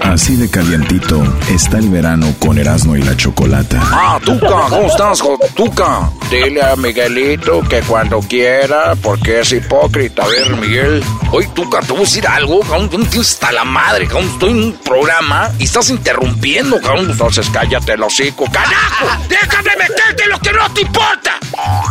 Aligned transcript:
Así 0.00 0.36
de 0.36 0.48
calientito 0.48 1.22
está 1.48 1.78
el 1.78 1.88
verano 1.88 2.34
con 2.38 2.58
Erasmo 2.58 2.96
y 2.96 3.02
la 3.02 3.16
Chocolata. 3.16 3.80
Ah, 3.82 4.18
Tuca, 4.24 4.46
¿cómo 4.68 4.86
estás, 4.86 5.22
Tuca? 5.54 6.10
Dile 6.30 6.62
a 6.62 6.76
Miguelito 6.76 7.60
que 7.68 7.80
cuando 7.80 8.20
quiera, 8.20 8.94
porque 9.02 9.40
es 9.40 9.52
hipócrita. 9.52 10.24
A 10.24 10.28
ver, 10.28 10.56
Miguel. 10.56 11.04
Oye, 11.32 11.48
Tuca, 11.54 11.80
te 11.80 11.88
voy 11.88 11.98
a 11.98 12.00
decir 12.00 12.26
algo, 12.26 12.60
cabrón. 12.60 12.90
No 12.92 13.06
tienes 13.08 13.32
hasta 13.32 13.52
la 13.52 13.64
madre, 13.64 14.06
cabrón. 14.06 14.30
Estoy 14.30 14.50
en 14.50 14.62
un 14.64 14.72
programa 14.84 15.50
y 15.58 15.64
estás 15.64 15.90
interrumpiendo, 15.90 16.80
cabrón. 16.80 17.10
Entonces 17.10 17.48
cállate 17.50 17.92
el 17.92 18.02
hocico. 18.02 18.44
¡Carajo! 18.50 19.06
¡Déjame 19.28 19.70
meterte 19.76 20.26
lo 20.28 20.38
que 20.38 20.52
no 20.52 20.72
te 20.72 20.80
importa! 20.82 21.32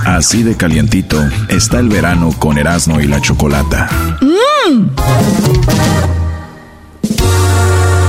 Así 0.05 0.43
de 0.43 0.55
calientito 0.55 1.23
está 1.49 1.79
el 1.79 1.89
verano 1.89 2.33
con 2.39 2.57
Erasmo 2.57 3.01
y 3.01 3.07
la 3.07 3.19
Chocolata. 3.21 3.89
¡Mmm! 4.21 4.89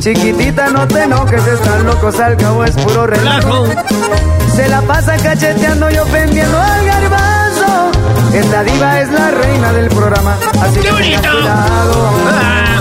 Chiquitita, 0.00 0.68
no 0.70 0.86
te 0.86 1.02
enojes, 1.02 1.46
están 1.46 1.84
locos, 1.86 2.18
al 2.20 2.36
cabo 2.36 2.64
es 2.64 2.76
puro 2.76 3.06
relajo. 3.06 3.66
Se 4.54 4.68
la 4.68 4.80
pasa 4.82 5.16
cacheteando 5.16 5.90
y 5.90 5.98
ofendiendo 5.98 6.58
al 6.60 6.84
garbanzo. 6.86 7.90
Esta 8.32 8.62
diva 8.64 9.00
es 9.00 9.10
la 9.10 9.30
reina 9.30 9.72
del 9.72 9.88
programa, 9.88 10.36
así 10.62 10.74
¡Qué 10.76 10.82
que 10.82 10.90
bonito! 10.92 11.30
cuidado. 11.30 12.10
Ah. 12.30 12.80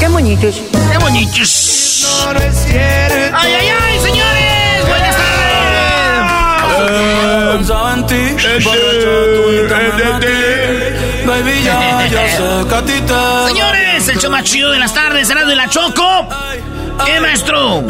¡Qué 0.00 0.08
moñitos! 0.08 0.60
¡Qué 0.92 0.98
bonitos! 0.98 2.24
¡Ay, 3.32 3.52
ay, 3.54 3.68
ay, 3.68 3.98
señores! 4.00 4.88
¡Buenas 4.88 5.16
tardes! 5.16 5.38
Señores, 11.58 12.12
el 12.12 12.28
show 12.36 12.66
más 14.38 14.44
chido 14.48 14.70
de 14.70 14.78
las 14.78 14.94
tardes 14.94 15.26
será 15.26 15.44
de 15.44 15.56
la 15.56 15.68
Choco. 15.68 16.28
¿Qué, 17.04 17.20
maestro? 17.20 17.82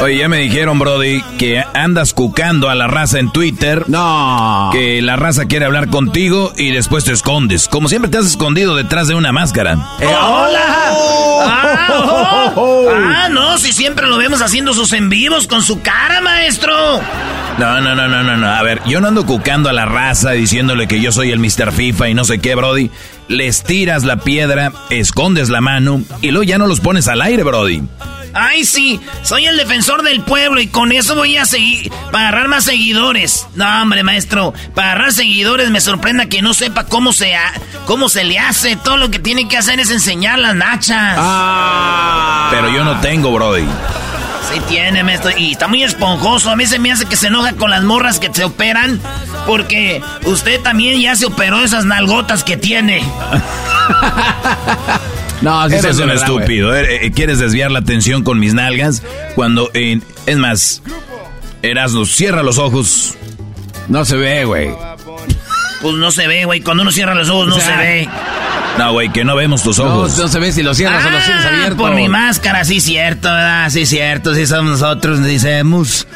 Oye, 0.00 0.16
ya 0.16 0.26
me 0.26 0.38
dijeron, 0.38 0.78
Brody, 0.78 1.20
que 1.38 1.62
andas 1.74 2.14
cucando 2.14 2.70
a 2.70 2.74
la 2.74 2.86
raza 2.86 3.18
en 3.18 3.30
Twitter. 3.30 3.84
No. 3.86 4.70
Que 4.72 5.02
la 5.02 5.16
raza 5.16 5.44
quiere 5.46 5.66
hablar 5.66 5.88
contigo 5.88 6.54
y 6.56 6.70
después 6.70 7.04
te 7.04 7.12
escondes. 7.12 7.68
Como 7.68 7.88
siempre 7.88 8.10
te 8.10 8.16
has 8.16 8.24
escondido 8.24 8.74
detrás 8.74 9.08
de 9.08 9.14
una 9.14 9.32
máscara. 9.32 9.74
Eh, 10.00 10.06
¡Hola! 10.06 10.60
Ah, 11.42 12.52
oh. 12.56 12.88
ah, 12.90 13.28
no, 13.30 13.58
si 13.58 13.72
siempre 13.72 14.06
lo 14.06 14.16
vemos 14.16 14.40
haciendo 14.40 14.72
sus 14.72 14.94
en 14.94 15.10
vivos 15.10 15.46
con 15.46 15.62
su 15.62 15.82
cara, 15.82 16.22
maestro. 16.22 16.72
No, 17.58 17.80
no, 17.82 17.94
no, 17.94 18.08
no, 18.08 18.22
no, 18.22 18.36
no. 18.36 18.46
A 18.50 18.62
ver, 18.62 18.80
yo 18.86 19.02
no 19.02 19.08
ando 19.08 19.26
cucando 19.26 19.68
a 19.68 19.74
la 19.74 19.84
raza 19.84 20.30
diciéndole 20.30 20.88
que 20.88 21.02
yo 21.02 21.12
soy 21.12 21.30
el 21.32 21.38
Mr. 21.38 21.72
FIFA 21.72 22.08
y 22.08 22.14
no 22.14 22.24
sé 22.24 22.38
qué, 22.38 22.54
Brody. 22.54 22.90
Les 23.30 23.62
tiras 23.62 24.02
la 24.02 24.16
piedra, 24.16 24.72
escondes 24.90 25.50
la 25.50 25.60
mano 25.60 26.02
y 26.20 26.32
luego 26.32 26.42
ya 26.42 26.58
no 26.58 26.66
los 26.66 26.80
pones 26.80 27.06
al 27.06 27.22
aire, 27.22 27.44
Brody. 27.44 27.80
Ay, 28.34 28.64
sí, 28.64 28.98
soy 29.22 29.46
el 29.46 29.56
defensor 29.56 30.02
del 30.02 30.20
pueblo 30.22 30.60
y 30.60 30.66
con 30.66 30.90
eso 30.90 31.14
voy 31.14 31.36
a 31.36 31.44
seguir 31.46 31.92
para 32.10 32.26
agarrar 32.30 32.48
más 32.48 32.64
seguidores. 32.64 33.46
No, 33.54 33.82
hombre, 33.82 34.02
maestro, 34.02 34.52
para 34.74 34.90
agarrar 34.92 35.12
seguidores 35.12 35.70
me 35.70 35.80
sorprenda 35.80 36.26
que 36.26 36.42
no 36.42 36.54
sepa 36.54 36.86
cómo 36.86 37.12
se, 37.12 37.36
ha- 37.36 37.52
cómo 37.86 38.08
se 38.08 38.24
le 38.24 38.40
hace. 38.40 38.74
Todo 38.74 38.96
lo 38.96 39.12
que 39.12 39.20
tiene 39.20 39.46
que 39.46 39.56
hacer 39.58 39.78
es 39.78 39.90
enseñar 39.92 40.40
las 40.40 40.56
nachas. 40.56 41.16
Pero 42.50 42.68
yo 42.74 42.82
no 42.82 42.98
tengo, 43.00 43.30
Brody. 43.32 43.62
Sí 44.52 44.60
tiene, 44.68 45.04
maestro, 45.04 45.30
y 45.36 45.52
está 45.52 45.68
muy 45.68 45.84
esponjoso. 45.84 46.50
A 46.50 46.56
mí 46.56 46.66
se 46.66 46.80
me 46.80 46.90
hace 46.90 47.06
que 47.06 47.14
se 47.14 47.28
enoja 47.28 47.52
con 47.52 47.70
las 47.70 47.84
morras 47.84 48.18
que 48.18 48.34
se 48.34 48.42
operan 48.42 49.00
porque 49.46 50.02
usted 50.24 50.60
también 50.60 51.00
ya 51.00 51.16
se 51.16 51.26
operó 51.26 51.62
esas 51.62 51.84
nalgotas 51.84 52.44
que 52.44 52.56
tiene. 52.56 53.02
No, 55.40 55.66
sí 55.70 55.76
eres 55.76 55.84
un 55.84 55.90
hace, 55.90 56.04
¿verdad, 56.04 56.22
estúpido. 56.22 56.76
Eh, 56.76 57.06
eh, 57.06 57.12
¿Quieres 57.12 57.38
desviar 57.38 57.70
la 57.70 57.78
atención 57.78 58.22
con 58.22 58.38
mis 58.38 58.52
nalgas? 58.52 59.02
Cuando, 59.34 59.70
eh, 59.72 59.98
es 60.26 60.36
más, 60.36 60.82
Erasmo, 61.62 62.04
cierra 62.04 62.42
los 62.42 62.58
ojos. 62.58 63.14
No 63.88 64.04
se 64.04 64.16
ve, 64.16 64.44
güey. 64.44 64.70
Pues 65.80 65.94
no 65.94 66.10
se 66.10 66.26
ve, 66.26 66.44
güey. 66.44 66.60
Cuando 66.60 66.82
uno 66.82 66.92
cierra 66.92 67.14
los 67.14 67.30
ojos 67.30 67.48
no 67.48 67.56
O 67.56 67.60
sea, 67.60 67.78
se 67.78 67.82
ve. 67.82 68.08
No, 68.78 68.92
güey, 68.92 69.10
que 69.10 69.24
no 69.24 69.34
vemos 69.34 69.62
tus 69.62 69.78
ojos. 69.78 70.16
No, 70.16 70.24
no 70.24 70.28
se 70.28 70.38
ve 70.38 70.52
si 70.52 70.62
lo 70.62 70.74
cierras 70.74 71.04
o 71.06 71.10
lo 71.10 71.18
tienes 71.18 71.44
Ah, 71.44 71.48
abierto. 71.48 71.76
Por 71.76 71.94
mi 71.94 72.08
máscara, 72.08 72.64
sí 72.64 72.80
cierto, 72.80 73.28
¿verdad? 73.28 73.70
Sí 73.70 73.86
cierto, 73.86 74.34
sí 74.34 74.46
somos 74.46 74.78
nosotros, 74.78 75.22
decimos. 75.22 76.06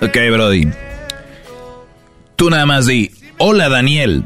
Ok, 0.00 0.16
Brody. 0.30 0.68
Tú 2.42 2.50
nada 2.50 2.66
más 2.66 2.86
di, 2.88 3.08
hola 3.38 3.68
Daniel. 3.68 4.24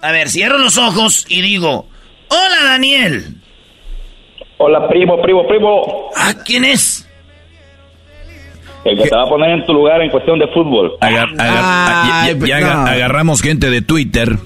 A 0.00 0.10
ver, 0.10 0.28
cierro 0.28 0.58
los 0.58 0.76
ojos 0.76 1.24
y 1.28 1.40
digo, 1.40 1.86
hola 2.28 2.64
Daniel. 2.64 3.36
Hola, 4.58 4.88
primo, 4.88 5.22
primo, 5.22 5.46
primo. 5.46 6.10
Ah, 6.16 6.34
¿quién 6.44 6.64
es? 6.64 7.06
El 8.84 8.98
que 9.00 9.04
te 9.08 9.14
va 9.14 9.22
a 9.22 9.28
poner 9.28 9.50
en 9.50 9.64
tu 9.64 9.72
lugar 9.72 10.00
en 10.02 10.10
cuestión 10.10 10.40
de 10.40 10.48
fútbol. 10.48 10.94
Agar- 11.00 11.28
agar- 11.38 11.62
ah, 11.62 12.24
ya- 12.26 12.44
ya 12.44 12.56
aga- 12.56 12.90
agarramos 12.90 13.40
gente 13.40 13.70
de 13.70 13.82
Twitter 13.82 14.38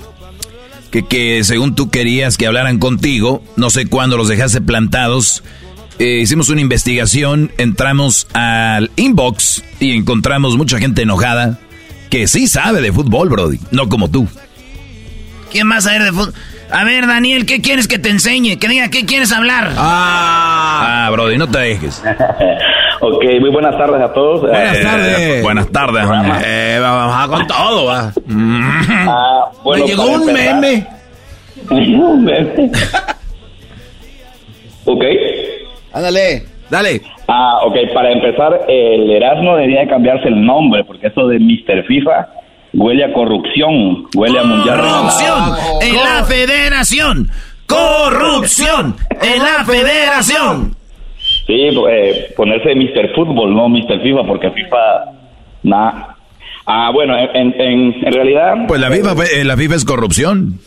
que, 0.90 1.06
que 1.06 1.44
según 1.44 1.74
tú 1.74 1.88
querías 1.88 2.36
que 2.36 2.46
hablaran 2.46 2.78
contigo, 2.78 3.42
no 3.56 3.70
sé 3.70 3.86
cuándo 3.86 4.18
los 4.18 4.28
dejaste 4.28 4.60
plantados. 4.60 5.42
Eh, 5.98 6.18
hicimos 6.20 6.50
una 6.50 6.60
investigación, 6.60 7.52
entramos 7.56 8.28
al 8.34 8.90
inbox 8.96 9.64
y 9.80 9.96
encontramos 9.96 10.58
mucha 10.58 10.78
gente 10.78 11.00
enojada 11.00 11.58
que 12.10 12.26
sí 12.26 12.46
sabe 12.46 12.80
de 12.80 12.92
fútbol, 12.92 13.28
Brody, 13.28 13.58
no 13.70 13.88
como 13.88 14.10
tú. 14.10 14.28
¿Quién 15.50 15.66
más 15.66 15.84
sabe 15.84 16.04
de 16.04 16.12
fútbol? 16.12 16.34
A 16.70 16.84
ver, 16.84 17.06
Daniel, 17.06 17.46
¿qué 17.46 17.60
quieres 17.60 17.86
que 17.86 17.98
te 17.98 18.08
enseñe? 18.10 18.58
Que 18.58 18.68
diga, 18.68 18.88
¿qué 18.88 19.06
quieres 19.06 19.30
hablar? 19.32 19.72
Ah, 19.76 21.06
ah 21.06 21.10
Brody, 21.10 21.38
no 21.38 21.48
te 21.48 21.58
dejes. 21.58 22.02
ok, 23.00 23.24
muy 23.40 23.50
buenas 23.50 23.78
tardes 23.78 24.02
a 24.02 24.12
todos. 24.12 24.40
Buenas 24.42 24.76
eh, 24.76 24.82
tardes. 24.82 25.42
buenas 25.42 25.70
tardes, 25.70 26.04
eh, 26.44 26.78
vamos 26.80 27.16
a 27.16 27.28
con 27.28 27.46
todo, 27.46 27.84
va. 27.86 28.12
Ah, 29.08 29.50
bueno, 29.62 29.84
Me 29.84 29.90
llegó 29.90 30.06
un 30.10 30.26
meme. 30.26 30.86
un 31.70 32.24
meme. 32.24 32.72
ok. 34.84 35.04
Ándale, 35.92 36.44
dale. 36.70 37.00
Ah, 37.28 37.60
ok, 37.64 37.76
para 37.92 38.12
empezar, 38.12 38.60
el 38.68 39.10
Erasmo 39.10 39.56
debería 39.56 39.86
cambiarse 39.88 40.28
el 40.28 40.44
nombre, 40.44 40.84
porque 40.84 41.08
eso 41.08 41.26
de 41.28 41.38
Mr. 41.38 41.84
FIFA 41.86 42.28
huele 42.74 43.04
a 43.04 43.12
corrupción, 43.12 44.06
huele 44.14 44.38
a 44.38 44.44
mundial. 44.44 44.80
Corrupción 44.80 45.82
en 45.82 45.94
la 45.94 46.24
federación. 46.24 47.28
Corrupción 47.66 48.96
en 49.10 49.42
la 49.42 49.64
federación. 49.64 50.76
Sí, 51.46 51.68
eh, 51.90 52.32
ponerse 52.36 52.74
Mr. 52.74 53.14
Fútbol, 53.14 53.54
no 53.54 53.68
Mr. 53.68 54.00
FIFA, 54.02 54.24
porque 54.26 54.50
FIFA, 54.50 54.76
nada. 55.62 56.16
Ah, 56.66 56.90
bueno, 56.92 57.16
en, 57.16 57.54
en, 57.60 58.12
realidad... 58.12 58.54
Pues 58.66 58.80
la 58.80 58.90
FIFA, 58.90 59.14
eh, 59.32 59.44
la 59.44 59.56
FIFA 59.56 59.74
es 59.76 59.84
corrupción. 59.84 60.58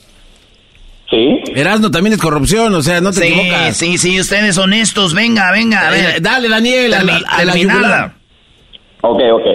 Sí. 1.10 1.42
Erasmo 1.56 1.90
también 1.90 2.14
es 2.14 2.22
corrupción, 2.22 2.74
o 2.76 2.82
sea, 2.82 3.02
no 3.02 3.10
te 3.10 3.22
sí, 3.22 3.34
equivocas. 3.34 3.76
Sí, 3.76 3.98
sí, 3.98 4.20
ustedes 4.20 4.58
honestos, 4.58 5.16
venga, 5.16 5.52
venga, 5.52 5.88
a 5.88 5.92
ver. 5.92 6.18
Eh, 6.18 6.20
dale, 6.22 6.48
Daniel, 6.48 6.94
a 6.94 7.04
la, 7.04 8.14
Ok, 9.02 9.22
ok. 9.34 9.46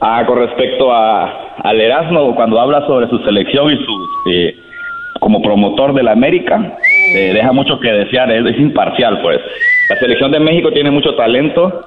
Ah, 0.00 0.24
con 0.26 0.38
respecto 0.38 0.92
a, 0.92 1.56
al 1.62 1.80
Erasmo, 1.80 2.34
cuando 2.34 2.58
habla 2.58 2.86
sobre 2.86 3.08
su 3.08 3.18
selección 3.18 3.72
y 3.72 3.84
su 3.84 4.30
eh, 4.30 4.56
como 5.20 5.42
promotor 5.42 5.94
de 5.94 6.02
la 6.02 6.12
América, 6.12 6.76
eh, 7.14 7.32
deja 7.34 7.52
mucho 7.52 7.78
que 7.80 7.90
desear, 7.90 8.30
es, 8.30 8.58
imparcial, 8.58 9.20
pues. 9.20 9.40
La 9.90 9.98
selección 9.98 10.30
de 10.30 10.40
México 10.40 10.70
tiene 10.72 10.90
mucho 10.90 11.14
talento, 11.14 11.86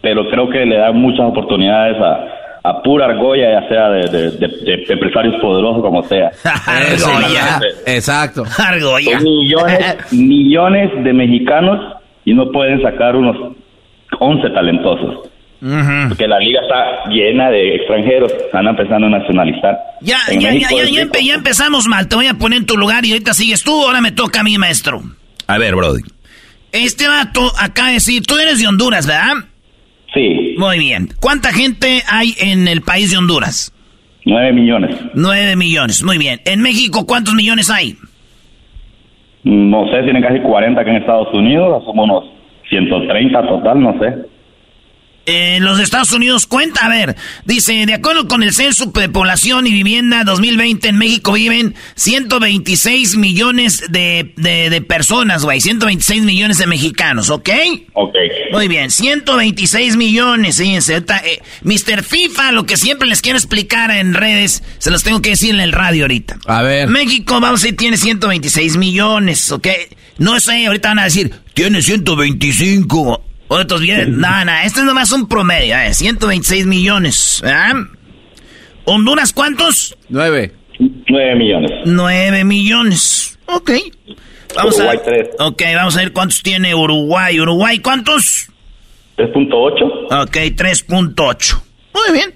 pero 0.00 0.28
creo 0.30 0.48
que 0.48 0.64
le 0.64 0.76
da 0.76 0.92
muchas 0.92 1.26
oportunidades 1.26 1.96
a, 2.00 2.43
a 2.66 2.82
pura 2.82 3.04
argolla, 3.04 3.60
ya 3.60 3.68
sea 3.68 3.88
de, 3.90 4.84
empresarios 4.88 5.34
poderosos 5.40 5.82
como 5.82 6.02
sea. 6.04 6.30
argolla. 6.66 7.60
Exacto. 7.86 8.42
Argolla. 8.58 9.20
millones, 9.20 10.12
millones 10.12 11.04
de 11.04 11.12
mexicanos 11.12 11.78
y 12.24 12.32
no 12.32 12.50
pueden 12.50 12.80
sacar 12.82 13.16
unos 13.16 13.54
11 14.18 14.50
talentosos. 14.50 15.28
Porque 16.08 16.28
la 16.28 16.38
liga 16.40 16.60
está 16.60 17.08
llena 17.08 17.48
de 17.48 17.76
extranjeros, 17.76 18.30
están 18.32 18.66
empezando 18.66 19.06
a 19.06 19.10
nacionalizar. 19.10 19.78
Ya, 20.02 20.18
ya, 20.38 20.52
ya, 20.52 20.68
ya, 21.22 21.34
empezamos 21.34 21.86
mal, 21.86 22.06
te 22.06 22.16
voy 22.16 22.26
a 22.26 22.34
poner 22.34 22.58
en 22.58 22.66
tu 22.66 22.76
lugar 22.76 23.06
y 23.06 23.12
ahorita 23.12 23.32
sigues 23.32 23.62
tú, 23.62 23.72
ahora 23.72 24.02
me 24.02 24.12
toca 24.12 24.40
a 24.40 24.42
mí, 24.42 24.58
maestro. 24.58 25.02
A 25.46 25.56
ver, 25.56 25.74
Brody. 25.74 26.02
Este 26.70 27.08
vato 27.08 27.50
acá 27.58 27.86
decir, 27.88 28.26
tú 28.26 28.36
eres 28.36 28.58
de 28.58 28.66
Honduras, 28.66 29.06
¿verdad? 29.06 29.44
Sí. 30.14 30.54
Muy 30.58 30.78
bien. 30.78 31.08
¿Cuánta 31.20 31.52
gente 31.52 32.02
hay 32.08 32.34
en 32.38 32.68
el 32.68 32.82
país 32.82 33.10
de 33.10 33.18
Honduras? 33.18 33.72
Nueve 34.24 34.52
millones. 34.52 34.96
Nueve 35.14 35.56
millones, 35.56 36.02
muy 36.02 36.16
bien. 36.16 36.40
¿En 36.46 36.62
México 36.62 37.04
cuántos 37.06 37.34
millones 37.34 37.68
hay? 37.68 37.96
No 39.42 39.86
sé, 39.90 40.02
tienen 40.04 40.22
casi 40.22 40.40
40 40.40 40.80
acá 40.80 40.90
en 40.90 40.96
Estados 40.96 41.34
Unidos, 41.34 41.84
somos 41.84 42.04
unos 42.04 42.24
130 42.70 43.46
total, 43.46 43.80
no 43.82 43.98
sé 43.98 44.33
en 45.26 45.64
los 45.64 45.80
Estados 45.80 46.12
Unidos 46.12 46.46
cuenta, 46.46 46.86
a 46.86 46.88
ver, 46.88 47.16
dice, 47.44 47.86
de 47.86 47.94
acuerdo 47.94 48.28
con 48.28 48.42
el 48.42 48.52
Censo 48.52 48.86
de 48.86 49.08
Población 49.08 49.66
y 49.66 49.72
Vivienda 49.72 50.24
2020, 50.24 50.88
en 50.88 50.98
México 50.98 51.32
viven 51.32 51.74
126 51.94 53.16
millones 53.16 53.84
de, 53.90 54.32
de, 54.36 54.80
personas, 54.82 55.44
güey, 55.44 55.60
126 55.60 56.22
millones 56.22 56.58
de 56.58 56.66
mexicanos, 56.66 57.30
¿ok? 57.30 57.50
Ok. 57.94 58.14
Muy 58.52 58.68
bien, 58.68 58.90
126 58.90 59.96
millones, 59.96 60.58
fíjense, 60.58 60.96
eh, 60.96 61.42
Mr. 61.62 62.02
FIFA, 62.02 62.52
lo 62.52 62.66
que 62.66 62.76
siempre 62.76 63.08
les 63.08 63.22
quiero 63.22 63.38
explicar 63.38 63.90
en 63.90 64.14
redes, 64.14 64.62
se 64.78 64.90
los 64.90 65.02
tengo 65.02 65.22
que 65.22 65.30
decir 65.30 65.54
en 65.54 65.60
el 65.60 65.72
radio 65.72 66.04
ahorita. 66.04 66.38
A 66.46 66.62
ver. 66.62 66.88
México, 66.88 67.40
vamos 67.40 67.60
a 67.60 67.64
decir, 67.64 67.76
tiene 67.76 67.96
126 67.96 68.76
millones, 68.76 69.50
¿ok? 69.50 69.68
No 70.18 70.38
sé, 70.38 70.66
ahorita 70.66 70.88
van 70.88 70.98
a 71.00 71.04
decir, 71.04 71.32
tiene 71.54 71.82
125 71.82 73.33
otros 73.60 73.80
bien, 73.80 74.18
nada, 74.20 74.44
nada, 74.44 74.64
este 74.64 74.80
es 74.80 74.86
nomás 74.86 75.12
un 75.12 75.28
promedio, 75.28 75.76
eh, 75.76 75.94
126 75.94 76.66
millones. 76.66 77.42
¿Honduras 78.84 79.32
cuántos? 79.32 79.96
Nueve. 80.08 80.52
Nueve 80.78 81.34
millones. 81.36 81.70
Nueve 81.86 82.44
millones. 82.44 83.38
Ok. 83.46 83.70
Vamos 84.54 84.78
a 84.78 84.92
ver. 84.92 85.30
Ok, 85.38 85.62
vamos 85.74 85.96
a 85.96 86.00
ver 86.00 86.12
cuántos 86.12 86.42
tiene 86.42 86.74
Uruguay. 86.74 87.40
¿Uruguay 87.40 87.78
cuántos? 87.80 88.48
3.8. 89.16 90.22
Ok, 90.22 90.36
3.8. 90.56 91.62
Muy 91.94 92.12
bien. 92.12 92.34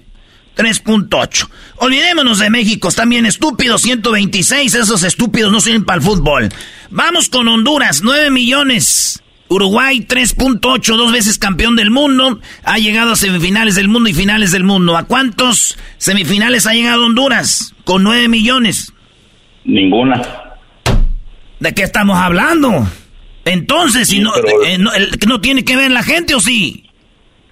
3.8. 0.57 1.49
Olvidémonos 1.77 2.39
de 2.39 2.49
México, 2.49 2.89
están 2.89 3.09
bien 3.09 3.25
estúpidos, 3.25 3.81
126, 3.81 4.75
esos 4.75 5.03
estúpidos 5.03 5.51
no 5.51 5.61
sirven 5.61 5.85
para 5.85 5.99
el 5.99 6.03
fútbol. 6.03 6.49
Vamos 6.89 7.29
con 7.29 7.47
Honduras, 7.47 8.01
9 8.03 8.29
millones. 8.29 9.23
Uruguay 9.49 10.05
3.8, 10.07 10.95
dos 10.95 11.11
veces 11.11 11.39
campeón 11.39 11.75
del 11.75 11.89
mundo, 11.89 12.39
ha 12.63 12.77
llegado 12.77 13.13
a 13.13 13.15
semifinales 13.15 13.75
del 13.75 13.87
mundo 13.87 14.09
y 14.09 14.13
finales 14.13 14.51
del 14.51 14.63
mundo. 14.63 14.95
¿A 14.95 15.03
cuántos 15.03 15.77
semifinales 15.97 16.67
ha 16.67 16.73
llegado 16.73 17.05
Honduras? 17.05 17.73
Con 17.83 18.03
9 18.03 18.27
millones. 18.27 18.93
Ninguna. 19.65 20.21
¿De 21.59 21.73
qué 21.73 21.83
estamos 21.83 22.17
hablando? 22.17 22.87
Entonces, 23.43 24.07
si 24.07 24.19
no, 24.19 24.31
eh, 24.65 24.77
no, 24.77 25.41
tiene 25.41 25.65
que 25.65 25.75
ver 25.75 25.89
la 25.89 26.03
gente 26.03 26.35
o 26.35 26.39
sí? 26.39 26.85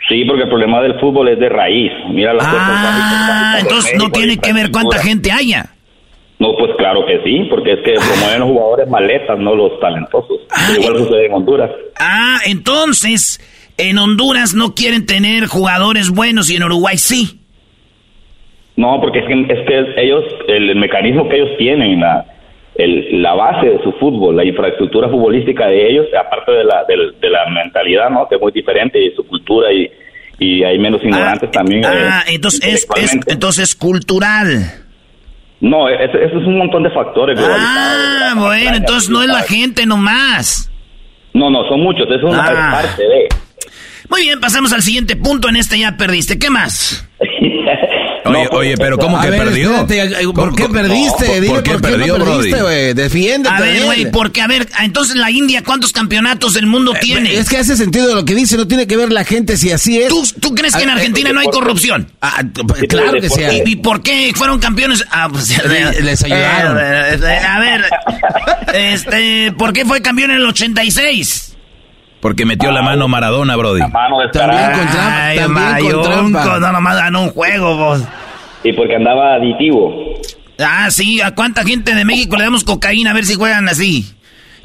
Sí, 0.08 0.24
porque 0.26 0.44
el 0.44 0.50
problema 0.50 0.82
del 0.82 1.00
fútbol 1.00 1.30
es 1.30 1.40
de 1.40 1.50
raíz. 1.50 1.92
Mira 2.12 2.34
las 2.34 2.46
ah, 2.48 3.58
entonces 3.60 3.96
no 3.98 4.10
tiene 4.12 4.38
que 4.38 4.54
ver 4.54 4.72
cuánta 4.72 5.00
gente 5.00 5.32
haya. 5.32 5.74
No, 6.40 6.56
pues 6.56 6.72
claro 6.78 7.06
que 7.06 7.22
sí, 7.24 7.48
porque 7.50 7.74
es 7.74 7.80
que 7.80 7.94
promueven 8.08 8.40
los 8.40 8.50
jugadores 8.50 8.88
maletas, 8.88 9.40
no 9.40 9.56
los 9.56 9.80
talentosos. 9.80 10.40
Ah, 10.52 10.72
igual 10.80 10.98
sucede 10.98 11.26
en 11.26 11.34
Honduras. 11.34 11.72
Ah, 12.00 12.40
entonces, 12.46 13.40
en 13.78 13.98
Honduras 13.98 14.54
no 14.54 14.76
quieren 14.76 15.06
tener 15.06 15.48
jugadores 15.48 16.12
buenos 16.12 16.50
y 16.50 16.56
en 16.56 16.64
Uruguay 16.64 16.98
sí. 16.98 17.40
No, 18.76 19.02
porque 19.02 19.20
es 19.20 19.26
que, 19.26 19.42
es 19.42 19.68
que 19.68 20.04
ellos, 20.04 20.24
el 20.48 20.76
mecanismo 20.76 21.28
que 21.28 21.38
ellos 21.38 21.58
tienen, 21.58 22.00
la, 22.00 22.26
el, 22.76 23.24
la 23.24 23.34
base 23.34 23.68
de 23.68 23.84
su 23.84 23.92
fútbol, 23.94 24.36
la 24.36 24.46
infraestructura 24.46 25.10
futbolística 25.10 25.66
de 25.66 25.90
ellos, 25.90 26.06
aparte 26.14 26.52
de 26.52 26.64
la, 26.64 26.86
de, 26.86 27.30
la 27.30 27.50
mentalidad, 27.50 28.12
¿no? 28.12 28.28
Que 28.28 28.36
es 28.36 28.42
muy 28.42 28.52
diferente 28.52 29.04
y 29.04 29.16
su 29.16 29.26
cultura 29.26 29.74
y, 29.74 29.90
y 30.38 30.64
hay 30.64 30.78
menos 30.78 31.02
ah, 31.04 31.08
ignorantes 31.08 31.50
también. 31.50 31.86
Ah, 31.86 32.24
eh, 32.28 32.36
entonces, 32.36 32.64
es, 32.64 32.88
es, 33.02 33.20
entonces 33.26 33.76
cultural. 33.76 34.87
No, 35.60 35.90
eso, 35.90 36.18
es 36.18 36.34
un 36.34 36.58
montón 36.58 36.84
de 36.84 36.92
factores. 36.92 37.40
Ah, 37.42 38.34
bueno, 38.38 38.78
entonces 38.78 39.10
no 39.10 39.22
es 39.22 39.28
la 39.28 39.42
gente 39.42 39.86
nomás. 39.86 40.72
No, 41.34 41.50
no, 41.50 41.68
son 41.68 41.82
muchos, 41.82 42.08
eso 42.08 42.28
es 42.28 42.34
una 42.34 42.46
ah. 42.46 42.72
parte 42.72 43.02
de... 43.02 43.28
Muy 44.10 44.22
bien, 44.22 44.40
pasamos 44.40 44.72
al 44.72 44.82
siguiente 44.82 45.16
punto. 45.16 45.50
En 45.50 45.58
este 45.58 45.78
ya 45.78 45.98
perdiste. 45.98 46.40
¿Qué 46.40 46.50
más? 46.50 47.08
Oye, 48.28 48.48
oye, 48.52 48.78
pero 48.78 48.98
¿cómo 48.98 49.20
que 49.22 49.30
perdió? 49.30 49.88
¿Por 50.34 50.56
qué 50.56 50.70
perdiste? 50.70 51.42
¿por, 51.48 51.64
qué 51.64 51.80
perdió, 51.80 52.18
perdiste, 52.18 52.62
güey? 52.62 52.94
Defiéndete. 52.94 53.56
A 53.56 53.60
ver, 53.60 53.84
güey, 53.84 54.12
porque, 54.12 54.42
a 54.42 54.48
ver, 54.48 54.68
entonces 54.82 55.16
la 55.16 55.32
India, 55.32 55.64
¿cuántos 55.64 55.92
campeonatos 55.92 56.54
del 56.54 56.66
mundo 56.66 56.94
eh, 56.96 57.00
tiene? 57.02 57.36
Es 57.36 57.50
que 57.50 57.58
hace 57.58 57.76
sentido 57.78 58.14
lo 58.16 58.26
que 58.26 58.36
dice, 58.36 58.58
no 58.58 58.68
tiene 58.68 58.88
que 58.88 58.98
ver 58.98 59.12
la 59.12 59.24
gente 59.24 59.58
si 59.58 59.72
así 59.72 60.00
es. 60.00 60.10
¿Tú, 60.10 60.56
crees 60.56 60.76
que 60.76 60.84
en 60.84 60.90
Argentina 60.90 61.32
no 61.32 61.40
hay 61.40 61.48
corrupción? 61.48 62.12
Ah, 62.22 62.44
pues, 62.68 62.84
claro 62.90 63.20
que 63.20 63.30
sí. 63.30 63.42
¿Y, 63.66 63.76
por 63.78 64.02
qué 64.02 64.32
fueron 64.36 64.60
campeones? 64.60 65.06
Ah, 65.10 65.30
pues 65.32 65.50
les 66.02 66.24
ayudaron. 66.24 66.78
Eh, 66.80 67.20
eh, 67.22 67.40
a 67.48 67.60
ver, 67.60 67.86
este, 68.74 69.52
¿por 69.54 69.74
qué 69.74 69.86
fue 69.86 70.02
campeón 70.02 70.32
en 70.32 70.38
el 70.38 70.46
86? 70.46 71.47
Porque 72.20 72.46
metió 72.46 72.72
la 72.72 72.82
mano 72.82 73.08
Maradona, 73.08 73.56
Brody. 73.56 73.80
La 73.80 73.88
mano 73.90 74.20
de 74.20 74.30
También 74.30 74.72
con 74.72 74.88
trampa. 74.88 75.36
También 75.36 75.92
con 75.92 76.02
trampa. 76.02 76.60
No, 76.60 76.72
nomás 76.72 76.98
ganó 76.98 77.24
un 77.24 77.30
juego, 77.30 77.78
vos. 77.78 78.04
Y 78.64 78.74
porque 78.74 78.96
andaba 78.96 79.36
aditivo. 79.36 80.20
Ah, 80.60 80.90
sí, 80.90 81.22
¿a 81.22 81.36
cuánta 81.36 81.64
gente 81.64 81.94
de 81.94 82.04
México 82.04 82.36
le 82.36 82.44
damos 82.44 82.64
cocaína 82.64 83.12
a 83.12 83.14
ver 83.14 83.26
si 83.26 83.36
juegan 83.36 83.70
así? 83.70 84.06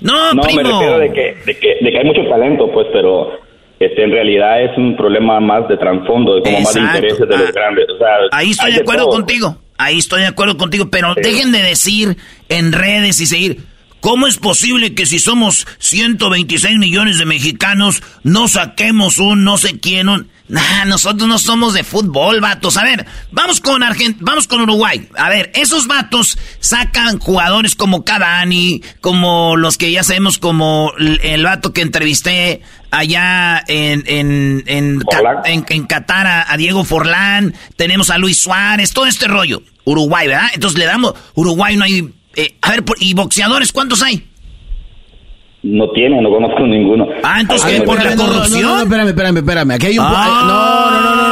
No, 0.00 0.34
no 0.34 0.42
primo. 0.42 0.62
me 0.62 0.68
refiero 0.68 0.98
de 0.98 1.12
que, 1.12 1.36
de, 1.44 1.58
que, 1.58 1.68
de 1.80 1.90
que 1.90 1.98
hay 1.98 2.04
mucho 2.04 2.28
talento, 2.28 2.70
pues, 2.72 2.86
pero 2.92 3.38
este, 3.78 4.04
en 4.04 4.10
realidad 4.10 4.62
es 4.62 4.76
un 4.76 4.96
problema 4.96 5.40
más 5.40 5.68
de 5.68 5.76
trasfondo, 5.76 6.36
de 6.36 6.42
como 6.42 6.60
más 6.60 6.74
de 6.74 6.80
intereses 6.80 7.28
de 7.28 7.36
los 7.36 7.48
ah, 7.48 7.52
grandes. 7.52 7.86
O 7.94 7.98
sea, 7.98 8.08
ahí 8.32 8.50
estoy 8.50 8.72
de 8.72 8.80
acuerdo 8.80 9.06
contigo, 9.08 9.56
ahí 9.78 9.98
estoy 9.98 10.22
de 10.22 10.28
acuerdo 10.28 10.56
contigo, 10.56 10.88
pero 10.90 11.14
dejen 11.14 11.52
de 11.52 11.62
decir 11.62 12.16
en 12.48 12.72
redes 12.72 13.20
y 13.20 13.26
seguir, 13.26 13.58
¿cómo 14.02 14.26
es 14.26 14.36
posible 14.36 14.94
que 14.94 15.06
si 15.06 15.18
somos 15.18 15.66
126 15.78 16.76
millones 16.78 17.16
de 17.16 17.24
mexicanos 17.24 18.02
no 18.22 18.48
saquemos 18.48 19.16
un 19.16 19.44
no 19.44 19.56
sé 19.56 19.80
quién? 19.80 20.10
Un... 20.10 20.28
Nah, 20.48 20.84
nosotros 20.84 21.26
no 21.28 21.38
somos 21.38 21.72
de 21.72 21.84
fútbol, 21.84 22.42
vatos. 22.42 22.76
A 22.76 22.84
ver, 22.84 23.06
vamos 23.30 23.60
con 23.60 23.82
Argent 23.82 24.18
vamos 24.20 24.46
con 24.46 24.60
Uruguay. 24.60 25.08
A 25.16 25.30
ver, 25.30 25.50
esos 25.54 25.86
vatos 25.86 26.36
sacan 26.60 27.18
jugadores 27.18 27.74
como 27.74 28.04
Cavani, 28.04 28.82
como 29.00 29.56
los 29.56 29.78
que 29.78 29.90
ya 29.90 30.02
sabemos, 30.02 30.36
como 30.36 30.92
el, 30.98 31.42
vato 31.42 31.72
que 31.72 31.80
entrevisté 31.80 32.60
allá 32.90 33.64
en, 33.66 34.04
en, 34.06 34.62
en, 34.66 35.02
en, 35.46 35.86
Qatar 35.86 36.26
a, 36.26 36.56
Diego 36.58 36.84
Forlán. 36.84 37.54
Tenemos 37.76 38.10
a 38.10 38.18
Luis 38.18 38.36
Suárez, 38.36 38.92
todo 38.92 39.06
este 39.06 39.28
rollo. 39.28 39.62
Uruguay, 39.84 40.28
¿verdad? 40.28 40.50
Entonces 40.52 40.78
le 40.78 40.84
damos, 40.84 41.14
Uruguay 41.34 41.76
no 41.76 41.84
hay... 41.84 42.12
Eh, 42.36 42.54
a 42.62 42.70
ver, 42.70 42.84
¿y 43.00 43.14
boxeadores 43.14 43.72
cuántos 43.72 44.02
hay? 44.02 44.26
No 45.62 45.88
tiene, 45.90 46.20
no 46.20 46.30
conozco 46.30 46.66
ninguno. 46.66 47.06
Ah, 47.22 47.40
entonces, 47.40 47.70
¿qué? 47.70 47.82
¿Por 47.82 48.02
la 48.02 48.16
corrupción? 48.16 48.62
No, 48.62 48.76
no, 48.76 48.82
espérame, 48.82 49.08
espérame, 49.08 49.36
espérame. 49.36 49.70
Aquí 49.72 49.86
hay 49.86 49.98
un... 49.98 50.04
Ah, 50.08 50.42
no, 50.48 50.90
no, 50.90 51.00
no, 51.00 51.28
no, 51.28 51.31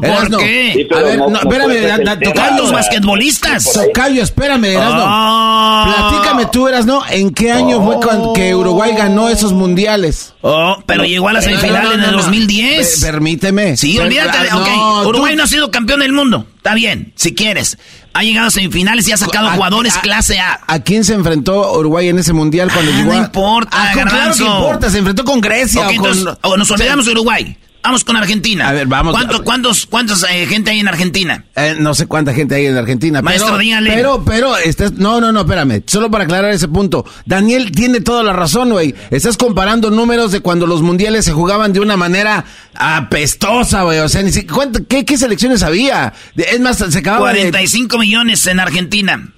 no, 0.00 0.22
no. 0.28 0.38
¿Por 0.38 0.38
qué? 0.38 0.88
a 0.94 0.98
ver, 1.00 1.18
no, 1.18 1.36
espérame, 1.36 2.20
tocayo. 2.22 2.56
los 2.56 2.72
basquetbolistas. 2.72 3.72
Tocayo, 3.72 4.22
espérame, 4.22 4.64
Erasno. 4.64 5.04
Ah. 5.06 6.10
Platícame 6.10 6.46
tú, 6.46 6.68
Erasno, 6.68 7.02
¿en 7.10 7.32
qué 7.32 7.52
año 7.52 7.84
fue 7.84 7.96
cuando 7.96 8.32
que 8.32 8.54
Uruguay 8.54 8.92
ganó 8.96 9.28
esos 9.28 9.52
mundiales? 9.52 10.34
Oh, 10.42 10.82
pero 10.86 11.04
llegó 11.04 11.28
a 11.28 11.32
la 11.32 11.42
semifinal 11.42 11.92
en 11.92 12.02
el 12.02 12.12
2010. 12.12 13.00
Permíteme. 13.00 13.76
Sí, 13.76 13.98
olvídate. 13.98 14.52
ok, 14.52 15.06
Uruguay 15.06 15.36
no 15.36 15.44
ha 15.44 15.46
sido 15.46 15.70
campeón 15.70 16.00
del 16.00 16.12
mundo. 16.12 16.46
Está 16.56 16.74
bien, 16.74 17.12
si 17.14 17.34
quieres. 17.34 17.78
Ha 18.12 18.22
llegado 18.22 18.48
a 18.48 18.50
semifinales 18.50 19.06
y 19.08 19.12
ha 19.12 19.16
sacado 19.18 19.50
jugadores 19.50 19.94
clase 19.98 20.38
A. 20.38 20.58
¿A 20.66 20.80
quién 20.80 21.04
se 21.04 21.12
enfrentó 21.12 21.78
Uruguay 21.78 22.08
en 22.08 22.18
ese 22.18 22.32
mundial 22.32 22.70
cuando 22.72 22.90
ah, 22.90 22.96
llegó? 22.96 23.12
No 23.12 23.18
importa, 23.18 23.70
ah, 23.72 23.90
Claro 23.92 24.34
que 24.34 24.42
importa, 24.42 24.90
se 24.90 24.98
enfrentó 24.98 25.24
con 25.24 25.40
Grecia. 25.40 25.86
o 25.86 25.94
con... 25.94 26.58
nos 26.58 26.70
olvidamos 26.70 27.04
de 27.04 27.12
Uruguay. 27.12 27.56
Vamos 27.86 28.02
con 28.02 28.16
Argentina. 28.16 28.68
A 28.68 28.72
ver, 28.72 28.88
vamos. 28.88 29.12
¿Cuánto, 29.12 29.44
¿Cuántos, 29.44 29.86
cuántos 29.86 30.24
eh, 30.24 30.44
gente 30.46 30.72
hay 30.72 30.80
en 30.80 30.88
Argentina? 30.88 31.44
Eh, 31.54 31.76
no 31.78 31.94
sé 31.94 32.08
cuánta 32.08 32.34
gente 32.34 32.56
hay 32.56 32.66
en 32.66 32.76
Argentina. 32.76 33.22
Maestro, 33.22 33.50
pero, 33.50 33.58
dígale. 33.58 33.92
Pero, 33.92 34.24
pero, 34.24 34.56
estás, 34.56 34.94
no, 34.94 35.20
no, 35.20 35.30
no, 35.30 35.42
espérame. 35.42 35.84
Solo 35.86 36.10
para 36.10 36.24
aclarar 36.24 36.50
ese 36.50 36.66
punto. 36.66 37.04
Daniel 37.26 37.70
tiene 37.70 38.00
toda 38.00 38.24
la 38.24 38.32
razón, 38.32 38.70
güey. 38.70 38.92
Estás 39.12 39.36
comparando 39.36 39.92
números 39.92 40.32
de 40.32 40.40
cuando 40.40 40.66
los 40.66 40.82
mundiales 40.82 41.26
se 41.26 41.32
jugaban 41.32 41.72
de 41.72 41.78
una 41.78 41.96
manera 41.96 42.44
apestosa, 42.74 43.82
güey. 43.82 44.00
O 44.00 44.08
sea, 44.08 44.20
ni 44.22 44.32
siquiera, 44.32 44.68
¿qué, 44.88 45.04
¿qué 45.04 45.16
selecciones 45.16 45.62
había? 45.62 46.12
Es 46.34 46.58
más, 46.58 46.78
se 46.78 46.98
acababa 46.98 47.30
45 47.30 47.98
millones 47.98 48.44
en 48.48 48.58
Argentina. 48.58 49.32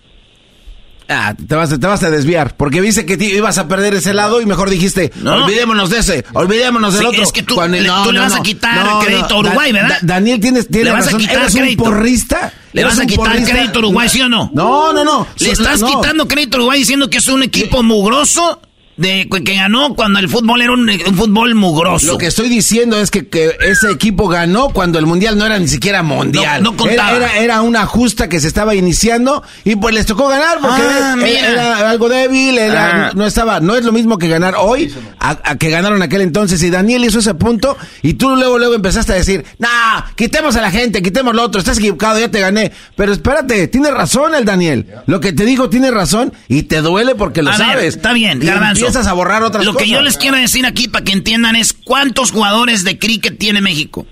Ah, 1.10 1.34
te 1.34 1.54
vas, 1.54 1.70
te 1.70 1.86
vas 1.86 2.02
a 2.02 2.10
desviar, 2.10 2.54
porque 2.54 2.82
viste 2.82 3.06
que 3.06 3.14
ibas 3.24 3.56
a 3.56 3.66
perder 3.66 3.94
ese 3.94 4.12
lado 4.12 4.42
y 4.42 4.46
mejor 4.46 4.68
dijiste, 4.68 5.10
olvidémonos 5.24 5.88
de 5.88 5.98
ese, 6.00 6.24
olvidémonos 6.34 6.92
del 6.92 7.06
otro. 7.06 7.22
Es 7.22 7.32
que 7.32 7.42
tú, 7.42 7.58
le, 7.58 7.88
vas 7.88 8.34
a 8.34 8.42
quitar 8.42 8.86
crédito 9.02 9.34
a 9.34 9.38
Uruguay, 9.38 9.72
¿verdad? 9.72 9.98
Daniel, 10.02 10.38
tienes, 10.38 10.68
tienes 10.68 10.84
¿Le 10.84 10.92
vas 10.92 11.06
razón. 11.06 11.20
a 11.20 11.22
quitar 11.22 11.38
¿Eres 11.38 11.54
crédito? 11.54 11.84
un 11.84 11.90
porrista? 11.90 12.52
¿Le 12.74 12.84
vas 12.84 12.98
a 12.98 13.06
quitar 13.06 13.42
crédito 13.42 13.76
a 13.76 13.78
Uruguay, 13.78 14.08
sí 14.10 14.20
o 14.20 14.28
no? 14.28 14.50
No, 14.52 14.92
no, 14.92 15.02
no. 15.02 15.26
¿Le 15.38 15.50
estás 15.50 15.82
quitando 15.82 16.28
crédito 16.28 16.58
a 16.58 16.60
Uruguay 16.60 16.80
diciendo 16.80 17.08
que 17.08 17.18
es 17.18 17.28
un 17.28 17.42
equipo 17.42 17.82
mugroso? 17.82 18.60
De 18.98 19.28
que 19.44 19.54
ganó 19.54 19.94
cuando 19.94 20.18
el 20.18 20.28
fútbol 20.28 20.60
era 20.60 20.72
un, 20.72 20.90
fútbol 21.16 21.54
mugroso. 21.54 22.06
Lo 22.06 22.18
que 22.18 22.26
estoy 22.26 22.48
diciendo 22.48 23.00
es 23.00 23.10
que, 23.10 23.28
que, 23.28 23.56
ese 23.60 23.90
equipo 23.92 24.28
ganó 24.28 24.70
cuando 24.70 24.98
el 24.98 25.06
mundial 25.06 25.38
no 25.38 25.46
era 25.46 25.58
ni 25.58 25.68
siquiera 25.68 26.02
mundial. 26.02 26.62
No, 26.64 26.76
contaba. 26.76 27.16
Era, 27.16 27.36
era, 27.38 27.62
una 27.62 27.86
justa 27.86 28.28
que 28.28 28.40
se 28.40 28.48
estaba 28.48 28.74
iniciando 28.74 29.42
y 29.64 29.76
pues 29.76 29.94
les 29.94 30.04
tocó 30.04 30.28
ganar 30.28 30.58
porque 30.60 30.82
ah, 30.82 31.16
era, 31.24 31.90
algo 31.90 32.08
débil, 32.08 32.58
ah. 32.58 33.12
no 33.14 33.24
estaba, 33.24 33.60
no 33.60 33.76
es 33.76 33.84
lo 33.84 33.92
mismo 33.92 34.18
que 34.18 34.26
ganar 34.26 34.54
hoy 34.58 34.92
a, 35.20 35.56
que 35.56 35.70
ganaron 35.70 36.02
aquel 36.02 36.22
entonces. 36.22 36.60
Y 36.64 36.70
Daniel 36.70 37.04
hizo 37.04 37.20
ese 37.20 37.34
punto 37.34 37.76
y 38.02 38.14
tú 38.14 38.34
luego 38.34 38.58
luego 38.58 38.74
empezaste 38.74 39.12
a 39.12 39.16
decir, 39.16 39.44
nah, 39.58 40.02
quitemos 40.16 40.56
a 40.56 40.60
la 40.60 40.72
gente, 40.72 41.02
quitemos 41.02 41.36
lo 41.36 41.44
otro, 41.44 41.60
estás 41.60 41.78
equivocado, 41.78 42.18
ya 42.18 42.30
te 42.30 42.40
gané. 42.40 42.72
Pero 42.96 43.12
espérate, 43.12 43.68
tiene 43.68 43.92
razón 43.92 44.34
el 44.34 44.44
Daniel. 44.44 44.86
Lo 45.06 45.20
que 45.20 45.32
te 45.32 45.44
digo 45.44 45.70
tiene 45.70 45.92
razón 45.92 46.32
y 46.48 46.64
te 46.64 46.80
duele 46.80 47.14
porque 47.14 47.42
lo 47.42 47.52
sabes. 47.52 47.94
está 47.94 48.12
bien, 48.12 48.40
a 48.96 49.12
borrar 49.12 49.42
otras 49.42 49.64
Lo 49.64 49.74
que 49.74 49.88
yo 49.88 50.02
les 50.02 50.16
quiero 50.16 50.36
decir 50.36 50.66
aquí 50.66 50.88
para 50.88 51.04
que 51.04 51.12
entiendan 51.12 51.56
es 51.56 51.72
cuántos 51.72 52.30
jugadores 52.30 52.84
de 52.84 52.98
cricket 52.98 53.38
tiene 53.38 53.60
México. 53.60 54.06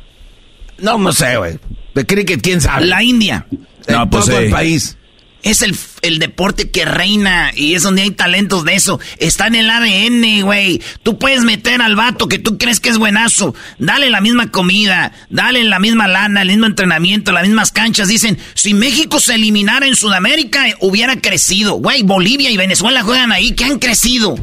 No, 0.78 0.98
no 0.98 1.12
sé, 1.12 1.36
güey. 1.36 1.58
De 1.94 2.04
cricket, 2.04 2.42
¿quién 2.42 2.60
sabe? 2.60 2.86
La 2.86 3.02
India. 3.02 3.46
No, 3.88 4.10
pues 4.10 4.26
todo 4.26 4.38
el 4.38 4.50
país. 4.50 4.96
Es 5.42 5.62
el, 5.62 5.76
el, 6.02 6.18
deporte 6.18 6.70
que 6.70 6.84
reina 6.84 7.52
y 7.54 7.74
es 7.74 7.84
donde 7.84 8.02
hay 8.02 8.10
talentos 8.10 8.64
de 8.64 8.74
eso. 8.74 8.98
Está 9.18 9.46
en 9.46 9.54
el 9.54 9.70
ADN, 9.70 10.42
güey. 10.42 10.82
Tú 11.04 11.18
puedes 11.18 11.44
meter 11.44 11.80
al 11.80 11.94
vato 11.94 12.26
que 12.26 12.40
tú 12.40 12.58
crees 12.58 12.80
que 12.80 12.88
es 12.88 12.98
buenazo. 12.98 13.54
Dale 13.78 14.10
la 14.10 14.20
misma 14.20 14.50
comida, 14.50 15.12
dale 15.30 15.62
la 15.62 15.78
misma 15.78 16.08
lana, 16.08 16.42
el 16.42 16.48
mismo 16.48 16.66
entrenamiento, 16.66 17.30
las 17.30 17.46
mismas 17.46 17.70
canchas. 17.70 18.08
Dicen, 18.08 18.38
si 18.54 18.74
México 18.74 19.20
se 19.20 19.36
eliminara 19.36 19.86
en 19.86 19.94
Sudamérica, 19.94 20.64
hubiera 20.80 21.20
crecido. 21.20 21.74
Güey, 21.74 22.02
Bolivia 22.02 22.50
y 22.50 22.56
Venezuela 22.56 23.04
juegan 23.04 23.30
ahí, 23.30 23.52
¿qué 23.52 23.66
han 23.66 23.78
crecido? 23.78 24.36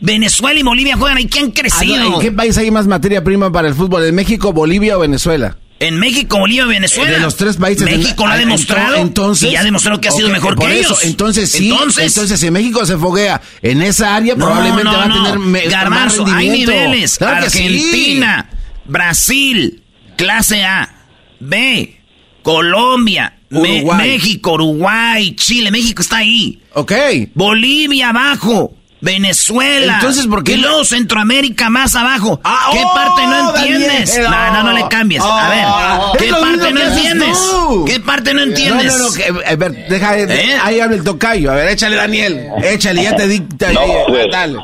Venezuela 0.00 0.58
y 0.58 0.62
Bolivia 0.62 0.96
juegan 0.96 1.18
ahí. 1.18 1.26
¿Qué 1.26 1.40
han 1.40 1.50
crecido? 1.50 2.14
¿En 2.14 2.20
qué 2.20 2.32
país 2.32 2.56
hay 2.58 2.70
más 2.70 2.86
materia 2.86 3.24
prima 3.24 3.50
para 3.50 3.68
el 3.68 3.74
fútbol? 3.74 4.04
¿En 4.04 4.14
México, 4.14 4.52
Bolivia 4.52 4.96
o 4.96 5.00
Venezuela? 5.00 5.56
En 5.78 5.98
México, 5.98 6.38
Bolivia, 6.38 6.64
Venezuela. 6.64 7.10
De 7.10 7.20
los 7.20 7.36
tres 7.36 7.56
países. 7.56 7.84
México 7.84 8.26
lo 8.26 8.32
ha 8.32 8.38
demostrado. 8.38 8.96
Entonces, 8.96 9.52
y 9.52 9.56
ha 9.56 9.62
demostrado 9.62 10.00
que 10.00 10.08
ha 10.08 10.10
sido 10.10 10.30
mejor 10.30 10.58
que 10.58 10.78
ellos. 10.78 11.04
Entonces, 11.04 11.50
sí. 11.50 11.70
Entonces, 11.98 12.40
si 12.40 12.50
México 12.50 12.84
se 12.86 12.96
foguea 12.96 13.42
en 13.60 13.82
esa 13.82 14.16
área, 14.16 14.36
probablemente 14.36 14.84
va 14.84 15.04
a 15.04 15.12
tener 15.12 15.68
Garbanzo, 15.68 16.24
hay 16.26 16.48
niveles. 16.48 17.20
Argentina, 17.20 18.48
Brasil, 18.86 19.82
clase 20.16 20.64
A, 20.64 20.94
B, 21.40 22.00
Colombia, 22.42 23.38
México, 23.50 24.54
Uruguay, 24.54 25.34
Chile. 25.36 25.70
México 25.70 26.00
está 26.00 26.18
ahí. 26.18 26.62
Ok. 26.72 26.92
Bolivia 27.34 28.10
abajo. 28.10 28.74
Venezuela. 29.06 29.94
Entonces, 29.94 30.26
¿por 30.26 30.42
qué? 30.42 30.54
Y 30.54 30.56
luego 30.56 30.84
Centroamérica 30.84 31.70
más 31.70 31.94
abajo. 31.94 32.40
Ah, 32.42 32.70
¿Qué 32.72 32.82
parte 32.82 33.22
no 33.26 33.48
oh, 33.48 33.56
entiendes? 33.56 34.18
no, 34.18 34.52
no, 34.52 34.62
no 34.64 34.72
le 34.72 34.88
cambies. 34.88 35.22
a 35.22 35.48
ver, 35.48 35.64
oh. 35.66 36.12
¿qué 36.18 36.30
parte 36.32 36.72
no 36.72 36.80
entiendes? 36.80 37.56
¿Qué 37.86 38.00
parte 38.00 38.34
no 38.34 38.42
entiendes? 38.42 38.98
No, 38.98 39.04
no, 39.04 39.40
no. 39.40 39.46
a 39.46 39.54
ver, 39.54 39.88
deja. 39.88 40.18
¿Eh? 40.18 40.56
Ahí 40.62 40.80
habla 40.80 40.96
el 40.96 41.04
tocayo. 41.04 41.52
A 41.52 41.54
ver, 41.54 41.68
échale, 41.68 41.96
Daniel. 41.96 42.48
Échale, 42.64 43.04
ya 43.04 43.14
te 43.14 43.28
dicta. 43.28 43.72
No, 43.72 43.80
pues, 44.08 44.26
dale. 44.30 44.58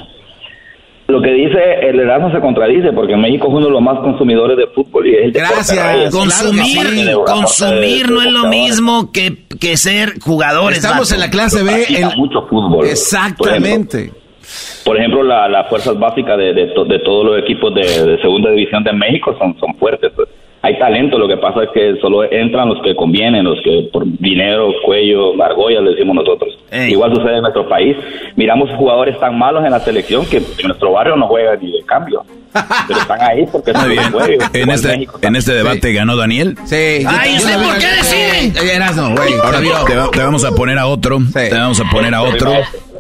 Lo 1.07 1.21
que 1.21 1.31
dice 1.31 1.59
el 1.83 2.01
Erasmo 2.01 2.33
se 2.33 2.41
contradice 2.41 2.93
porque 2.93 3.17
México 3.17 3.47
es 3.49 3.55
uno 3.55 3.67
de 3.67 3.73
los 3.73 3.83
más 3.83 3.99
consumidores 4.01 4.57
de 4.57 4.67
fútbol 4.75 5.07
y 5.07 5.15
es 5.15 5.25
el 5.25 5.33
Gracias. 5.33 6.11
Consumir, 6.11 7.13
consumir 7.27 8.11
no 8.11 8.23
es 8.23 8.33
lo 8.33 8.49
mismo 8.49 9.13
que, 9.13 9.45
que 9.61 9.77
ser 9.77 10.19
jugadores. 10.21 10.79
Estamos 10.79 11.13
en 11.13 11.21
la 11.21 11.31
clase 11.31 11.63
B. 11.63 11.87
En... 11.91 12.09
mucho 12.17 12.47
fútbol. 12.49 12.87
Exactamente. 12.87 14.22
Por 14.85 14.97
ejemplo, 14.97 15.23
las 15.23 15.69
fuerzas 15.69 15.99
básicas 15.99 16.37
de, 16.39 16.53
de, 16.53 16.99
todos 17.05 17.25
los 17.25 17.39
equipos 17.39 17.75
de, 17.75 18.19
segunda 18.21 18.51
división 18.51 18.83
de 18.85 18.93
México 18.93 19.35
son, 19.39 19.59
son 19.59 19.75
fuertes. 19.75 20.13
Pues. 20.15 20.29
Hay 20.65 20.79
talento, 20.79 21.19
lo 21.19 21.27
que 21.27 21.37
pasa 21.39 21.65
es 21.65 21.71
que 21.75 21.97
solo 22.01 22.23
entran 22.31 22.69
los 22.69 22.81
que 22.83 22.95
convienen, 22.95 23.45
los 23.45 23.61
que 23.65 23.89
por 23.93 24.05
dinero, 24.07 24.73
cuello, 24.85 25.43
argollas, 25.43 25.83
le 25.83 25.91
decimos 25.91 26.15
nosotros. 26.15 26.57
Igual 26.89 27.13
sucede 27.17 27.37
en 27.37 27.43
nuestro 27.43 27.69
país. 27.69 27.97
Miramos 28.37 28.71
jugadores 28.77 29.19
tan 29.19 29.37
malos 29.37 29.65
en 29.65 29.73
la 29.73 29.81
selección 29.81 30.25
que 30.25 30.37
en 30.37 30.69
nuestro 30.69 30.93
barrio 30.93 31.17
no 31.17 31.27
juegan 31.27 31.59
ni 31.61 31.73
de 31.73 31.83
cambio. 31.83 32.23
Pero 32.87 33.01
están 33.01 33.21
ahí 33.23 33.45
porque 33.51 33.73
Muy 33.73 33.89
bien. 34.29 34.41
En 34.53 34.71
este, 34.71 35.09
en 35.23 35.37
este 35.37 35.53
debate 35.53 35.93
ganó 35.93 36.17
Daniel. 36.17 36.57
Sí. 36.65 37.05
Ay, 37.09 37.39
¿usted 37.39 37.55
por 37.61 37.79
qué 37.79 37.87
decide? 37.97 38.53
Ahora 39.43 39.59
te, 39.59 40.17
te, 40.17 40.23
vamos 40.23 40.45
a 40.45 40.53
poner 40.53 40.79
a 40.79 40.87
otro. 40.87 41.19
Te 41.33 41.51
vamos 41.53 41.81
a 41.81 41.91
poner 41.91 42.15
a 42.15 42.23
otro. 42.23 42.53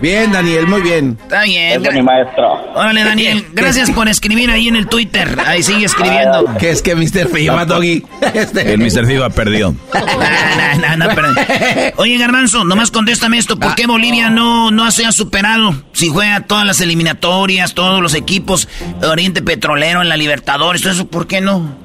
Bien, 0.02 0.32
Daniel, 0.32 0.66
muy 0.66 0.82
bien. 0.82 1.16
Está 1.22 1.44
bien. 1.44 1.86
Es 1.86 1.94
mi 1.94 2.02
maestro. 2.02 2.54
Órale, 2.74 3.04
Daniel, 3.04 3.46
gracias 3.52 3.88
por 3.92 4.08
escribir 4.08 4.50
ahí 4.50 4.66
en 4.66 4.74
el 4.74 4.88
Twitter. 4.88 5.38
Ahí 5.46 5.62
sigue 5.62 5.84
escribiendo. 5.84 6.44
¿Qué 6.58 6.70
es 6.70 6.82
que 6.82 6.96
Mr. 6.96 7.28
FIBA, 7.28 7.64
Doggy? 7.66 8.04
Este. 8.34 8.74
El 8.74 8.80
Mr. 8.80 9.06
FIBA 9.06 9.30
perdió. 9.30 9.76
no, 10.80 10.96
no, 10.96 11.06
no, 11.06 11.12
Oye, 11.98 12.18
Garbanzo, 12.18 12.64
nomás 12.64 12.90
contéstame 12.90 13.38
esto. 13.38 13.56
¿Por 13.56 13.76
qué 13.76 13.86
Bolivia 13.86 14.28
no, 14.28 14.72
no 14.72 14.90
se 14.90 15.06
ha 15.06 15.12
superado? 15.12 15.72
Si 15.92 16.08
juega 16.08 16.40
todas 16.40 16.66
las 16.66 16.80
eliminatorias, 16.80 17.74
todos 17.74 18.02
los 18.02 18.14
equipos, 18.14 18.68
Oriente 19.02 19.40
Petrolero 19.40 20.02
en 20.02 20.08
la 20.08 20.16
Libertadores, 20.16 20.84
eso, 20.84 21.06
¿por 21.06 21.28
qué 21.28 21.40
no? 21.40 21.76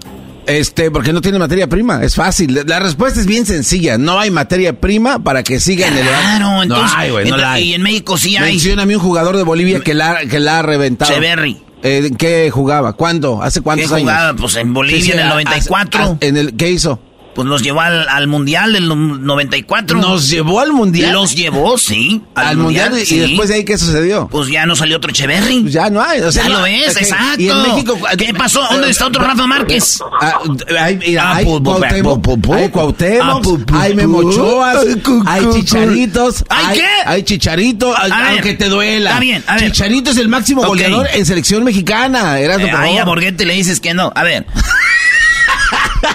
Este, 0.48 0.89
porque 0.92 1.12
no 1.12 1.20
tiene 1.22 1.38
materia 1.39 1.68
prima, 1.68 2.04
es 2.04 2.16
fácil. 2.16 2.63
La 2.66 2.80
respuesta 2.80 3.20
es 3.20 3.25
bien 3.25 3.46
sencilla, 3.46 3.98
no 3.98 4.18
hay 4.20 4.32
materia 4.32 4.80
prima 4.80 5.20
para 5.20 5.44
que 5.44 5.60
siga 5.60 5.88
en 5.88 5.98
el 5.98 6.08
Claro, 6.08 6.63
entonces, 6.63 6.92
no 6.94 6.98
hay, 6.98 7.12
güey, 7.12 7.30
no 7.30 7.38
la 7.38 7.54
hay. 7.54 7.63
Y 7.66 7.74
en 7.74 7.82
México 7.82 8.18
sí 8.18 8.38
hay. 8.38 8.54
Mencióname 8.54 8.96
un 8.96 9.01
jugador 9.01 9.36
de 9.36 9.44
Bolivia 9.44 9.82
que 9.82 9.94
la, 9.94 10.25
que 10.25 10.39
la 10.39 10.60
ha 10.60 10.62
reventado. 10.62 11.13
Cheverry. 11.13 11.62
Eh, 11.84 12.12
¿Qué 12.18 12.50
jugaba? 12.50 12.94
¿Cuándo? 12.94 13.42
¿Hace 13.44 13.62
cuántos 13.62 13.89
¿Qué 13.89 13.96
años? 13.96 14.10
jugaba? 14.10 14.34
Pues 14.36 14.56
en 14.56 14.74
Bolivia 14.74 15.13
en 15.13 15.20
el 15.20 15.27
94. 15.30 16.18
en 16.22 16.38
el, 16.38 16.56
¿Qué 16.56 16.72
hizo? 16.72 17.00
Pues 17.38 17.48
los 17.48 17.62
llevó 17.62 17.82
al, 17.82 18.25
Mundial 18.25 18.74
del 18.74 18.88
94. 18.88 20.00
¿Nos 20.00 20.27
llevó 20.27 20.60
al 20.60 20.74
Mundial? 20.74 21.13
Los 21.13 21.36
llevó, 21.36 21.77
sí. 21.77 22.24
Al, 22.34 22.58
Mundial, 22.58 22.94
y 22.98 23.20
después 23.20 23.50
de 23.50 23.56
ahí, 23.58 23.63
¿qué 23.63 23.77
sucedió? 23.77 24.27
Pues 24.27 24.50
ya 24.50 24.65
no 24.65 24.75
salió 24.75 24.98
otro 24.98 25.12
Echeverry. 25.12 25.60
Pues 25.62 25.74
ya 25.74 25.91
no 25.91 26.01
hay. 26.01 26.22
O 26.22 26.32
sea, 26.32 26.46
ya 26.46 26.50
lo 26.50 26.63
ves, 26.63 26.98
exacto. 26.98 27.39
¿Y 27.39 27.48
en 27.48 27.62
México? 27.62 27.96
¿Qué 28.17 28.34
pasó? 28.34 28.63
¿Dónde 28.72 28.89
está 28.89 29.06
otro 29.06 29.24
Rafa 29.24 29.46
Márquez? 29.46 30.00
Ah, 30.20 30.39
hay, 30.79 30.98
mira, 30.98 31.36
hay, 31.36 31.46
Cuauhtémoc, 31.46 32.27
hay 32.53 32.70
Cuauhtémoc, 32.70 33.72
hay 33.72 33.94
Memochoas, 33.94 34.88
hay 35.27 35.46
Chicharitos. 35.53 36.44
¿Hay 36.50 36.77
qué? 36.79 36.89
Hay 37.06 37.22
Chicharito, 37.22 37.94
aunque 37.96 38.56
te 38.56 38.67
duela. 38.67 39.12
Está 39.12 39.20
bien, 39.20 39.44
a 39.46 39.58
ver. 39.58 39.72
Chicharito 39.72 40.10
es 40.10 40.17
el 40.17 40.27
máximo 40.27 40.65
goleador 40.65 41.08
en 41.13 41.24
selección 41.24 41.63
mexicana. 41.63 42.39
Eras 42.39 42.60
eh, 42.62 42.72
ahí 42.75 42.98
a 42.98 43.06
Borghetti 43.06 43.46
le 43.46 43.53
dices 43.53 43.79
que 43.79 43.94
no. 43.94 44.12
A 44.15 44.24
ver. 44.24 44.48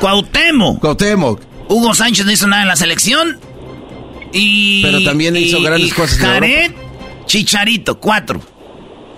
Cuauhtémoc. 0.03 0.81
Cuauhtémoc. 0.81 1.41
Hugo 1.69 1.95
Sánchez 1.95 2.27
no 2.27 2.33
hizo 2.33 2.49
nada 2.49 2.63
en 2.63 2.69
la 2.69 2.75
selección. 2.75 3.39
Y. 4.33 4.83
Pero 4.83 5.05
también 5.05 5.37
hizo 5.37 5.63
grandes 5.63 5.95
cosas. 5.95 6.19
Jared, 6.19 6.73
Chicharito, 7.27 8.01
cuatro. 8.01 8.41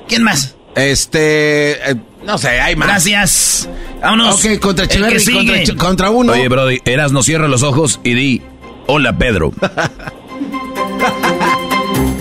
¿Quién 0.07 0.23
más? 0.23 0.55
Este. 0.75 1.91
Eh, 1.91 1.97
no 2.27 2.37
sé, 2.37 2.61
hay 2.61 2.77
más. 2.77 2.89
Gracias. 2.89 3.67
Vámonos. 4.03 4.45
Ok, 4.45 4.59
contra 4.61 4.85
Echeverry, 4.85 5.25
contra, 5.25 5.75
contra, 5.77 6.11
uno. 6.11 6.35
Oye, 6.35 6.49
Brody, 6.49 6.81
Eras 6.85 7.13
no 7.13 7.23
cierra 7.23 7.49
los 7.49 7.63
ojos 7.63 7.99
y 8.05 8.13
di: 8.13 8.43
Hola, 8.87 9.17
Pedro. 9.17 9.53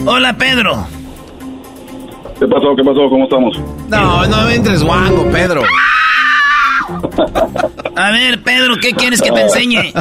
Hola, 0.06 0.38
Pedro. 0.38 0.88
¿Qué 2.40 2.48
pasó? 2.48 2.74
¿Qué 2.78 2.84
pasó? 2.86 3.10
¿Cómo 3.10 3.26
estamos? 3.26 3.58
No, 3.90 4.26
no 4.26 4.44
me 4.44 4.56
entres 4.56 4.84
guango, 4.84 5.30
Pedro. 5.32 5.64
A 7.96 8.12
ver, 8.12 8.42
Pedro, 8.44 8.76
¿qué 8.82 8.92
quieres 8.92 9.22
que 9.22 9.32
te 9.32 9.42
enseñe? 9.42 9.94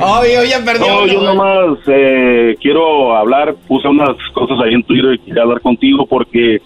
Oye, 0.00 0.48
ya 0.48 0.64
perdió. 0.64 0.86
No, 0.86 1.06
yo 1.06 1.22
nomás 1.22 1.78
eh, 1.86 2.56
quiero 2.60 3.16
hablar, 3.16 3.54
puse 3.68 3.86
unas 3.88 4.16
cosas 4.32 4.58
ahí 4.64 4.74
en 4.74 4.82
Twitter 4.82 5.14
y 5.14 5.18
quería 5.18 5.42
hablar 5.42 5.60
contigo 5.60 6.06
porque 6.06 6.60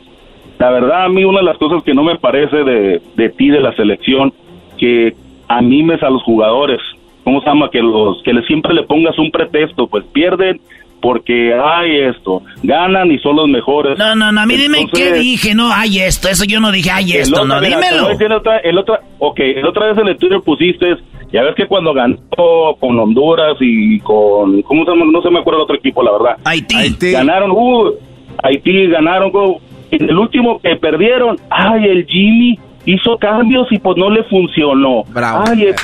la 0.58 0.70
verdad 0.70 1.04
a 1.04 1.08
mí 1.08 1.24
una 1.24 1.40
de 1.40 1.44
las 1.44 1.58
cosas 1.58 1.82
que 1.82 1.94
no 1.94 2.02
me 2.04 2.16
parece 2.16 2.56
de, 2.56 3.02
de 3.16 3.28
ti, 3.30 3.48
de 3.48 3.60
la 3.60 3.74
selección, 3.74 4.32
que 4.78 5.14
animes 5.48 6.02
a 6.02 6.10
los 6.10 6.22
jugadores. 6.22 6.80
¿Cómo 7.24 7.40
se 7.40 7.46
llama? 7.46 7.68
Que, 7.70 7.82
los, 7.82 8.22
que 8.22 8.32
siempre 8.46 8.72
le 8.72 8.84
pongas 8.84 9.18
un 9.18 9.30
pretexto, 9.30 9.86
pues 9.86 10.04
pierden 10.06 10.60
porque 11.00 11.52
hay 11.54 12.00
esto, 12.00 12.42
ganan 12.62 13.10
y 13.10 13.18
son 13.18 13.36
los 13.36 13.48
mejores. 13.48 13.98
No, 13.98 14.14
no, 14.14 14.32
no, 14.32 14.40
a 14.40 14.46
mí 14.46 14.56
dime 14.56 14.86
qué 14.92 15.12
dije, 15.12 15.54
no 15.54 15.72
hay 15.72 16.00
esto, 16.00 16.28
eso 16.28 16.44
yo 16.44 16.60
no 16.60 16.70
dije 16.72 16.90
hay 16.90 17.12
esto, 17.12 17.44
no, 17.44 17.60
dímelo. 17.60 18.10
El 18.10 18.32
otra, 18.32 18.58
el 18.58 18.78
otra, 18.78 19.00
ok, 19.18 19.40
el 19.40 19.66
otra 19.66 19.88
vez 19.88 19.98
en 19.98 20.08
el 20.08 20.16
Twitter 20.16 20.40
pusiste, 20.44 20.96
ya 21.32 21.42
ves 21.42 21.54
que 21.54 21.66
cuando 21.66 21.92
ganó 21.92 22.16
con 22.80 22.98
Honduras 22.98 23.56
y 23.60 24.00
con, 24.00 24.62
¿cómo 24.62 24.84
se 24.84 24.90
llama? 24.90 25.06
No 25.10 25.22
se 25.22 25.30
me 25.30 25.40
acuerdo 25.40 25.62
otro 25.62 25.76
equipo, 25.76 26.02
la 26.02 26.12
verdad. 26.12 26.36
Haití. 26.44 27.12
Ganaron, 27.12 27.50
uh, 27.50 27.92
Haití 28.42 28.86
ganaron, 28.88 29.30
en 29.90 30.08
el 30.08 30.18
último 30.18 30.60
que 30.60 30.76
perdieron, 30.76 31.36
ay, 31.50 31.84
el 31.84 32.06
Jimmy 32.06 32.58
hizo 32.88 33.18
cambios 33.18 33.66
y 33.70 33.78
pues 33.78 33.96
no 33.98 34.08
le 34.08 34.24
funcionó. 34.24 35.04
Bravo. 35.08 35.44
Ay, 35.46 35.66
es 35.66 35.76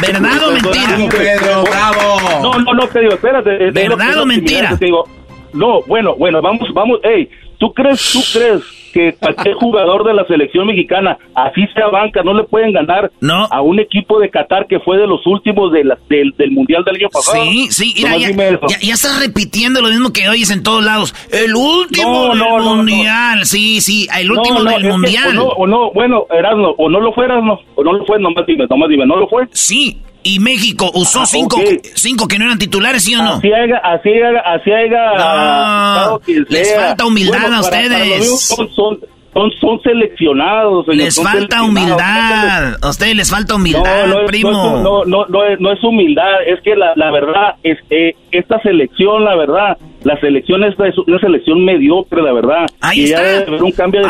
¿Verdad 0.00 0.48
o 0.48 0.52
mentira? 0.52 1.08
Pedro, 1.10 1.64
bravo. 1.64 2.42
No, 2.42 2.58
no, 2.60 2.72
no, 2.72 2.88
te 2.88 3.00
digo, 3.00 3.12
espérate. 3.12 3.70
¿Verdad 3.72 4.22
o 4.22 4.26
mentira? 4.26 4.74
digo, 4.80 5.04
no, 5.52 5.82
bueno, 5.82 6.14
bueno, 6.16 6.40
vamos, 6.40 6.68
vamos, 6.72 7.00
hey, 7.02 7.28
¿tú 7.58 7.72
crees, 7.74 8.10
tú 8.10 8.20
crees 8.32 8.62
que 8.96 9.12
cualquier 9.12 9.54
jugador 9.56 10.04
de 10.04 10.14
la 10.14 10.24
selección 10.26 10.66
mexicana, 10.66 11.18
así 11.34 11.66
sea 11.74 11.88
banca, 11.88 12.22
no 12.22 12.32
le 12.32 12.44
pueden 12.44 12.72
ganar 12.72 13.10
a 13.50 13.60
un 13.60 13.78
equipo 13.78 14.18
de 14.18 14.30
Qatar 14.30 14.66
que 14.66 14.80
fue 14.80 14.96
de 14.96 15.06
los 15.06 15.20
últimos 15.26 15.70
de 15.70 15.84
del, 16.08 16.50
Mundial 16.50 16.82
del 16.84 16.96
año 16.96 17.08
pasado. 17.10 17.44
Sí, 17.44 17.68
sí, 17.70 17.92
mira, 17.98 18.16
ya, 18.16 18.78
ya, 18.80 18.94
estás 18.94 19.20
repitiendo 19.20 19.82
lo 19.82 19.88
mismo 19.88 20.12
que 20.14 20.26
oyes 20.30 20.50
en 20.50 20.62
todos 20.62 20.82
lados. 20.82 21.14
El 21.30 21.54
último 21.54 22.34
del 22.34 22.62
Mundial, 22.62 23.44
sí, 23.44 23.82
sí, 23.82 24.08
el 24.18 24.30
último 24.30 24.64
del 24.64 24.84
Mundial. 24.84 25.36
o, 25.38 25.66
no, 25.66 25.90
bueno, 25.92 26.26
Erasmo, 26.30 26.74
o 26.78 26.88
no 26.88 26.98
lo 26.98 27.12
fue 27.12 27.26
Erasmo, 27.26 27.60
o 27.74 27.84
no 27.84 27.92
lo 27.92 28.06
fue, 28.06 28.18
nomás 28.18 28.46
dime, 28.46 28.64
nomás 28.70 28.88
dime, 28.88 29.04
¿no 29.04 29.16
lo 29.16 29.28
fue? 29.28 29.46
Sí, 29.50 30.00
y 30.26 30.40
México 30.40 30.90
usó 30.94 31.20
ah, 31.20 31.26
cinco, 31.26 31.60
cinco 31.94 32.26
que 32.26 32.38
no 32.38 32.46
eran 32.46 32.58
titulares, 32.58 33.04
¿sí 33.04 33.14
o 33.14 33.22
no? 33.22 33.34
Así 33.34 33.52
haya, 33.52 33.78
así 33.78 34.08
haya, 34.10 34.40
así 34.40 34.70
haya. 34.72 36.18
les 36.48 36.74
falta 36.74 37.06
humildad 37.06 37.52
a 37.52 37.60
ustedes. 37.60 38.40
son, 38.40 38.68
son, 38.74 38.98
son, 39.36 39.50
son 39.60 39.80
seleccionados. 39.82 40.86
Les 40.88 41.22
falta 41.22 41.62
humildad. 41.62 42.76
A 42.82 42.88
ustedes 42.88 43.14
les 43.14 43.30
falta 43.30 43.54
humildad, 43.54 44.06
no, 44.06 44.20
no 44.20 44.26
primo. 44.26 44.50
No, 44.50 45.04
no, 45.04 45.26
no, 45.26 45.44
es, 45.44 45.60
no, 45.60 45.72
es, 45.72 45.84
humildad. 45.84 46.42
Es 46.46 46.60
que 46.62 46.74
la, 46.74 46.92
la 46.96 47.10
verdad, 47.10 47.56
es 47.62 47.78
que 47.88 48.16
esta 48.32 48.58
selección, 48.60 49.24
la 49.24 49.36
verdad, 49.36 49.76
la 50.06 50.18
selección 50.20 50.62
esta 50.62 50.86
es 50.86 50.96
una 50.98 51.18
selección 51.18 51.64
mediocre, 51.64 52.22
la 52.22 52.32
verdad. 52.32 52.66
Ahí 52.80 53.04
está. 53.04 53.44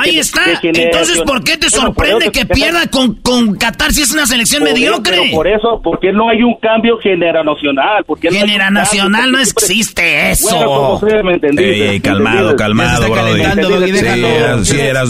Ahí 0.02 0.18
está. 0.18 0.42
Entonces, 0.62 1.22
¿por 1.22 1.42
qué 1.42 1.56
te 1.56 1.70
sorprende 1.70 2.30
que 2.30 2.44
pierda 2.44 2.86
con, 2.90 3.14
con 3.16 3.56
Qatar 3.56 3.92
si 3.92 4.02
es 4.02 4.12
una 4.12 4.26
selección 4.26 4.62
mediocre? 4.62 5.16
Pero 5.22 5.34
por 5.34 5.48
eso, 5.48 5.80
porque 5.82 6.12
no 6.12 6.28
hay 6.28 6.42
un 6.42 6.54
cambio 6.60 6.98
generacional. 6.98 8.04
Porque 8.06 8.30
generacional 8.30 9.32
no, 9.32 9.40
existe 9.40 10.30
eso. 10.30 10.54
Bueno, 10.54 10.66
como 10.66 10.94
ustedes 10.94 11.24
me 11.24 11.32
entendiste. 11.34 12.00
calmado, 12.02 12.54
calmado, 12.56 13.08
bro. 13.10 14.64
Sí, 14.64 14.78
eras, 14.78 15.08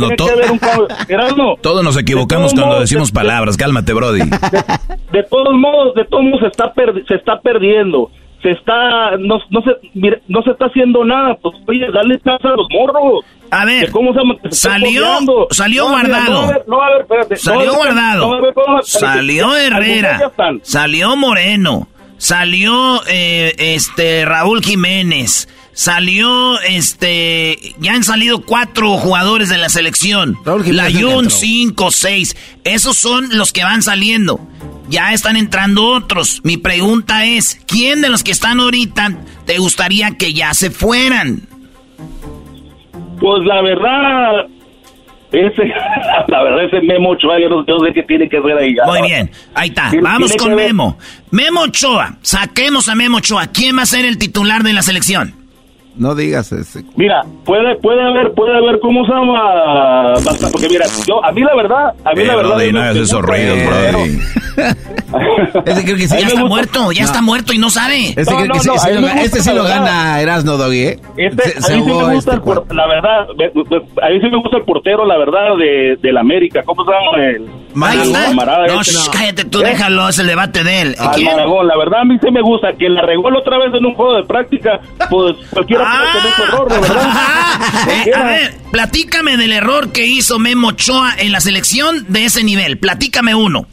no, 1.37 1.57
Todos 1.63 1.85
nos 1.85 1.97
equivocamos 1.97 2.55
cuando 2.55 2.81
decimos 2.81 3.13
palabras. 3.13 3.57
Cálmate, 3.57 3.93
Brody. 3.93 4.21
De, 5.13 5.23
todos 5.25 5.55
modos, 5.55 5.95
de 5.95 6.05
todos 6.05 6.25
modos 6.25 6.41
se 6.41 6.47
está, 6.49 6.73
se 7.07 7.15
está 7.15 7.41
perdiendo. 7.41 8.11
Se 8.43 8.51
está 8.53 9.17
no, 9.19 9.39
no 9.51 9.63
se 9.63 9.71
no 10.29 10.43
se 10.43 10.51
está 10.51 10.67
haciendo 10.67 11.05
nada 11.05 11.37
pues 11.43 11.57
oye 11.67 11.87
dale 11.91 12.21
chance 12.21 12.47
a 12.47 12.51
los 12.51 12.69
morros. 12.71 13.25
A 13.51 13.65
ver 13.65 13.91
¿cómo 13.91 14.13
se, 14.13 14.21
salió 14.51 15.05
salió 15.51 15.89
guardado. 15.89 16.53
salió 17.35 17.75
guardado. 17.75 18.31
salió 18.83 19.57
Herrera. 19.57 20.31
salió 20.63 21.17
Moreno. 21.17 21.89
Salió 22.19 23.03
eh, 23.09 23.53
este 23.59 24.25
Raúl 24.25 24.63
Jiménez 24.63 25.49
salió 25.77 26.59
este 26.63 27.75
ya 27.79 27.93
han 27.93 28.03
salido 28.03 28.41
cuatro 28.41 28.97
jugadores 28.97 29.51
de 29.51 29.59
la 29.59 29.69
selección 29.69 30.39
la 30.45 30.91
Jun 30.91 31.29
cinco 31.29 31.91
seis 31.91 32.35
esos 32.65 32.97
son 32.97 33.29
los 33.37 33.53
que 33.53 33.63
van 33.63 33.83
saliendo 33.83 34.41
ya 34.89 35.13
están 35.13 35.37
entrando 35.37 35.85
otros. 35.89 36.41
Mi 36.45 36.57
pregunta 36.57 37.25
es, 37.25 37.61
¿quién 37.67 38.03
de 38.03 38.09
los 38.09 38.23
que 38.23 38.31
están 38.31 38.61
ahorita 38.61 39.19
te 39.45 39.59
gustaría 39.59 40.13
que 40.17 40.33
ya 40.33 40.55
se 40.55 40.71
fueran? 40.71 41.41
Pues 43.19 43.45
la 43.45 43.63
verdad, 43.63 44.47
ese, 45.33 45.65
la 46.29 46.43
verdad, 46.43 46.65
ese 46.65 46.81
Memo 46.83 47.11
Ochoa, 47.11 47.41
yo 47.41 47.49
no, 47.49 47.65
sé 47.65 47.93
qué 47.93 48.03
tiene 48.03 48.29
que 48.29 48.39
ver 48.41 48.59
ahí. 48.59 48.77
Muy 48.87 49.03
bien, 49.09 49.31
ahí 49.55 49.69
está. 49.69 49.91
Vamos 50.01 50.35
con 50.37 50.55
Memo. 50.55 50.99
Memo 51.31 51.63
Ochoa, 51.63 52.19
saquemos 52.23 52.89
a 52.89 52.95
Memo 52.95 53.19
Ochoa. 53.19 53.49
¿Quién 53.49 53.79
va 53.79 53.83
a 53.83 53.87
ser 53.87 54.05
el 54.05 54.19
titular 54.19 54.63
de 54.63 54.73
la 54.73 54.83
selección? 54.83 55.46
No 55.97 56.15
digas 56.15 56.53
ese. 56.53 56.85
Mira, 56.97 57.23
puede 57.45 57.77
puede 57.77 58.03
haber 58.03 58.33
puede 58.33 58.57
haber 58.57 58.79
cómo 58.81 59.05
se 59.07 59.13
llama 59.13 60.15
porque 60.53 60.69
mira, 60.69 60.87
yo 61.07 61.25
a 61.25 61.33
mí 61.33 61.43
la 61.43 61.55
verdad, 61.55 61.95
a 62.05 62.13
mí 62.13 62.25
la 62.25 62.37
verdad 62.37 62.59
no 62.73 62.81
hagas 62.81 62.97
esos 62.97 63.23
ruidos, 63.23 63.59
bro. 63.65 64.05
ese 65.65 65.85
creo 65.85 65.97
que 65.97 66.09
sí, 66.09 66.17
ya 66.21 66.27
está 66.27 66.45
muerto, 66.45 66.93
ya 66.93 67.05
está 67.05 67.23
muerto 67.23 67.53
y 67.53 67.59
no 67.59 67.71
sabe. 67.71 68.09
Este 68.09 68.25
creo 68.25 68.49
que 68.53 68.61
sí, 68.61 68.69
lo, 68.69 69.09
este 69.09 69.43
sí 69.43 69.55
lo 69.55 69.65
gana 69.65 70.21
Erasno 70.21 70.57
Doggy, 70.57 70.83
¿eh? 70.83 71.01
Este, 71.17 71.43
a 71.43 71.77
mí 71.77 71.85
sí 71.85 71.93
me 71.93 72.15
gusta 72.15 72.35
el, 72.35 72.41
este 72.41 72.75
la 72.75 72.87
verdad, 72.87 73.29
a 73.31 74.09
mí 74.11 74.21
sí 74.21 74.29
me 74.31 74.37
gusta 74.37 74.59
el 74.59 74.65
portero, 74.65 75.07
la 75.07 75.17
verdad 75.17 75.57
de 75.59 75.97
del 76.03 76.17
América, 76.19 76.63
¿cómo 76.65 76.85
se 76.85 76.91
llama 76.91 77.25
el 77.27 77.67
camarada 77.77 78.67
No, 78.67 78.81
este, 78.81 79.11
cállate 79.13 79.45
tú, 79.45 79.61
¿Eh? 79.61 79.65
déjalo, 79.65 80.09
es 80.09 80.19
el 80.19 80.27
debate 80.27 80.65
de 80.65 80.83
él. 80.83 80.97
¿Quién? 81.15 81.37
la 81.37 81.77
verdad 81.77 82.01
a 82.01 82.05
mí 82.05 82.19
sí 82.23 82.31
me 82.31 82.43
gusta 82.43 82.73
que 82.73 82.89
la 82.89 83.03
regó 83.03 83.29
otra 83.37 83.59
vez 83.59 83.75
en 83.75 83.85
un 83.85 83.95
juego 83.95 84.15
de 84.15 84.25
práctica, 84.25 84.81
pues 85.11 85.37
cualquiera 85.51 85.86
eh, 87.89 88.13
a 88.15 88.23
ver, 88.23 88.55
platícame 88.71 89.37
del 89.37 89.53
error 89.53 89.93
que 89.93 90.07
hizo 90.07 90.39
Memo 90.39 90.69
Ochoa 90.69 91.15
en 91.19 91.33
la 91.33 91.41
selección 91.41 92.07
de 92.09 92.25
ese 92.25 92.45
nivel. 92.45 92.79
Platícame 92.79 93.35
uno. 93.35 93.67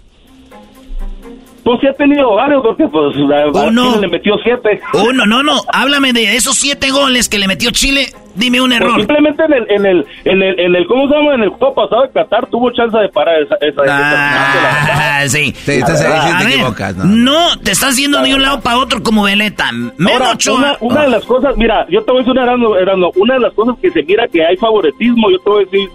Pues 1.64 1.80
sí 1.80 1.88
ha 1.88 1.94
tenido 1.94 2.36
varios, 2.36 2.62
porque 2.62 2.86
pues 2.88 3.16
Uno. 3.16 4.02
le 4.02 4.08
metió 4.10 4.36
siete. 4.44 4.82
Uno, 4.94 5.26
no, 5.26 5.44
no. 5.44 5.62
Háblame 5.72 6.12
de 6.12 6.36
esos 6.36 6.56
siete 6.56 6.92
goles 6.92 7.30
que 7.30 7.38
le 7.38 7.48
metió 7.48 7.72
Chile. 7.72 8.08
Dime 8.36 8.60
un 8.60 8.70
pues 8.70 8.82
error. 8.82 8.96
simplemente 8.98 9.44
en 9.46 9.54
el, 9.54 9.72
en 9.72 9.86
el, 9.86 10.06
en 10.26 10.42
el, 10.42 10.60
en 10.60 10.76
el, 10.76 10.88
¿cómo 10.88 11.08
se 11.08 11.16
llama? 11.16 11.36
En 11.36 11.44
el 11.44 11.50
juego 11.50 11.76
pasado 11.76 12.02
de 12.02 12.10
Qatar 12.10 12.48
tuvo 12.48 12.72
chance 12.72 12.98
de 12.98 13.08
parar 13.10 13.44
esa, 13.44 13.56
esa, 13.62 13.82
ah, 13.88 15.24
sí. 15.28 15.54
Te, 15.66 15.78
estás, 15.78 16.04
te 16.04 16.54
equivocas, 16.56 16.98
¿no? 16.98 17.06
no, 17.06 17.60
te 17.60 17.72
estás 17.72 17.96
yendo 17.96 18.22
de 18.22 18.34
un 18.34 18.42
lado 18.42 18.60
para 18.62 18.80
otro 18.80 19.04
como 19.04 19.24
veleta. 19.24 19.72
Menos 19.98 20.48
una, 20.48 20.76
una 20.80 21.02
de 21.04 21.10
las 21.10 21.26
cosas, 21.26 21.56
mira, 21.58 21.86
yo 21.90 22.04
te 22.04 22.12
voy 22.12 22.24
a 22.24 22.26
decir 22.26 22.42
una, 22.42 23.08
una 23.16 23.34
de 23.36 23.40
las 23.40 23.54
cosas 23.54 23.76
que 23.80 23.92
se 23.92 24.02
mira 24.02 24.28
que 24.28 24.44
hay 24.44 24.58
favoritismo, 24.58 25.30
yo 25.30 25.38
te 25.38 25.50
voy 25.50 25.62
a 25.62 25.66
decir, 25.66 25.90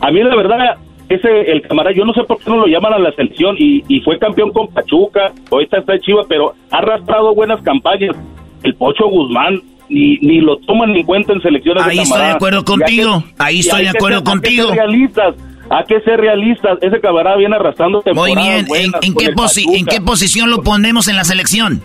a 0.00 0.10
mí 0.12 0.22
la 0.22 0.36
verdad, 0.36 0.76
ese, 1.10 1.50
el 1.50 1.62
camarada, 1.62 1.94
yo 1.94 2.04
no 2.04 2.14
sé 2.14 2.22
por 2.22 2.38
qué 2.38 2.48
no 2.48 2.58
lo 2.58 2.66
llaman 2.66 2.94
a 2.94 2.98
la 2.98 3.12
selección 3.12 3.56
y, 3.58 3.82
y 3.88 4.00
fue 4.00 4.16
campeón 4.18 4.52
con 4.52 4.68
Pachuca, 4.68 5.32
ahorita 5.50 5.78
está 5.78 5.94
en 5.94 6.00
Chivas, 6.00 6.26
pero 6.28 6.54
ha 6.70 6.78
arrastrado 6.78 7.34
buenas 7.34 7.60
campañas. 7.62 8.16
El 8.62 8.74
Pocho 8.76 9.08
Guzmán, 9.08 9.60
ni, 9.88 10.18
ni 10.18 10.40
lo 10.40 10.58
toman 10.58 10.90
en 10.94 11.04
cuenta 11.04 11.32
en 11.32 11.42
selecciones. 11.42 11.82
Ahí 11.82 11.98
estoy 11.98 12.20
de 12.20 12.30
acuerdo 12.30 12.64
contigo, 12.64 13.24
ahí 13.38 13.58
estoy 13.58 13.82
de 13.82 13.88
acuerdo 13.88 14.22
contigo. 14.22 14.68
Hay 14.68 14.70
que 14.70 14.76
ser 14.76 14.86
realistas, 14.86 15.34
hay 15.68 15.84
que 15.84 16.00
ser 16.00 16.20
realistas. 16.20 16.78
Ese 16.80 17.00
camarada 17.00 17.36
viene 17.36 17.56
arrastrando 17.56 18.02
Muy 18.14 18.36
bien, 18.36 18.66
¿en, 18.72 19.14
qué 19.14 19.32
¿en 19.76 19.86
qué 19.86 20.00
posición 20.00 20.48
lo 20.48 20.62
ponemos 20.62 21.08
en 21.08 21.16
la 21.16 21.24
selección? 21.24 21.82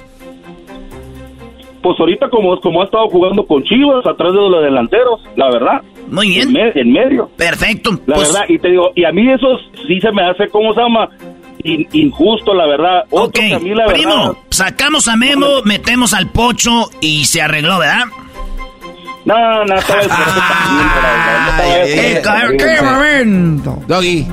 Pues 1.85 1.99
ahorita 1.99 2.29
como, 2.29 2.59
como 2.61 2.81
ha 2.81 2.85
estado 2.85 3.07
jugando 3.09 3.45
con 3.45 3.63
Chivas, 3.63 4.03
atrás 4.07 4.33
de 4.33 4.39
los 4.39 4.63
delanteros, 4.63 5.21
la 5.35 5.51
verdad. 5.51 5.83
Muy 6.09 6.29
bien. 6.29 6.51
En, 6.73 6.91
medio. 6.91 7.29
Perfecto. 7.37 7.91
La 8.07 8.15
pues 8.15 8.33
verdad, 8.33 8.45
y 8.49 8.57
te 8.57 8.69
digo, 8.69 8.89
y 8.95 9.05
a 9.05 9.11
mí 9.11 9.31
eso 9.31 9.59
sí 9.85 10.01
se 10.01 10.11
me 10.11 10.27
hace, 10.27 10.47
¿cómo 10.47 10.73
se 10.73 10.81
llama? 10.81 11.07
injusto, 11.63 12.55
la 12.55 12.65
verdad. 12.65 13.03
ok, 13.11 13.37
primo, 13.87 14.35
sacamos 14.49 15.07
a 15.07 15.15
Memo, 15.15 15.61
metemos 15.63 16.15
al 16.15 16.31
Pocho 16.31 16.89
y 17.01 17.25
se 17.25 17.43
arregló, 17.43 17.77
¿verdad? 17.77 18.05
No, 19.25 19.65
no, 19.65 19.75
¡Qué 22.57 22.81
momento! 22.81 23.79
Doggy. 23.87 24.25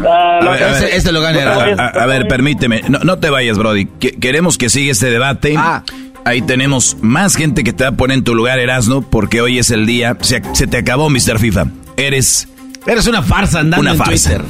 este 0.90 1.12
lo 1.12 1.20
gana. 1.20 1.52
A, 1.76 2.06
ver, 2.06 2.26
permíteme. 2.28 2.80
No, 2.88 3.00
no 3.00 3.18
te 3.18 3.28
vayas, 3.28 3.58
Brody. 3.58 3.84
queremos 4.20 4.56
que 4.56 4.70
siga 4.70 4.92
este 4.92 5.10
debate. 5.10 5.54
Ah. 5.56 5.82
Ahí 6.24 6.42
tenemos 6.42 6.96
más 7.00 7.36
gente 7.36 7.64
que 7.64 7.72
te 7.72 7.84
va 7.84 7.90
a 7.90 7.96
poner 7.96 8.18
en 8.18 8.24
tu 8.24 8.34
lugar, 8.34 8.58
Erasno, 8.58 9.02
porque 9.02 9.40
hoy 9.40 9.58
es 9.58 9.70
el 9.70 9.86
día. 9.86 10.16
Se, 10.20 10.42
se 10.52 10.66
te 10.66 10.78
acabó, 10.78 11.10
Mr. 11.10 11.38
FIFA. 11.38 11.66
Eres. 11.96 12.48
Eres 12.86 13.06
una 13.06 13.22
farsa 13.22 13.60
andando 13.60 13.80
una 13.80 13.92
en 13.92 13.98
farsa. 13.98 14.30
Twitter. 14.30 14.44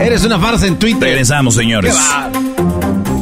Eres 0.00 0.24
una 0.24 0.38
farsa 0.38 0.66
en 0.66 0.78
Twitter. 0.78 1.02
Regresamos, 1.02 1.54
señores. 1.54 1.96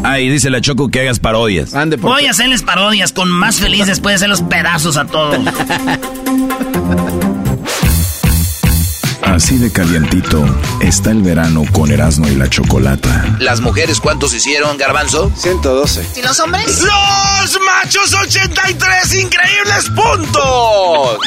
Ahí 0.03 0.29
dice 0.29 0.51
la 0.51 0.61
Choco 0.61 0.89
que 0.89 1.01
hagas 1.01 1.19
parodias. 1.19 1.75
Voy 2.01 2.27
a 2.27 2.31
hacerles 2.31 2.63
parodias 2.63 3.13
con 3.13 3.29
más 3.29 3.61
feliz 3.61 3.87
después 3.87 4.13
de 4.13 4.17
hacer 4.17 4.29
los 4.29 4.43
pedazos 4.43 4.97
a 4.97 5.07
todos. 5.07 5.39
Así 9.31 9.59
de 9.59 9.71
calientito 9.71 10.45
está 10.81 11.13
el 11.13 11.23
verano 11.23 11.63
con 11.71 11.93
Erasmo 11.93 12.27
y 12.27 12.35
la 12.35 12.51
Chocolata. 12.51 13.37
¿Las 13.39 13.61
mujeres 13.61 14.01
cuántos 14.01 14.35
hicieron, 14.35 14.77
Garbanzo? 14.77 15.31
112. 15.37 16.05
¿Y 16.17 16.23
los 16.23 16.41
hombres? 16.41 16.83
¡Los 16.83 17.61
machos 17.65 18.13
83 18.13 19.15
increíbles 19.15 19.89
puntos! 19.95 21.19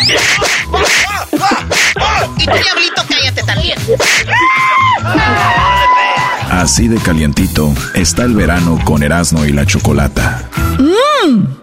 y 2.37 2.45
tú, 2.45 2.51
diablito, 2.51 3.03
cállate 3.07 3.43
también. 3.43 3.79
Así 6.51 6.89
de 6.89 6.97
calientito 6.97 7.73
está 7.93 8.23
el 8.23 8.35
verano 8.35 8.79
con 8.83 9.01
Erasmo 9.01 9.45
y 9.45 9.53
la 9.53 9.65
Chocolata. 9.65 10.49
¡Mmm! 10.77 11.62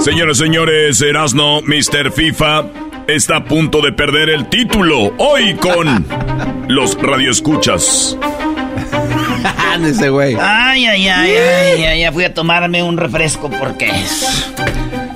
Señores, 0.00 0.38
señores, 0.38 1.00
Erasno, 1.02 1.60
Mr. 1.62 2.12
FIFA 2.12 2.64
está 3.08 3.36
a 3.36 3.44
punto 3.44 3.80
de 3.80 3.92
perder 3.92 4.30
el 4.30 4.48
título 4.48 5.12
hoy 5.18 5.54
con 5.54 6.06
los 6.68 6.94
radioescuchas. 7.00 8.16
Ese 9.84 10.08
güey. 10.08 10.36
Ay, 10.40 10.86
ay, 10.86 11.08
ay, 11.08 11.30
ay, 11.36 11.84
ay, 11.84 12.00
ya 12.00 12.12
fui 12.12 12.24
a 12.24 12.32
tomarme 12.32 12.82
un 12.82 12.96
refresco 12.96 13.50
porque. 13.50 13.90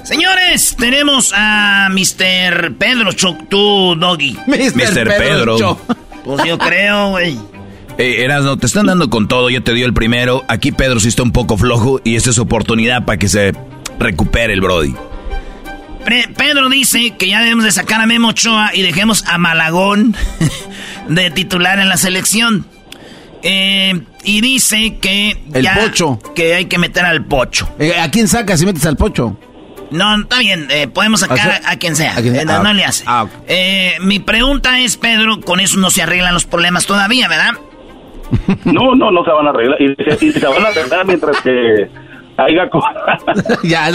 Señores, 0.02 0.76
tenemos 0.78 1.32
a 1.34 1.88
Mr. 1.90 2.74
Pedro 2.76 3.12
Choctú 3.12 3.94
Doggy. 3.96 4.36
Mr. 4.46 5.16
Pedro. 5.16 5.78
Pues 6.24 6.44
yo 6.44 6.58
creo, 6.58 7.10
güey. 7.10 7.38
Eh, 7.98 8.24
Erasno, 8.24 8.56
te 8.56 8.66
están 8.66 8.86
dando 8.86 9.10
con 9.10 9.28
todo, 9.28 9.50
yo 9.50 9.62
te 9.62 9.74
dio 9.74 9.86
el 9.86 9.94
primero. 9.94 10.44
Aquí 10.48 10.72
Pedro 10.72 10.98
sí 10.98 11.08
está 11.08 11.22
un 11.22 11.32
poco 11.32 11.56
flojo 11.56 12.00
y 12.04 12.16
esta 12.16 12.30
es 12.30 12.38
oportunidad 12.38 13.04
para 13.04 13.18
que 13.18 13.28
se 13.28 13.52
recupere 14.02 14.52
el 14.52 14.60
Brody. 14.60 14.94
Pedro 16.36 16.68
dice 16.68 17.14
que 17.16 17.28
ya 17.28 17.40
debemos 17.40 17.64
de 17.64 17.72
sacar 17.72 18.00
a 18.00 18.06
Memo 18.06 18.28
Ochoa 18.28 18.70
y 18.74 18.82
dejemos 18.82 19.24
a 19.26 19.38
Malagón 19.38 20.16
de 21.08 21.30
titular 21.30 21.78
en 21.78 21.88
la 21.88 21.96
selección. 21.96 22.66
Eh, 23.44 24.02
y 24.24 24.40
dice 24.40 24.98
que 25.00 25.36
el 25.52 25.66
pocho 25.74 26.18
que 26.34 26.54
hay 26.54 26.66
que 26.66 26.78
meter 26.78 27.04
al 27.04 27.24
pocho. 27.24 27.68
Eh, 27.78 27.94
¿A 28.00 28.10
quién 28.10 28.28
sacas 28.28 28.60
si 28.60 28.66
metes 28.66 28.86
al 28.86 28.96
pocho? 28.96 29.36
No, 29.90 30.22
está 30.22 30.38
bien, 30.38 30.68
eh, 30.70 30.88
podemos 30.88 31.20
sacar 31.20 31.60
a, 31.64 31.76
quien 31.76 31.96
sea. 31.96 32.14
no, 32.44 32.52
ah, 32.52 32.72
le 32.72 32.84
hace. 32.84 33.04
Ah, 33.06 33.26
mi 34.00 34.20
pregunta 34.20 34.80
es, 34.80 34.96
Pedro, 34.96 35.40
con 35.40 35.60
eso 35.60 35.78
no 35.78 35.90
se 35.90 36.02
arreglan 36.02 36.32
los 36.32 36.46
problemas 36.46 36.86
todavía, 36.86 37.28
¿verdad? 37.28 37.52
No, 38.64 38.94
no, 38.94 39.10
no 39.10 39.24
se 39.24 39.30
van 39.30 39.46
a 39.46 39.50
arreglar. 39.50 39.78
y 39.80 40.32
se 40.32 40.46
van 40.46 40.64
a 40.64 40.68
arreglar 40.68 41.04
mientras 41.04 41.38
que 41.42 41.90
ya. 43.62 43.90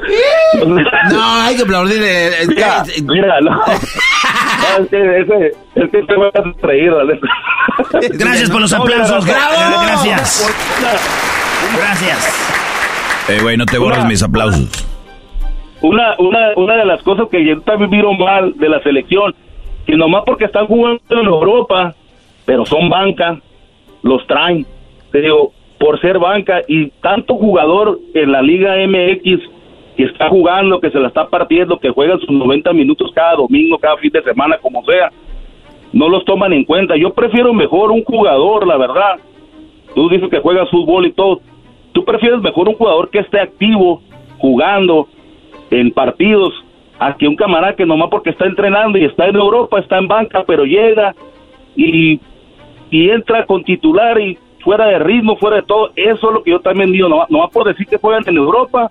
no, 1.10 1.34
hay 1.42 1.56
que 1.56 1.62
aplaudirle. 1.62 2.30
Mira, 2.48 2.84
mira, 3.02 3.40
no. 3.40 3.60
es 4.80 4.88
que 4.88 5.20
ese, 5.20 5.52
es 5.74 5.90
que 5.90 6.02
te 6.02 6.16
voy 6.16 6.30
a 6.34 6.66
reír, 6.66 6.92
Gracias 8.12 8.50
por 8.50 8.60
los 8.60 8.72
aplausos. 8.72 9.24
Gracias. 9.26 10.54
Gracias. 11.76 12.50
Eh, 13.28 13.38
güey, 13.42 13.56
no 13.56 13.66
te 13.66 13.78
borres 13.78 14.04
mis 14.06 14.22
aplausos. 14.22 14.86
Una, 15.82 16.14
una, 16.18 16.52
una 16.56 16.76
de 16.76 16.84
las 16.84 17.02
cosas 17.02 17.28
que 17.30 17.44
yo 17.44 17.60
también 17.62 17.90
vieron 17.90 18.18
mal 18.18 18.52
de 18.56 18.68
la 18.68 18.82
selección, 18.82 19.34
que 19.86 19.96
nomás 19.96 20.24
porque 20.26 20.44
están 20.44 20.66
jugando 20.66 21.00
en 21.08 21.26
Europa, 21.26 21.94
pero 22.44 22.66
son 22.66 22.90
banca, 22.90 23.38
los 24.02 24.26
traen. 24.26 24.66
Te 25.10 25.20
digo, 25.20 25.52
por 25.80 25.98
ser 25.98 26.18
banca 26.18 26.60
y 26.68 26.90
tanto 27.00 27.36
jugador 27.36 27.98
en 28.12 28.30
la 28.30 28.42
Liga 28.42 28.76
MX 28.86 29.40
que 29.96 30.04
está 30.04 30.28
jugando, 30.28 30.78
que 30.78 30.90
se 30.90 31.00
la 31.00 31.08
está 31.08 31.26
partiendo, 31.26 31.78
que 31.78 31.88
juega 31.88 32.18
sus 32.18 32.28
90 32.28 32.70
minutos 32.74 33.10
cada 33.14 33.36
domingo, 33.36 33.78
cada 33.78 33.96
fin 33.96 34.12
de 34.12 34.22
semana, 34.22 34.58
como 34.58 34.84
sea, 34.84 35.10
no 35.94 36.10
los 36.10 36.22
toman 36.26 36.52
en 36.52 36.64
cuenta. 36.64 36.98
Yo 36.98 37.14
prefiero 37.14 37.54
mejor 37.54 37.92
un 37.92 38.04
jugador, 38.04 38.66
la 38.66 38.76
verdad. 38.76 39.20
Tú 39.94 40.10
dices 40.10 40.28
que 40.28 40.40
juegas 40.40 40.68
fútbol 40.68 41.06
y 41.06 41.12
todo. 41.12 41.40
Tú 41.92 42.04
prefieres 42.04 42.42
mejor 42.42 42.68
un 42.68 42.74
jugador 42.74 43.08
que 43.08 43.20
esté 43.20 43.40
activo, 43.40 44.02
jugando 44.36 45.08
en 45.70 45.92
partidos, 45.92 46.52
a 46.98 47.16
que 47.16 47.26
un 47.26 47.36
camarada 47.36 47.74
que 47.74 47.86
nomás 47.86 48.10
porque 48.10 48.30
está 48.30 48.44
entrenando 48.44 48.98
y 48.98 49.06
está 49.06 49.28
en 49.28 49.36
Europa, 49.36 49.80
está 49.80 49.96
en 49.96 50.08
banca, 50.08 50.44
pero 50.46 50.66
llega 50.66 51.14
y, 51.74 52.20
y 52.90 53.08
entra 53.08 53.46
con 53.46 53.64
titular 53.64 54.20
y 54.20 54.36
fuera 54.62 54.86
de 54.86 54.98
ritmo, 54.98 55.36
fuera 55.36 55.56
de 55.56 55.62
todo. 55.62 55.92
Eso 55.96 56.28
es 56.28 56.34
lo 56.34 56.42
que 56.42 56.50
yo 56.50 56.60
también 56.60 56.92
digo, 56.92 57.08
no 57.08 57.26
nomás 57.28 57.50
por 57.50 57.66
decir 57.66 57.86
que 57.86 57.98
juegan 57.98 58.22
en 58.26 58.36
Europa, 58.36 58.90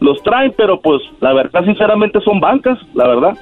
los 0.00 0.22
traen, 0.22 0.52
pero 0.56 0.80
pues 0.80 1.02
la 1.20 1.32
verdad, 1.32 1.64
sinceramente, 1.64 2.20
son 2.20 2.40
bancas, 2.40 2.78
la 2.94 3.06
verdad. 3.06 3.38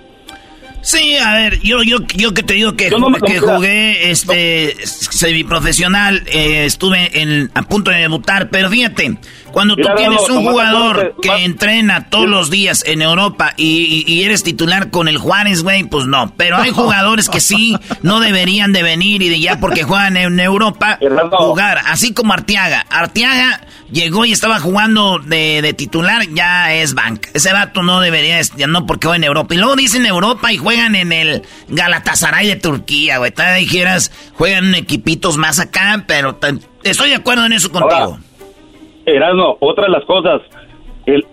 Sí, 0.82 1.16
a 1.16 1.34
ver, 1.34 1.60
yo, 1.60 1.82
yo, 1.82 1.98
yo 2.16 2.32
que 2.32 2.42
te 2.42 2.54
digo 2.54 2.72
que, 2.72 2.88
que 3.26 3.38
jugué 3.38 4.10
este 4.10 4.74
semiprofesional, 4.86 6.22
eh, 6.32 6.64
estuve 6.64 7.20
en, 7.20 7.50
a 7.54 7.62
punto 7.62 7.90
de 7.90 7.98
debutar, 7.98 8.48
pero 8.48 8.70
fíjate, 8.70 9.18
cuando 9.52 9.76
tú 9.76 9.88
tienes 9.96 10.28
un 10.28 10.44
jugador 10.46 11.14
que 11.20 11.44
entrena 11.44 12.08
todos 12.08 12.28
los 12.28 12.50
días 12.50 12.84
en 12.86 13.02
Europa 13.02 13.54
y, 13.56 14.22
eres 14.22 14.42
titular 14.42 14.90
con 14.90 15.08
el 15.08 15.18
Juárez, 15.18 15.62
güey, 15.62 15.84
pues 15.84 16.06
no. 16.06 16.32
Pero 16.36 16.56
hay 16.56 16.70
jugadores 16.70 17.28
que 17.28 17.40
sí 17.40 17.76
no 18.02 18.20
deberían 18.20 18.72
de 18.72 18.82
venir 18.82 19.22
y 19.22 19.28
de 19.28 19.40
ya 19.40 19.60
porque 19.60 19.82
juegan 19.82 20.16
en 20.16 20.38
Europa 20.38 20.98
jugar. 21.38 21.80
Así 21.86 22.12
como 22.12 22.32
Arteaga. 22.32 22.86
Arteaga 22.90 23.60
llegó 23.90 24.24
y 24.24 24.32
estaba 24.32 24.60
jugando 24.60 25.18
de, 25.18 25.74
titular, 25.76 26.22
ya 26.32 26.72
es 26.72 26.94
bank. 26.94 27.28
Ese 27.34 27.52
vato 27.52 27.82
no 27.82 28.00
debería, 28.00 28.40
ya 28.56 28.66
no 28.66 28.86
porque 28.86 29.06
juega 29.06 29.16
en 29.16 29.24
Europa. 29.24 29.54
Y 29.54 29.58
luego 29.58 29.76
dicen 29.76 30.06
Europa 30.06 30.52
y 30.52 30.58
juegan 30.58 30.94
en 30.94 31.12
el 31.12 31.42
Galatasaray 31.68 32.46
de 32.46 32.56
Turquía, 32.56 33.18
güey. 33.18 33.30
Todavía 33.30 33.56
dijeras, 33.56 34.12
juegan 34.34 34.74
equipitos 34.74 35.36
más 35.36 35.58
acá, 35.58 36.04
pero 36.06 36.38
estoy 36.82 37.10
de 37.10 37.16
acuerdo 37.16 37.46
en 37.46 37.52
eso 37.52 37.70
contigo. 37.70 38.18
Erasmo, 39.06 39.56
otra 39.60 39.84
de 39.84 39.90
las 39.90 40.04
cosas, 40.04 40.42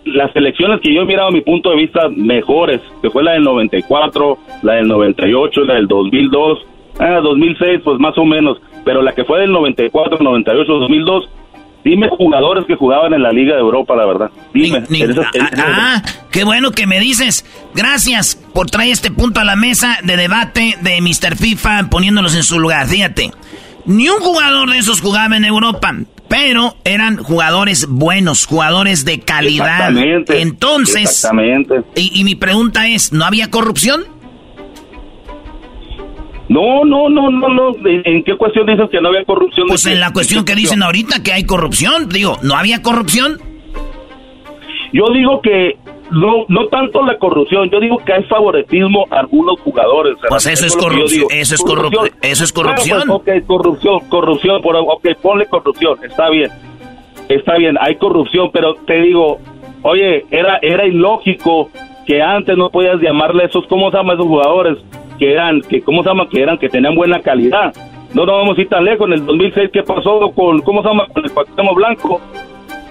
las 0.04 0.34
elecciones 0.34 0.80
que 0.80 0.92
yo 0.92 1.02
he 1.02 1.04
mirado 1.04 1.28
a 1.28 1.32
mi 1.32 1.40
punto 1.40 1.70
de 1.70 1.76
vista 1.76 2.08
mejores, 2.08 2.80
que 3.02 3.10
fue 3.10 3.22
la 3.22 3.32
del 3.32 3.44
94, 3.44 4.38
la 4.62 4.74
del 4.74 4.88
98, 4.88 5.60
la 5.62 5.74
del 5.74 5.86
2002, 5.86 6.58
ah, 6.98 7.20
2006, 7.22 7.80
pues 7.84 7.98
más 7.98 8.16
o 8.18 8.24
menos, 8.24 8.58
pero 8.84 9.02
la 9.02 9.12
que 9.14 9.24
fue 9.24 9.40
del 9.40 9.52
94, 9.52 10.18
98, 10.20 10.72
2002, 10.72 11.28
dime 11.84 12.08
jugadores 12.08 12.64
que 12.66 12.74
jugaban 12.74 13.14
en 13.14 13.22
la 13.22 13.32
Liga 13.32 13.54
de 13.54 13.60
Europa, 13.60 13.94
la 13.94 14.06
verdad. 14.06 14.30
Dime. 14.52 14.82
ah, 15.40 15.50
ah, 15.56 16.02
qué 16.30 16.44
bueno 16.44 16.70
que 16.70 16.86
me 16.86 17.00
dices. 17.00 17.44
Gracias 17.74 18.36
por 18.54 18.70
traer 18.70 18.92
este 18.92 19.10
punto 19.10 19.40
a 19.40 19.44
la 19.44 19.56
mesa 19.56 19.98
de 20.02 20.16
debate 20.16 20.76
de 20.80 21.00
Mr. 21.00 21.36
FIFA 21.36 21.88
poniéndolos 21.90 22.34
en 22.34 22.42
su 22.42 22.58
lugar. 22.58 22.86
Fíjate, 22.86 23.30
ni 23.86 24.08
un 24.08 24.20
jugador 24.20 24.70
de 24.70 24.78
esos 24.78 25.00
jugaba 25.00 25.36
en 25.36 25.44
Europa. 25.44 25.94
Pero 26.28 26.76
eran 26.84 27.16
jugadores 27.16 27.86
buenos, 27.88 28.46
jugadores 28.46 29.04
de 29.04 29.20
calidad. 29.20 29.88
Exactamente. 29.90 30.42
Entonces, 30.42 31.02
exactamente. 31.02 31.82
Y, 31.94 32.22
mi 32.24 32.34
pregunta 32.34 32.86
es, 32.86 33.12
¿no 33.12 33.24
había 33.24 33.50
corrupción? 33.50 34.04
No, 36.48 36.84
no, 36.84 37.08
no, 37.08 37.30
no, 37.30 37.48
no. 37.48 37.72
¿En 37.84 38.24
qué 38.24 38.36
cuestión 38.36 38.66
dices 38.66 38.88
que 38.90 39.00
no 39.00 39.08
había 39.08 39.24
corrupción? 39.24 39.68
Pues 39.68 39.86
en 39.86 40.00
la 40.00 40.12
cuestión 40.12 40.44
que 40.44 40.54
dicen 40.54 40.82
ahorita 40.82 41.22
que 41.22 41.32
hay 41.32 41.44
corrupción. 41.44 42.08
Digo, 42.08 42.38
¿no 42.42 42.54
había 42.56 42.82
corrupción? 42.82 43.40
Yo 44.92 45.04
digo 45.12 45.40
que 45.42 45.76
no, 46.10 46.44
no 46.48 46.66
tanto 46.68 47.02
la 47.04 47.18
corrupción, 47.18 47.68
yo 47.70 47.80
digo 47.80 47.98
que 47.98 48.12
hay 48.12 48.24
favoritismo 48.24 49.06
a 49.10 49.20
algunos 49.20 49.60
jugadores. 49.60 50.16
Pues 50.28 50.46
eso, 50.46 50.66
es, 50.66 50.76
corrupción, 50.76 51.26
eso 51.30 51.54
es 51.54 51.62
corrupción. 51.62 52.10
Eso 52.22 52.44
es 52.44 52.52
corrupción. 52.52 53.10
ok, 53.10 53.28
corrupción, 53.46 54.00
corrupción, 54.08 54.60
ok, 54.64 55.08
ponle 55.20 55.46
corrupción, 55.46 55.98
está 56.02 56.30
bien. 56.30 56.50
Está 57.28 57.56
bien, 57.56 57.76
hay 57.80 57.96
corrupción, 57.96 58.50
pero 58.52 58.74
te 58.74 59.02
digo, 59.02 59.38
oye, 59.82 60.24
era 60.30 60.58
era 60.62 60.86
ilógico 60.86 61.70
que 62.06 62.22
antes 62.22 62.56
no 62.56 62.70
podías 62.70 63.00
llamarle 63.02 63.44
esos, 63.44 63.66
¿cómo 63.66 63.90
se 63.90 63.98
llaman 63.98 64.16
esos 64.16 64.26
jugadores? 64.26 64.78
Que 65.18 65.32
eran, 65.32 65.60
que 65.60 65.82
¿cómo 65.82 66.02
se 66.02 66.08
llama? 66.08 66.28
Que 66.28 66.40
eran, 66.40 66.56
que 66.56 66.70
tenían 66.70 66.94
buena 66.94 67.20
calidad. 67.20 67.74
No 68.14 68.24
nos 68.24 68.34
vamos 68.38 68.56
a 68.56 68.60
ir 68.62 68.68
tan 68.70 68.84
lejos. 68.84 69.06
En 69.08 69.12
el 69.12 69.26
2006, 69.26 69.70
¿qué 69.70 69.82
pasó 69.82 70.30
con, 70.34 70.60
¿cómo 70.62 70.80
se 70.80 70.88
llama? 70.88 71.06
Con 71.12 71.24
el 71.24 71.30
Cuauhtémoc 71.30 71.76
Blanco 71.76 72.20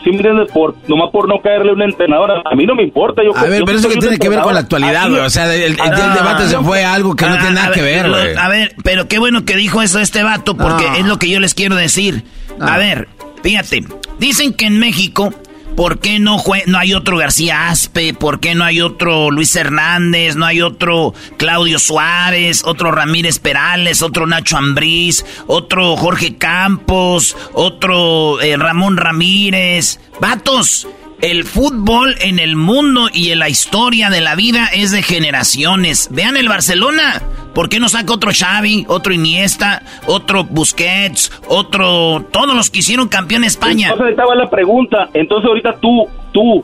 ¿sí 0.04 0.10
me 0.10 0.18
entiendes? 0.18 0.52
Por, 0.52 0.76
nomás 0.88 1.10
por 1.12 1.28
no 1.28 1.42
caerle 1.42 1.74
una 1.74 1.86
entrenadora. 1.86 2.42
A 2.46 2.56
mí 2.56 2.66
no 2.66 2.76
me 2.76 2.84
importa. 2.84 3.22
Yo, 3.24 3.38
a 3.38 3.44
ver, 3.44 3.64
pero 3.66 3.78
eso 3.78 3.90
que 3.90 3.98
tiene 3.98 4.18
que 4.18 4.30
ver 4.30 4.42
con 4.42 4.54
la 4.54 4.62
actualidad, 4.62 5.10
güey. 5.10 5.22
O 5.22 5.30
sea, 5.30 5.54
el, 5.54 5.76
debate 5.76 6.48
se 6.48 6.58
fue 6.60 6.84
algo 6.84 7.16
que 7.16 7.26
no 7.26 7.38
tiene 7.38 7.52
nada 7.52 7.72
que 7.72 7.82
ver, 7.82 8.10
güey. 8.10 8.36
A 8.36 8.48
ver, 8.50 8.76
pero 8.84 9.08
qué 9.08 9.20
bueno 9.20 9.46
que 9.46 9.56
dijo 9.56 9.82
eso 9.82 10.00
este 10.00 10.24
vato, 10.24 10.56
porque 10.56 10.86
es 11.00 11.06
lo 11.06 11.18
que 11.18 11.30
yo 11.30 11.40
les 11.40 11.54
quiero 11.54 11.76
decir. 11.76 12.24
A 12.60 12.78
ver, 12.78 13.08
fíjate, 13.44 13.84
dicen 14.20 14.54
que 14.54 14.66
en 14.66 14.80
México 14.80 15.34
¿Por 15.78 16.00
qué 16.00 16.18
no, 16.18 16.44
no 16.66 16.80
hay 16.80 16.96
otro 16.96 17.18
García 17.18 17.70
Aspe? 17.70 18.16
¿Por 18.16 18.40
qué 18.40 18.56
no 18.56 18.64
hay 18.64 18.82
otro 18.82 19.30
Luis 19.30 19.56
Hernández? 19.56 20.36
¿No 20.36 20.48
hay 20.48 20.60
otro 20.60 21.14
Claudio 21.38 21.78
Suárez? 21.78 22.64
¿Otro 22.66 22.92
Ramírez 22.92 23.38
Perales? 23.38 24.02
¿Otro 24.02 24.26
Nacho 24.26 24.58
Ambriz? 24.58 25.24
¿Otro 25.46 25.96
Jorge 25.96 26.36
Campos? 26.36 27.38
¿Otro 27.54 28.42
eh, 28.42 28.58
Ramón 28.58 28.98
Ramírez? 28.98 30.00
Vatos, 30.20 30.88
el 31.22 31.44
fútbol 31.44 32.16
en 32.22 32.40
el 32.40 32.56
mundo 32.56 33.08
y 33.12 33.32
en 33.32 33.40
la 33.40 33.50
historia 33.50 34.10
de 34.10 34.22
la 34.22 34.36
vida 34.36 34.68
es 34.74 34.92
de 34.92 35.02
generaciones. 35.02 36.10
Vean 36.12 36.38
el 36.38 36.48
Barcelona. 36.48 37.22
¿Por 37.56 37.70
qué 37.70 37.80
no 37.80 37.90
saca 37.90 38.14
otro 38.14 38.30
Xavi, 38.32 38.86
otro 38.88 39.14
Iniesta, 39.14 39.82
otro 40.06 40.44
Busquets, 40.44 41.32
otro... 41.50 42.24
Todos 42.32 42.56
los 42.56 42.70
que 42.70 42.80
hicieron 42.80 43.08
campeón 43.08 43.44
España? 43.44 43.88
Entonces 43.90 44.12
estaba 44.12 44.36
la 44.36 44.48
pregunta. 44.48 45.10
Entonces 45.14 45.48
ahorita 45.48 45.80
tú, 45.82 46.08
tú, 46.32 46.64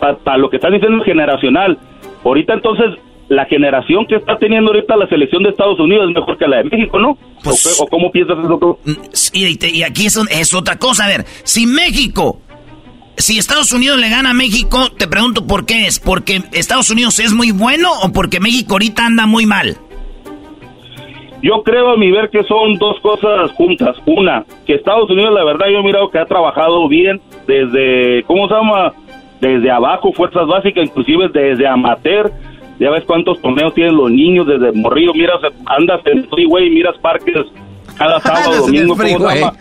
para 0.00 0.38
lo 0.38 0.48
que 0.48 0.56
estás 0.56 0.72
diciendo 0.72 1.00
es 1.00 1.04
generacional. 1.04 1.78
Ahorita 2.24 2.54
entonces 2.54 2.98
la 3.28 3.44
generación 3.44 4.06
que 4.06 4.16
está 4.16 4.38
teniendo 4.38 4.72
ahorita 4.72 4.96
la 4.96 5.06
selección 5.08 5.42
de 5.42 5.50
Estados 5.50 5.78
Unidos 5.78 6.08
es 6.08 6.14
mejor 6.14 6.38
que 6.38 6.48
la 6.48 6.56
de 6.58 6.64
México, 6.64 6.98
¿no? 6.98 7.10
¿O, 7.10 7.18
pues 7.44 7.84
cómo 7.90 8.10
piensas 8.10 8.38
eso 8.38 8.78
Y, 9.32 9.78
y 9.78 9.82
aquí 9.82 10.06
es, 10.06 10.18
es, 10.30 10.54
otra 10.54 10.78
cosa, 10.78 11.04
a 11.04 11.08
ver, 11.08 11.24
si 11.44 11.66
México 11.66 12.40
si 13.20 13.38
Estados 13.38 13.72
Unidos 13.72 13.98
le 13.98 14.08
gana 14.08 14.30
a 14.30 14.34
México, 14.34 14.88
te 14.96 15.06
pregunto 15.06 15.46
por 15.46 15.66
qué 15.66 15.86
es. 15.86 15.98
¿Porque 15.98 16.42
Estados 16.52 16.90
Unidos 16.90 17.18
es 17.18 17.32
muy 17.32 17.50
bueno 17.50 17.90
o 18.02 18.12
porque 18.12 18.40
México 18.40 18.74
ahorita 18.74 19.06
anda 19.06 19.26
muy 19.26 19.46
mal? 19.46 19.76
Yo 21.42 21.62
creo 21.62 21.90
a 21.92 21.96
mi 21.96 22.10
ver 22.10 22.28
que 22.28 22.42
son 22.44 22.74
dos 22.78 23.00
cosas 23.00 23.50
juntas. 23.52 23.96
Una, 24.06 24.44
que 24.66 24.74
Estados 24.74 25.10
Unidos, 25.10 25.32
la 25.32 25.44
verdad, 25.44 25.66
yo 25.72 25.78
he 25.78 25.82
mirado 25.82 26.10
que 26.10 26.18
ha 26.18 26.26
trabajado 26.26 26.86
bien 26.88 27.20
desde, 27.46 28.22
¿cómo 28.24 28.46
se 28.46 28.54
llama? 28.54 28.92
Desde 29.40 29.70
abajo, 29.70 30.12
fuerzas 30.12 30.46
básicas, 30.46 30.84
inclusive 30.84 31.28
desde 31.28 31.66
amateur. 31.66 32.30
Ya 32.78 32.90
ves 32.90 33.04
cuántos 33.04 33.40
torneos 33.40 33.74
tienen 33.74 33.96
los 33.96 34.10
niños 34.10 34.46
desde 34.46 34.72
morrido. 34.72 35.14
Miras, 35.14 35.40
andas 35.66 36.00
en 36.06 36.28
freeway, 36.28 36.70
miras 36.70 36.96
parques 36.98 37.46
cada 37.96 38.20
sábado, 38.20 38.66
domingo, 38.66 38.96
¿cómo 38.96 39.30
se 39.30 39.40
llama? 39.40 39.52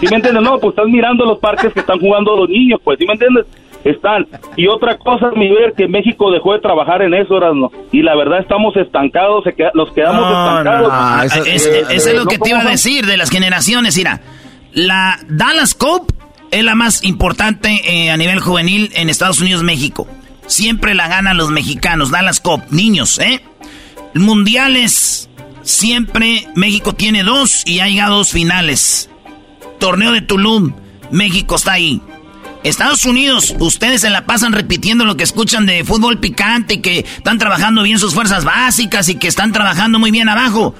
¿Sí 0.00 0.06
me 0.10 0.16
entiendes? 0.16 0.42
No, 0.42 0.58
pues 0.58 0.72
estás 0.72 0.86
mirando 0.86 1.24
los 1.24 1.38
parques 1.38 1.72
que 1.72 1.80
están 1.80 1.98
jugando 1.98 2.36
los 2.36 2.48
niños, 2.48 2.80
pues, 2.82 2.98
¿sí 2.98 3.06
me 3.06 3.14
entiendes? 3.14 3.46
Están. 3.84 4.26
Y 4.56 4.66
otra 4.66 4.98
cosa, 4.98 5.30
mi 5.36 5.48
ver, 5.48 5.72
que 5.76 5.86
México 5.86 6.30
dejó 6.32 6.54
de 6.54 6.60
trabajar 6.60 7.02
en 7.02 7.14
eso, 7.14 7.38
¿no? 7.54 7.70
Y 7.92 8.02
la 8.02 8.16
verdad 8.16 8.40
estamos 8.40 8.76
estancados, 8.76 9.44
se 9.44 9.54
nos 9.74 9.92
quedamos 9.92 10.24
estancados. 10.26 10.88
No, 10.88 11.22
eso, 11.22 11.70
es, 11.90 12.14
lo 12.14 12.26
que 12.26 12.38
te 12.38 12.50
iba 12.50 12.60
a 12.60 12.64
decir 12.64 13.06
de 13.06 13.16
las 13.16 13.30
generaciones, 13.30 13.96
mira. 13.96 14.20
La 14.72 15.18
Dallas 15.28 15.74
Cup 15.74 16.12
es 16.50 16.64
la 16.64 16.74
más 16.74 17.04
importante 17.04 17.80
eh, 17.84 18.10
a 18.10 18.16
nivel 18.16 18.40
juvenil 18.40 18.90
en 18.94 19.08
Estados 19.08 19.40
Unidos, 19.40 19.62
México. 19.62 20.06
Siempre 20.46 20.94
la 20.94 21.08
ganan 21.08 21.36
los 21.36 21.50
mexicanos, 21.50 22.10
Dallas 22.10 22.40
Cup, 22.40 22.62
niños, 22.70 23.18
¿eh? 23.18 23.40
Mundiales, 24.14 25.28
siempre 25.62 26.46
México 26.54 26.92
tiene 26.92 27.22
dos 27.22 27.62
y 27.66 27.80
ha 27.80 27.86
llegado 27.86 28.16
dos 28.16 28.30
finales. 28.30 29.10
Torneo 29.78 30.12
de 30.12 30.20
Tulum, 30.20 30.72
México 31.10 31.56
está 31.56 31.72
ahí. 31.72 32.00
Estados 32.64 33.04
Unidos, 33.04 33.54
ustedes 33.60 34.00
se 34.00 34.10
la 34.10 34.26
pasan 34.26 34.52
repitiendo 34.52 35.04
lo 35.04 35.16
que 35.16 35.22
escuchan 35.22 35.66
de 35.66 35.84
fútbol 35.84 36.18
picante, 36.18 36.80
que 36.80 37.00
están 37.00 37.38
trabajando 37.38 37.82
bien 37.82 37.98
sus 37.98 38.14
fuerzas 38.14 38.44
básicas 38.44 39.08
y 39.08 39.18
que 39.18 39.28
están 39.28 39.52
trabajando 39.52 39.98
muy 39.98 40.10
bien 40.10 40.28
abajo. 40.28 40.74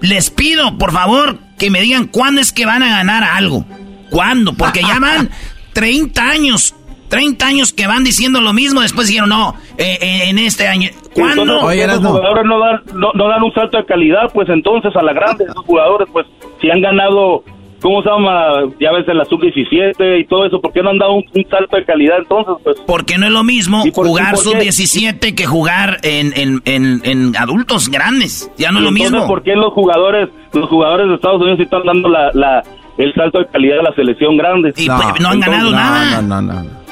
Les 0.00 0.30
pido, 0.30 0.78
por 0.78 0.90
favor, 0.90 1.38
que 1.58 1.70
me 1.70 1.80
digan 1.80 2.06
cuándo 2.06 2.40
es 2.40 2.52
que 2.52 2.66
van 2.66 2.82
a 2.82 2.90
ganar 2.90 3.22
algo. 3.22 3.64
¿Cuándo? 4.10 4.52
Porque 4.54 4.82
ya 4.82 4.98
van 5.00 5.30
30 5.74 6.22
años 6.22 6.74
30 7.12 7.46
años 7.46 7.74
que 7.74 7.86
van 7.86 8.04
diciendo 8.04 8.40
lo 8.40 8.54
mismo, 8.54 8.80
después 8.80 9.06
dijeron, 9.06 9.28
no, 9.28 9.54
eh, 9.76 9.98
eh, 10.00 10.30
en 10.30 10.38
este 10.38 10.66
año. 10.66 10.88
¿Cuándo? 11.14 11.44
los 11.44 11.60
jugadores 11.60 12.46
no 12.46 12.58
dan, 12.58 12.80
no, 12.94 13.28
dan 13.28 13.42
un 13.42 13.52
salto 13.52 13.76
de 13.76 13.84
calidad, 13.84 14.32
pues 14.32 14.48
entonces 14.48 14.96
a 14.96 15.02
la 15.02 15.12
grande, 15.12 15.44
esos 15.44 15.62
jugadores, 15.66 16.08
pues 16.10 16.26
si 16.62 16.70
han 16.70 16.80
ganado 16.80 17.44
¿cómo 17.82 18.02
se 18.02 18.08
llama? 18.08 18.72
Ya 18.80 18.92
ves 18.92 19.06
en 19.08 19.18
la 19.18 19.24
sub-17 19.24 20.20
y 20.20 20.24
todo 20.26 20.46
eso, 20.46 20.60
¿por 20.60 20.72
qué 20.72 20.82
no 20.82 20.90
han 20.90 20.98
dado 20.98 21.14
un, 21.14 21.24
salto 21.50 21.76
de 21.76 21.84
calidad 21.84 22.18
entonces? 22.18 22.54
Pues? 22.62 22.80
Porque 22.86 23.18
no 23.18 23.26
es 23.26 23.32
lo 23.32 23.44
mismo 23.44 23.82
jugar 23.92 24.36
sub-17 24.36 25.34
que 25.34 25.46
jugar 25.46 25.98
en, 26.02 26.32
en, 26.36 27.02
en, 27.04 27.36
adultos 27.36 27.88
grandes, 27.90 28.50
ya 28.56 28.70
no 28.70 28.78
es 28.78 28.84
lo 28.84 28.92
mismo. 28.92 29.26
¿por 29.26 29.42
qué 29.42 29.54
los 29.54 29.72
jugadores, 29.72 30.28
los 30.52 30.68
jugadores 30.68 31.08
de 31.08 31.14
Estados 31.16 31.40
Unidos 31.42 31.60
están 31.60 31.82
dando 31.84 32.08
la, 32.08 32.30
la, 32.32 32.62
el 32.96 33.12
salto 33.14 33.40
de 33.40 33.46
calidad 33.46 33.80
a 33.80 33.82
la 33.90 33.94
selección 33.94 34.36
grande? 34.36 34.72
Y 34.76 34.86
no, 34.86 34.96
pues, 34.96 35.20
no 35.20 35.28
han 35.28 35.40
ganado 35.40 35.70
nada. 35.72 36.22
No, 36.22 36.40
no, 36.40 36.52
no. 36.54 36.82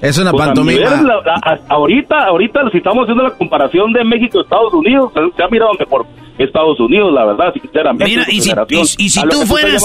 Es 0.00 0.18
una 0.18 0.30
pues 0.30 0.46
pantomima. 0.46 0.88
ahorita, 1.68 2.24
ahorita, 2.24 2.70
si 2.72 2.78
estamos 2.78 3.02
haciendo 3.02 3.22
la 3.22 3.30
comparación 3.32 3.92
de 3.92 4.02
México 4.02 4.40
Estados 4.40 4.72
Unidos, 4.72 5.12
se 5.36 5.42
ha 5.42 5.48
mirado 5.48 5.72
mejor 5.78 6.06
Estados 6.44 6.80
Unidos, 6.80 7.12
la 7.12 7.26
verdad, 7.26 7.52
sinceramente. 7.52 8.04
Mira, 8.04 8.24
y 8.28 8.40
si, 8.40 8.50
y, 8.98 9.10
si 9.10 9.20
tú 9.28 9.46
fueras. 9.46 9.84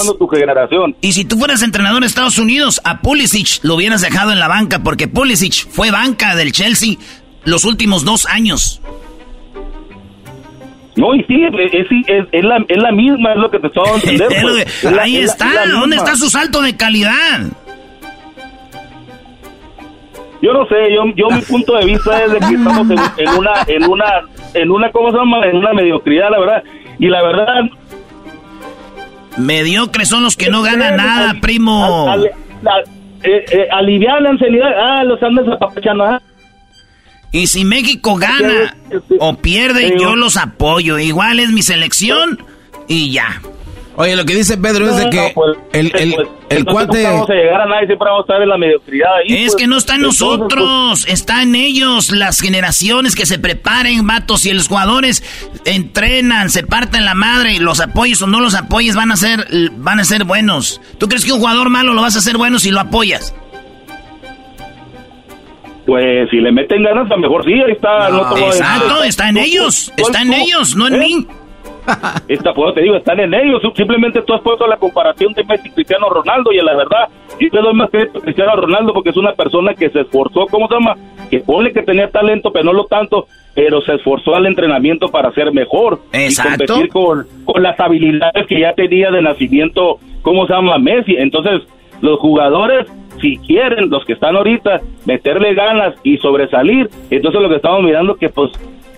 Y 1.01 1.11
si 1.11 1.25
tú 1.25 1.37
fueras 1.37 1.61
entrenador 1.63 2.01
de 2.01 2.07
Estados 2.07 2.37
Unidos, 2.37 2.81
a 2.83 3.01
Pulisic 3.01 3.63
lo 3.63 3.75
hubieras 3.75 4.01
dejado 4.01 4.31
en 4.31 4.39
la 4.39 4.47
banca, 4.47 4.81
porque 4.83 5.07
Pulisic 5.07 5.67
fue 5.69 5.91
banca 5.91 6.35
del 6.35 6.51
Chelsea 6.51 6.95
los 7.43 7.65
últimos 7.65 8.05
dos 8.05 8.25
años. 8.25 8.81
No, 10.95 11.13
y 11.13 11.23
sí, 11.25 11.35
es, 11.43 11.87
es, 12.31 12.43
la, 12.43 12.63
es 12.69 12.77
la 12.81 12.91
misma, 12.91 13.33
es 13.33 13.37
lo 13.37 13.51
que 13.51 13.59
te 13.59 13.67
estaba. 13.67 13.87
Pues. 14.41 14.85
Ahí 14.99 15.17
está, 15.17 15.65
¿dónde 15.67 15.97
está 15.97 16.15
su 16.15 16.29
salto 16.29 16.61
de 16.61 16.75
calidad? 16.77 17.41
Yo 20.41 20.53
no 20.53 20.65
sé, 20.67 20.75
yo, 20.93 21.03
yo 21.15 21.35
mi 21.35 21.41
punto 21.49 21.75
de 21.75 21.85
vista 21.85 22.23
es 22.23 22.31
de 22.31 22.39
que 22.39 22.55
estamos 22.55 22.87
en, 23.17 23.29
una, 23.29 23.51
en 23.67 23.89
una, 23.89 24.05
en 24.55 24.71
una, 24.71 24.91
¿cómo 24.91 25.11
se 25.11 25.17
llama? 25.17 25.45
En 25.45 25.57
una 25.57 25.73
mediocridad, 25.73 26.29
la 26.31 26.39
verdad. 26.39 26.63
Y 26.99 27.07
la 27.07 27.23
verdad... 27.23 27.61
Mediocres 29.37 30.07
son 30.07 30.23
los 30.23 30.37
que 30.37 30.49
no 30.49 30.61
ganan 30.61 30.95
nada, 30.95 31.35
primo. 31.41 32.07
eh, 33.23 33.45
eh, 33.51 33.67
ah, 33.71 35.03
los 35.03 35.21
andan 35.21 35.51
apapachando, 35.51 36.05
¿ah? 36.05 36.21
Y 37.31 37.47
si 37.47 37.65
México 37.65 38.15
gana 38.15 38.77
o 39.19 39.35
pierde, 39.35 39.97
yo 39.99 40.15
los 40.15 40.37
apoyo. 40.37 40.99
Igual 40.99 41.41
es 41.41 41.51
mi 41.51 41.63
selección 41.63 42.41
y 42.87 43.11
ya. 43.11 43.41
Oye, 43.97 44.15
lo 44.15 44.25
que 44.25 44.35
dice 44.35 44.57
Pedro 44.57 44.89
es 44.89 44.97
de 44.97 45.09
que 45.09 45.31
pues, 45.33 45.57
el, 45.71 45.91
el, 45.95 46.13
pues, 46.15 46.27
el 46.49 46.65
cuate... 46.65 47.03
No 47.03 47.13
vamos 47.13 47.29
a 47.29 47.33
llegar 47.33 47.61
a 47.61 47.65
nadie, 47.65 47.87
siempre 47.87 48.07
vamos 48.09 48.19
a 48.19 48.23
estar 48.23 48.41
en 48.41 48.49
la 48.49 48.57
mediocridad 48.57 49.15
ahí. 49.15 49.33
Es 49.33 49.53
pues. 49.53 49.55
que 49.55 49.67
no 49.67 49.77
está 49.77 49.95
en 49.95 50.01
nosotros, 50.01 51.05
está 51.07 51.43
en 51.43 51.55
ellos, 51.55 52.11
las 52.11 52.41
generaciones 52.41 53.15
que 53.15 53.25
se 53.25 53.39
preparen, 53.39 54.05
vatos, 54.05 54.45
y 54.45 54.53
los 54.53 54.67
jugadores 54.67 55.23
entrenan, 55.63 56.49
se 56.49 56.63
parten 56.63 57.05
la 57.05 57.13
madre, 57.13 57.53
y 57.53 57.59
los 57.59 57.79
apoyes 57.79 58.21
o 58.21 58.27
no 58.27 58.41
los 58.41 58.55
apoyes 58.55 58.95
van 58.95 59.11
a 59.11 59.15
ser, 59.15 59.47
van 59.77 59.99
a 60.01 60.03
ser 60.03 60.25
buenos. 60.25 60.81
¿Tú 60.97 61.07
crees 61.07 61.23
que 61.23 61.31
un 61.31 61.39
jugador 61.39 61.69
malo 61.69 61.93
lo 61.93 62.01
vas 62.01 62.17
a 62.17 62.19
hacer 62.19 62.37
bueno 62.37 62.59
si 62.59 62.71
lo 62.71 62.81
apoyas? 62.81 63.33
Pues 65.85 66.29
si 66.31 66.37
le 66.37 66.51
meten 66.51 66.83
ganas, 66.83 67.09
a 67.09 67.15
lo 67.15 67.21
mejor 67.21 67.45
sí, 67.45 67.53
ahí 67.53 67.71
está. 67.71 68.09
No, 68.09 68.37
exacto, 68.37 69.03
está 69.03 69.29
en 69.29 69.37
ellos, 69.37 69.93
está 69.95 70.21
en 70.21 70.33
ellos, 70.33 70.75
no 70.75 70.87
en 70.87 70.95
¿Eh? 70.95 70.97
mí. 70.97 71.27
Esta, 72.27 72.53
pues 72.53 72.73
te 72.73 72.81
digo, 72.81 72.95
están 72.95 73.19
en 73.19 73.33
ellos. 73.33 73.61
Simplemente 73.75 74.21
tú 74.21 74.33
has 74.33 74.41
puesto 74.41 74.67
la 74.67 74.77
comparación 74.77 75.33
de 75.33 75.43
Messi 75.43 75.69
y 75.69 75.71
Cristiano 75.71 76.09
Ronaldo 76.09 76.51
y 76.51 76.57
la 76.57 76.75
verdad, 76.75 77.09
yo 77.39 77.49
te 77.49 77.59
doy 77.59 77.73
más 77.73 77.89
crédito 77.89 78.19
a 78.19 78.21
Cristiano 78.21 78.55
Ronaldo 78.55 78.93
porque 78.93 79.09
es 79.09 79.17
una 79.17 79.33
persona 79.33 79.73
que 79.73 79.89
se 79.89 80.01
esforzó, 80.01 80.47
¿cómo 80.47 80.67
se 80.67 80.75
llama? 80.75 80.95
Que 81.29 81.39
pone 81.39 81.71
que 81.71 81.83
tenía 81.83 82.09
talento, 82.09 82.51
pero 82.51 82.65
no 82.65 82.73
lo 82.73 82.85
tanto, 82.85 83.27
pero 83.53 83.81
se 83.81 83.95
esforzó 83.95 84.35
al 84.35 84.45
entrenamiento 84.45 85.07
para 85.09 85.31
ser 85.33 85.51
mejor 85.51 85.99
Exacto. 86.11 86.63
y 86.63 86.67
competir 86.67 86.89
con, 86.91 87.25
con 87.45 87.63
las 87.63 87.79
habilidades 87.79 88.47
que 88.47 88.59
ya 88.59 88.73
tenía 88.73 89.11
de 89.11 89.21
nacimiento, 89.21 89.99
¿cómo 90.21 90.47
se 90.47 90.53
llama? 90.53 90.77
Messi. 90.77 91.15
Entonces, 91.17 91.61
los 92.01 92.19
jugadores 92.19 92.87
si 93.21 93.37
quieren 93.37 93.89
los 93.89 94.03
que 94.05 94.13
están 94.13 94.35
ahorita 94.35 94.81
meterle 95.05 95.53
ganas 95.53 95.95
y 96.03 96.17
sobresalir, 96.17 96.89
entonces 97.09 97.41
lo 97.41 97.49
que 97.49 97.55
estamos 97.55 97.83
mirando 97.83 98.15
que 98.15 98.29
pues 98.29 98.51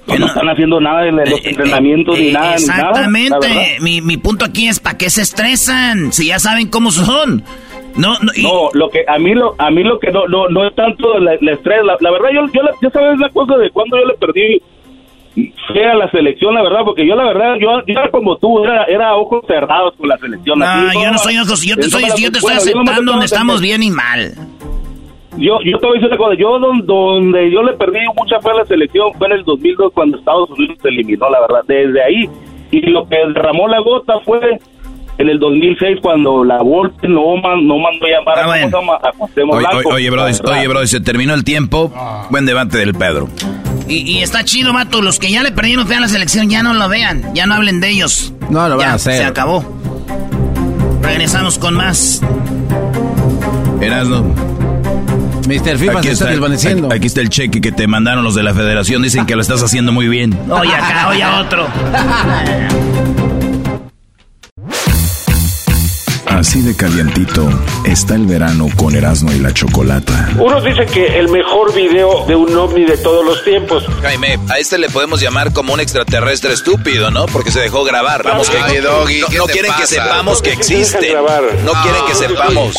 no, 0.07 0.25
están 0.25 0.49
haciendo 0.49 0.79
nada 0.79 1.03
de 1.03 1.11
los 1.11 1.29
eh, 1.29 1.41
eh, 1.43 1.49
entrenamientos 1.49 2.19
ni 2.19 2.31
nada. 2.31 2.53
Exactamente. 2.53 3.77
mi, 3.81 4.01
mi 4.01 4.17
punto 4.17 4.45
aquí 4.45 4.67
es 4.67 4.79
para 4.79 4.97
qué 4.97 5.09
se 5.09 5.21
estresan 5.21 6.13
si 6.13 6.27
ya 6.27 6.39
saben 6.39 6.69
cómo 6.69 6.91
son. 6.91 7.43
No, 7.95 8.13
no, 8.19 8.31
no, 8.37 8.69
lo 8.73 8.89
que 8.89 9.03
a 9.07 9.17
mí 9.17 9.33
lo 9.33 9.55
a 9.57 9.71
mí 9.71 9.83
lo 9.83 9.99
que 9.99 10.11
no 10.11 10.27
no, 10.27 10.47
no 10.49 10.67
es 10.67 10.75
tanto 10.75 11.17
el 11.17 11.49
estrés. 11.49 11.81
La, 11.83 12.11
verdad 12.11 12.29
yo 12.31 12.45
yo 12.53 12.61
ya 12.81 12.89
sabes 12.91 13.19
la 13.19 13.29
cosa 13.29 13.57
de 13.57 13.71
cuando 13.71 13.97
yo 13.97 14.05
le 14.05 14.13
perdí 14.13 14.61
fue 15.67 15.85
a 15.85 15.95
la 15.95 16.09
selección, 16.11 16.53
la 16.53 16.63
verdad, 16.63 16.79
porque 16.83 17.07
yo 17.07 17.15
la 17.15 17.25
verdad, 17.25 17.55
yo, 17.59 17.69
era 17.85 18.09
como 18.09 18.37
tú, 18.37 18.63
era, 18.63 18.85
era 18.85 19.15
ojos 19.15 19.45
cerrados 19.47 19.93
con 19.95 20.09
la 20.09 20.17
selección. 20.17 20.57
No, 20.57 20.93
yo 20.93 21.11
no 21.11 21.17
soy 21.19 21.37
ojos, 21.37 21.63
yo 21.63 21.75
te, 21.75 21.83
soy, 21.83 22.05
yo 22.17 22.31
te 22.31 22.39
estoy 22.39 22.55
aceptando 22.55 23.11
donde 23.11 23.25
estamos 23.25 23.61
bien 23.61 23.83
y 23.83 23.91
mal 23.91 24.33
yo, 25.37 25.59
yo 25.63 25.77
te 25.79 25.85
voy 25.85 25.97
a 25.97 25.99
decir 25.99 26.07
una 26.07 26.17
cosa, 26.17 26.35
yo 26.37 26.59
donde, 26.59 27.51
yo 27.51 27.63
le 27.63 27.73
perdí 27.73 27.99
mucha 28.17 28.39
fe 28.41 28.49
a 28.49 28.55
la 28.55 28.65
selección 28.65 29.13
fue 29.17 29.27
en 29.27 29.33
el 29.33 29.43
2002 29.43 29.93
cuando 29.93 30.17
Estados 30.17 30.49
Unidos 30.51 30.77
se 30.81 30.89
eliminó, 30.89 31.29
la 31.29 31.41
verdad, 31.41 31.61
desde 31.67 32.03
ahí. 32.03 32.29
Y 32.71 32.81
lo 32.81 33.07
que 33.07 33.15
derramó 33.33 33.67
la 33.67 33.79
gota 33.79 34.19
fue 34.25 34.39
en 35.17 35.29
el 35.29 35.39
2006 35.39 35.99
cuando 36.01 36.43
la 36.43 36.61
Volpe 36.61 37.07
no, 37.07 37.35
no 37.35 37.77
mandó 37.79 38.07
llamar 38.07 38.39
ah, 38.39 38.43
a, 38.43 38.49
oye, 39.51 39.67
oye, 39.85 40.09
bro, 40.09 40.23
oye, 40.23 40.67
bro, 40.67 40.85
se 40.85 40.99
terminó 40.99 41.33
el 41.33 41.43
tiempo. 41.43 41.91
Buen 42.29 42.45
debate 42.45 42.77
del 42.77 42.93
Pedro. 42.93 43.27
Y, 43.87 44.21
está 44.21 44.43
chido, 44.43 44.73
Mato. 44.73 45.01
Los 45.01 45.17
que 45.17 45.31
ya 45.31 45.43
le 45.43 45.51
perdieron 45.51 45.87
fe 45.87 45.95
a 45.95 46.01
la 46.01 46.09
selección, 46.09 46.49
ya 46.49 46.61
no 46.61 46.73
lo 46.73 46.89
vean. 46.89 47.33
Ya 47.33 47.45
no 47.45 47.55
hablen 47.55 47.79
de 47.79 47.89
ellos. 47.89 48.33
No 48.49 48.67
lo 48.67 48.77
van 48.77 48.89
a 48.89 48.93
hacer. 48.95 49.13
Se 49.13 49.23
acabó. 49.23 49.63
Regresamos 51.01 51.57
con 51.57 51.73
más. 51.73 52.21
Erasno. 53.79 54.35
Mr. 55.47 55.77
FIFA 55.77 55.99
aquí 55.99 56.07
se 56.07 56.13
está, 56.13 56.25
desvaneciendo. 56.27 56.91
Aquí, 56.91 57.07
está 57.07 57.21
el 57.21 57.29
cheque 57.29 57.61
que 57.61 57.71
te 57.71 57.87
mandaron 57.87 58.23
los 58.23 58.35
de 58.35 58.43
la 58.43 58.53
federación. 58.53 59.01
Dicen 59.01 59.25
que 59.25 59.35
lo 59.35 59.41
estás 59.41 59.63
haciendo 59.63 59.93
muy 59.93 60.07
bien. 60.07 60.37
Oye 60.49 60.75
acá, 60.75 61.07
oye 61.09 61.23
a 61.23 61.39
otro. 61.39 61.67
Así 66.27 66.61
de 66.61 66.75
calientito 66.75 67.49
está 67.85 68.15
el 68.15 68.25
verano 68.25 68.67
con 68.75 68.95
Erasmo 68.95 69.31
y 69.31 69.39
la 69.39 69.53
Chocolata. 69.53 70.29
Unos 70.37 70.63
dicen 70.63 70.85
que 70.87 71.17
el 71.17 71.29
mejor 71.29 71.73
video 71.73 72.25
de 72.27 72.35
un 72.35 72.55
ovni 72.55 72.85
de 72.85 72.97
todos 72.97 73.25
los 73.25 73.43
tiempos. 73.43 73.85
Jaime, 74.01 74.37
a 74.49 74.59
este 74.59 74.77
le 74.77 74.89
podemos 74.89 75.21
llamar 75.21 75.53
como 75.53 75.73
un 75.73 75.79
extraterrestre 75.79 76.53
estúpido, 76.53 77.11
¿no? 77.11 77.25
Porque 77.27 77.51
se 77.51 77.59
dejó 77.61 77.83
grabar. 77.83 78.23
Vamos, 78.23 78.49
que 78.49 78.59
no, 78.81 79.45
quieren 79.45 79.71
que 79.79 79.87
sepamos 79.87 80.41
que 80.41 80.51
existe. 80.51 81.13
No 81.65 81.71
quieren 81.81 82.05
que 82.07 82.15
sepamos. 82.15 82.75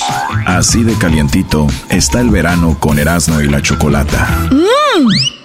Así 0.46 0.84
de 0.84 0.96
calientito 0.98 1.66
está 1.90 2.20
el 2.20 2.30
verano 2.30 2.76
con 2.78 2.98
Erasmo 2.98 3.40
y 3.40 3.48
la 3.48 3.62
Chocolata. 3.62 4.48
Mm. 4.50 5.38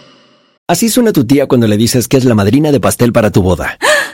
Así 0.68 0.90
suena 0.90 1.12
tu 1.12 1.26
tía 1.26 1.46
cuando 1.48 1.68
le 1.68 1.78
dices 1.78 2.08
que 2.08 2.18
es 2.18 2.26
la 2.26 2.36
madrina 2.36 2.72
de 2.72 2.80
pastel 2.80 3.12
para 3.12 3.32
tu 3.32 3.42
boda. 3.42 3.78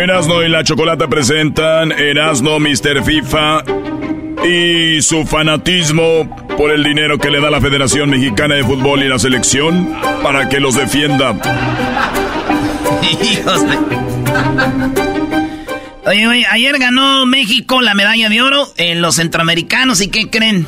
Erasno 0.00 0.42
y 0.42 0.48
la 0.48 0.64
Chocolata 0.64 1.08
presentan 1.08 1.92
Erasno 1.92 2.58
Mr. 2.58 3.04
FIFA 3.04 3.62
y 4.42 5.02
su 5.02 5.26
fanatismo 5.26 6.46
por 6.56 6.70
el 6.70 6.82
dinero 6.82 7.18
que 7.18 7.30
le 7.30 7.38
da 7.38 7.50
la 7.50 7.60
Federación 7.60 8.08
Mexicana 8.08 8.54
de 8.54 8.64
Fútbol 8.64 9.02
y 9.02 9.08
la 9.08 9.18
selección 9.18 9.94
para 10.22 10.48
que 10.48 10.58
los 10.58 10.74
defienda. 10.74 11.36
Oye, 16.06 16.26
oye, 16.26 16.46
ayer 16.50 16.78
ganó 16.78 17.26
México 17.26 17.82
la 17.82 17.92
medalla 17.92 18.30
de 18.30 18.40
oro 18.40 18.68
en 18.78 19.02
los 19.02 19.16
centroamericanos 19.16 20.00
y 20.00 20.08
¿qué 20.08 20.30
creen? 20.30 20.66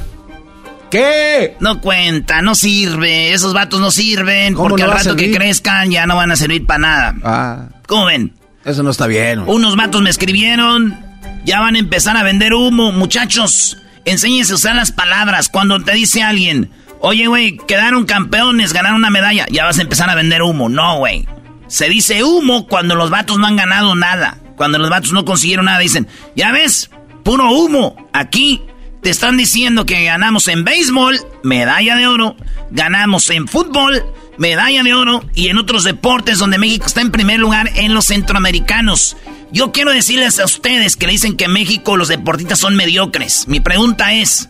¿Qué? 0.91 1.57
No 1.59 1.81
cuenta, 1.81 2.43
no 2.43 2.55
sirve. 2.55 3.33
Esos 3.33 3.55
vatos 3.55 3.81
no 3.81 3.91
sirven 3.91 4.55
porque 4.55 4.83
al 4.83 4.93
rato 4.93 5.17
que 5.17 5.33
crezcan 5.33 5.91
ya 5.91 6.05
no 6.05 6.17
van 6.17 6.33
a 6.33 6.37
servir 6.37 6.67
para 6.67 6.79
nada. 6.79 7.15
Ah. 7.25 7.69
¿Cómo 7.87 8.05
ven? 8.05 8.35
Eso 8.65 8.83
no 8.83 8.91
está 8.91 9.07
bien. 9.07 9.43
Unos 9.47 9.77
vatos 9.77 10.03
me 10.03 10.11
escribieron, 10.11 10.99
ya 11.45 11.61
van 11.61 11.75
a 11.75 11.79
empezar 11.79 12.17
a 12.17 12.23
vender 12.23 12.55
humo. 12.55 12.93
Muchachos, 12.93 13.79
enséñense 14.05 14.53
a 14.53 14.57
usar 14.57 14.77
las 14.77 14.93
palabras. 14.93 15.49
Cuando 15.49 15.83
te 15.83 15.93
dice 15.93 16.23
alguien, 16.23 16.71
oye, 17.01 17.27
güey, 17.27 17.57
quedaron 17.57 18.05
campeones, 18.07 18.73
ganaron 18.73 18.99
una 18.99 19.11
medalla, 19.11 19.47
ya 19.51 19.65
vas 19.65 19.79
a 19.79 19.83
empezar 19.83 20.09
a 20.11 20.15
vender 20.15 20.43
humo. 20.43 20.69
No, 20.69 20.99
güey. 20.99 21.27
Se 21.67 21.89
dice 21.89 22.23
humo 22.23 22.67
cuando 22.67 22.95
los 22.95 23.11
vatos 23.11 23.39
no 23.39 23.47
han 23.47 23.57
ganado 23.57 23.95
nada. 23.95 24.39
Cuando 24.57 24.79
los 24.79 24.91
vatos 24.91 25.13
no 25.13 25.25
consiguieron 25.25 25.65
nada, 25.65 25.79
dicen, 25.79 26.07
ya 26.37 26.53
ves, 26.53 26.91
puro 27.25 27.51
humo. 27.51 27.97
Aquí 28.13 28.63
te 29.03 29.11
están 29.11 29.37
diciendo 29.37 29.87
que 29.87 30.05
ganamos 30.05 30.47
en 30.47 30.65
béisbol, 30.65 31.19
medalla 31.43 31.97
de 31.97 32.07
oro, 32.07 32.37
ganamos 32.71 33.29
en 33.31 33.49
fútbol, 33.49 34.05
medalla 34.43 34.83
de 34.83 34.93
oro, 34.93 35.25
y 35.35 35.49
en 35.49 35.57
otros 35.57 35.85
deportes 35.85 36.39
donde 36.39 36.59
México 36.59 36.85
está 36.85 37.01
en 37.01 37.13
primer 37.13 37.39
lugar 37.39 37.71
en 37.77 37.95
los 37.95 38.07
centroamericanos. 38.07 39.17
Yo 39.53 39.71
quiero 39.71 39.93
decirles 39.93 40.41
a 40.41 40.45
ustedes 40.45 40.97
que 40.97 41.07
le 41.07 41.13
dicen 41.13 41.37
que 41.37 41.45
en 41.45 41.53
México 41.53 41.97
los 41.97 42.09
deportistas 42.09 42.59
son 42.59 42.75
mediocres. 42.75 43.47
Mi 43.47 43.61
pregunta 43.61 44.13
es, 44.15 44.49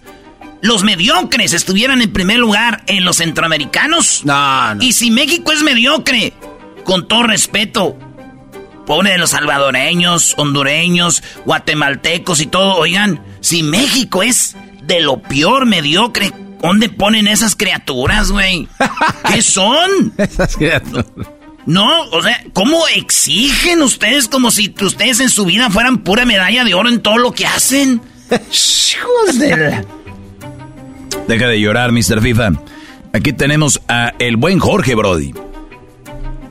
¿los 0.63 0.83
mediocres 0.83 1.53
estuvieran 1.53 2.01
en 2.01 2.13
primer 2.13 2.39
lugar 2.39 2.83
en 2.87 3.05
los 3.05 3.19
centroamericanos? 3.19 4.25
No, 4.25 4.75
no. 4.75 4.83
Y 4.83 4.93
si 4.93 5.11
México 5.11 5.53
es 5.53 5.63
mediocre, 5.63 6.33
con 6.85 7.07
todo 7.07 7.25
respeto, 7.25 7.99
pobre 8.87 9.11
de 9.11 9.19
los 9.19 9.31
salvadoreños, 9.31 10.35
hondureños, 10.39 11.23
guatemaltecos 11.45 12.41
y 12.41 12.47
todo, 12.47 12.77
oigan, 12.77 13.23
si 13.41 13.63
México 13.63 14.23
es 14.23 14.57
de 14.83 15.01
lo 15.01 15.21
peor 15.21 15.67
mediocre, 15.67 16.33
¿dónde 16.63 16.89
ponen 16.89 17.27
esas 17.27 17.57
criaturas, 17.57 18.31
güey? 18.31 18.69
¿Qué 19.33 19.43
son? 19.43 20.15
esas 20.17 20.57
criaturas. 20.57 21.07
No, 21.67 22.03
o 22.11 22.23
sea, 22.23 22.43
¿cómo 22.53 22.89
exigen 22.89 23.83
ustedes 23.83 24.29
como 24.29 24.51
si 24.51 24.75
ustedes 24.81 25.21
en 25.21 25.29
su 25.29 25.45
vida 25.45 25.71
fueran 25.71 25.99
pura 25.99 26.25
medalla 26.25 26.65
de 26.65 26.75
oro 26.75 26.89
en 26.89 27.01
todo 27.01 27.19
lo 27.19 27.33
que 27.33 27.47
hacen? 27.47 28.01
Hijos 28.31 29.39
de 29.39 29.85
Deja 31.29 31.47
de 31.47 31.61
llorar, 31.61 31.93
Mr. 31.93 32.21
FIFA. 32.21 32.53
Aquí 33.13 33.33
tenemos 33.33 33.81
a 33.89 34.13
el 34.19 34.37
buen 34.37 34.59
Jorge 34.59 34.95
Brody. 34.95 35.35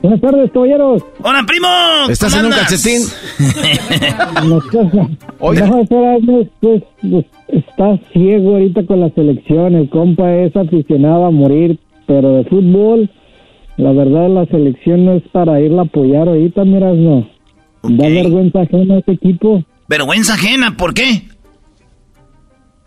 Buenas 0.02 0.20
tardes, 0.20 0.50
caballeros. 0.50 1.04
Hola, 1.22 1.44
primo. 1.46 1.68
¿Estás 2.10 2.36
en 2.36 2.46
un 2.46 2.50
calcetín? 2.50 3.02
Oye. 5.38 5.62
pues, 6.60 6.82
pues, 7.00 7.24
está 7.46 7.98
ciego 8.12 8.54
ahorita 8.54 8.84
con 8.84 8.98
la 8.98 9.10
selección. 9.10 9.76
El 9.76 9.88
compa 9.90 10.34
es 10.34 10.56
aficionado 10.56 11.26
a 11.26 11.30
morir, 11.30 11.78
pero 12.08 12.32
de 12.32 12.44
fútbol, 12.46 13.10
la 13.76 13.92
verdad, 13.92 14.28
la 14.28 14.44
selección 14.46 15.04
no 15.04 15.12
es 15.12 15.22
para 15.30 15.60
irla 15.60 15.82
a 15.82 15.84
apoyar 15.84 16.26
ahorita, 16.26 16.64
miras, 16.64 16.96
no. 16.96 17.28
Da 17.84 18.08
vergüenza 18.08 18.62
ajena 18.62 18.94
a 18.94 18.98
este 18.98 19.12
equipo. 19.12 19.62
¿Vergüenza 19.86 20.34
ajena? 20.34 20.76
¿Por 20.76 20.94
qué? 20.94 21.22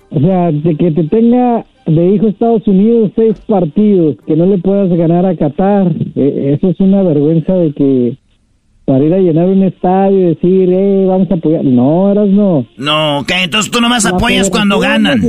O 0.09 0.19
sea, 0.19 0.51
de 0.51 0.75
que 0.75 0.91
te 0.91 1.03
tenga 1.05 1.65
de 1.85 2.13
hijo 2.13 2.27
Estados 2.27 2.67
Unidos 2.67 3.11
seis 3.15 3.39
partidos, 3.47 4.17
que 4.25 4.35
no 4.35 4.45
le 4.45 4.57
puedas 4.57 4.89
ganar 4.89 5.25
a 5.25 5.35
Qatar, 5.35 5.91
eh, 6.15 6.55
eso 6.57 6.69
es 6.69 6.79
una 6.79 7.03
vergüenza 7.03 7.53
de 7.53 7.73
que 7.73 8.17
para 8.85 9.03
ir 9.03 9.13
a 9.13 9.17
llenar 9.17 9.47
un 9.47 9.63
estadio 9.63 10.17
y 10.17 10.35
decir, 10.35 10.69
eh, 10.71 11.05
vamos 11.07 11.29
a 11.31 11.35
apoyar. 11.35 11.65
No, 11.65 12.11
eras 12.11 12.29
no. 12.29 12.65
No, 12.77 13.23
que 13.27 13.43
entonces 13.43 13.71
tú 13.71 13.81
nomás 13.81 14.05
apoyas 14.05 14.49
cuando 14.49 14.79
ganan. 14.79 15.19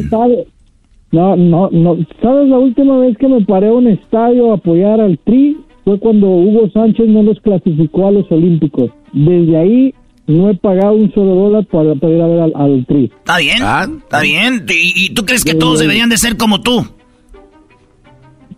No, 1.12 1.36
no, 1.36 1.70
no. 1.70 1.96
¿Sabes 2.20 2.48
la 2.48 2.58
última 2.58 2.98
vez 2.98 3.16
que 3.16 3.28
me 3.28 3.40
paré 3.42 3.68
a 3.68 3.72
un 3.72 3.86
estadio 3.86 4.50
a 4.50 4.56
apoyar 4.56 5.00
al 5.00 5.18
Tri? 5.18 5.56
Fue 5.84 5.98
cuando 5.98 6.26
Hugo 6.26 6.68
Sánchez 6.70 7.06
no 7.06 7.22
los 7.22 7.40
clasificó 7.40 8.08
a 8.08 8.10
los 8.10 8.30
Olímpicos. 8.30 8.90
Desde 9.12 9.56
ahí 9.56 9.94
no 10.26 10.50
he 10.50 10.54
pagado 10.56 10.94
un 10.94 11.12
solo 11.12 11.34
dólar 11.34 11.66
para, 11.66 11.92
ir 11.92 12.20
a 12.20 12.26
ver 12.26 12.52
al, 12.54 12.86
Tri. 12.86 13.04
Está 13.04 13.38
bien, 13.38 13.62
está 13.98 14.20
bien. 14.20 14.66
¿Y, 14.68 15.10
tú 15.10 15.24
crees 15.24 15.44
que 15.44 15.54
todos 15.54 15.78
deberían 15.78 16.08
de 16.08 16.18
ser 16.18 16.36
como 16.36 16.60
tú? 16.60 16.86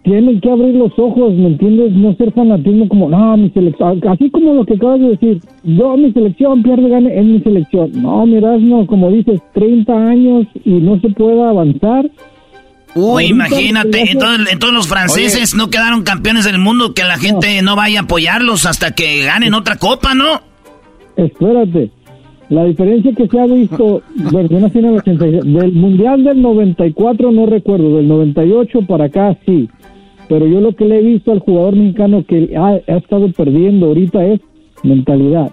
Tienen 0.03 0.41
que 0.41 0.51
abrir 0.51 0.75
los 0.75 0.93
ojos, 0.97 1.35
¿me 1.35 1.49
entiendes? 1.49 1.93
No 1.93 2.15
ser 2.15 2.33
fanatismo 2.33 2.89
como, 2.89 3.11
no, 3.11 3.37
mi 3.37 3.51
selección, 3.51 4.01
así 4.09 4.31
como 4.31 4.55
lo 4.55 4.65
que 4.65 4.75
acabas 4.75 5.01
de 5.01 5.09
decir, 5.09 5.43
yo 5.65 5.97
mi 5.99 6.11
selección 6.13 6.63
pierde, 6.63 6.89
gane, 6.89 7.19
es 7.19 7.25
mi 7.27 7.41
selección. 7.41 7.91
No, 8.01 8.25
miras, 8.25 8.61
no, 8.61 8.87
como 8.87 9.11
dices, 9.11 9.41
30 9.53 9.93
años 9.93 10.47
y 10.65 10.71
no 10.71 10.99
se 11.01 11.11
puede 11.11 11.43
avanzar. 11.43 12.11
Uy, 12.95 13.27
imagínate, 13.27 14.11
entonces, 14.11 14.51
entonces, 14.51 14.75
los 14.75 14.89
franceses 14.89 15.55
no 15.55 15.69
quedaron 15.69 16.05
campeones 16.05 16.47
del 16.47 16.59
mundo, 16.59 16.95
que 16.95 17.05
la 17.05 17.19
gente 17.19 17.61
no 17.61 17.77
vaya 17.77 18.01
a 18.01 18.03
apoyarlos 18.05 18.65
hasta 18.65 18.93
que 18.93 19.25
ganen 19.25 19.53
otra 19.53 19.77
copa, 19.77 20.15
¿no? 20.15 20.41
Espérate. 21.19 21.91
La 22.49 22.65
diferencia 22.65 23.13
que 23.13 23.27
se 23.27 23.39
ha 23.39 23.47
visto, 23.47 24.01
bueno, 24.33 24.49
del 24.49 25.73
Mundial 25.73 26.25
del 26.25 26.41
94 26.41 27.31
no 27.31 27.45
recuerdo, 27.45 27.97
del 27.97 28.09
98 28.09 28.87
para 28.87 29.07
acá 29.07 29.37
sí, 29.45 29.69
pero 30.29 30.47
yo 30.47 30.61
lo 30.63 30.75
que 30.75 30.87
le 30.87 30.99
he 30.99 31.03
visto 31.03 31.33
al 31.33 31.41
jugador 31.41 31.77
mexicano 31.77 32.25
que 32.27 32.57
ha, 32.57 32.77
estado 32.97 33.31
perdiendo 33.33 33.87
ahorita 33.87 34.25
es 34.25 34.41
mentalidad. 34.83 35.53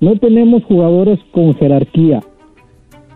No 0.00 0.16
tenemos 0.16 0.64
jugadores 0.64 1.18
con 1.32 1.54
jerarquía. 1.54 2.20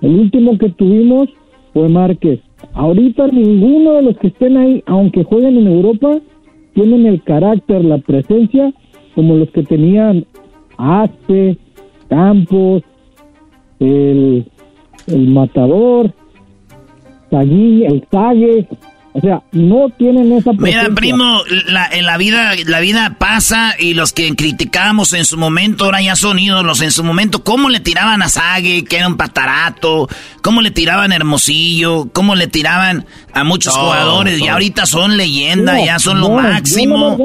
El 0.03 0.19
último 0.19 0.59
que 0.59 0.69
tuvimos 0.69 1.31
fue 1.73 1.89
Márquez. 1.89 2.41
Ahorita 2.75 3.29
ninguno 3.29 3.93
de 3.93 4.03
los 4.03 4.19
que 4.19 4.27
estén 4.27 4.59
ahí, 4.59 4.83
aunque 4.85 5.25
jueguen 5.25 5.57
en 5.57 5.69
Europa, 5.69 6.19
tienen 6.75 7.07
el 7.07 7.23
carácter, 7.23 7.85
la 7.85 7.99
presencia 7.99 8.75
como 9.15 9.37
los 9.37 9.49
que 9.51 9.63
tenían 9.63 10.27
Aspe, 10.77 11.57
Campos, 12.09 12.83
el, 13.81 14.47
el 15.07 15.29
Matador, 15.29 16.13
el 17.85 18.07
Tague, 18.11 18.69
o 19.17 19.21
sea, 19.21 19.41
no 19.53 19.89
tienen 19.97 20.33
esa 20.33 20.53
presencia. 20.53 20.83
Mira, 20.83 20.95
primo, 20.97 21.39
la, 21.69 21.87
en 21.87 22.05
la 22.05 22.17
vida, 22.17 22.51
la 22.67 22.81
vida 22.81 23.15
pasa 23.17 23.77
y 23.79 23.95
los 23.95 24.13
que 24.13 24.35
criticábamos 24.35 25.13
en 25.13 25.25
su 25.25 25.39
momento 25.39 25.85
ahora 25.85 26.03
ya 26.03 26.17
son 26.17 26.41
ídolos. 26.41 26.83
En 26.83 26.91
su 26.91 27.05
momento, 27.05 27.45
¿cómo 27.45 27.69
le 27.69 27.79
tiraban 27.79 28.23
a 28.23 28.29
Sague, 28.29 28.85
que 28.85 28.97
era 28.97 29.07
un 29.07 29.17
patarato? 29.17 30.09
¿Cómo 30.43 30.63
le 30.63 30.73
tiraban 30.73 31.13
a 31.13 31.15
Hermosillo? 31.15 32.09
¿Cómo 32.13 32.35
le 32.35 32.49
tiraban 32.49 33.07
a 33.33 33.45
muchos 33.45 33.77
jugadores? 33.77 34.41
Y 34.41 34.49
ahorita 34.49 34.85
son 34.85 35.17
leyenda, 35.17 35.79
ya 35.79 36.01
son 36.01 36.19
lo 36.19 36.31
máximo. 36.31 37.17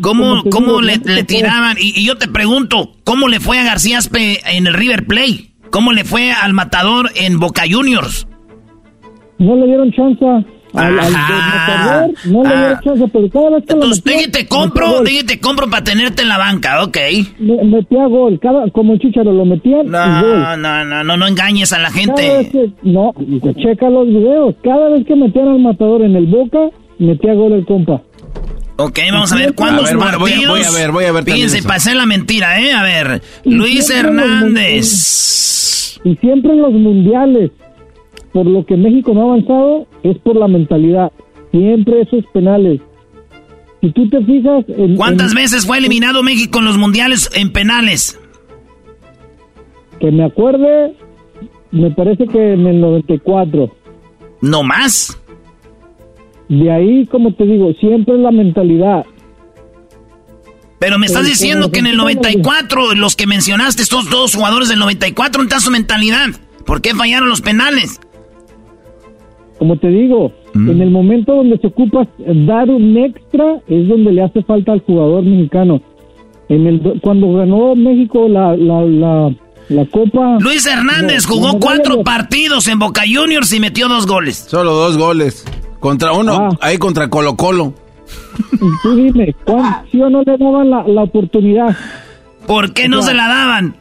¿Cómo, 0.00 0.44
cómo 0.50 0.80
le, 0.80 0.96
le, 0.96 1.24
tiraban? 1.24 1.76
Y, 1.78 2.00
y, 2.00 2.06
yo 2.06 2.16
te 2.16 2.26
pregunto, 2.26 2.96
¿cómo 3.04 3.28
le 3.28 3.38
fue 3.38 3.58
a 3.58 3.64
García 3.64 3.98
Aspe 3.98 4.40
en 4.56 4.66
el 4.66 4.72
River 4.72 5.06
Play? 5.06 5.50
¿Cómo 5.70 5.92
le 5.92 6.04
fue 6.04 6.32
al 6.32 6.54
Matador 6.54 7.10
en 7.14 7.38
Boca 7.38 7.64
Juniors? 7.70 8.26
No 9.38 9.56
le 9.56 9.66
dieron 9.66 9.92
chance 9.92 10.24
al, 10.74 10.98
al 10.98 11.12
no 12.26 12.42
le 12.42 12.48
ah. 12.48 12.68
vez 12.70 12.78
que 12.80 13.72
Entonces, 13.72 14.04
lo 14.04 14.32
te 14.32 14.46
compro, 14.46 15.02
te 15.02 15.40
compro 15.40 15.70
para 15.70 15.84
tenerte 15.84 16.22
en 16.22 16.28
la 16.28 16.38
banca, 16.38 16.82
ok. 16.82 16.96
metía 17.38 18.06
gol, 18.06 18.38
cada, 18.40 18.68
como 18.70 18.96
Chicharo 18.96 19.32
lo 19.32 19.44
metía 19.44 19.82
no, 19.84 20.56
No, 20.56 20.84
no, 20.84 21.04
no, 21.04 21.16
no 21.16 21.26
engañes 21.26 21.72
a 21.72 21.78
la 21.78 21.90
gente. 21.90 22.48
Que, 22.50 22.70
no, 22.82 23.12
checa 23.62 23.88
los 23.88 24.08
videos, 24.08 24.56
cada 24.62 24.90
vez 24.90 25.06
que 25.06 25.14
metían 25.14 25.48
al 25.48 25.60
matador 25.60 26.02
en 26.02 26.16
el 26.16 26.26
Boca, 26.26 26.70
metía 26.98 27.34
gol 27.34 27.52
el 27.52 27.64
compa. 27.64 28.02
Ok, 28.76 28.98
vamos 29.12 29.32
a 29.32 29.36
ver 29.36 29.54
cuántos 29.54 29.92
partidos. 29.92 30.18
Voy 30.18 30.32
a, 30.32 30.48
voy 30.48 30.62
a, 30.62 30.70
ver, 30.72 30.90
voy 30.90 31.04
a 31.04 31.12
ver. 31.12 31.24
Fíjense, 31.24 31.62
pasé 31.62 31.94
la 31.94 32.06
mentira, 32.06 32.60
¿eh? 32.60 32.72
A 32.72 32.82
ver, 32.82 33.22
Luis 33.44 33.88
Hernández. 33.90 36.00
Y 36.02 36.16
siempre 36.16 36.52
en 36.52 36.62
los 36.62 36.72
mundiales, 36.72 37.52
por 38.34 38.46
lo 38.46 38.66
que 38.66 38.76
México 38.76 39.14
no 39.14 39.20
ha 39.20 39.24
avanzado 39.26 39.86
es 40.02 40.18
por 40.18 40.34
la 40.34 40.48
mentalidad. 40.48 41.12
Siempre 41.52 42.02
esos 42.02 42.24
penales. 42.32 42.80
Si 43.80 43.92
tú 43.92 44.10
te 44.10 44.20
fijas... 44.24 44.64
En, 44.68 44.96
¿Cuántas 44.96 45.34
veces 45.34 45.64
fue 45.64 45.78
eliminado 45.78 46.24
México 46.24 46.58
en 46.58 46.64
los 46.64 46.76
mundiales 46.76 47.30
en 47.32 47.52
penales? 47.52 48.18
Que 50.00 50.10
me 50.10 50.24
acuerde, 50.24 50.96
me 51.70 51.92
parece 51.92 52.26
que 52.26 52.54
en 52.54 52.66
el 52.66 52.80
94. 52.80 53.72
¿No 54.40 54.64
más? 54.64 55.16
De 56.48 56.72
ahí, 56.72 57.06
como 57.06 57.34
te 57.34 57.44
digo, 57.44 57.72
siempre 57.74 58.18
la 58.18 58.32
mentalidad. 58.32 59.06
Pero 60.80 60.98
me 60.98 61.06
estás 61.06 61.24
diciendo 61.24 61.70
que 61.70 61.78
en 61.78 61.86
el 61.86 61.96
94, 61.96 62.96
los 62.96 63.14
que 63.14 63.28
mencionaste, 63.28 63.84
estos 63.84 64.10
dos 64.10 64.34
jugadores 64.34 64.68
del 64.68 64.80
94, 64.80 65.38
¿dónde 65.38 65.54
está 65.54 65.64
su 65.64 65.70
mentalidad? 65.70 66.30
¿Por 66.66 66.82
qué 66.82 66.96
fallaron 66.96 67.28
los 67.28 67.40
penales? 67.40 68.00
Como 69.58 69.76
te 69.76 69.88
digo, 69.88 70.32
Mm. 70.54 70.70
En 70.70 70.82
el 70.82 70.90
momento 70.90 71.34
donde 71.34 71.58
se 71.58 71.66
ocupa 71.66 72.06
dar 72.46 72.70
un 72.70 72.96
extra 72.96 73.60
es 73.66 73.88
donde 73.88 74.12
le 74.12 74.22
hace 74.22 74.42
falta 74.44 74.72
al 74.72 74.80
jugador 74.80 75.24
mexicano. 75.24 75.82
En 76.48 76.66
el 76.66 77.00
cuando 77.02 77.32
ganó 77.34 77.74
México 77.74 78.28
la, 78.28 78.56
la, 78.56 78.84
la, 79.68 79.84
Copa. 79.86 80.36
Luis 80.38 80.64
Hernández 80.66 81.26
jugó 81.26 81.58
cuatro 81.58 82.02
partidos 82.04 82.68
en 82.68 82.78
Boca 82.78 83.02
Juniors 83.02 83.52
y 83.52 83.58
metió 83.58 83.88
dos 83.88 84.06
goles. 84.06 84.36
Solo 84.48 84.74
dos 84.74 84.96
goles. 84.96 85.44
Contra 85.80 86.12
uno, 86.12 86.34
ah. 86.34 86.50
ahí 86.60 86.78
contra 86.78 87.10
Colo 87.10 87.36
Colo. 87.36 87.74
Tú 88.82 88.94
dime, 88.94 89.34
¿sí 89.90 90.00
o 90.00 90.08
no 90.08 90.22
le 90.22 90.38
daban 90.38 90.70
la, 90.70 90.84
la 90.86 91.02
oportunidad? 91.02 91.76
¿Por 92.46 92.72
qué 92.72 92.88
no 92.88 93.02
se 93.02 93.14
la 93.14 93.26
daban? 93.26 93.74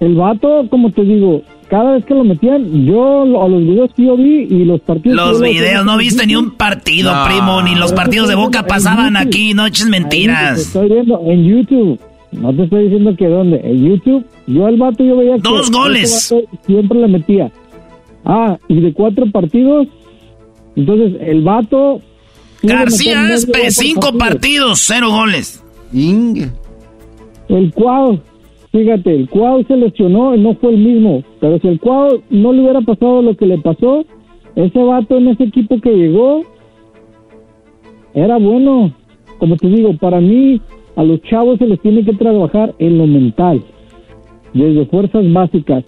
El 0.00 0.14
vato, 0.16 0.66
como 0.70 0.90
te 0.92 1.02
digo, 1.02 1.42
cada 1.74 1.94
vez 1.94 2.04
que 2.04 2.14
lo 2.14 2.22
metían, 2.22 2.86
yo 2.86 3.42
a 3.42 3.48
los 3.48 3.60
videos 3.60 3.90
que 3.96 4.04
yo 4.04 4.16
vi 4.16 4.42
y 4.42 4.64
los 4.64 4.80
partidos. 4.82 5.16
Los 5.16 5.40
videos, 5.40 5.84
no 5.84 5.96
viste 5.96 6.24
ni 6.24 6.36
un 6.36 6.52
partido, 6.52 7.12
primo, 7.26 7.62
ni 7.62 7.74
los 7.74 7.92
partidos 7.92 8.28
de 8.28 8.36
Boca 8.36 8.64
pasaban 8.64 9.16
aquí, 9.16 9.54
no 9.54 9.66
eches 9.66 9.88
mentiras. 9.88 10.60
estoy 10.60 10.88
viendo 10.88 11.20
en 11.26 11.44
YouTube. 11.44 11.98
No 12.30 12.54
te 12.54 12.62
estoy 12.62 12.84
diciendo 12.84 13.16
que 13.16 13.26
dónde. 13.26 13.60
En 13.64 13.88
YouTube, 13.88 14.24
yo 14.46 14.66
al 14.66 14.76
vato 14.76 15.02
yo 15.02 15.16
veía 15.16 15.34
Dos 15.38 15.72
goles. 15.72 16.32
Siempre 16.64 17.00
le 17.00 17.08
metía. 17.08 17.50
Ah, 18.24 18.56
y 18.68 18.80
de 18.80 18.92
cuatro 18.92 19.28
partidos. 19.32 19.88
Entonces, 20.76 21.20
el 21.22 21.42
vato. 21.42 22.00
García 22.62 23.34
Aspe, 23.34 23.72
cinco 23.72 24.16
partidos, 24.16 24.78
cero 24.78 25.10
goles. 25.10 25.60
Inge. 25.92 26.52
El 27.48 27.72
cual 27.72 28.22
Fíjate, 28.74 29.14
el 29.14 29.28
Cuau 29.28 29.62
se 29.68 29.76
lesionó 29.76 30.34
y 30.34 30.40
no 30.40 30.56
fue 30.56 30.70
el 30.70 30.78
mismo. 30.78 31.22
Pero 31.38 31.60
si 31.60 31.68
el 31.68 31.78
Cuau 31.78 32.20
no 32.28 32.52
le 32.52 32.60
hubiera 32.60 32.80
pasado 32.80 33.22
lo 33.22 33.36
que 33.36 33.46
le 33.46 33.58
pasó, 33.58 34.04
ese 34.56 34.82
vato 34.82 35.16
en 35.16 35.28
ese 35.28 35.44
equipo 35.44 35.80
que 35.80 35.94
llegó 35.94 36.40
era 38.14 38.36
bueno. 38.36 38.92
Como 39.38 39.56
te 39.56 39.68
digo, 39.68 39.96
para 39.96 40.20
mí 40.20 40.60
a 40.96 41.04
los 41.04 41.22
chavos 41.22 41.58
se 41.60 41.68
les 41.68 41.80
tiene 41.82 42.04
que 42.04 42.14
trabajar 42.14 42.74
en 42.80 42.98
lo 42.98 43.06
mental, 43.06 43.62
desde 44.52 44.86
fuerzas 44.86 45.32
básicas. 45.32 45.84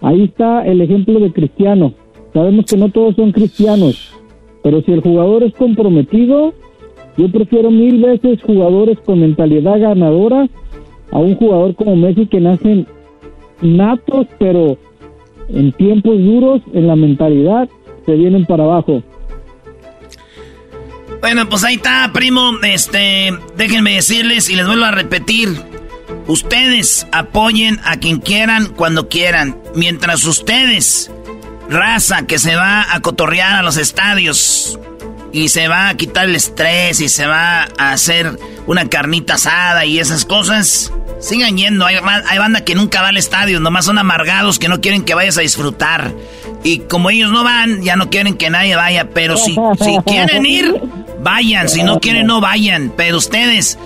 Ahí 0.00 0.22
está 0.22 0.64
el 0.66 0.80
ejemplo 0.80 1.20
de 1.20 1.34
Cristiano. 1.34 1.92
Sabemos 2.32 2.64
que 2.64 2.78
no 2.78 2.88
todos 2.88 3.14
son 3.16 3.32
cristianos, 3.32 4.14
pero 4.62 4.80
si 4.80 4.90
el 4.90 5.02
jugador 5.02 5.42
es 5.42 5.52
comprometido, 5.52 6.54
yo 7.18 7.30
prefiero 7.30 7.70
mil 7.70 8.00
veces 8.00 8.42
jugadores 8.42 8.98
con 9.00 9.20
mentalidad 9.20 9.80
ganadora 9.80 10.48
a 11.10 11.18
un 11.18 11.34
jugador 11.36 11.74
como 11.74 11.96
Messi 11.96 12.26
que 12.26 12.40
nacen 12.40 12.86
natos, 13.60 14.26
pero 14.38 14.76
en 15.48 15.72
tiempos 15.72 16.18
duros, 16.18 16.62
en 16.72 16.86
la 16.86 16.96
mentalidad, 16.96 17.68
se 18.04 18.14
vienen 18.14 18.44
para 18.46 18.64
abajo. 18.64 19.02
Bueno, 21.20 21.48
pues 21.48 21.64
ahí 21.64 21.76
está, 21.76 22.10
primo. 22.12 22.52
Este, 22.62 23.32
déjenme 23.56 23.94
decirles 23.94 24.50
y 24.50 24.54
les 24.54 24.66
vuelvo 24.66 24.84
a 24.84 24.90
repetir. 24.90 25.48
Ustedes 26.28 27.06
apoyen 27.12 27.80
a 27.84 27.98
quien 27.98 28.18
quieran 28.18 28.66
cuando 28.76 29.08
quieran. 29.08 29.56
Mientras 29.74 30.24
ustedes, 30.24 31.10
raza 31.68 32.26
que 32.26 32.38
se 32.38 32.54
va 32.54 32.94
a 32.94 33.00
cotorrear 33.00 33.56
a 33.56 33.62
los 33.62 33.76
estadios 33.76 34.78
y 35.32 35.48
se 35.48 35.68
va 35.68 35.88
a 35.88 35.96
quitar 35.96 36.26
el 36.26 36.36
estrés 36.36 37.00
y 37.00 37.08
se 37.08 37.26
va 37.26 37.68
a 37.78 37.92
hacer 37.92 38.38
una 38.66 38.88
carnita 38.88 39.34
asada 39.34 39.84
y 39.84 39.98
esas 39.98 40.24
cosas, 40.24 40.92
sigan 41.20 41.56
yendo. 41.56 41.86
Hay, 41.86 42.38
banda 42.38 42.64
que 42.64 42.74
nunca 42.74 43.02
va 43.02 43.08
al 43.08 43.16
estadio, 43.16 43.60
nomás 43.60 43.84
son 43.84 43.98
amargados 43.98 44.58
que 44.58 44.68
no 44.68 44.80
quieren 44.80 45.02
que 45.02 45.14
vayas 45.14 45.38
a 45.38 45.42
disfrutar. 45.42 46.12
Y 46.64 46.80
como 46.80 47.10
ellos 47.10 47.30
no 47.30 47.44
van, 47.44 47.82
ya 47.82 47.96
no 47.96 48.10
quieren 48.10 48.34
que 48.34 48.50
nadie 48.50 48.76
vaya. 48.76 49.10
Pero 49.10 49.36
si, 49.36 49.56
si 49.78 49.98
quieren 50.04 50.46
ir, 50.46 50.74
vayan. 51.20 51.68
Si 51.68 51.82
no 51.82 52.00
quieren, 52.00 52.26
no 52.26 52.40
vayan. 52.40 52.92
Pero 52.96 53.18
ustedes 53.18 53.78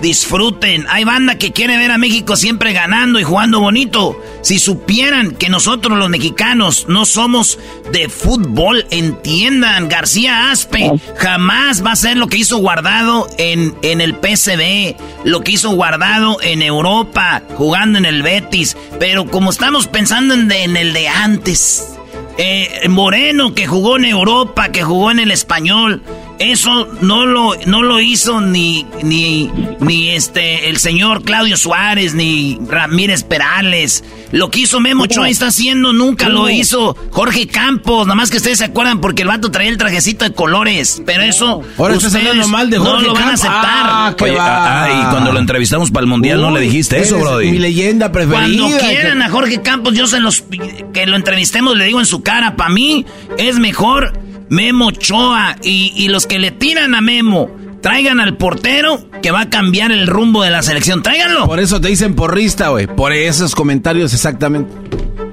disfruten. 0.00 0.86
Hay 0.88 1.04
banda 1.04 1.36
que 1.38 1.52
quiere 1.52 1.76
ver 1.76 1.90
a 1.90 1.98
México 1.98 2.36
siempre 2.36 2.72
ganando 2.72 3.18
y 3.18 3.24
jugando 3.24 3.60
bonito. 3.60 4.20
Si 4.42 4.58
supieran 4.58 5.32
que 5.32 5.48
nosotros 5.48 5.98
los 5.98 6.08
mexicanos 6.08 6.86
no 6.88 7.04
somos 7.04 7.58
de 7.92 8.08
fútbol, 8.08 8.86
entiendan, 8.90 9.88
García 9.88 10.50
Aspe 10.50 10.92
jamás 11.16 11.84
va 11.84 11.92
a 11.92 11.96
ser 11.96 12.16
lo 12.16 12.28
que 12.28 12.38
hizo 12.38 12.58
guardado 12.58 13.28
en, 13.38 13.74
en 13.82 14.00
el 14.00 14.14
PCB, 14.16 14.96
lo 15.24 15.42
que 15.42 15.52
hizo 15.52 15.70
guardado 15.70 16.38
en 16.42 16.62
Europa, 16.62 17.42
jugando 17.56 17.98
en 17.98 18.04
el 18.04 18.22
Betis. 18.22 18.76
Pero 18.98 19.26
como 19.26 19.50
estamos 19.50 19.86
pensando 19.86 20.34
en, 20.34 20.50
en 20.50 20.76
el 20.76 20.92
de 20.92 21.08
antes, 21.08 21.96
eh, 22.38 22.86
Moreno 22.88 23.54
que 23.54 23.66
jugó 23.66 23.96
en 23.96 24.04
Europa, 24.04 24.70
que 24.70 24.82
jugó 24.82 25.10
en 25.10 25.20
el 25.20 25.30
español. 25.30 26.02
Eso 26.38 26.88
no 27.00 27.24
lo, 27.24 27.54
no 27.66 27.82
lo 27.82 28.00
hizo 28.00 28.40
ni, 28.40 28.86
ni, 29.02 29.50
ni 29.80 30.10
este, 30.10 30.68
el 30.68 30.76
señor 30.76 31.22
Claudio 31.22 31.56
Suárez, 31.56 32.14
ni 32.14 32.58
Ramírez 32.68 33.22
Perales. 33.22 34.04
Lo 34.32 34.50
que 34.50 34.60
hizo 34.60 34.80
Memo 34.80 35.06
Choa 35.06 35.30
está 35.30 35.46
haciendo, 35.46 35.92
nunca 35.92 36.28
lo 36.28 36.50
hizo 36.50 36.96
Jorge 37.10 37.46
Campos. 37.46 38.06
Nada 38.06 38.16
más 38.16 38.30
que 38.30 38.36
ustedes 38.36 38.58
se 38.58 38.64
acuerdan 38.64 39.00
porque 39.00 39.22
el 39.22 39.28
vato 39.28 39.50
traía 39.50 39.70
el 39.70 39.78
trajecito 39.78 40.24
de 40.24 40.32
colores. 40.32 41.02
Pero 41.06 41.22
eso. 41.22 41.62
Ahora 41.78 41.94
ustedes 41.94 42.48
mal 42.48 42.68
de 42.68 42.78
Jorge 42.78 43.02
no 43.06 43.08
lo 43.08 43.14
van 43.14 43.28
a 43.28 43.32
aceptar. 43.34 43.62
Ah, 43.64 44.14
ah, 44.18 44.88
y 44.88 45.10
cuando 45.10 45.32
lo 45.32 45.38
entrevistamos 45.38 45.90
para 45.90 46.04
el 46.04 46.08
mundial 46.08 46.40
no 46.40 46.50
le 46.50 46.60
dijiste 46.60 47.00
eso, 47.00 47.18
Brody. 47.18 47.50
Mi 47.50 47.58
leyenda 47.58 48.12
preferida. 48.12 48.58
Cuando 48.58 48.78
quieran 48.78 49.22
a 49.22 49.30
Jorge 49.30 49.62
Campos, 49.62 49.94
yo 49.94 50.06
se 50.06 50.20
los. 50.20 50.44
Que 50.92 51.06
lo 51.06 51.16
entrevistemos, 51.16 51.76
le 51.76 51.86
digo 51.86 52.00
en 52.00 52.06
su 52.06 52.22
cara. 52.22 52.56
Para 52.56 52.70
mí 52.70 53.06
es 53.38 53.58
mejor 53.58 54.25
Memo 54.48 54.90
Choa 54.90 55.56
y, 55.62 56.08
los 56.08 56.26
que 56.26 56.38
le 56.38 56.50
tiran 56.50 56.94
a 56.94 57.00
Memo, 57.00 57.50
traigan 57.82 58.20
al 58.20 58.36
portero 58.36 59.08
que 59.22 59.30
va 59.30 59.42
a 59.42 59.50
cambiar 59.50 59.92
el 59.92 60.06
rumbo 60.06 60.42
de 60.42 60.50
la 60.50 60.62
selección. 60.62 61.02
Tráiganlo. 61.02 61.46
Por 61.46 61.60
eso 61.60 61.80
te 61.80 61.88
dicen 61.88 62.14
porrista, 62.14 62.68
güey. 62.68 62.86
Por 62.86 63.12
esos 63.12 63.54
comentarios 63.54 64.12
exactamente. 64.14 64.72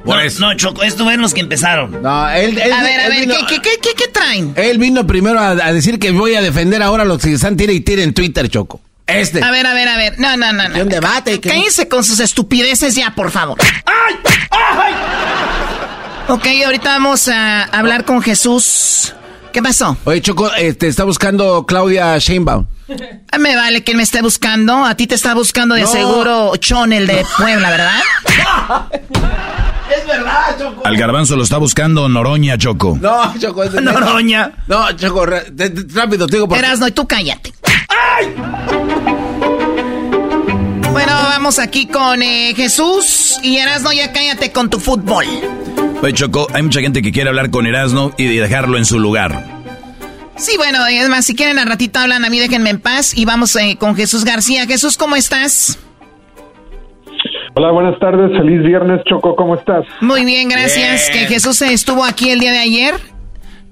Por 0.03 0.18
no, 0.18 0.22
eso. 0.22 0.39
no, 0.41 0.53
Choco, 0.55 0.84
estos 0.84 1.03
fueron 1.03 1.22
los 1.22 1.34
que 1.34 1.41
empezaron. 1.41 2.01
No, 2.01 2.30
él, 2.30 2.57
él 2.57 2.74
a 2.74 2.84
ver, 2.84 2.99
a 2.99 3.09
ver, 3.09 3.28
¿qué, 3.47 3.61
qué, 3.61 3.93
qué, 3.95 4.07
traen? 4.07 4.53
Él 4.57 4.78
vino 4.78 5.07
primero 5.07 5.39
a, 5.39 5.55
decir 5.72 5.97
que 5.97 6.11
voy 6.11 6.36
a 6.36 6.41
defender 6.41 6.84
ahora 6.84 7.03
a 7.03 7.05
los 7.05 7.22
que 7.22 7.32
están 7.32 7.55
tira 7.55 7.72
y 7.72 7.80
tira 7.80 8.03
en 8.03 8.14
Twitter, 8.14 8.49
Choco. 8.49 8.82
Este. 9.07 9.41
A 9.41 9.51
ver, 9.51 9.66
a 9.66 9.74
ver, 9.74 9.88
a 9.88 9.97
ver. 9.97 10.20
No, 10.20 10.36
no, 10.36 10.51
no, 10.51 10.68
no. 10.68 10.82
un 10.82 10.89
debate. 10.89 11.39
Cállense 11.39 11.88
con 11.88 12.03
sus 12.03 12.20
estupideces 12.20 12.95
ya, 12.95 13.14
por 13.16 13.32
favor. 13.32 13.57
¡Ay! 13.86 14.16
¡Ay! 14.49 14.93
Ok, 16.28 16.48
ahorita 16.66 16.90
vamos 16.90 17.28
a 17.28 17.64
hablar 17.64 18.06
con 18.06 18.22
Jesús. 18.22 19.14
¿Qué 19.52 19.62
pasó? 19.62 19.98
Oye, 20.06 20.22
Choco, 20.22 20.50
te 20.50 20.68
este, 20.68 20.88
está 20.88 21.04
buscando 21.04 21.66
Claudia 21.66 22.18
Sheinbaum. 22.18 22.66
Ah, 23.32 23.38
me 23.38 23.56
vale 23.56 23.84
que 23.84 23.94
me 23.94 24.04
esté 24.04 24.22
buscando. 24.22 24.86
A 24.86 24.96
ti 24.96 25.06
te 25.06 25.16
está 25.16 25.34
buscando 25.34 25.76
de 25.76 25.86
seguro 25.86 26.56
Chon, 26.56 26.94
el 26.94 27.08
de 27.08 27.26
Puebla, 27.38 27.70
¿verdad? 27.70 28.00
es 29.96 30.08
verdad, 30.08 30.58
Choco. 30.58 30.82
Al 30.86 30.98
garbanzo 30.98 31.36
lo 31.36 31.44
está 31.44 31.58
buscando 31.58 32.08
Noroña, 32.10 32.58
Choco. 32.58 32.98
No, 33.00 33.38
Choco, 33.38 33.64
es 33.64 33.74
de 33.74 33.82
Noroña. 33.82 34.52
No, 34.68 34.92
Choco, 34.94 35.26
rápido, 35.26 36.26
te 36.26 36.38
digo 36.38 36.48
por 36.48 36.58
no, 36.80 36.88
y 36.88 36.92
tú 36.92 37.06
cállate. 37.06 37.54
¡Ay! 37.90 38.34
Bueno, 40.94 41.12
vamos 41.12 41.58
aquí 41.58 41.88
con 41.88 42.22
eh, 42.22 42.54
Jesús 42.56 43.39
y 43.41 43.58
Erasno, 43.58 43.91
ya 43.91 44.14
cállate 44.14 44.52
con 44.52 44.70
tu 44.70 44.80
fútbol. 44.80 45.26
Oye, 46.04 46.14
Choco, 46.14 46.48
hay 46.54 46.62
mucha 46.62 46.82
gente 46.82 47.02
que 47.02 47.12
quiere 47.12 47.30
hablar 47.30 47.50
con 47.50 47.66
Erasno 47.66 48.12
y 48.16 48.28
dejarlo 48.28 48.78
en 48.78 48.86
su 48.86 49.00
lugar. 49.00 49.44
Sí, 50.36 50.56
bueno, 50.56 50.86
es 50.86 51.10
más, 51.10 51.26
si 51.26 51.36
quieren 51.36 51.58
al 51.58 51.66
ratito 51.66 52.00
hablan 52.00 52.24
a 52.26 52.30
mí, 52.30 52.39
déjenme 52.39 52.70
en 52.70 52.80
paz 52.80 53.18
y 53.18 53.26
vamos 53.26 53.56
eh, 53.56 53.76
con 53.80 53.96
Jesús 53.96 54.24
García. 54.24 54.68
Jesús, 54.68 54.96
¿cómo 54.96 55.16
estás? 55.16 55.80
Hola, 57.56 57.72
buenas 57.72 57.98
tardes, 57.98 58.30
feliz 58.38 58.64
viernes, 58.64 59.02
Choco, 59.10 59.36
¿cómo 59.36 59.56
estás? 59.56 59.86
Muy 60.00 60.26
bien, 60.26 60.48
gracias. 60.48 61.10
Que 61.10 61.26
Jesús 61.26 61.60
estuvo 61.64 62.04
aquí 62.04 62.30
el 62.30 62.39
día 62.39 62.52
de 62.52 62.60
ayer. 62.60 62.94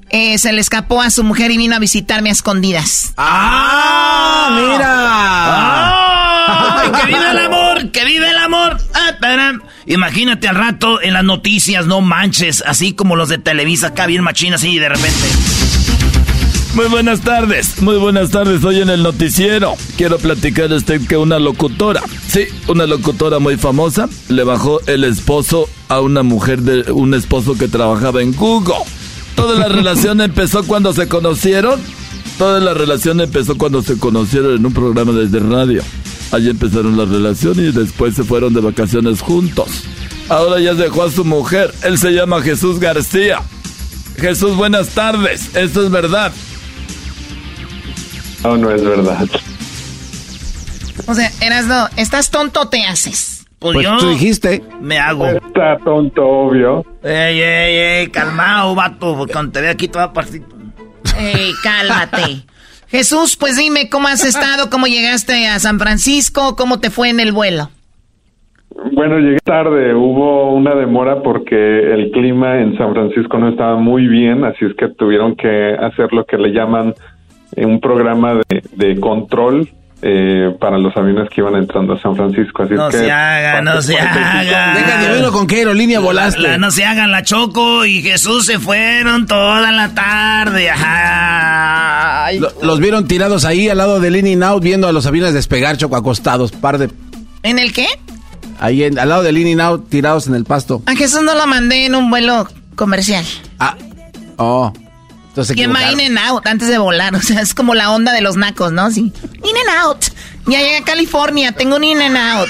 Eh, 0.10 0.40
se 0.40 0.52
le 0.54 0.60
escapó 0.60 1.00
a 1.04 1.12
su 1.12 1.24
mujer 1.24 1.52
y 1.52 1.58
vino 1.58 1.76
a 1.76 1.80
visitarme 1.80 2.30
a 2.30 2.32
escondidas. 2.32 3.14
¡Ah! 3.16 4.50
¡Mira! 4.56 4.88
¡Ah! 4.88 6.11
¡Que 7.00 7.08
vive 7.08 7.32
el 7.32 7.38
amor! 7.38 7.92
¡Que 7.92 8.06
vive 8.06 8.30
el 8.30 8.38
amor! 8.38 8.78
Ah, 8.94 9.52
Imagínate 9.86 10.48
al 10.48 10.56
rato 10.56 11.02
en 11.02 11.14
las 11.14 11.24
noticias, 11.24 11.86
no 11.86 12.02
manches, 12.02 12.64
así 12.66 12.94
como 12.94 13.16
los 13.16 13.30
de 13.30 13.38
Televisa, 13.38 13.88
acá 13.88 14.06
bien 14.06 14.24
machina, 14.24 14.56
así 14.56 14.78
de 14.78 14.90
repente. 14.90 15.28
Muy 16.74 16.86
buenas 16.86 17.22
tardes, 17.22 17.82
muy 17.82 17.98
buenas 17.98 18.30
tardes. 18.30 18.64
Hoy 18.64 18.80
en 18.80 18.90
el 18.90 19.04
noticiero 19.04 19.76
quiero 19.98 20.18
platicar 20.18 20.72
usted 20.72 21.06
que 21.06 21.18
una 21.18 21.38
locutora, 21.38 22.02
sí, 22.28 22.46
una 22.68 22.86
locutora 22.86 23.40
muy 23.40 23.58
famosa, 23.58 24.08
le 24.30 24.44
bajó 24.44 24.80
el 24.88 25.04
esposo 25.04 25.68
a 25.90 26.00
una 26.00 26.24
mujer 26.24 26.62
de 26.62 26.92
un 26.92 27.14
esposo 27.14 27.58
que 27.58 27.68
trabajaba 27.68 28.22
en 28.22 28.34
Google. 28.34 28.76
Toda 29.36 29.60
la 29.60 29.68
relación 29.68 30.22
empezó 30.22 30.64
cuando 30.64 30.94
se 30.94 31.10
conocieron. 31.10 31.82
Toda 32.38 32.60
la 32.62 32.74
relación 32.74 33.20
empezó 33.20 33.58
cuando 33.58 33.82
se 33.84 34.00
conocieron 34.00 34.56
en 34.56 34.66
un 34.66 34.74
programa 34.74 35.12
desde 35.12 35.40
radio. 35.40 35.84
Allí 36.32 36.50
empezaron 36.50 36.98
la 36.98 37.06
relación 37.06 37.60
y 37.60 37.72
después 37.72 38.16
se 38.16 38.24
fueron 38.24 38.54
de 38.54 38.62
vacaciones 38.62 39.22
juntos. 39.22 39.84
Ahora 40.30 40.60
ya 40.62 40.74
dejó 40.74 41.04
a 41.04 41.12
su 41.12 41.26
mujer. 41.26 41.74
Él 41.84 41.98
se 41.98 42.12
llama 42.12 42.42
Jesús 42.42 42.80
García. 42.80 43.40
Jesús, 44.18 44.56
buenas 44.56 44.90
tardes. 44.90 45.54
Esto 45.56 45.84
es 45.84 45.92
verdad. 45.92 46.32
No, 48.44 48.58
no 48.58 48.72
es 48.72 48.84
verdad. 48.84 49.28
O 51.06 51.14
sea, 51.14 51.30
Erasno, 51.42 51.90
¿estás 51.98 52.30
tonto 52.32 52.62
o 52.62 52.70
te 52.70 52.84
haces? 52.84 53.46
Pues, 53.60 53.76
pues 53.76 53.88
tú 54.00 54.10
dijiste. 54.10 54.64
Me 54.80 54.98
hago. 55.00 55.28
Está 55.28 55.78
tonto, 55.84 56.26
obvio. 56.26 56.86
Ey, 57.04 57.42
ey, 57.42 57.76
ey, 57.76 58.08
calmado, 58.08 58.74
vato, 58.74 59.16
porque 59.18 59.34
cuando 59.34 59.52
te 59.52 59.62
ve 59.62 59.70
aquí 59.70 59.88
toda 59.88 60.14
partida. 60.14 60.46
Ey, 61.18 61.52
cálmate. 61.62 62.46
Jesús, 62.92 63.38
pues 63.38 63.58
dime, 63.58 63.90
¿cómo 63.90 64.10
has 64.10 64.26
estado? 64.26 64.70
¿Cómo 64.70 64.86
llegaste 64.86 65.48
a 65.48 65.60
San 65.60 65.80
Francisco? 65.80 66.58
¿Cómo 66.58 66.82
te 66.82 66.90
fue 66.90 67.10
en 67.10 67.22
el 67.22 67.32
vuelo? 67.32 67.70
Bueno, 68.92 69.18
llegué 69.18 69.40
tarde, 69.40 69.96
hubo 69.96 70.54
una 70.54 70.76
demora 70.76 71.24
porque 71.24 71.94
el 71.94 72.12
clima 72.12 72.60
en 72.60 72.78
San 72.78 72.94
Francisco 72.94 73.38
no 73.38 73.50
estaba 73.50 73.78
muy 73.78 74.08
bien, 74.08 74.44
así 74.44 74.66
es 74.66 74.74
que 74.76 74.90
tuvieron 74.90 75.36
que 75.38 75.74
hacer 75.80 76.12
lo 76.12 76.26
que 76.26 76.38
le 76.38 76.52
llaman 76.52 76.94
un 77.56 77.80
programa 77.80 78.42
de, 78.50 78.62
de 78.76 79.00
control 79.00 79.70
eh, 80.04 80.56
para 80.60 80.78
los 80.80 80.96
aviones 80.98 81.30
que 81.30 81.42
iban 81.42 81.56
entrando 81.56 81.94
a 81.94 82.02
San 82.02 82.16
Francisco. 82.16 82.64
Así 82.64 82.74
no 82.74 82.88
es 82.88 82.96
que, 82.96 83.02
se 83.02 83.12
haga, 83.12 83.62
no 83.62 83.82
se 83.82 84.00
haga. 84.00 84.74
Deja 84.74 85.32
con 85.32 85.46
qué 85.46 85.58
aerolínea 85.58 86.00
volaste. 86.00 86.42
La, 86.42 86.58
no 86.58 86.72
se 86.72 86.86
hagan 86.86 87.12
la 87.12 87.24
Choco 87.24 87.86
y 87.86 88.02
Jesús 88.02 88.46
se 88.46 88.58
fueron 88.60 89.28
toda 89.28 89.72
la 89.72 89.94
tarde. 89.94 90.72
los 92.62 92.80
vieron 92.80 93.08
tirados 93.08 93.46
ahí 93.46 93.70
al 93.70 93.78
lado 93.78 94.00
del 94.00 94.16
In 94.16 94.42
Out 94.44 94.64
viendo 94.64 94.88
a 94.88 94.92
los 94.92 95.06
aviones 95.06 95.34
despegar, 95.34 95.78
Choco, 95.78 95.96
acostados, 95.96 96.52
par 96.52 96.78
de... 96.78 96.90
¿En 97.44 97.60
el 97.60 97.72
qué? 97.72 97.88
Ahí 98.60 98.84
al 98.84 98.96
lado 98.96 99.24
del 99.24 99.38
In 99.38 99.62
Out 99.62 99.90
tirados 99.90 100.28
en 100.28 100.36
el 100.36 100.46
pasto. 100.46 100.82
A 100.88 100.96
Jesús 100.96 101.22
no 101.22 101.36
lo 101.36 101.46
mandé 101.46 101.86
en 101.86 101.96
un 101.96 102.10
vuelo 102.10 102.48
comercial. 102.76 103.26
Ah, 103.60 103.76
oh. 104.38 104.74
Entonces, 105.32 105.56
va 105.56 105.92
in 105.92 106.02
and 106.02 106.18
out 106.30 106.46
antes 106.46 106.68
de 106.68 106.78
volar. 106.78 107.16
O 107.22 107.22
sea, 107.22 107.42
es 107.42 107.54
como 107.54 107.74
la 107.74 107.92
onda 107.92 108.12
de 108.12 108.22
los 108.22 108.36
nacos, 108.36 108.74
¿no? 108.74 108.92
Sí. 108.92 109.14
In 109.34 109.70
and 109.70 109.86
out. 109.86 110.04
Ya 110.48 110.60
llegué 110.60 110.78
a 110.78 110.84
California, 110.84 111.52
tengo 111.54 111.78
un 111.78 111.84
in 111.84 112.02
and 112.02 112.18
out. 112.18 112.50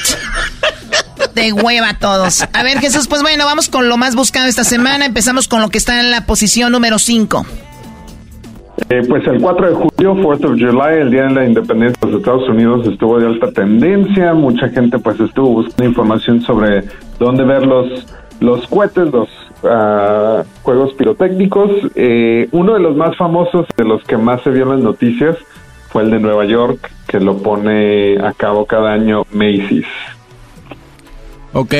De 1.35 1.53
hueva 1.53 1.93
todos. 1.99 2.43
A 2.53 2.63
ver, 2.63 2.79
Jesús, 2.79 3.07
pues 3.07 3.21
bueno, 3.21 3.45
vamos 3.45 3.69
con 3.69 3.87
lo 3.87 3.97
más 3.97 4.15
buscado 4.15 4.47
esta 4.47 4.63
semana. 4.63 5.05
Empezamos 5.05 5.47
con 5.47 5.61
lo 5.61 5.69
que 5.69 5.77
está 5.77 5.99
en 5.99 6.09
la 6.09 6.25
posición 6.25 6.71
número 6.71 6.97
5. 6.97 7.45
Eh, 8.89 9.03
pues 9.07 9.27
el 9.27 9.39
4 9.39 9.67
de 9.67 9.75
julio, 9.75 10.23
4 10.23 10.49
of 10.49 10.59
July, 10.59 11.01
el 11.01 11.11
Día 11.11 11.23
de 11.23 11.33
la 11.33 11.45
Independencia 11.45 11.99
de 12.01 12.11
los 12.11 12.19
Estados 12.19 12.49
Unidos, 12.49 12.87
estuvo 12.87 13.19
de 13.19 13.27
alta 13.27 13.51
tendencia. 13.51 14.33
Mucha 14.33 14.69
gente 14.69 14.97
pues 14.97 15.19
estuvo 15.19 15.49
buscando 15.49 15.85
información 15.85 16.41
sobre 16.41 16.85
dónde 17.19 17.43
ver 17.43 17.65
los, 17.65 18.07
los 18.39 18.67
cohetes, 18.67 19.11
los 19.11 19.29
juegos 19.61 20.93
pirotécnicos. 20.93 21.71
Eh, 21.95 22.47
uno 22.51 22.73
de 22.73 22.79
los 22.79 22.95
más 22.95 23.15
famosos, 23.17 23.67
de 23.77 23.85
los 23.85 24.03
que 24.03 24.17
más 24.17 24.41
se 24.43 24.49
vio 24.49 24.63
en 24.63 24.69
las 24.69 24.79
noticias, 24.79 25.37
fue 25.89 26.03
el 26.03 26.11
de 26.11 26.19
Nueva 26.19 26.45
York, 26.45 26.91
que 27.07 27.19
lo 27.19 27.37
pone 27.37 28.17
a 28.19 28.33
cabo 28.33 28.65
cada 28.65 28.93
año 28.93 29.25
Macy's. 29.31 29.85
Ok. 31.53 31.73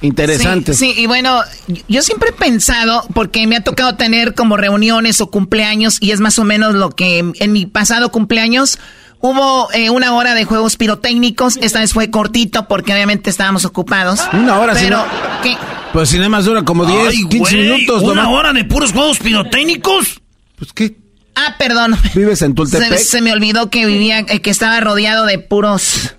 Interesante. 0.00 0.74
Sí, 0.74 0.94
y 0.96 1.06
bueno, 1.06 1.40
yo 1.88 2.02
siempre 2.02 2.30
he 2.30 2.32
pensado, 2.32 3.02
porque 3.14 3.46
me 3.48 3.56
ha 3.56 3.64
tocado 3.64 3.96
tener 3.96 4.34
como 4.34 4.56
reuniones 4.56 5.20
o 5.20 5.28
cumpleaños, 5.28 5.98
y 6.00 6.12
es 6.12 6.20
más 6.20 6.38
o 6.38 6.44
menos 6.44 6.74
lo 6.74 6.90
que 6.90 7.18
en 7.18 7.52
mi 7.52 7.66
pasado 7.66 8.10
cumpleaños 8.12 8.78
Hubo 9.20 9.70
eh, 9.72 9.90
una 9.90 10.14
hora 10.14 10.34
de 10.34 10.44
juegos 10.44 10.76
pirotécnicos. 10.76 11.56
Esta 11.60 11.80
vez 11.80 11.92
fue 11.92 12.10
cortito 12.10 12.68
porque 12.68 12.92
obviamente 12.92 13.30
estábamos 13.30 13.64
ocupados. 13.64 14.20
Una 14.32 14.58
hora, 14.58 14.74
Pero, 14.74 15.04
¿qué? 15.42 15.56
Pues 15.92 16.10
si 16.10 16.16
nada 16.18 16.28
más 16.28 16.44
dura 16.44 16.62
como 16.62 16.84
10, 16.84 17.26
15 17.28 17.56
minutos. 17.56 18.02
¿Una 18.02 18.28
hora 18.28 18.52
de 18.52 18.64
puros 18.64 18.92
juegos 18.92 19.18
pirotécnicos? 19.18 20.20
Pues 20.56 20.72
qué. 20.72 20.96
Ah, 21.34 21.54
perdón. 21.58 21.96
¿Vives 22.14 22.42
en 22.42 22.54
Tultepec? 22.54 22.98
Se, 22.98 23.04
se 23.04 23.20
me 23.20 23.32
olvidó 23.32 23.70
que 23.70 23.86
vivía, 23.86 24.20
eh, 24.20 24.40
que 24.40 24.50
estaba 24.50 24.80
rodeado 24.80 25.24
de 25.24 25.38
puros, 25.38 26.14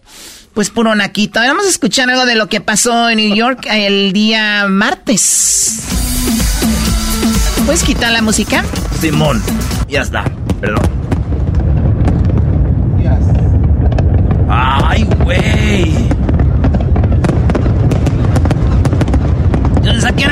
pues 0.53 0.69
puro 0.69 0.95
naquito. 0.95 1.39
vamos 1.39 1.65
a 1.65 1.69
escuchar 1.69 2.09
algo 2.09 2.25
de 2.25 2.35
lo 2.35 2.47
que 2.47 2.61
pasó 2.61 3.09
en 3.09 3.17
New 3.17 3.35
York 3.35 3.65
el 3.69 4.11
día 4.13 4.65
martes. 4.67 5.83
¿Puedes 7.65 7.83
quitar 7.83 8.11
la 8.11 8.21
música? 8.21 8.65
Simón, 8.99 9.41
ya 9.87 10.01
está, 10.01 10.23
perdón. 10.59 10.98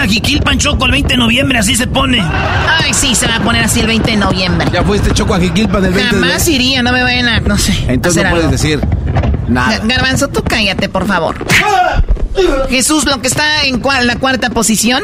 Jiquilpan 0.07 0.57
Choco 0.57 0.85
el 0.85 0.91
20 0.91 1.13
de 1.13 1.17
noviembre, 1.17 1.59
así 1.59 1.75
se 1.75 1.87
pone. 1.87 2.19
Ay, 2.21 2.93
sí, 2.93 3.15
se 3.15 3.27
va 3.27 3.35
a 3.35 3.39
poner 3.41 3.63
así 3.63 3.79
el 3.79 3.87
20 3.87 4.11
de 4.11 4.17
noviembre. 4.17 4.67
¿Ya 4.71 4.83
fuiste 4.83 5.13
Choco 5.13 5.33
a 5.33 5.39
Jiquilpan 5.39 5.85
el 5.85 5.93
20 5.93 6.15
Jamás 6.15 6.47
iría, 6.47 6.81
no 6.83 6.91
me 6.91 7.03
vayan 7.03 7.27
a, 7.27 7.39
no 7.41 7.57
sé. 7.57 7.73
Entonces 7.91 8.23
no 8.23 8.29
puedes 8.31 8.51
decir 8.51 8.79
nada. 9.47 9.79
Garbanzo, 9.85 10.27
tú 10.27 10.41
cállate, 10.43 10.89
por 10.89 11.05
favor. 11.05 11.35
Jesús, 12.69 13.05
lo 13.05 13.21
que 13.21 13.27
está 13.27 13.63
en 13.65 13.81
la 14.07 14.15
cuarta 14.17 14.49
posición. 14.49 15.03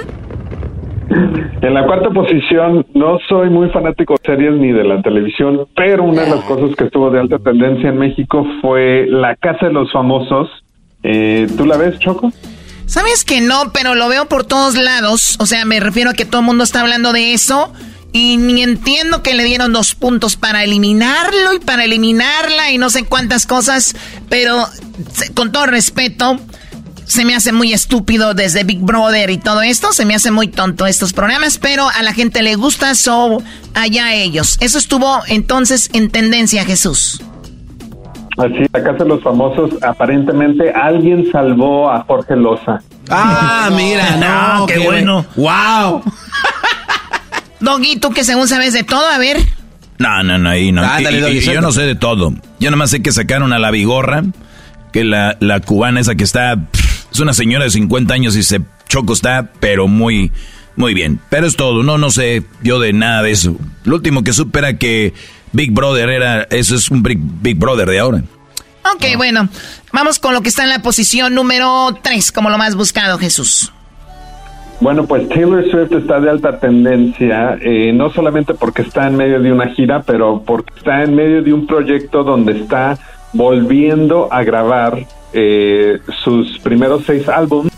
En 1.62 1.74
la 1.74 1.86
cuarta 1.86 2.10
posición, 2.10 2.86
no 2.94 3.20
soy 3.30 3.50
muy 3.50 3.70
fanático 3.70 4.16
de 4.16 4.26
series 4.26 4.54
ni 4.54 4.72
de 4.72 4.84
la 4.84 5.02
televisión, 5.02 5.68
pero 5.76 6.04
una 6.04 6.24
de 6.24 6.30
las 6.32 6.42
cosas 6.46 6.76
que 6.76 6.86
estuvo 6.86 7.10
de 7.12 7.20
alta 7.20 7.40
tendencia 7.40 7.90
en 7.90 7.98
México 7.98 8.46
fue 8.62 9.06
La 9.08 9.36
Casa 9.36 9.68
de 9.68 9.74
los 9.74 9.92
Famosos. 9.92 10.50
Eh, 11.04 11.48
¿Tú 11.58 11.66
la 11.66 11.78
ves, 11.78 12.00
Choco? 12.00 12.32
Sabes 12.94 13.26
que 13.26 13.42
no, 13.42 13.74
pero 13.74 13.96
lo 13.96 14.08
veo 14.08 14.30
por 14.30 14.44
todos 14.44 14.76
lados. 14.76 15.38
O 15.40 15.48
sea, 15.48 15.66
me 15.66 15.80
refiero 15.80 16.12
a 16.12 16.14
que 16.14 16.26
todo 16.26 16.42
el 16.42 16.46
mundo 16.46 16.64
está 16.64 16.82
hablando 16.82 17.12
de 17.12 17.34
eso. 17.34 17.74
Y 18.12 18.38
ni 18.38 18.62
entiendo 18.62 19.24
que 19.24 19.34
le 19.34 19.44
dieron 19.46 19.74
dos 19.74 19.96
puntos 19.96 20.36
para 20.36 20.64
eliminarlo 20.64 21.54
y 21.56 21.60
para 21.60 21.86
eliminarla 21.86 22.70
y 22.70 22.78
no 22.78 22.92
sé 22.92 23.06
cuántas 23.06 23.48
cosas. 23.48 23.96
Pero 24.30 24.70
con 25.34 25.52
todo 25.52 25.66
respeto, 25.66 26.40
se 27.08 27.26
me 27.26 27.34
hace 27.34 27.52
muy 27.52 27.74
estúpido 27.74 28.36
desde 28.36 28.64
Big 28.64 28.82
Brother 28.82 29.32
y 29.32 29.40
todo 29.40 29.64
esto, 29.64 29.92
se 29.92 30.06
me 30.06 30.14
hace 30.14 30.30
muy 30.30 30.48
tonto 30.48 30.86
estos 30.86 31.14
programas, 31.14 31.58
pero 31.58 31.90
a 31.90 32.04
la 32.04 32.14
gente 32.14 32.44
le 32.44 32.54
gusta, 32.54 32.94
so 32.94 33.42
allá 33.74 34.14
ellos. 34.14 34.58
Eso 34.60 34.78
estuvo 34.78 35.24
entonces 35.26 35.90
en 35.94 36.12
tendencia, 36.12 36.64
Jesús. 36.64 37.24
Así, 38.38 38.66
la 38.74 38.84
casa 38.84 39.04
de 39.04 39.10
los 39.10 39.22
famosos, 39.22 39.72
aparentemente 39.84 40.72
alguien 40.72 41.32
salvó 41.32 41.92
a 41.92 42.04
Jorge 42.04 42.36
Loza. 42.36 42.82
Ah, 43.10 43.70
mira, 43.72 44.18
no, 44.18 44.66
qué, 44.66 44.80
bueno. 44.80 45.26
Wow. 45.36 46.04
Doggy, 47.60 47.98
tú 47.98 48.10
que 48.10 48.24
según 48.24 48.48
sabes 48.48 48.74
de 48.74 48.84
todo, 48.84 49.08
a 49.08 49.18
ver. 49.18 49.38
No, 50.00 50.24
no, 50.24 50.38
no, 50.38 50.50
ahí 50.50 50.72
no. 50.72 50.82
yo 51.00 51.62
no 51.62 51.72
sé 51.72 51.84
de 51.84 51.96
todo. 51.96 52.34
Yo 52.60 52.70
nada 52.72 52.78
más 52.78 52.90
sé 52.90 53.02
que 53.02 53.12
sacaron 53.12 53.54
a 53.54 53.60
la 53.60 53.72
bigorra, 53.72 54.24
que 54.92 55.04
la, 55.04 55.38
la 55.40 55.60
cubana 55.60 56.00
esa 56.00 56.16
que 56.16 56.24
está 56.24 56.58
es 57.12 57.20
una 57.20 57.34
señora 57.34 57.66
de 57.66 57.70
50 57.70 58.14
años 58.14 58.36
y 58.36 58.44
se 58.44 58.62
choco 58.90 59.14
está, 59.14 59.52
pero 59.60 59.88
muy, 59.88 60.32
muy 60.76 60.94
bien. 60.96 61.20
Pero 61.30 61.46
es 61.46 61.56
todo, 61.56 61.84
no, 61.84 61.98
no 62.00 62.10
sé 62.10 62.44
yo 62.64 62.80
de 62.80 62.92
nada 62.92 63.22
de 63.22 63.32
eso. 63.32 63.56
Lo 63.84 63.96
último 63.96 64.24
que 64.24 64.34
supe 64.34 64.60
era 64.60 64.78
que 64.78 65.14
Big 65.54 65.72
Brother 65.72 66.10
era, 66.10 66.44
eso 66.50 66.76
es 66.76 66.90
un 66.90 67.02
Big, 67.02 67.20
Big 67.20 67.58
Brother 67.58 67.88
de 67.88 68.00
ahora. 68.00 68.24
Ok, 68.94 69.16
bueno, 69.16 69.48
vamos 69.94 70.20
con 70.20 70.34
lo 70.34 70.42
que 70.42 70.50
está 70.50 70.64
en 70.64 70.70
la 70.70 70.80
posición 70.80 71.34
número 71.34 71.98
3, 72.02 72.32
como 72.32 72.50
lo 72.50 72.58
más 72.58 72.76
buscado, 72.76 73.18
Jesús. 73.18 73.72
Bueno, 74.82 75.06
pues 75.06 75.30
Taylor 75.30 75.64
Swift 75.70 75.94
está 75.94 76.20
de 76.20 76.30
alta 76.30 76.60
tendencia, 76.60 77.58
eh, 77.62 77.94
no 77.94 78.12
solamente 78.12 78.54
porque 78.54 78.82
está 78.82 79.08
en 79.08 79.16
medio 79.16 79.40
de 79.40 79.52
una 79.52 79.70
gira, 79.70 80.02
pero 80.02 80.44
porque 80.46 80.74
está 80.76 81.04
en 81.04 81.16
medio 81.16 81.42
de 81.42 81.54
un 81.54 81.66
proyecto 81.66 82.24
donde 82.24 82.60
está 82.60 82.98
volviendo 83.32 84.28
a 84.32 84.44
grabar 84.44 85.06
eh, 85.32 86.00
sus 86.24 86.60
primeros 86.60 87.04
seis 87.06 87.30
álbumes. 87.30 87.72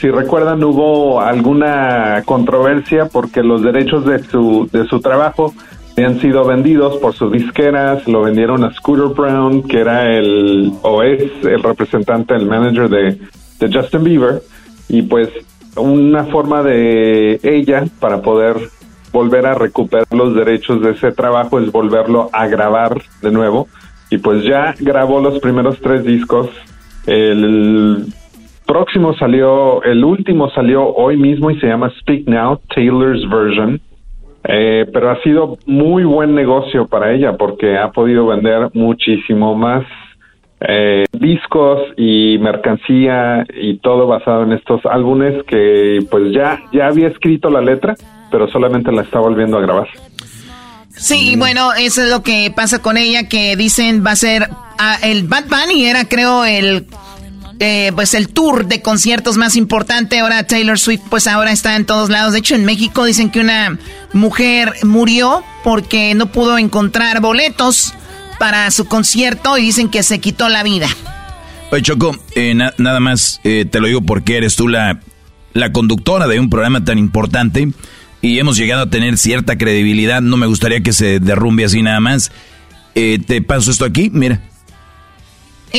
si 0.00 0.10
recuerdan, 0.10 0.64
hubo 0.64 1.20
alguna 1.20 2.22
controversia 2.24 3.06
porque 3.06 3.42
los 3.42 3.62
derechos 3.62 4.06
de 4.06 4.22
su, 4.22 4.68
de 4.72 4.86
su 4.86 5.00
trabajo 5.00 5.52
habían 5.96 6.20
sido 6.20 6.44
vendidos 6.44 6.98
por 6.98 7.14
sus 7.14 7.32
disqueras, 7.32 8.06
lo 8.06 8.22
vendieron 8.22 8.64
a 8.64 8.72
Scooter 8.74 9.14
Brown, 9.16 9.62
que 9.62 9.80
era 9.80 10.12
el, 10.12 10.72
o 10.82 11.02
es 11.02 11.22
el 11.42 11.62
representante, 11.62 12.34
el 12.34 12.46
manager 12.46 12.90
de, 12.90 13.18
de 13.58 13.72
Justin 13.72 14.04
Bieber, 14.04 14.42
y 14.88 15.02
pues 15.02 15.30
una 15.76 16.24
forma 16.24 16.62
de 16.62 17.40
ella 17.42 17.84
para 17.98 18.20
poder 18.20 18.56
volver 19.12 19.46
a 19.46 19.54
recuperar 19.54 20.06
los 20.10 20.34
derechos 20.34 20.82
de 20.82 20.90
ese 20.90 21.12
trabajo 21.12 21.58
es 21.58 21.72
volverlo 21.72 22.28
a 22.32 22.46
grabar 22.46 23.00
de 23.22 23.30
nuevo 23.30 23.68
y 24.10 24.18
pues 24.18 24.44
ya 24.44 24.74
grabó 24.78 25.20
los 25.20 25.38
primeros 25.40 25.80
tres 25.80 26.04
discos. 26.04 26.48
El 27.06 28.06
próximo 28.66 29.14
salió, 29.16 29.82
el 29.84 30.04
último 30.04 30.50
salió 30.50 30.86
hoy 30.94 31.16
mismo 31.16 31.50
y 31.50 31.58
se 31.60 31.66
llama 31.66 31.90
Speak 32.00 32.26
Now, 32.26 32.60
Taylor's 32.74 33.28
Version. 33.28 33.80
Eh, 34.48 34.86
pero 34.92 35.10
ha 35.10 35.20
sido 35.22 35.58
muy 35.66 36.04
buen 36.04 36.34
negocio 36.34 36.86
para 36.86 37.12
ella 37.12 37.36
porque 37.36 37.76
ha 37.76 37.90
podido 37.90 38.26
vender 38.26 38.70
muchísimo 38.74 39.56
más 39.56 39.84
eh, 40.60 41.04
discos 41.12 41.80
y 41.96 42.38
mercancía 42.38 43.44
y 43.54 43.78
todo 43.78 44.06
basado 44.06 44.44
en 44.44 44.52
estos 44.52 44.80
álbumes 44.86 45.42
que 45.48 45.98
pues 46.10 46.32
ya, 46.32 46.60
ya 46.72 46.86
había 46.86 47.08
escrito 47.08 47.50
la 47.50 47.60
letra, 47.60 47.94
pero 48.30 48.48
solamente 48.48 48.92
la 48.92 49.02
está 49.02 49.18
volviendo 49.18 49.58
a 49.58 49.62
grabar. 49.62 49.88
Sí, 50.90 51.34
bueno, 51.36 51.72
eso 51.74 52.02
es 52.02 52.10
lo 52.10 52.22
que 52.22 52.50
pasa 52.54 52.80
con 52.80 52.96
ella, 52.96 53.28
que 53.28 53.56
dicen 53.56 54.02
va 54.06 54.12
a 54.12 54.16
ser 54.16 54.48
ah, 54.78 54.96
el 55.02 55.24
Bad 55.24 55.44
Bunny 55.48 55.84
era 55.86 56.08
creo 56.08 56.44
el 56.44 56.86
eh, 57.58 57.92
pues 57.94 58.14
el 58.14 58.28
tour 58.28 58.66
de 58.66 58.82
conciertos 58.82 59.36
más 59.36 59.56
importante. 59.56 60.18
Ahora 60.18 60.46
Taylor 60.46 60.78
Swift 60.78 61.02
pues 61.08 61.26
ahora 61.26 61.52
está 61.52 61.76
en 61.76 61.86
todos 61.86 62.10
lados. 62.10 62.32
De 62.32 62.40
hecho 62.40 62.54
en 62.54 62.64
México 62.64 63.04
dicen 63.04 63.30
que 63.30 63.40
una 63.40 63.78
mujer 64.12 64.74
murió 64.82 65.42
porque 65.64 66.14
no 66.14 66.26
pudo 66.26 66.58
encontrar 66.58 67.20
boletos 67.20 67.94
para 68.38 68.70
su 68.70 68.84
concierto 68.86 69.56
y 69.58 69.62
dicen 69.62 69.88
que 69.88 70.02
se 70.02 70.18
quitó 70.18 70.48
la 70.48 70.62
vida. 70.62 70.88
Oye, 71.70 71.82
Choco, 71.82 72.16
eh, 72.34 72.54
nada 72.54 73.00
más 73.00 73.40
eh, 73.42 73.64
te 73.64 73.80
lo 73.80 73.88
digo 73.88 74.02
porque 74.02 74.36
eres 74.36 74.56
tú 74.56 74.68
la, 74.68 75.00
la 75.52 75.72
conductora 75.72 76.28
de 76.28 76.38
un 76.38 76.48
programa 76.48 76.84
tan 76.84 76.98
importante 76.98 77.68
y 78.22 78.38
hemos 78.38 78.56
llegado 78.56 78.82
a 78.82 78.90
tener 78.90 79.18
cierta 79.18 79.58
credibilidad. 79.58 80.20
No 80.22 80.36
me 80.36 80.46
gustaría 80.46 80.80
que 80.80 80.92
se 80.92 81.20
derrumbe 81.20 81.64
así 81.64 81.82
nada 81.82 82.00
más. 82.00 82.30
Eh, 82.94 83.18
te 83.24 83.42
paso 83.42 83.70
esto 83.70 83.84
aquí, 83.84 84.10
mira. 84.12 84.40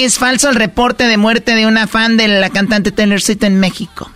Es 0.03 0.19
falso 0.19 0.49
el 0.49 0.55
reporte 0.55 1.05
de 1.05 1.17
muerte 1.17 1.55
de 1.55 1.65
una 1.65 1.87
fan 1.87 2.17
de 2.17 2.27
la 2.27 2.51
cantante 2.51 2.91
Taylor 2.91 3.19
Swift 3.19 3.43
en 3.43 3.59
México. 3.59 4.11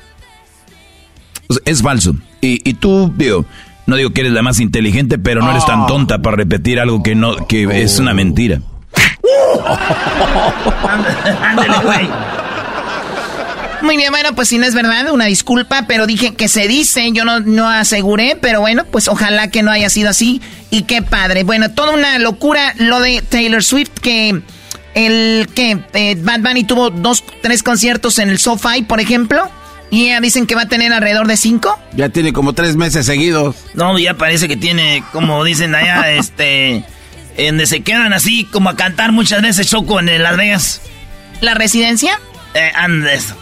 Es 1.65 1.81
falso. 1.81 2.13
Y, 2.39 2.69
y 2.69 2.75
tú, 2.75 3.11
digo, 3.17 3.45
no 3.87 3.95
digo 3.95 4.11
que 4.11 4.21
eres 4.21 4.33
la 4.33 4.43
más 4.43 4.59
inteligente, 4.59 5.17
pero 5.17 5.41
no 5.41 5.49
eres 5.49 5.65
tan 5.65 5.87
tonta 5.87 6.21
para 6.21 6.37
repetir 6.37 6.79
algo 6.79 7.01
que 7.01 7.15
no 7.15 7.47
que 7.47 7.81
es 7.81 7.97
una 7.99 8.13
mentira. 8.13 8.61
Muy 13.81 13.97
bien, 13.97 14.11
bueno, 14.11 14.35
pues 14.35 14.49
si 14.49 14.59
no 14.59 14.67
es 14.67 14.75
verdad, 14.75 15.11
una 15.11 15.25
disculpa, 15.25 15.85
pero 15.87 16.05
dije 16.05 16.35
que 16.35 16.47
se 16.47 16.67
dice, 16.67 17.11
yo 17.11 17.25
no, 17.25 17.39
no 17.39 17.67
aseguré, 17.67 18.37
pero 18.39 18.61
bueno, 18.61 18.85
pues 18.85 19.07
ojalá 19.07 19.49
que 19.49 19.63
no 19.63 19.71
haya 19.71 19.89
sido 19.89 20.09
así 20.09 20.41
y 20.69 20.83
qué 20.83 21.01
padre. 21.01 21.43
Bueno, 21.43 21.71
toda 21.71 21.95
una 21.95 22.19
locura 22.19 22.75
lo 22.77 22.99
de 22.99 23.23
Taylor 23.23 23.63
Swift 23.63 23.89
que 23.99 24.43
el 24.93 25.47
que 25.53 25.79
eh, 25.93 26.15
Bad 26.19 26.41
Bunny 26.41 26.63
tuvo 26.63 26.89
dos, 26.89 27.23
tres 27.41 27.63
conciertos 27.63 28.19
en 28.19 28.29
el 28.29 28.39
SoFi, 28.39 28.83
por 28.83 28.99
ejemplo. 28.99 29.49
Y 29.89 30.07
ya 30.07 30.21
dicen 30.21 30.47
que 30.47 30.55
va 30.55 30.61
a 30.63 30.67
tener 30.67 30.93
alrededor 30.93 31.27
de 31.27 31.35
cinco. 31.35 31.77
Ya 31.93 32.07
tiene 32.09 32.31
como 32.31 32.53
tres 32.53 32.77
meses 32.77 33.05
seguidos. 33.05 33.57
No, 33.73 33.99
ya 33.99 34.13
parece 34.13 34.47
que 34.47 34.55
tiene, 34.55 35.03
como 35.11 35.43
dicen 35.43 35.75
allá, 35.75 36.11
este. 36.13 36.85
En 37.37 37.55
donde 37.55 37.65
se 37.65 37.81
quedan 37.81 38.13
así 38.13 38.45
como 38.45 38.69
a 38.69 38.75
cantar 38.75 39.11
muchas 39.11 39.41
veces 39.41 39.69
Choco 39.69 39.99
en 39.99 40.21
Las 40.21 40.37
Vegas. 40.37 40.81
¿La 41.41 41.53
residencia? 41.53 42.19
Eh, 42.53 42.71
Andes. 42.75 43.33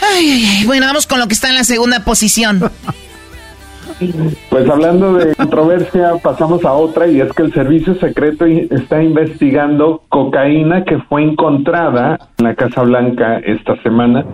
Ay, 0.00 0.30
ay, 0.30 0.56
ay. 0.58 0.64
Bueno, 0.66 0.86
vamos 0.86 1.06
con 1.06 1.18
lo 1.18 1.26
que 1.26 1.34
está 1.34 1.48
en 1.48 1.54
la 1.54 1.64
segunda 1.64 2.04
posición. 2.04 2.70
Pues 4.50 4.68
hablando 4.68 5.14
de 5.14 5.34
controversia, 5.34 6.12
pasamos 6.22 6.64
a 6.64 6.72
otra 6.72 7.06
y 7.06 7.20
es 7.20 7.32
que 7.32 7.42
el 7.42 7.52
servicio 7.52 7.94
secreto 7.94 8.44
está 8.46 9.02
investigando 9.02 10.02
cocaína 10.08 10.84
que 10.84 10.98
fue 10.98 11.22
encontrada 11.22 12.18
en 12.38 12.44
la 12.44 12.54
Casa 12.54 12.82
Blanca 12.82 13.38
esta 13.38 13.80
semana. 13.82 14.24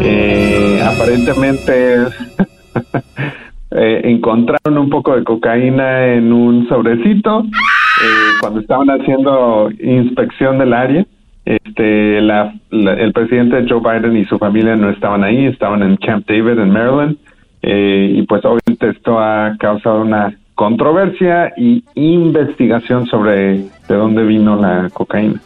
Eh, 0.00 0.82
aparentemente 0.82 1.96
eh, 3.72 4.00
encontraron 4.04 4.78
un 4.78 4.90
poco 4.90 5.14
de 5.16 5.24
cocaína 5.24 6.14
en 6.14 6.32
un 6.32 6.68
sobrecito 6.68 7.40
eh, 7.40 8.30
cuando 8.40 8.60
estaban 8.60 8.88
haciendo 8.88 9.70
inspección 9.80 10.58
del 10.58 10.72
área. 10.72 11.06
Este, 11.44 12.18
el 12.18 13.12
presidente 13.12 13.66
Joe 13.68 13.80
Biden 13.80 14.16
y 14.16 14.24
su 14.26 14.38
familia 14.38 14.76
no 14.76 14.90
estaban 14.90 15.24
ahí, 15.24 15.46
estaban 15.46 15.82
en 15.82 15.96
Camp 15.96 16.26
David 16.28 16.58
en 16.58 16.70
Maryland. 16.70 17.16
Eh, 17.62 18.12
y 18.16 18.22
pues 18.22 18.44
obviamente 18.44 18.90
esto 18.90 19.18
ha 19.18 19.56
causado 19.58 20.00
una 20.02 20.34
controversia 20.54 21.52
y 21.56 21.84
investigación 21.94 23.06
sobre 23.06 23.58
de 23.58 23.94
dónde 23.94 24.24
vino 24.24 24.56
la 24.56 24.88
cocaína. 24.92 25.40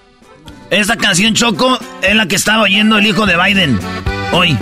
Esta 0.71 0.97
canción 0.97 1.35
Choco 1.35 1.79
es 2.03 2.15
la 2.17 2.27
que 2.27 2.37
estaba 2.37 2.63
oyendo 2.63 2.99
el 2.99 3.07
hijo 3.07 3.27
de 3.27 3.37
Biden 3.37 3.79
hoy. 4.33 4.57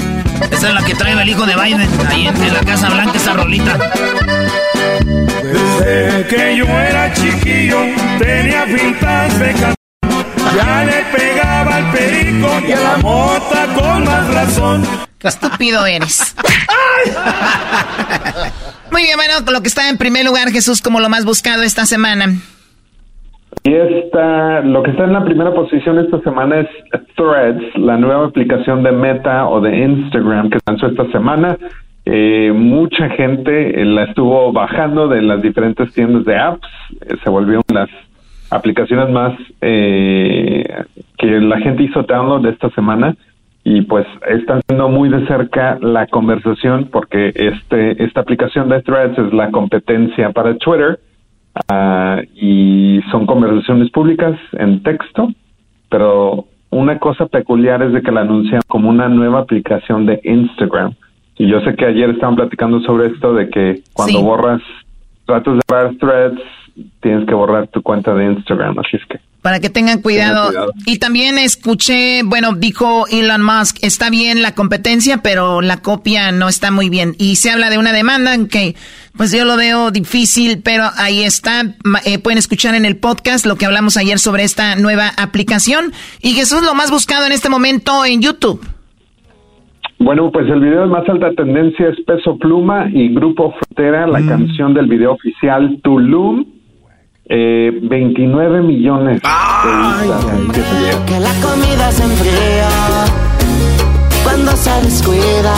Esa 0.50 0.68
es 0.68 0.74
la 0.74 0.84
que 0.84 0.94
trae 0.94 1.20
el 1.20 1.28
hijo 1.28 1.46
de 1.46 1.54
Biden 1.54 1.88
ahí 2.08 2.26
en, 2.26 2.52
la 2.52 2.60
Casa 2.60 2.90
Blanca, 2.90 3.16
esa 3.16 3.34
rolita. 3.34 3.78
Desde 5.42 6.26
que 6.28 6.56
yo 6.56 6.64
era 6.66 7.12
chiquillo 7.12 7.78
tenía 8.18 8.64
pintas 8.64 9.38
de 9.38 9.54
Ya 10.54 10.84
le 10.84 11.16
pegaba 11.16 11.76
al 11.76 11.92
perico 11.92 12.48
y 12.68 12.72
a 12.72 12.80
la 12.80 12.96
mota 12.98 13.66
con 13.74 14.04
más 14.04 14.34
razón. 14.34 15.11
Estúpido 15.28 15.86
eres. 15.86 16.34
Muy 18.92 19.02
bien, 19.02 19.16
bueno, 19.16 19.34
lo 19.50 19.62
que 19.62 19.68
está 19.68 19.88
en 19.88 19.96
primer 19.96 20.24
lugar, 20.24 20.50
Jesús, 20.50 20.82
como 20.82 21.00
lo 21.00 21.08
más 21.08 21.24
buscado 21.24 21.62
esta 21.62 21.86
semana. 21.86 22.26
Y 23.64 23.72
esta, 23.74 24.60
lo 24.60 24.82
que 24.82 24.90
está 24.90 25.04
en 25.04 25.12
la 25.12 25.24
primera 25.24 25.54
posición 25.54 25.98
esta 25.98 26.20
semana 26.20 26.60
es 26.60 26.68
Threads, 27.16 27.76
la 27.76 27.96
nueva 27.96 28.26
aplicación 28.26 28.82
de 28.82 28.90
Meta 28.90 29.46
o 29.48 29.60
de 29.60 29.76
Instagram 29.84 30.50
que 30.50 30.58
lanzó 30.66 30.88
esta 30.88 31.08
semana. 31.12 31.56
Eh, 32.04 32.50
mucha 32.52 33.08
gente 33.10 33.80
eh, 33.80 33.84
la 33.84 34.04
estuvo 34.04 34.52
bajando 34.52 35.06
de 35.06 35.22
las 35.22 35.40
diferentes 35.40 35.92
tiendas 35.92 36.24
de 36.24 36.36
apps, 36.36 36.66
eh, 37.02 37.14
se 37.22 37.30
volvió 37.30 37.60
las 37.72 37.88
aplicaciones 38.50 39.08
más 39.10 39.38
que 39.60 40.66
la 41.20 41.58
gente 41.60 41.84
hizo 41.84 42.02
download 42.02 42.44
esta 42.46 42.68
semana 42.70 43.16
y 43.64 43.82
pues 43.82 44.06
están 44.28 44.60
viendo 44.68 44.88
muy 44.88 45.08
de 45.08 45.26
cerca 45.26 45.78
la 45.80 46.06
conversación 46.08 46.88
porque 46.90 47.32
este 47.34 48.02
esta 48.02 48.20
aplicación 48.20 48.68
de 48.68 48.82
Threads 48.82 49.18
es 49.18 49.32
la 49.32 49.50
competencia 49.50 50.30
para 50.30 50.56
Twitter 50.56 50.98
uh, 51.70 52.22
y 52.34 53.00
son 53.10 53.26
conversaciones 53.26 53.90
públicas 53.90 54.36
en 54.52 54.82
texto, 54.82 55.28
pero 55.88 56.46
una 56.70 56.98
cosa 56.98 57.26
peculiar 57.26 57.82
es 57.82 57.92
de 57.92 58.02
que 58.02 58.10
la 58.10 58.22
anuncian 58.22 58.62
como 58.66 58.88
una 58.88 59.08
nueva 59.08 59.40
aplicación 59.40 60.06
de 60.06 60.20
Instagram. 60.24 60.94
Y 61.36 61.46
yo 61.46 61.60
sé 61.60 61.74
que 61.76 61.86
ayer 61.86 62.10
estaban 62.10 62.34
platicando 62.34 62.80
sobre 62.80 63.08
esto 63.08 63.34
de 63.34 63.48
que 63.48 63.82
cuando 63.92 64.22
borras, 64.22 64.62
tratas 65.26 65.54
de 65.54 65.60
borrar 65.68 65.94
threads, 65.96 66.42
tienes 67.00 67.26
que 67.26 67.34
borrar 67.34 67.68
tu 67.68 67.82
cuenta 67.82 68.14
de 68.14 68.24
Instagram, 68.24 68.78
así 68.78 68.96
es 68.96 69.04
que 69.06 69.18
para 69.42 69.58
que 69.58 69.68
tengan 69.68 70.00
cuidado. 70.00 70.72
Y 70.86 70.98
también 70.98 71.36
escuché, 71.36 72.22
bueno, 72.24 72.54
dijo 72.54 73.06
Elon 73.08 73.42
Musk, 73.42 73.78
está 73.82 74.08
bien 74.08 74.40
la 74.40 74.54
competencia, 74.54 75.18
pero 75.18 75.60
la 75.60 75.78
copia 75.78 76.30
no 76.30 76.48
está 76.48 76.70
muy 76.70 76.88
bien. 76.88 77.16
Y 77.18 77.36
se 77.36 77.50
habla 77.50 77.68
de 77.68 77.76
una 77.76 77.92
demanda 77.92 78.36
que, 78.48 78.76
pues 79.16 79.32
yo 79.32 79.44
lo 79.44 79.56
veo 79.56 79.90
difícil, 79.90 80.62
pero 80.62 80.84
ahí 80.96 81.22
está. 81.24 81.62
Eh, 82.04 82.20
pueden 82.20 82.38
escuchar 82.38 82.76
en 82.76 82.84
el 82.84 82.96
podcast 82.96 83.44
lo 83.44 83.56
que 83.56 83.66
hablamos 83.66 83.96
ayer 83.96 84.20
sobre 84.20 84.44
esta 84.44 84.76
nueva 84.76 85.10
aplicación. 85.18 85.92
Y 86.22 86.34
Jesús, 86.34 86.62
lo 86.62 86.74
más 86.74 86.92
buscado 86.92 87.26
en 87.26 87.32
este 87.32 87.48
momento 87.48 88.04
en 88.04 88.22
YouTube. 88.22 88.64
Bueno, 89.98 90.30
pues 90.32 90.48
el 90.48 90.60
video 90.60 90.82
de 90.82 90.86
más 90.86 91.08
alta 91.08 91.32
tendencia 91.32 91.88
es 91.88 92.00
Peso 92.04 92.36
Pluma 92.38 92.88
y 92.92 93.12
Grupo 93.12 93.52
Frontera, 93.52 94.06
la 94.06 94.20
mm. 94.20 94.28
canción 94.28 94.74
del 94.74 94.86
video 94.86 95.12
oficial 95.12 95.80
Tulum 95.82 96.61
eh, 97.26 97.70
29 97.82 98.62
millones. 98.62 99.20
Ay, 99.24 100.10
que 101.06 101.20
la 101.20 101.32
comida 101.40 101.92
se 101.92 102.04
enfría 102.04 102.68
cuando 104.22 104.56
se 104.56 104.70
descuida. 104.82 105.54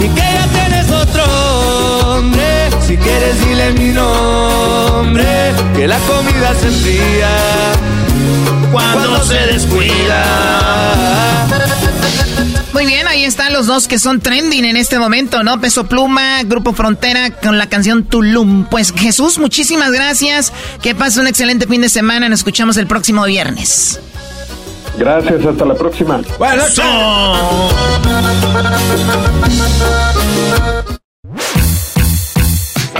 Y 0.00 0.08
que 0.08 0.20
ya 0.20 0.46
tienes 0.52 0.90
otro 0.90 1.24
hombre. 2.16 2.70
Si 2.80 2.96
quieres, 2.96 3.46
dile 3.46 3.72
mi 3.72 3.92
nombre. 3.92 5.24
Que 5.74 5.86
la 5.86 5.98
comida 6.00 6.54
se 6.54 6.68
enfría 6.68 7.28
cuando 8.72 9.22
se 9.24 9.38
descuida. 9.46 10.24
Muy 12.72 12.86
bien, 12.86 13.06
ahí 13.08 13.24
están 13.24 13.52
los 13.52 13.66
dos 13.66 13.88
que 13.88 13.98
son 13.98 14.20
trending 14.20 14.64
en 14.64 14.76
este 14.76 14.98
momento, 14.98 15.42
¿no? 15.42 15.60
Peso 15.60 15.84
Pluma, 15.84 16.42
Grupo 16.44 16.72
Frontera 16.72 17.30
con 17.30 17.58
la 17.58 17.68
canción 17.68 18.04
Tulum. 18.04 18.64
Pues 18.66 18.92
Jesús, 18.92 19.38
muchísimas 19.38 19.90
gracias. 19.90 20.52
Que 20.80 20.94
pase 20.94 21.20
un 21.20 21.26
excelente 21.26 21.66
fin 21.66 21.80
de 21.80 21.88
semana. 21.88 22.28
Nos 22.28 22.40
escuchamos 22.40 22.76
el 22.76 22.86
próximo 22.86 23.24
viernes. 23.24 24.00
Gracias, 24.98 25.44
hasta 25.44 25.64
la 25.64 25.74
próxima. 25.74 26.20
Buenas 26.38 26.78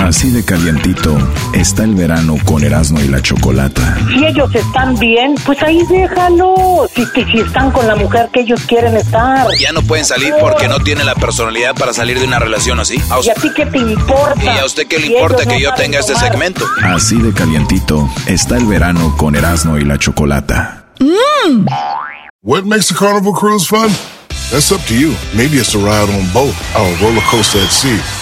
Así 0.01 0.31
de 0.31 0.43
calientito 0.45 1.17
está 1.53 1.85
el 1.85 1.95
verano 1.95 2.37
con 2.47 2.65
Erasmo 2.65 3.01
y 3.01 3.09
la 3.09 3.21
Chocolata. 3.21 3.99
Si 4.09 4.25
ellos 4.25 4.53
están 4.55 4.99
bien, 4.99 5.35
pues 5.45 5.63
ahí 5.63 5.83
déjalo. 5.89 6.89
Si, 6.95 7.05
si 7.31 7.39
están 7.39 7.71
con 7.71 7.87
la 7.87 7.95
mujer 7.97 8.31
que 8.33 8.41
ellos 8.41 8.61
quieren 8.67 8.97
estar. 8.97 9.47
Ya 9.61 9.73
no 9.73 9.83
pueden 9.83 10.07
salir 10.07 10.33
porque 10.41 10.69
no 10.69 10.81
tienen 10.81 11.05
la 11.05 11.15
personalidad 11.15 11.75
para 11.75 11.93
salir 11.93 12.19
de 12.19 12.27
una 12.27 12.39
relación 12.39 12.81
así. 12.81 12.99
¿Y 13.23 13.29
a 13.29 13.35
ti 13.35 13.51
qué 13.55 13.67
te 13.67 13.79
importa? 13.79 14.43
¿Y 14.43 14.59
a 14.59 14.65
usted 14.65 14.87
qué 14.89 14.99
le 14.99 15.07
importa 15.09 15.45
que 15.45 15.61
yo 15.61 15.75
tenga 15.75 16.01
este 16.01 16.17
segmento? 16.17 16.65
Así 16.83 17.21
de 17.21 17.33
calientito 17.33 18.09
está 18.27 18.57
el 18.57 18.65
verano 18.67 19.15
con 19.19 19.37
Erasmo 19.37 19.77
y 19.77 19.85
la 19.85 19.99
Chocolata. 19.99 20.87
Mm. 20.99 21.67
What 22.43 22.65
makes 22.65 22.91
a 22.91 22.95
carnival 22.95 23.35
cruise 23.35 23.67
fun? 23.67 23.91
That's 24.51 24.73
up 24.73 24.81
to 24.89 24.95
you. 24.95 25.15
Maybe 25.37 25.59
it's 25.59 25.75
a 25.75 25.79
ride 25.79 26.09
on 26.11 26.27
boat, 26.33 26.55
a 26.75 26.83
roller 27.01 27.23
coaster 27.31 27.61
at 27.61 27.71
sea, 27.71 28.01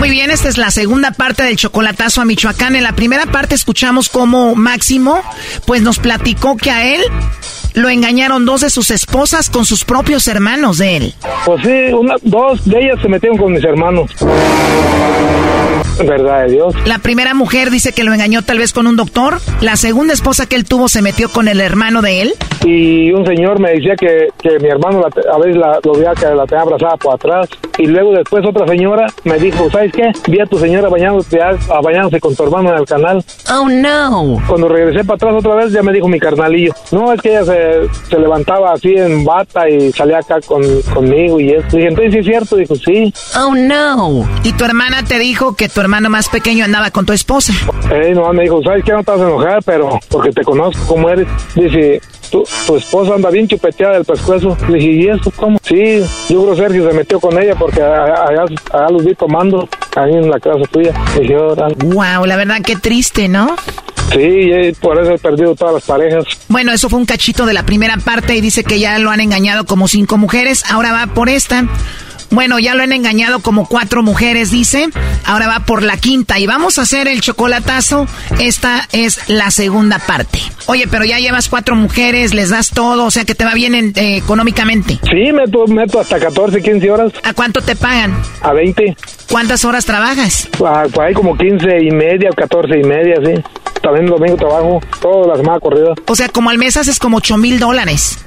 Muy 0.00 0.08
bien, 0.08 0.30
esta 0.30 0.48
es 0.48 0.56
la 0.56 0.70
segunda 0.70 1.10
parte 1.10 1.42
del 1.42 1.56
chocolatazo 1.56 2.22
a 2.22 2.24
Michoacán. 2.24 2.74
En 2.74 2.84
la 2.84 2.92
primera 2.92 3.26
parte 3.26 3.54
escuchamos 3.54 4.08
cómo 4.08 4.54
Máximo, 4.54 5.20
pues 5.66 5.82
nos 5.82 5.98
platicó 5.98 6.56
que 6.56 6.70
a 6.70 6.94
él 6.94 7.02
lo 7.74 7.90
engañaron 7.90 8.46
dos 8.46 8.62
de 8.62 8.70
sus 8.70 8.90
esposas 8.90 9.50
con 9.50 9.66
sus 9.66 9.84
propios 9.84 10.26
hermanos 10.26 10.78
de 10.78 10.96
él. 10.96 11.14
Pues 11.44 11.62
sí, 11.62 11.92
una, 11.92 12.14
dos 12.22 12.64
de 12.64 12.78
ellas 12.78 12.98
se 13.02 13.08
metieron 13.08 13.36
con 13.36 13.52
mis 13.52 13.62
hermanos. 13.62 14.10
Verdad 15.98 16.46
de 16.46 16.52
Dios. 16.52 16.74
La 16.86 16.98
primera 16.98 17.34
mujer 17.34 17.70
dice 17.70 17.92
que 17.92 18.04
lo 18.04 18.14
engañó 18.14 18.42
tal 18.42 18.58
vez 18.58 18.72
con 18.72 18.86
un 18.86 18.96
doctor. 18.96 19.38
La 19.60 19.76
segunda 19.76 20.14
esposa 20.14 20.46
que 20.46 20.56
él 20.56 20.64
tuvo 20.64 20.88
se 20.88 21.02
metió 21.02 21.28
con 21.30 21.46
el 21.46 21.60
hermano 21.60 22.00
de 22.00 22.22
él. 22.22 22.32
Y 22.64 23.12
un 23.12 23.26
señor 23.26 23.60
me 23.60 23.72
decía 23.72 23.96
que, 23.96 24.28
que 24.42 24.58
mi 24.60 24.68
hermano 24.68 25.00
la, 25.00 25.32
a 25.32 25.38
veces 25.38 25.56
la, 25.56 25.78
lo 25.84 25.92
veía 25.92 26.12
que 26.14 26.26
la 26.26 26.46
tenía 26.46 26.62
abrazada 26.62 26.96
por 26.96 27.14
atrás. 27.14 27.48
Y 27.78 27.86
luego 27.86 28.12
después 28.12 28.44
otra 28.46 28.66
señora 28.66 29.06
me 29.24 29.38
dijo, 29.38 29.70
¿sabes 29.70 29.89
qué? 29.92 30.12
Vi 30.28 30.40
a 30.40 30.46
tu 30.46 30.58
señora 30.58 30.88
bañándose, 30.88 31.40
a, 31.40 31.80
bañándose 31.80 32.20
con 32.20 32.34
tu 32.34 32.42
hermano 32.44 32.70
en 32.70 32.78
el 32.78 32.84
canal. 32.84 33.24
Oh, 33.52 33.68
no. 33.68 34.38
Cuando 34.46 34.68
regresé 34.68 35.04
para 35.04 35.16
atrás 35.16 35.34
otra 35.38 35.54
vez 35.56 35.72
ya 35.72 35.82
me 35.82 35.92
dijo 35.92 36.08
mi 36.08 36.18
carnalillo. 36.18 36.72
No, 36.92 37.12
es 37.12 37.20
que 37.20 37.30
ella 37.30 37.44
se, 37.44 38.08
se 38.08 38.18
levantaba 38.18 38.72
así 38.72 38.94
en 38.94 39.24
bata 39.24 39.68
y 39.68 39.92
salía 39.92 40.18
acá 40.18 40.40
con, 40.40 40.62
conmigo 40.94 41.40
y 41.40 41.50
eso. 41.50 41.76
Dije, 41.76 41.88
entonces 41.88 42.12
sí 42.12 42.18
es 42.18 42.26
cierto. 42.26 42.56
Dijo, 42.56 42.74
sí. 42.76 43.12
Oh, 43.36 43.54
no. 43.54 44.28
¿Y 44.42 44.52
tu 44.52 44.64
hermana 44.64 45.04
te 45.04 45.18
dijo 45.18 45.56
que 45.56 45.68
tu 45.68 45.80
hermano 45.80 46.10
más 46.10 46.28
pequeño 46.28 46.64
andaba 46.64 46.90
con 46.90 47.06
tu 47.06 47.12
esposa? 47.12 47.52
Eh, 47.90 48.12
no, 48.14 48.32
me 48.32 48.44
dijo, 48.44 48.62
¿sabes 48.62 48.84
qué? 48.84 48.92
No 48.92 49.02
te 49.02 49.10
vas 49.10 49.20
a 49.20 49.24
enojar, 49.24 49.62
pero 49.64 49.98
porque 50.08 50.30
te 50.30 50.42
conozco 50.42 50.86
como 50.86 51.08
eres. 51.08 51.26
Dice, 51.54 52.00
tu, 52.30 52.44
tu 52.66 52.76
esposa 52.76 53.14
anda 53.14 53.30
bien 53.30 53.48
chupeteada 53.48 53.94
del 53.94 54.04
pescuezo. 54.04 54.56
Le 54.68 54.78
dije, 54.78 54.90
¿y 54.90 55.08
eso 55.08 55.30
cómo? 55.36 55.58
Sí, 55.62 56.02
yo 56.28 56.42
creo 56.42 56.56
Sergio 56.56 56.88
se 56.88 56.96
metió 56.96 57.20
con 57.20 57.38
ella 57.38 57.54
porque 57.54 57.82
allá, 57.82 58.24
allá 58.24 58.88
los 58.90 59.04
vi 59.04 59.14
tomando 59.14 59.68
ahí 59.96 60.14
en 60.14 60.30
la 60.30 60.38
casa 60.38 60.62
tuya. 60.70 60.92
Le 61.14 61.20
dije, 61.20 61.36
wow, 61.36 62.24
la 62.24 62.36
verdad 62.36 62.62
que 62.62 62.76
triste, 62.76 63.28
¿no? 63.28 63.56
Sí, 64.12 64.50
por 64.80 65.00
eso 65.00 65.12
he 65.12 65.18
perdido 65.18 65.54
todas 65.54 65.74
las 65.74 65.84
parejas. 65.84 66.24
Bueno, 66.48 66.72
eso 66.72 66.88
fue 66.88 66.98
un 66.98 67.06
cachito 67.06 67.46
de 67.46 67.52
la 67.52 67.64
primera 67.64 67.96
parte 67.96 68.34
y 68.34 68.40
dice 68.40 68.64
que 68.64 68.80
ya 68.80 68.98
lo 68.98 69.10
han 69.10 69.20
engañado 69.20 69.64
como 69.64 69.86
cinco 69.86 70.18
mujeres. 70.18 70.64
Ahora 70.68 70.92
va 70.92 71.06
por 71.14 71.28
esta. 71.28 71.64
Bueno, 72.30 72.58
ya 72.58 72.74
lo 72.74 72.82
han 72.82 72.92
engañado 72.92 73.40
como 73.40 73.66
cuatro 73.66 74.02
mujeres, 74.02 74.50
dice. 74.50 74.88
Ahora 75.24 75.48
va 75.48 75.60
por 75.60 75.82
la 75.82 75.96
quinta 75.96 76.38
y 76.38 76.46
vamos 76.46 76.78
a 76.78 76.82
hacer 76.82 77.08
el 77.08 77.20
chocolatazo. 77.20 78.06
Esta 78.38 78.88
es 78.92 79.28
la 79.28 79.50
segunda 79.50 79.98
parte. 79.98 80.40
Oye, 80.66 80.86
pero 80.88 81.04
ya 81.04 81.18
llevas 81.18 81.48
cuatro 81.48 81.74
mujeres, 81.74 82.34
les 82.34 82.50
das 82.50 82.70
todo, 82.70 83.04
o 83.06 83.10
sea 83.10 83.24
que 83.24 83.34
te 83.34 83.44
va 83.44 83.54
bien 83.54 83.74
eh, 83.74 84.16
económicamente. 84.16 85.00
Sí, 85.10 85.32
meto, 85.32 85.66
meto 85.66 86.00
hasta 86.00 86.18
14, 86.18 86.62
15 86.62 86.90
horas. 86.90 87.12
¿A 87.24 87.34
cuánto 87.34 87.60
te 87.60 87.76
pagan? 87.76 88.14
A 88.42 88.52
20. 88.52 88.96
¿Cuántas 89.30 89.64
horas 89.64 89.84
trabajas? 89.84 90.48
Ah, 90.64 90.84
pues 90.92 90.98
hay 90.98 91.14
como 91.14 91.36
15 91.36 91.82
y 91.82 91.90
media, 91.92 92.30
14 92.36 92.78
y 92.78 92.82
media, 92.82 93.14
sí. 93.24 93.40
También 93.80 94.04
el 94.04 94.10
domingo 94.10 94.36
trabajo 94.36 94.80
toda 95.00 95.28
la 95.28 95.36
semana 95.36 95.58
corrida. 95.58 95.94
O 96.06 96.14
sea, 96.14 96.28
como 96.28 96.50
al 96.50 96.58
mes 96.58 96.76
haces 96.76 96.98
como 96.98 97.16
8 97.18 97.38
mil 97.38 97.58
dólares. 97.58 98.18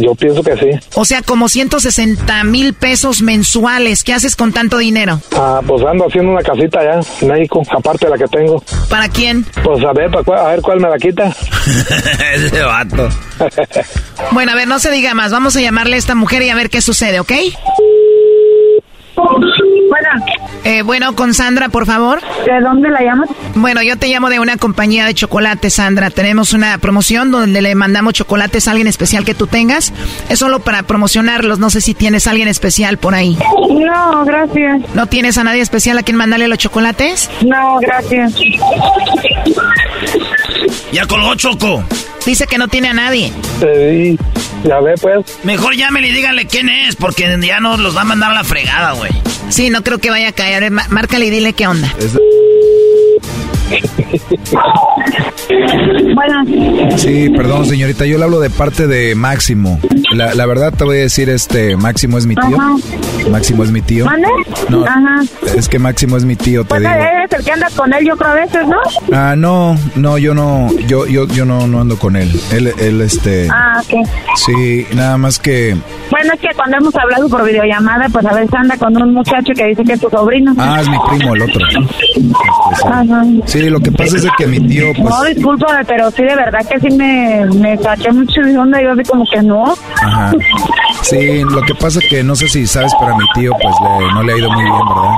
Yo 0.00 0.14
pienso 0.14 0.42
que 0.42 0.56
sí. 0.56 0.70
O 0.94 1.04
sea, 1.04 1.22
como 1.22 1.48
160 1.48 2.44
mil 2.44 2.74
pesos 2.74 3.22
mensuales. 3.22 4.02
¿Qué 4.02 4.12
haces 4.12 4.34
con 4.34 4.52
tanto 4.52 4.78
dinero? 4.78 5.20
Ah, 5.36 5.60
pues 5.64 5.84
ando 5.84 6.06
haciendo 6.06 6.32
una 6.32 6.42
casita 6.42 6.80
allá 6.80 7.00
en 7.20 7.28
México, 7.28 7.62
aparte 7.70 8.06
de 8.06 8.10
la 8.10 8.18
que 8.18 8.26
tengo. 8.26 8.62
¿Para 8.88 9.08
quién? 9.08 9.46
Pues 9.62 9.84
a 9.84 9.92
ver, 9.92 10.10
a 10.16 10.48
ver 10.48 10.62
cuál 10.62 10.80
me 10.80 10.88
la 10.88 10.96
quita. 10.98 11.32
Ese 12.34 12.62
vato. 12.62 13.08
bueno, 14.32 14.52
a 14.52 14.54
ver, 14.56 14.66
no 14.66 14.80
se 14.80 14.90
diga 14.90 15.14
más. 15.14 15.30
Vamos 15.30 15.54
a 15.56 15.60
llamarle 15.60 15.94
a 15.94 15.98
esta 15.98 16.16
mujer 16.16 16.42
y 16.42 16.48
a 16.48 16.56
ver 16.56 16.70
qué 16.70 16.80
sucede, 16.80 17.20
¿ok? 17.20 17.32
Bueno. 20.62 20.78
Eh, 20.78 20.82
bueno, 20.82 21.14
con 21.14 21.34
Sandra, 21.34 21.68
por 21.68 21.86
favor. 21.86 22.20
¿De 22.44 22.60
dónde 22.60 22.90
la 22.90 23.00
llamas? 23.02 23.28
Bueno, 23.54 23.82
yo 23.82 23.96
te 23.96 24.08
llamo 24.08 24.30
de 24.30 24.40
una 24.40 24.56
compañía 24.56 25.06
de 25.06 25.14
chocolate, 25.14 25.70
Sandra. 25.70 26.10
Tenemos 26.10 26.52
una 26.52 26.78
promoción 26.78 27.30
donde 27.30 27.62
le 27.62 27.74
mandamos 27.74 28.14
chocolates 28.14 28.68
a 28.68 28.72
alguien 28.72 28.86
especial 28.86 29.24
que 29.24 29.34
tú 29.34 29.46
tengas. 29.46 29.92
Es 30.28 30.38
solo 30.38 30.60
para 30.60 30.82
promocionarlos. 30.82 31.58
No 31.58 31.70
sé 31.70 31.80
si 31.80 31.94
tienes 31.94 32.26
a 32.26 32.30
alguien 32.30 32.48
especial 32.48 32.98
por 32.98 33.14
ahí. 33.14 33.38
No, 33.70 34.24
gracias. 34.24 34.82
¿No 34.94 35.06
tienes 35.06 35.38
a 35.38 35.44
nadie 35.44 35.62
especial 35.62 35.98
a 35.98 36.02
quien 36.02 36.16
mandarle 36.16 36.48
los 36.48 36.58
chocolates? 36.58 37.30
No, 37.46 37.78
gracias. 37.80 38.34
Ya 40.92 41.06
colgó 41.06 41.34
Choco. 41.34 41.84
Dice 42.26 42.46
que 42.46 42.58
no 42.58 42.68
tiene 42.68 42.88
a 42.88 42.94
nadie. 42.94 43.32
Sí, 43.60 44.18
ya 44.64 44.80
ve, 44.80 44.94
pues. 45.00 45.38
Mejor 45.44 45.74
llámele 45.76 46.08
y 46.08 46.12
díganle 46.12 46.46
quién 46.46 46.68
es, 46.68 46.96
porque 46.96 47.38
ya 47.40 47.60
nos 47.60 47.78
los 47.78 47.96
va 47.96 48.02
a 48.02 48.04
mandar 48.04 48.32
a 48.32 48.34
la 48.34 48.44
fregada, 48.44 48.92
güey. 48.92 49.10
Sí, 49.48 49.70
no 49.70 49.82
creo 49.82 49.98
que 49.98 50.10
vaya 50.10 50.28
a 50.28 50.32
caer. 50.32 50.70
Márcale 50.70 51.26
y 51.26 51.30
dile 51.30 51.52
qué 51.52 51.66
onda. 51.66 51.92
Bueno. 56.14 56.96
Sí, 56.96 57.28
perdón, 57.30 57.64
señorita, 57.66 58.04
yo 58.06 58.18
le 58.18 58.24
hablo 58.24 58.40
de 58.40 58.50
parte 58.50 58.86
de 58.86 59.14
Máximo. 59.14 59.78
La, 60.12 60.34
la 60.34 60.46
verdad 60.46 60.72
te 60.76 60.84
voy 60.84 60.98
a 60.98 61.00
decir, 61.00 61.28
este, 61.30 61.76
Máximo 61.76 62.18
es 62.18 62.26
mi 62.26 62.34
tío. 62.34 62.58
Máximo 63.30 63.64
es 63.64 63.70
mi 63.70 63.80
tío. 63.82 64.04
¿Mande? 64.06 64.28
No, 64.68 64.84
Ajá. 64.84 65.20
es 65.56 65.68
que 65.68 65.78
Máximo 65.78 66.16
es 66.16 66.24
mi 66.24 66.36
tío, 66.36 66.62
te 66.62 66.68
Pues 66.68 66.80
digo. 66.80 66.92
eres 66.92 67.32
el 67.32 67.44
que 67.44 67.52
anda 67.52 67.68
con 67.76 67.92
él, 67.92 68.04
yo 68.06 68.16
creo 68.16 68.30
a 68.30 68.34
veces, 68.34 68.66
¿no? 68.66 68.76
Ah, 69.16 69.34
no, 69.36 69.76
no, 69.96 70.18
yo 70.18 70.34
no, 70.34 70.68
yo, 70.86 71.06
yo, 71.06 71.26
yo 71.28 71.44
no, 71.44 71.66
no 71.66 71.80
ando 71.82 71.98
con 71.98 72.16
él. 72.16 72.30
Él, 72.52 72.72
él, 72.78 73.00
este. 73.00 73.48
Ah, 73.50 73.80
ok. 73.82 74.06
Sí, 74.36 74.86
nada 74.94 75.16
más 75.18 75.38
que. 75.38 75.76
Bueno, 76.10 76.32
es 76.34 76.40
que 76.40 76.48
cuando 76.56 76.78
hemos 76.78 76.94
hablado 76.96 77.28
por 77.28 77.44
videollamada, 77.46 78.08
pues 78.10 78.24
a 78.26 78.34
veces 78.34 78.50
anda 78.54 78.76
con 78.76 78.96
un 79.00 79.14
muchacho 79.14 79.52
que 79.54 79.66
dice 79.66 79.84
que 79.84 79.92
es 79.92 80.00
tu 80.00 80.08
sobrino. 80.10 80.54
Ah, 80.58 80.78
es 80.80 80.88
mi 80.88 80.96
primo, 81.10 81.34
el 81.34 81.42
otro. 81.42 81.60
Ajá. 82.86 83.24
Sí, 83.46 83.68
lo 83.68 83.80
que 83.80 83.92
pasa 83.92 84.16
es 84.16 84.22
de 84.22 84.30
que 84.38 84.46
mi 84.46 84.60
tío, 84.60 84.86
pues. 84.94 85.37
Discúlpame, 85.38 85.84
pero 85.84 86.10
sí, 86.10 86.22
de 86.22 86.34
verdad 86.36 86.60
que 86.68 86.80
sí 86.80 86.94
me, 86.96 87.44
me 87.56 87.76
saqué 87.78 88.12
mucho 88.12 88.40
de 88.42 88.58
onda. 88.58 88.82
Yo 88.82 88.92
así 88.92 89.02
como 89.04 89.24
que 89.24 89.42
no. 89.42 89.74
Ajá. 90.02 90.32
Sí, 91.02 91.42
lo 91.42 91.62
que 91.62 91.74
pasa 91.74 92.00
que 92.10 92.22
no 92.22 92.34
sé 92.36 92.48
si 92.48 92.66
sabes, 92.66 92.92
pero 93.00 93.14
a 93.14 93.18
mi 93.18 93.24
tío, 93.34 93.52
pues 93.60 93.74
le- 93.82 94.12
no 94.14 94.22
le 94.22 94.32
ha 94.32 94.36
ido 94.36 94.50
muy 94.50 94.62
bien, 94.64 94.74
¿verdad? 94.88 95.14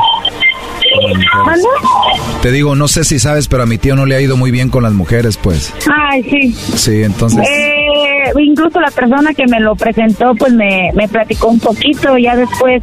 Te 2.43 2.51
digo, 2.53 2.75
no 2.75 2.89
sé 2.89 3.05
si 3.05 3.19
sabes, 3.19 3.49
pero 3.49 3.63
a 3.63 3.67
mi 3.67 3.79
tío 3.79 3.95
no 3.97 4.07
le 4.07 4.17
ha 4.17 4.21
ido 4.21 4.37
muy 4.37 4.51
bien 4.51 4.71
con 4.71 4.83
las 4.83 4.93
mujeres, 4.93 5.37
pues. 5.37 5.73
Ay, 6.11 6.23
sí. 6.23 6.53
Sí, 6.55 7.03
entonces. 7.03 7.47
Eh, 7.47 8.33
incluso 8.39 8.81
la 8.81 8.91
persona 8.91 9.33
que 9.35 9.47
me 9.47 9.61
lo 9.61 9.77
presentó, 9.77 10.35
pues 10.35 10.53
me, 10.53 10.91
me 10.95 11.07
platicó 11.09 11.49
un 11.49 11.61
poquito, 11.61 12.17
ya 12.19 12.35
después 12.37 12.83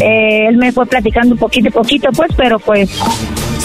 eh, 0.00 0.46
él 0.48 0.56
me 0.56 0.72
fue 0.72 0.86
platicando 0.86 1.34
un 1.34 1.38
poquito, 1.38 1.70
poquito, 1.70 2.08
pues, 2.16 2.30
pero 2.36 2.58
pues 2.58 2.90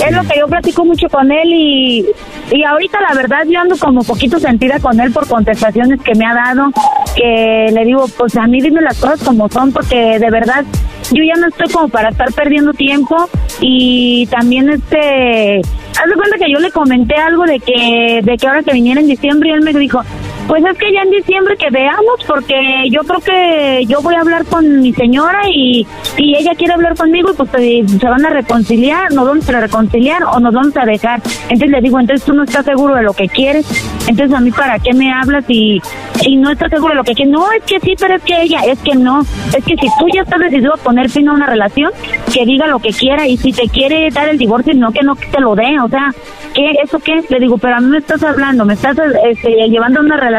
es 0.05 0.15
lo 0.15 0.23
que 0.23 0.39
yo 0.39 0.47
platico 0.47 0.85
mucho 0.85 1.07
con 1.09 1.31
él 1.31 1.49
y, 1.51 2.05
y 2.51 2.63
ahorita 2.63 2.99
la 3.01 3.13
verdad 3.13 3.45
yo 3.47 3.59
ando 3.59 3.77
como 3.77 4.03
poquito 4.03 4.39
sentida 4.39 4.79
con 4.79 4.99
él 4.99 5.11
por 5.11 5.27
contestaciones 5.27 6.01
que 6.01 6.15
me 6.15 6.25
ha 6.25 6.33
dado, 6.33 6.71
que 7.15 7.69
le 7.73 7.85
digo, 7.85 8.05
pues 8.17 8.35
a 8.37 8.47
mí 8.47 8.61
dime 8.61 8.81
las 8.81 8.99
cosas 8.99 9.23
como 9.23 9.49
son, 9.49 9.71
porque 9.71 10.19
de 10.19 10.29
verdad 10.29 10.63
yo 11.11 11.23
ya 11.23 11.39
no 11.39 11.47
estoy 11.47 11.67
como 11.69 11.89
para 11.89 12.09
estar 12.09 12.31
perdiendo 12.33 12.73
tiempo 12.73 13.29
y 13.59 14.27
también 14.27 14.69
este, 14.69 15.59
haz 15.59 16.09
de 16.09 16.15
cuenta 16.15 16.37
que 16.37 16.51
yo 16.51 16.59
le 16.59 16.71
comenté 16.71 17.15
algo 17.15 17.45
de 17.45 17.59
que, 17.59 18.21
de 18.23 18.37
que 18.37 18.47
ahora 18.47 18.63
que 18.63 18.73
viniera 18.73 19.01
en 19.01 19.07
diciembre 19.07 19.49
y 19.49 19.53
él 19.53 19.61
me 19.61 19.73
dijo, 19.73 20.01
Pues 20.49 20.63
es 20.65 20.79
que 20.79 20.91
ya 20.91 21.03
en 21.03 21.11
diciembre 21.11 21.55
que 21.57 21.69
veamos, 21.69 22.23
porque 22.25 22.55
yo 22.89 23.01
creo 23.01 23.19
que 23.19 23.85
yo 23.85 24.01
voy 24.01 24.15
a 24.15 24.21
hablar 24.21 24.45
con 24.45 24.81
mi 24.81 24.91
señora 24.93 25.41
y, 25.47 25.85
y 26.17 26.35
ella 26.35 26.55
quiere 26.57 26.73
hablar 26.73 26.97
conmigo 26.97 27.29
y 27.31 27.35
pues 27.35 27.51
se 27.51 28.09
van 28.09 28.25
a 28.25 28.31
reconciliar, 28.31 29.13
nos 29.13 29.27
vamos 29.27 29.47
a 29.47 29.61
reconciliar 29.61 30.23
o 30.23 30.39
nos 30.39 30.51
vamos 30.51 30.75
a 30.75 30.85
dejar. 30.85 31.21
Entonces 31.43 31.69
le 31.69 31.81
digo, 31.81 31.99
entonces 31.99 32.25
tú 32.25 32.33
no 32.33 32.45
estás 32.45 32.65
seguro 32.65 32.95
de 32.95 33.03
lo 33.03 33.13
que 33.13 33.27
quieres, 33.27 33.67
entonces 34.07 34.35
a 34.35 34.39
mí 34.39 34.49
para 34.49 34.79
qué 34.79 34.91
me 34.91 35.13
hablas 35.13 35.45
y, 35.47 35.79
y 36.23 36.35
no 36.35 36.49
estás 36.49 36.71
seguro 36.71 36.93
de 36.93 36.95
lo 36.95 37.03
que 37.03 37.13
quieres. 37.13 37.31
No, 37.31 37.51
es 37.51 37.63
que 37.65 37.79
sí, 37.79 37.93
pero 37.99 38.15
es 38.15 38.23
que 38.23 38.41
ella, 38.41 38.61
es 38.61 38.79
que 38.79 38.95
no. 38.95 39.21
Es 39.55 39.63
que 39.63 39.75
si 39.77 39.87
tú 39.99 40.07
ya 40.11 40.23
estás 40.23 40.39
decidido 40.39 40.73
a 40.73 40.77
poner 40.77 41.11
fin 41.11 41.29
a 41.29 41.33
una 41.33 41.45
relación, 41.45 41.91
que 42.33 42.43
diga 42.47 42.65
lo 42.65 42.79
que 42.79 42.89
quiera 42.89 43.27
y 43.27 43.37
si 43.37 43.53
te 43.53 43.67
quiere 43.67 44.09
dar 44.09 44.27
el 44.27 44.39
divorcio, 44.39 44.73
no 44.73 44.91
que 44.91 45.03
no 45.03 45.15
te 45.15 45.39
lo 45.39 45.53
dé, 45.53 45.79
o 45.79 45.87
sea, 45.89 46.09
¿qué? 46.55 46.71
¿Eso 46.83 46.97
qué? 46.97 47.23
Le 47.29 47.39
digo, 47.39 47.59
pero 47.59 47.75
a 47.75 47.79
mí 47.81 47.85
me 47.85 47.99
estás 47.99 48.23
hablando, 48.23 48.65
me 48.65 48.73
estás 48.73 48.97
este, 49.29 49.69
llevando 49.69 49.99
una 49.99 50.17
relación 50.17 50.38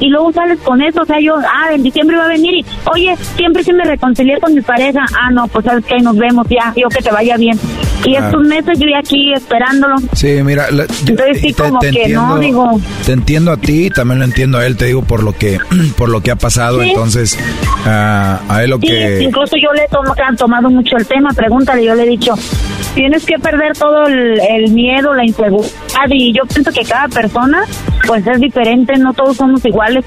y 0.00 0.08
luego 0.08 0.32
sales 0.32 0.58
con 0.60 0.80
eso, 0.82 1.02
o 1.02 1.06
sea, 1.06 1.20
yo, 1.20 1.36
ah, 1.36 1.72
en 1.72 1.82
diciembre 1.82 2.16
va 2.16 2.24
a 2.24 2.28
venir 2.28 2.54
y, 2.54 2.64
oye, 2.92 3.16
siempre 3.36 3.62
sí 3.62 3.72
me 3.72 3.84
reconcilié 3.84 4.38
con 4.40 4.54
mi 4.54 4.60
pareja, 4.60 5.04
ah, 5.20 5.30
no, 5.30 5.48
pues 5.48 5.64
sabes 5.64 5.84
que 5.84 5.98
nos 5.98 6.16
vemos 6.16 6.46
ya, 6.48 6.72
yo 6.76 6.88
que 6.88 7.02
te 7.02 7.10
vaya 7.10 7.36
bien. 7.36 7.58
Y 8.04 8.16
estos 8.16 8.42
meses 8.42 8.78
yo 8.78 8.86
aquí 8.98 9.32
esperándolo. 9.32 9.96
Sí, 10.12 10.42
mira, 10.42 10.66
entonces 10.68 11.40
sí 11.40 11.52
como 11.52 11.78
que 11.78 12.08
no, 12.08 12.38
digo. 12.38 12.80
Te 13.06 13.12
entiendo 13.12 13.52
a 13.52 13.56
ti, 13.56 13.90
también 13.90 14.18
lo 14.18 14.24
entiendo 14.24 14.58
a 14.58 14.66
él, 14.66 14.76
te 14.76 14.86
digo 14.86 15.02
por 15.02 15.22
lo 15.22 15.32
que 15.32 15.58
por 15.96 16.08
lo 16.08 16.20
que 16.20 16.30
ha 16.30 16.36
pasado, 16.36 16.82
entonces 16.82 17.38
a 17.86 18.60
él 18.62 18.70
lo 18.70 18.78
que 18.78 19.22
incluso 19.22 19.56
yo 19.56 19.72
le 19.72 19.84
he 19.84 20.36
tomado 20.36 20.70
mucho 20.70 20.96
el 20.96 21.06
tema, 21.06 21.30
pregúntale, 21.32 21.84
yo 21.84 21.94
le 21.94 22.04
he 22.04 22.06
dicho, 22.06 22.34
tienes 22.94 23.24
que 23.24 23.38
perder 23.38 23.76
todo 23.76 24.06
el, 24.06 24.70
miedo, 24.72 25.14
la 25.14 25.24
inseguridad 25.24 25.70
y 26.10 26.32
yo 26.32 26.42
pienso 26.44 26.70
que 26.72 26.84
cada 26.84 27.08
persona 27.08 27.64
pues 28.06 28.26
es 28.26 28.40
diferente, 28.40 28.96
no 28.98 29.12
todos 29.12 29.36
somos 29.36 29.64
iguales, 29.64 30.04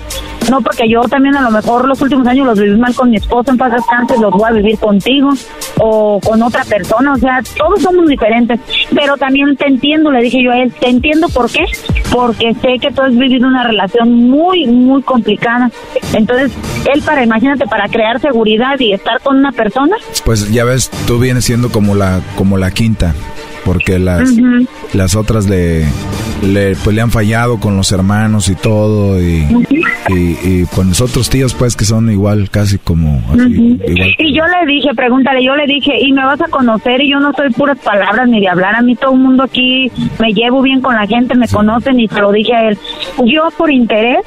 no 0.50 0.62
porque 0.62 0.89
yo 0.89 1.02
también 1.04 1.36
a 1.36 1.41
lo 1.41 1.52
mejor 1.52 1.88
los 1.88 2.02
últimos 2.02 2.28
años 2.28 2.46
los 2.46 2.60
viví 2.60 2.78
mal 2.78 2.93
con 2.93 3.10
mi 3.10 3.18
esposo 3.18 3.52
en 3.52 3.58
paz 3.58 3.74
descanse, 3.74 4.18
los 4.20 4.32
voy 4.32 4.50
a 4.50 4.52
vivir 4.52 4.78
contigo 4.78 5.32
o 5.78 6.20
con 6.20 6.41
otra 6.41 6.64
persona, 6.64 7.14
o 7.14 7.18
sea, 7.18 7.41
todos 7.58 7.85
somos 7.86 8.08
diferentes, 8.08 8.60
pero 8.96 9.16
también 9.16 9.56
te 9.56 9.68
entiendo, 9.68 10.10
le 10.10 10.24
dije 10.24 10.44
yo 10.44 10.52
a 10.52 10.58
él, 10.58 10.74
te 10.74 10.90
entiendo 10.90 11.30
por 11.30 11.52
qué, 11.52 11.66
porque 12.12 12.56
sé 12.56 12.80
que 12.82 12.92
tú 12.92 13.04
has 13.04 13.16
vivido 13.16 13.48
una 13.48 13.64
relación 13.64 14.12
muy, 14.12 14.66
muy 14.66 15.04
complicada, 15.04 15.70
entonces 16.14 16.52
él 16.92 17.02
para, 17.04 17.24
imagínate, 17.24 17.68
para 17.68 17.88
crear 17.88 18.20
seguridad 18.20 18.80
y 18.80 18.94
estar 18.94 19.22
con 19.22 19.38
una 19.38 19.52
persona. 19.52 19.96
Pues 20.24 20.52
ya 20.52 20.64
ves, 20.66 20.90
tú 21.06 21.20
vienes 21.20 21.46
siendo 21.46 21.72
como 21.72 21.94
la, 21.94 22.22
como 22.36 22.58
la 22.58 22.72
quinta, 22.72 23.14
porque 23.66 23.99
las, 23.99 24.30
las 24.93 25.16
otras 25.16 25.49
le, 25.49 25.86
le, 26.43 26.76
pues 26.76 26.95
le 26.95 27.01
han 27.01 27.11
fallado 27.11 27.59
con 27.59 27.76
los 27.76 27.91
hermanos 27.91 28.47
y 28.47 28.55
todo 28.55 29.20
y, 29.20 29.47
y, 30.09 30.66
con 30.68 30.89
los 30.89 31.01
otros 31.01 31.30
tíos 31.30 31.53
pues 31.55 31.76
que 31.76 31.84
son 31.84 32.11
igual 32.11 32.49
casi 32.49 32.78
como 32.78 33.22
así, 33.34 33.80
y 34.20 34.34
yo 34.38 34.43
le 34.45 34.72
dije 34.72 34.89
pregúntale 34.95 35.43
yo 35.43 35.55
le 35.55 35.66
dije 35.66 35.93
y 35.99 36.13
me 36.13 36.24
vas 36.24 36.39
a 36.41 36.47
conocer 36.47 37.01
y 37.01 37.11
yo 37.11 37.20
no 37.20 37.34
soy 37.34 37.49
puras 37.49 37.78
palabras 37.80 38.28
ni 38.30 38.39
de 38.39 38.47
hablar. 38.47 38.76
A 38.76 38.82
mí 38.82 38.95
todo 38.95 39.13
el 39.13 39.20
mundo 39.20 39.43
aquí 39.43 39.91
me 40.20 40.34
llevo 40.34 40.61
bien 40.61 40.82
con 40.82 40.95
la 40.95 41.07
gente 41.07 41.36
me 41.36 41.47
conocen 41.47 41.99
y 41.99 42.07
se 42.07 42.20
lo 42.20 42.32
dije 42.32 42.53
a 42.53 42.70
él. 42.70 42.78
Yo 43.26 43.49
por 43.57 43.72
interés 43.72 44.20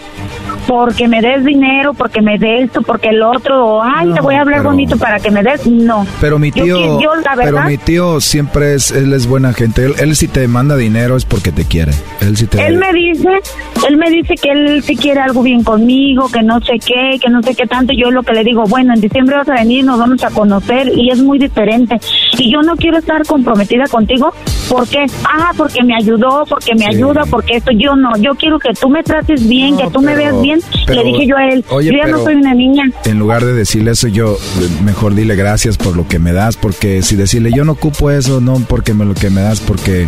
porque 0.69 1.09
me 1.09 1.23
des 1.23 1.47
dinero, 1.47 1.95
porque 1.95 2.21
me 2.21 2.37
des 2.39 2.65
esto, 2.65 2.83
porque 2.83 3.09
el 3.09 3.23
otro, 3.23 3.83
ay, 3.83 4.13
te 4.13 4.21
voy 4.21 4.35
a 4.35 4.43
hablar 4.43 4.63
bonito 4.63 4.99
para 4.99 5.19
que 5.19 5.31
me 5.31 5.43
des, 5.43 5.67
no. 5.67 6.07
Pero 6.21 6.39
mi 6.39 6.53
tío, 6.53 6.99
pero 7.37 7.63
mi 7.65 7.79
tío 7.79 8.21
siempre 8.21 8.75
es, 8.75 8.91
él 8.91 9.15
es 9.15 9.27
buena 9.27 9.55
gente, 9.55 9.87
él, 9.87 9.95
él 9.99 10.15
si 10.15 10.29
te 10.29 10.47
manda 10.47 10.77
dinero 10.77 11.17
es 11.17 11.25
porque 11.25 11.53
te 11.53 11.65
quiere. 11.65 11.93
Él, 12.21 12.37
él 12.59 12.77
me 12.77 12.93
dice, 12.93 13.41
él 13.89 13.97
me 13.97 14.11
dice 14.11 14.35
que 14.35 14.51
él 14.51 14.83
sí 14.83 14.95
quiere 14.95 15.21
algo 15.21 15.43
bien 15.43 15.65
conmigo, 15.65 16.29
que 16.29 16.43
no 16.43 16.61
sé 16.61 16.75
qué, 16.85 17.19
que 17.19 17.31
no 17.31 17.43
sé 17.43 17.55
qué 17.55 17.67
tanto. 17.67 17.95
Yo 17.95 18.11
lo 18.11 18.23
que 18.23 18.35
le 18.35 18.45
digo, 18.45 18.65
bueno, 18.65 18.93
en 18.93 19.01
diciembre 19.01 19.37
vas 19.37 19.49
a 19.49 19.55
venir, 19.55 19.87
nos 19.87 19.99
vamos 19.99 20.23
a 20.23 20.31
conocer 20.31 20.93
y 20.95 21.11
es 21.11 21.19
muy 21.23 21.39
diferente. 21.39 21.99
Y 22.37 22.53
yo 22.53 22.61
no 22.61 22.77
quiero 22.77 22.99
estar 22.99 23.25
comprometida 23.25 23.87
contigo 23.87 24.35
porque, 24.69 25.07
ah, 25.25 25.53
porque 25.57 25.83
me 25.83 25.95
ayudó, 25.95 26.45
porque 26.47 26.75
me 26.75 26.87
ayuda, 26.87 27.25
porque 27.31 27.57
esto 27.57 27.71
yo 27.73 27.97
no. 27.97 28.17
Yo 28.19 28.35
quiero 28.35 28.59
que 28.59 28.75
tú 28.75 28.91
me 28.91 29.03
trates 29.03 29.49
bien, 29.49 29.79
que 29.79 29.89
tú 29.91 30.03
me 30.03 30.15
veas 30.15 30.41
bien. 30.43 30.58
Le 30.89 31.05
dije 31.05 31.27
yo 31.27 31.37
a 31.37 31.49
él, 31.49 31.65
yo 31.71 31.81
ya 31.81 32.07
no 32.07 32.23
soy 32.23 32.35
una 32.35 32.55
niña. 32.55 32.85
En 33.05 33.19
lugar 33.19 33.45
de 33.45 33.53
decirle 33.53 33.93
eso, 33.93 34.09
yo 34.09 34.37
mejor 34.85 35.15
dile 35.15 35.37
gracias 35.37 35.77
por 35.77 35.97
lo 35.97 36.07
que 36.07 36.19
me 36.19 36.33
das, 36.33 36.57
porque 36.57 37.03
si 37.03 37.17
decirle 37.17 37.51
yo 37.55 37.65
no 37.65 37.73
ocupo 37.73 38.11
eso, 38.11 38.41
no 38.41 38.59
porque 38.69 38.95
me 38.95 39.05
lo 39.05 39.15
que 39.15 39.31
me 39.31 39.41
das, 39.41 39.61
porque 39.61 40.07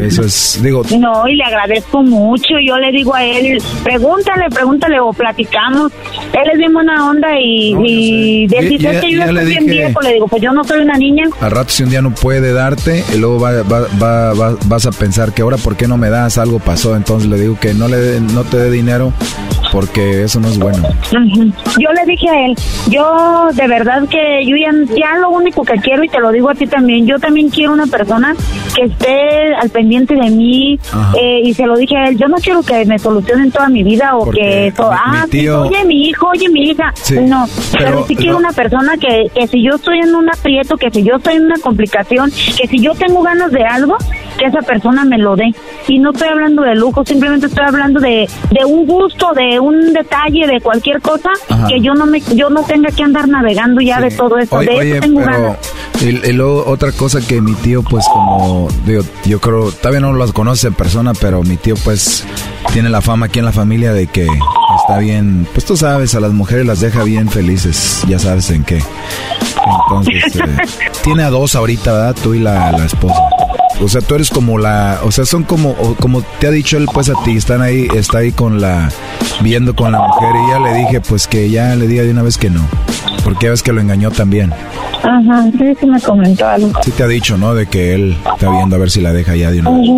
eso 0.00 0.22
es, 0.22 0.60
digo. 0.62 0.82
No, 0.98 1.28
y 1.28 1.36
le 1.36 1.44
agradezco 1.44 2.02
mucho. 2.02 2.54
Yo 2.64 2.78
le 2.78 2.92
digo 2.92 3.14
a 3.14 3.24
él, 3.24 3.62
pregúntale, 3.82 4.48
pregúntale 4.50 4.98
o 5.00 5.12
platicamos. 5.12 5.92
Él 6.32 6.50
es 6.52 6.58
bien 6.58 6.72
buena 6.72 7.08
onda 7.10 7.28
y, 7.38 7.76
y 7.84 8.48
que 8.48 8.78
yo 8.78 8.90
estoy 8.90 9.14
bien 9.44 9.66
viejo, 9.66 10.00
le 10.00 10.14
digo, 10.14 10.28
pues 10.28 10.42
yo 10.42 10.52
no 10.52 10.64
soy 10.64 10.80
una 10.80 10.96
niña. 10.96 11.24
Al 11.40 11.50
rato, 11.50 11.70
si 11.70 11.82
un 11.82 11.90
día 11.90 12.02
no 12.02 12.14
puede 12.14 12.52
darte, 12.52 13.04
y 13.14 13.18
luego 13.18 13.38
va, 13.40 13.62
va, 13.62 14.32
va, 14.32 14.56
vas 14.66 14.86
a 14.86 14.92
pensar 14.92 15.32
que 15.32 15.42
ahora, 15.42 15.56
¿por 15.56 15.76
qué 15.76 15.86
no 15.86 15.96
me 15.96 16.08
das? 16.10 16.38
Algo 16.38 16.58
pasó. 16.58 16.96
Entonces 16.96 17.28
le 17.28 17.38
digo 17.38 17.58
que 17.60 17.74
no, 17.74 17.88
le, 17.88 18.20
no 18.20 18.44
te 18.44 18.56
dé 18.56 18.70
dinero 18.70 19.12
porque 19.72 20.24
eso 20.24 20.40
no 20.40 20.48
es 20.48 20.58
bueno. 20.58 20.88
Yo 21.10 21.92
le 21.92 22.04
dije 22.06 22.28
a 22.28 22.46
él, 22.46 22.56
yo 22.88 23.48
de 23.52 23.68
verdad 23.68 24.08
que 24.08 24.44
yo 24.44 24.56
ya, 24.56 25.16
lo 25.18 25.30
único 25.30 25.64
que 25.64 25.74
quiero 25.74 26.02
y 26.04 26.08
te 26.08 26.20
lo 26.20 26.32
digo 26.32 26.50
a 26.50 26.54
ti 26.54 26.66
también, 26.66 27.06
yo 27.06 27.18
también 27.18 27.50
quiero 27.50 27.72
una 27.72 27.86
persona 27.86 28.34
que 28.74 28.84
esté 28.84 29.54
al 29.54 29.70
pendiente 29.70 30.14
de 30.14 30.30
mí 30.30 30.78
eh, 31.20 31.40
y 31.44 31.54
se 31.54 31.66
lo 31.66 31.76
dije 31.76 31.96
a 31.96 32.08
él, 32.08 32.18
yo 32.18 32.28
no 32.28 32.36
quiero 32.38 32.62
que 32.62 32.84
me 32.84 32.98
solucionen 32.98 33.50
toda 33.50 33.68
mi 33.68 33.82
vida 33.82 34.16
o 34.16 34.30
que 34.30 34.72
ah, 34.78 35.26
oye 35.32 35.84
mi 35.84 36.08
hijo, 36.08 36.28
oye 36.28 36.48
mi 36.48 36.70
hija, 36.70 36.92
no, 37.22 37.46
pero, 37.72 38.06
sí 38.06 38.16
quiero 38.16 38.36
una 38.36 38.52
persona 38.52 38.96
que, 38.96 39.30
que 39.34 39.46
si 39.46 39.62
yo 39.62 39.76
estoy 39.76 39.98
en 39.98 40.14
un 40.14 40.28
aprieto, 40.28 40.76
que 40.76 40.90
si 40.90 41.02
yo 41.02 41.16
estoy 41.16 41.36
en 41.36 41.46
una 41.46 41.58
complicación, 41.58 42.30
que 42.30 42.66
si 42.66 42.80
yo 42.80 42.94
tengo 42.94 43.22
ganas 43.22 43.50
de 43.52 43.64
algo, 43.64 43.96
que 44.40 44.46
esa 44.46 44.60
persona 44.62 45.04
me 45.04 45.18
lo 45.18 45.36
dé. 45.36 45.54
Y 45.86 45.98
no 45.98 46.10
estoy 46.12 46.28
hablando 46.28 46.62
de 46.62 46.74
lujo, 46.74 47.04
simplemente 47.04 47.46
estoy 47.46 47.64
hablando 47.66 48.00
de, 48.00 48.28
de 48.50 48.64
un 48.64 48.86
gusto, 48.86 49.32
de 49.34 49.60
un 49.60 49.92
detalle, 49.92 50.46
de 50.46 50.60
cualquier 50.60 51.00
cosa, 51.02 51.30
que 51.68 51.80
yo 51.80 51.94
no 51.94 52.06
me 52.06 52.20
yo 52.34 52.48
no 52.48 52.62
tenga 52.62 52.90
que 52.90 53.02
andar 53.02 53.28
navegando 53.28 53.80
ya 53.80 54.00
de 54.00 54.10
todo 54.10 54.38
eso. 54.38 54.58
de 54.58 54.92
eso 54.92 55.00
tengo 55.00 55.20
ganas. 55.20 55.58
Y, 56.00 56.32
luego 56.32 56.64
otra 56.66 56.92
cosa 56.92 57.20
que 57.20 57.42
mi 57.42 57.52
tío, 57.54 57.82
pues 57.82 58.06
como, 58.06 58.68
digo, 58.86 59.02
yo 59.26 59.38
creo, 59.40 59.70
todavía 59.70 60.00
no 60.00 60.14
los 60.14 60.32
conoce 60.32 60.68
en 60.68 60.74
persona, 60.74 61.12
pero 61.20 61.42
mi 61.42 61.58
tío 61.58 61.74
pues 61.84 62.24
tiene 62.72 62.88
la 62.88 63.02
fama 63.02 63.26
aquí 63.26 63.40
en 63.40 63.44
la 63.44 63.52
familia 63.52 63.92
de 63.92 64.06
que 64.06 64.26
está 64.80 64.98
bien, 64.98 65.46
pues 65.52 65.66
tú 65.66 65.76
sabes, 65.76 66.14
a 66.14 66.20
las 66.20 66.32
mujeres 66.32 66.64
las 66.64 66.80
deja 66.80 67.02
bien 67.04 67.28
felices, 67.28 68.02
ya 68.08 68.18
sabes 68.18 68.48
en 68.50 68.64
qué. 68.64 68.82
Entonces, 69.84 70.36
eh, 70.36 70.56
tiene 71.02 71.24
a 71.24 71.30
dos 71.30 71.54
ahorita, 71.54 71.92
¿verdad? 71.92 72.16
Tú 72.22 72.32
y 72.32 72.38
la, 72.38 72.72
la 72.72 72.86
esposa. 72.86 73.20
O 73.80 73.88
sea, 73.88 74.00
tú 74.00 74.14
eres 74.14 74.30
como 74.30 74.58
la, 74.58 75.00
o 75.04 75.10
sea, 75.10 75.24
son 75.24 75.44
como, 75.44 75.74
como 76.00 76.22
te 76.38 76.48
ha 76.48 76.50
dicho 76.50 76.76
él 76.76 76.86
pues 76.92 77.08
a 77.08 77.14
ti, 77.24 77.36
están 77.36 77.62
ahí, 77.62 77.88
está 77.94 78.18
ahí 78.18 78.32
con 78.32 78.60
la, 78.60 78.90
viendo 79.42 79.74
con 79.74 79.92
la 79.92 80.00
mujer 80.00 80.30
y 80.34 80.50
ya 80.50 80.58
le 80.58 80.74
dije 80.74 81.00
pues 81.00 81.26
que 81.26 81.48
ya 81.48 81.74
le 81.76 81.86
diga 81.86 82.02
de 82.02 82.10
una 82.10 82.22
vez 82.22 82.36
que 82.36 82.50
no, 82.50 82.62
porque 83.24 83.46
ya 83.46 83.50
ves 83.50 83.62
que 83.62 83.72
lo 83.72 83.80
engañó 83.80 84.10
también. 84.10 84.52
Ajá, 85.02 85.44
sí, 85.56 85.74
sí 85.80 85.86
me 85.86 86.00
comentó 86.00 86.46
algo. 86.46 86.72
Sí 86.82 86.90
te 86.90 87.04
ha 87.04 87.06
dicho, 87.06 87.38
¿no? 87.38 87.54
De 87.54 87.66
que 87.66 87.94
él 87.94 88.16
está 88.34 88.50
viendo 88.50 88.76
a 88.76 88.78
ver 88.78 88.90
si 88.90 89.00
la 89.00 89.12
deja 89.12 89.34
ya 89.34 89.50
de 89.50 89.60
una 89.60 89.70
vez. 89.70 89.88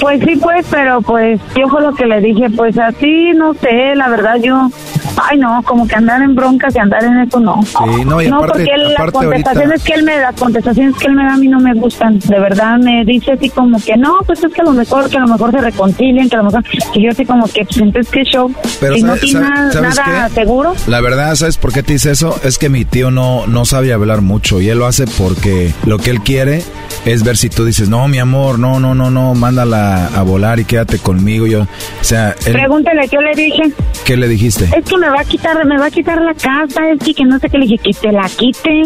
Pues 0.00 0.20
sí, 0.24 0.36
pues, 0.36 0.66
pero 0.68 1.00
pues 1.00 1.40
yo 1.56 1.68
fue 1.68 1.80
lo 1.80 1.94
que 1.94 2.06
le 2.06 2.20
dije, 2.20 2.50
pues 2.50 2.76
así, 2.76 3.30
no 3.36 3.54
sé, 3.54 3.94
la 3.94 4.08
verdad 4.08 4.36
yo, 4.42 4.68
ay 5.16 5.38
no, 5.38 5.62
como 5.64 5.86
que 5.86 5.94
andar 5.96 6.22
en 6.22 6.34
broncas 6.34 6.74
y 6.74 6.78
andar 6.78 7.04
en 7.04 7.18
eso 7.18 7.40
no. 7.40 7.62
Sí, 7.62 8.04
no, 8.04 8.22
y 8.22 8.28
no 8.28 8.36
aparte, 8.38 8.64
porque 8.64 8.76
las 8.76 9.12
contestaciones 9.12 9.82
que 9.82 9.92
él 9.94 10.02
me 10.04 10.16
da, 10.16 10.22
las 10.30 10.40
contestaciones 10.40 10.96
que 10.96 11.06
él 11.06 11.14
me 11.14 11.24
da 11.24 11.34
a 11.34 11.36
mí 11.36 11.48
no 11.48 11.60
me 11.60 11.74
gustan, 11.74 12.18
de 12.18 12.38
verdad 12.38 12.78
me 12.78 13.04
dice 13.04 13.32
así 13.32 13.48
como 13.50 13.78
que 13.80 13.96
no, 13.96 14.18
pues 14.26 14.42
es 14.42 14.52
que 14.52 14.60
a 14.60 14.64
lo 14.64 14.72
mejor, 14.72 15.08
que 15.08 15.16
a 15.16 15.20
lo 15.20 15.28
mejor 15.28 15.50
se 15.50 15.58
reconcilien, 15.58 16.28
que 16.28 16.36
a 16.36 16.38
lo 16.38 16.44
mejor, 16.44 16.64
que 16.64 17.02
yo 17.02 17.10
así 17.10 17.24
como 17.24 17.46
que, 17.46 17.64
pues 17.64 17.78
entonces 17.78 18.12
qué 18.12 18.22
show, 18.24 18.52
pero 18.80 18.96
y 18.96 19.02
no 19.02 19.16
tiene 19.16 19.40
nada 19.40 20.28
seguro. 20.28 20.74
La 20.86 21.00
verdad, 21.00 21.34
¿sabes 21.34 21.58
por 21.58 21.72
qué 21.72 21.82
te 21.82 21.94
dice 21.94 22.10
eso? 22.10 22.38
Es 22.42 22.58
que 22.58 22.68
mi 22.68 22.84
tío 22.84 23.10
no, 23.10 23.46
no 23.46 23.64
sabe 23.64 23.92
hablar 23.92 24.20
mucho 24.20 24.60
y 24.60 24.68
él 24.68 24.78
lo 24.78 24.86
hace 24.86 25.06
porque 25.18 25.72
lo 25.86 25.98
que 25.98 26.10
él 26.10 26.20
quiere 26.20 26.62
es 27.04 27.24
ver 27.24 27.36
si 27.36 27.48
tú 27.48 27.64
dices, 27.64 27.88
no, 27.88 28.06
mi 28.08 28.18
amor, 28.18 28.58
no, 28.58 28.78
no, 28.78 28.94
no, 28.94 29.10
no, 29.10 29.34
mándala 29.34 30.06
a, 30.06 30.22
volar 30.22 30.60
y 30.60 30.64
quédate 30.64 30.98
conmigo. 30.98 31.46
Yo, 31.46 31.62
o 31.62 32.04
sea, 32.04 32.34
pregúntale 32.44 33.08
qué 33.08 33.18
le 33.18 33.34
dije. 33.34 33.72
¿Qué 34.04 34.16
le 34.16 34.28
dijiste? 34.28 34.64
Es 34.64 34.84
que 34.84 34.94
me 35.02 35.10
va 35.10 35.20
a 35.20 35.24
quitar, 35.24 35.66
me 35.66 35.78
va 35.78 35.86
a 35.86 35.90
quitar 35.90 36.22
la 36.22 36.32
casa, 36.32 36.88
es 36.90 37.00
que, 37.00 37.24
no 37.24 37.38
sé 37.40 37.50
qué. 37.50 37.58
Le 37.58 37.66
dije, 37.66 37.92
que 38.00 38.12
la 38.12 38.28
quite 38.28 38.82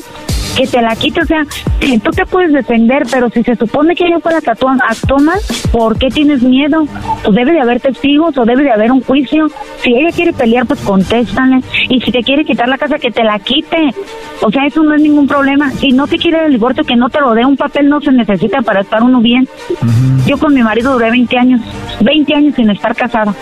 que 0.56 0.66
te 0.66 0.80
la 0.80 0.96
quite, 0.96 1.20
o 1.20 1.26
sea, 1.26 1.44
tú 2.02 2.10
te 2.10 2.24
puedes 2.24 2.52
defender, 2.52 3.02
pero 3.10 3.28
si 3.30 3.42
se 3.42 3.56
supone 3.56 3.94
que 3.94 4.06
ella 4.06 4.18
fue 4.20 4.32
la 4.32 4.40
que 4.40 4.50
actuó 4.50 5.18
mal, 5.18 5.38
¿por 5.70 5.98
qué 5.98 6.08
tienes 6.08 6.42
miedo? 6.42 6.86
Pues 7.22 7.36
debe 7.36 7.52
de 7.52 7.60
haber 7.60 7.80
testigos 7.80 8.36
o 8.38 8.44
debe 8.44 8.62
de 8.62 8.72
haber 8.72 8.90
un 8.90 9.02
juicio. 9.02 9.48
Si 9.82 9.94
ella 9.94 10.10
quiere 10.14 10.32
pelear, 10.32 10.66
pues 10.66 10.80
contéstale. 10.80 11.60
Y 11.88 12.00
si 12.00 12.10
te 12.10 12.22
quiere 12.22 12.44
quitar 12.44 12.68
la 12.68 12.78
casa, 12.78 12.98
que 12.98 13.10
te 13.10 13.22
la 13.22 13.38
quite. 13.38 13.76
O 14.40 14.50
sea, 14.50 14.66
eso 14.66 14.82
no 14.82 14.94
es 14.94 15.02
ningún 15.02 15.26
problema. 15.26 15.70
Si 15.72 15.92
no 15.92 16.06
te 16.06 16.18
quiere 16.18 16.46
el 16.46 16.52
divorcio, 16.52 16.84
que 16.84 16.96
no 16.96 17.10
te 17.10 17.20
lo 17.20 17.34
dé. 17.34 17.44
Un 17.44 17.56
papel 17.56 17.88
no 17.88 18.00
se 18.00 18.12
necesita 18.12 18.62
para 18.62 18.80
estar 18.80 19.02
uno 19.02 19.20
bien. 19.20 19.46
Yo 20.26 20.38
con 20.38 20.54
mi 20.54 20.62
marido 20.62 20.92
duré 20.94 21.10
20 21.10 21.38
años, 21.38 21.60
20 22.00 22.34
años 22.34 22.54
sin 22.54 22.70
estar 22.70 22.94
casada. 22.94 23.34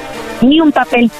ni 0.42 0.60
un 0.60 0.72
papel. 0.72 1.10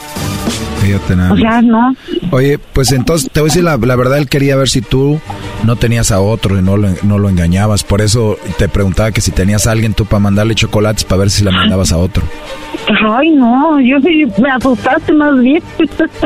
Fíjate 0.81 1.17
nada. 1.17 1.33
O 1.33 1.37
sea, 1.37 1.63
no. 1.63 1.95
Oye, 2.31 2.59
pues 2.59 2.93
entonces 2.93 3.31
te 3.33 3.41
voy 3.41 3.49
a 3.49 3.51
decir 3.51 3.65
la, 3.65 3.77
la, 3.79 3.97
verdad, 3.97 4.19
él 4.19 4.29
quería 4.29 4.57
ver 4.57 4.69
si 4.69 4.83
tú 4.83 5.19
no 5.65 5.77
tenías 5.85 6.11
a 6.13 6.21
otro 6.23 6.59
y 6.59 6.63
no 6.63 6.79
lo, 6.79 6.89
no 7.03 7.19
lo 7.19 7.29
engañabas. 7.29 7.85
Por 7.85 8.01
eso 8.01 8.39
te 8.57 8.71
preguntaba 8.71 9.13
que 9.13 9.21
si 9.21 9.33
tenías 9.33 9.67
a 9.67 9.73
alguien 9.73 9.93
tú 9.93 10.07
para 10.07 10.19
mandarle 10.19 10.55
chocolates 10.55 11.05
para 11.05 11.19
ver 11.19 11.31
si 11.31 11.45
la 11.45 11.51
mandabas 11.51 11.93
a 11.93 11.99
otro. 11.99 12.23
Ay, 13.07 13.33
no, 13.33 13.79
yo 13.81 14.01
sí 14.01 14.25
me 14.41 14.51
asustaste 14.51 15.13
más 15.13 15.39
bien. 15.39 15.63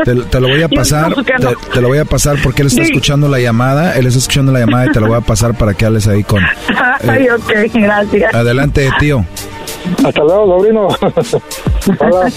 Te, 0.05 0.15
te 0.15 0.41
lo 0.41 0.47
voy 0.47 0.63
a 0.63 0.69
pasar, 0.77 1.13
te, 1.13 1.35
te, 1.75 1.81
lo 1.81 1.89
voy 1.89 1.99
a 1.99 2.05
pasar 2.05 2.37
porque 2.41 2.63
él 2.63 2.69
está 2.69 2.85
sí. 2.85 2.93
escuchando 2.93 3.29
la 3.29 3.41
llamada, 3.41 3.97
él 3.97 4.07
está 4.07 4.21
escuchando 4.21 4.53
la 4.53 4.61
llamada 4.61 4.87
y 4.87 4.91
te 4.93 5.01
lo 5.01 5.09
voy 5.09 5.17
a 5.17 5.23
pasar 5.23 5.59
para 5.59 5.75
que 5.75 5.85
hables 5.87 6.07
ahí 6.07 6.23
con... 6.23 6.41
Ay, 7.09 7.25
eh, 7.25 7.33
ok, 7.33 7.73
gracias. 7.75 8.33
Adelante, 8.33 8.89
tío. 9.01 9.25
Hasta 10.05 10.23
luego, 10.23 10.57
sobrino. 10.57 10.87
Hola. 11.99 12.31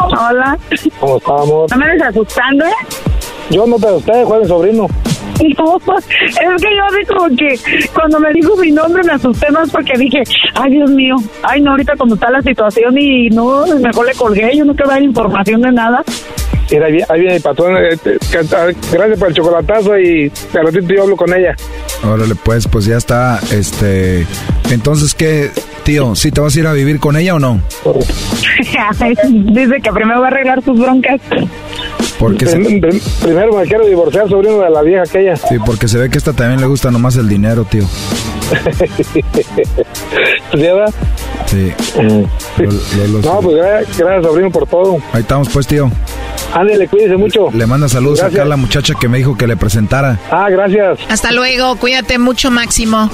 Hola. 0.00 0.58
¿Cómo 1.00 1.18
estamos? 1.18 1.70
¿No 1.70 1.76
me 1.76 1.92
estás 1.92 2.08
asustando? 2.08 2.64
Yo 3.50 3.66
no 3.66 3.76
te 3.76 3.88
asusté, 3.88 4.24
Juan, 4.24 4.48
sobrino. 4.48 4.86
No, 5.38 5.76
es 5.98 6.62
que 6.62 6.76
yo 6.76 6.84
así 6.84 7.06
como 7.06 7.36
que 7.36 7.88
cuando 7.92 8.20
me 8.20 8.32
dijo 8.32 8.56
mi 8.56 8.70
nombre 8.70 9.02
me 9.04 9.12
asusté 9.12 9.50
más 9.50 9.70
porque 9.70 9.96
dije, 9.96 10.22
ay 10.54 10.72
Dios 10.72 10.90
mío, 10.90 11.16
ay 11.42 11.60
no, 11.60 11.72
ahorita 11.72 11.94
como 11.96 12.14
está 12.14 12.30
la 12.30 12.42
situación 12.42 12.96
y 12.98 13.28
no, 13.30 13.66
mejor 13.80 14.06
le 14.06 14.14
colgué, 14.14 14.56
yo 14.56 14.64
no 14.64 14.74
quiero 14.74 14.90
dar 14.90 15.02
información 15.02 15.60
de 15.62 15.72
nada. 15.72 16.02
Mira, 16.70 16.86
ahí 16.86 17.20
viene 17.20 17.34
mi 17.34 17.40
patrón, 17.40 17.76
eh, 17.78 17.96
gracias 18.30 19.18
por 19.18 19.28
el 19.28 19.34
chocolatazo 19.34 19.98
y 19.98 20.30
al 20.54 20.66
ratito 20.66 20.94
yo 20.94 21.02
hablo 21.04 21.16
con 21.16 21.32
ella. 21.32 21.56
Órale, 22.04 22.34
pues, 22.34 22.68
pues 22.68 22.84
ya 22.84 22.98
está, 22.98 23.40
este, 23.52 24.26
entonces, 24.70 25.14
¿qué, 25.14 25.50
tío? 25.82 26.14
¿Sí 26.14 26.30
te 26.30 26.42
vas 26.42 26.54
a 26.54 26.60
ir 26.60 26.66
a 26.66 26.72
vivir 26.74 27.00
con 27.00 27.16
ella 27.16 27.36
o 27.36 27.38
no? 27.38 27.60
Dice 29.28 29.76
que 29.82 29.92
primero 29.92 30.20
va 30.20 30.26
a 30.26 30.30
arreglar 30.30 30.62
sus 30.62 30.78
broncas. 30.78 31.20
Porque 32.18 32.46
se... 32.46 32.58
Primero 33.22 33.52
me 33.52 33.64
quiero 33.64 33.86
divorciar, 33.86 34.28
sobrino 34.28 34.58
de 34.60 34.70
la 34.70 34.82
vieja 34.82 35.02
aquella. 35.02 35.36
Sí, 35.36 35.56
porque 35.64 35.88
se 35.88 35.98
ve 35.98 36.10
que 36.10 36.16
a 36.16 36.18
esta 36.18 36.32
también 36.32 36.60
le 36.60 36.66
gusta 36.66 36.90
nomás 36.90 37.16
el 37.16 37.28
dinero, 37.28 37.64
tío. 37.64 37.84
¿Sí, 40.52 40.58
verdad? 40.58 40.92
Sí. 41.46 41.72
Lo, 41.96 42.02
lo, 42.02 43.06
lo, 43.08 43.18
no, 43.20 43.40
pues 43.40 43.56
gracias, 43.56 43.98
gracias, 43.98 44.24
sobrino, 44.24 44.50
por 44.50 44.66
todo. 44.66 44.98
Ahí 45.12 45.20
estamos, 45.20 45.48
pues, 45.50 45.66
tío. 45.66 45.90
Ándale, 46.52 46.88
cuídese 46.88 47.16
mucho. 47.16 47.50
Le 47.52 47.66
manda 47.66 47.88
saludos 47.88 48.20
gracias. 48.20 48.34
acá 48.40 48.46
a 48.46 48.48
la 48.48 48.56
muchacha 48.56 48.94
que 48.98 49.08
me 49.08 49.18
dijo 49.18 49.36
que 49.36 49.46
le 49.46 49.56
presentara. 49.56 50.18
Ah, 50.30 50.48
gracias. 50.50 50.98
Hasta 51.08 51.30
luego, 51.32 51.76
cuídate 51.76 52.18
mucho, 52.18 52.50
Máximo. 52.50 53.10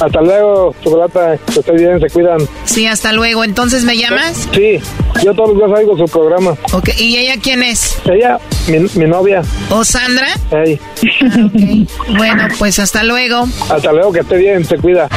Hasta 0.00 0.22
luego, 0.22 0.74
Chocolata, 0.82 1.36
que 1.52 1.60
esté 1.60 1.72
bien, 1.72 2.00
se 2.00 2.08
cuidan. 2.08 2.38
Sí, 2.64 2.86
hasta 2.86 3.12
luego. 3.12 3.44
¿Entonces 3.44 3.84
me 3.84 3.98
llamas? 3.98 4.48
Sí, 4.52 4.78
yo 5.22 5.34
todos 5.34 5.50
los 5.50 5.58
días 5.58 5.78
oigo 5.78 5.98
su 5.98 6.04
programa. 6.06 6.52
Ok, 6.72 6.90
¿y 6.98 7.18
ella 7.18 7.34
quién 7.42 7.62
es? 7.62 7.98
Ella, 8.10 8.38
mi, 8.66 8.78
mi 8.94 9.06
novia. 9.06 9.42
¿O 9.70 9.84
Sandra? 9.84 10.26
Hey. 10.50 10.78
Ah, 11.22 11.46
okay. 11.46 11.86
Bueno, 12.16 12.48
pues 12.58 12.78
hasta 12.78 13.02
luego. 13.04 13.46
Hasta 13.68 13.92
luego, 13.92 14.12
que 14.12 14.20
esté 14.20 14.36
bien, 14.36 14.64
se 14.64 14.76
cuida. 14.78 15.08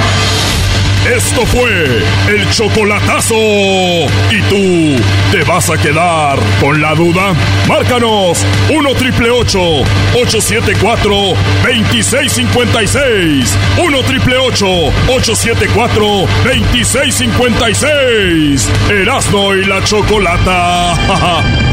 Esto 1.10 1.46
fue 1.46 2.02
el 2.30 2.50
chocolatazo. 2.52 3.36
¿Y 3.36 4.42
tú 4.50 5.02
te 5.34 5.44
vas 5.44 5.70
a 5.70 5.78
quedar 5.78 6.38
con 6.62 6.82
la 6.82 6.96
duda? 6.96 7.34
Márcanos 7.68 8.46
1 8.74 8.96
triple 8.96 9.30
874 9.30 11.14
2656. 11.66 13.58
1 13.84 14.04
triple 14.04 14.38
874 14.38 16.06
2656. 16.46 18.70
Erasno 18.90 19.56
y 19.56 19.66
la 19.66 19.84
chocolata. 19.84 21.60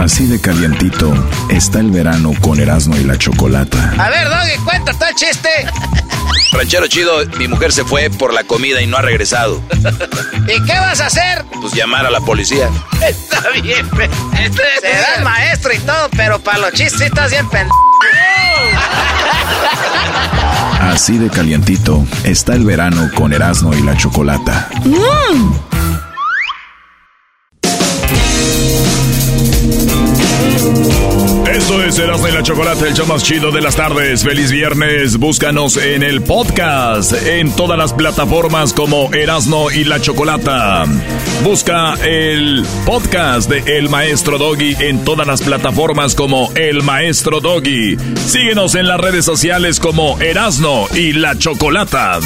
Así 0.00 0.24
de 0.26 0.40
calientito 0.40 1.12
está 1.50 1.78
el 1.78 1.90
verano 1.90 2.32
con 2.40 2.58
Erasmo 2.58 2.96
y 2.96 3.04
la 3.04 3.18
Chocolata. 3.18 3.92
A 3.98 4.08
ver, 4.08 4.30
Doggy, 4.30 4.56
cuenta 4.64 4.94
todo 4.94 5.10
el 5.10 5.14
chiste. 5.14 5.50
Ranchero 6.52 6.86
chido, 6.86 7.26
mi 7.36 7.48
mujer 7.48 7.70
se 7.70 7.84
fue 7.84 8.08
por 8.08 8.32
la 8.32 8.42
comida 8.44 8.80
y 8.80 8.86
no 8.86 8.96
ha 8.96 9.02
regresado. 9.02 9.62
¿Y 10.48 10.64
qué 10.64 10.72
vas 10.72 11.02
a 11.02 11.06
hacer? 11.06 11.44
Pues 11.60 11.74
llamar 11.74 12.06
a 12.06 12.10
la 12.10 12.20
policía. 12.20 12.70
Está 13.06 13.50
bien, 13.62 13.86
serás 14.80 15.22
maestro 15.22 15.74
y 15.74 15.78
todo, 15.80 16.08
pero 16.16 16.38
para 16.38 16.58
los 16.58 16.72
chistes 16.72 17.02
estás 17.02 17.30
bien 17.30 17.46
pendejo. 17.50 17.78
Así 20.80 21.18
de 21.18 21.28
calientito 21.28 22.06
está 22.24 22.54
el 22.54 22.64
verano 22.64 23.10
con 23.14 23.34
Erasmo 23.34 23.74
y 23.74 23.82
la 23.82 23.94
Chocolata. 23.98 24.70
Mm. 24.86 26.09
Esto 31.70 31.84
es 31.84 31.98
Erasmo 32.00 32.26
y 32.26 32.32
la 32.32 32.42
Chocolate, 32.42 32.88
el 32.88 32.94
show 32.94 33.06
más 33.06 33.22
chido 33.22 33.52
de 33.52 33.60
las 33.60 33.76
tardes. 33.76 34.24
Feliz 34.24 34.50
viernes. 34.50 35.18
Búscanos 35.18 35.76
en 35.76 36.02
el 36.02 36.20
podcast, 36.20 37.12
en 37.12 37.54
todas 37.54 37.78
las 37.78 37.92
plataformas 37.92 38.72
como 38.72 39.08
Erasmo 39.14 39.70
y 39.70 39.84
la 39.84 40.00
Chocolata. 40.00 40.84
Busca 41.44 41.94
el 42.02 42.66
podcast 42.84 43.48
de 43.48 43.78
El 43.78 43.88
Maestro 43.88 44.36
Doggy 44.36 44.74
en 44.80 45.04
todas 45.04 45.28
las 45.28 45.42
plataformas 45.42 46.16
como 46.16 46.50
El 46.56 46.82
Maestro 46.82 47.38
Doggy. 47.38 47.96
Síguenos 48.26 48.74
en 48.74 48.88
las 48.88 48.98
redes 48.98 49.24
sociales 49.24 49.78
como 49.78 50.20
Erasmo 50.20 50.88
y 50.92 51.12
la 51.12 51.38
Chocolata. 51.38 52.18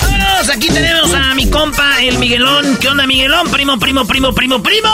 Vámonos, 0.00 0.48
aquí 0.48 0.68
tenemos 0.68 1.12
a 1.12 1.34
mi 1.34 1.50
compa, 1.50 2.02
el 2.02 2.16
Miguelón. 2.16 2.78
¿Qué 2.78 2.88
onda, 2.88 3.06
Miguelón? 3.06 3.50
Primo, 3.50 3.78
primo, 3.78 4.06
primo, 4.06 4.34
primo, 4.34 4.62
primo. 4.62 4.88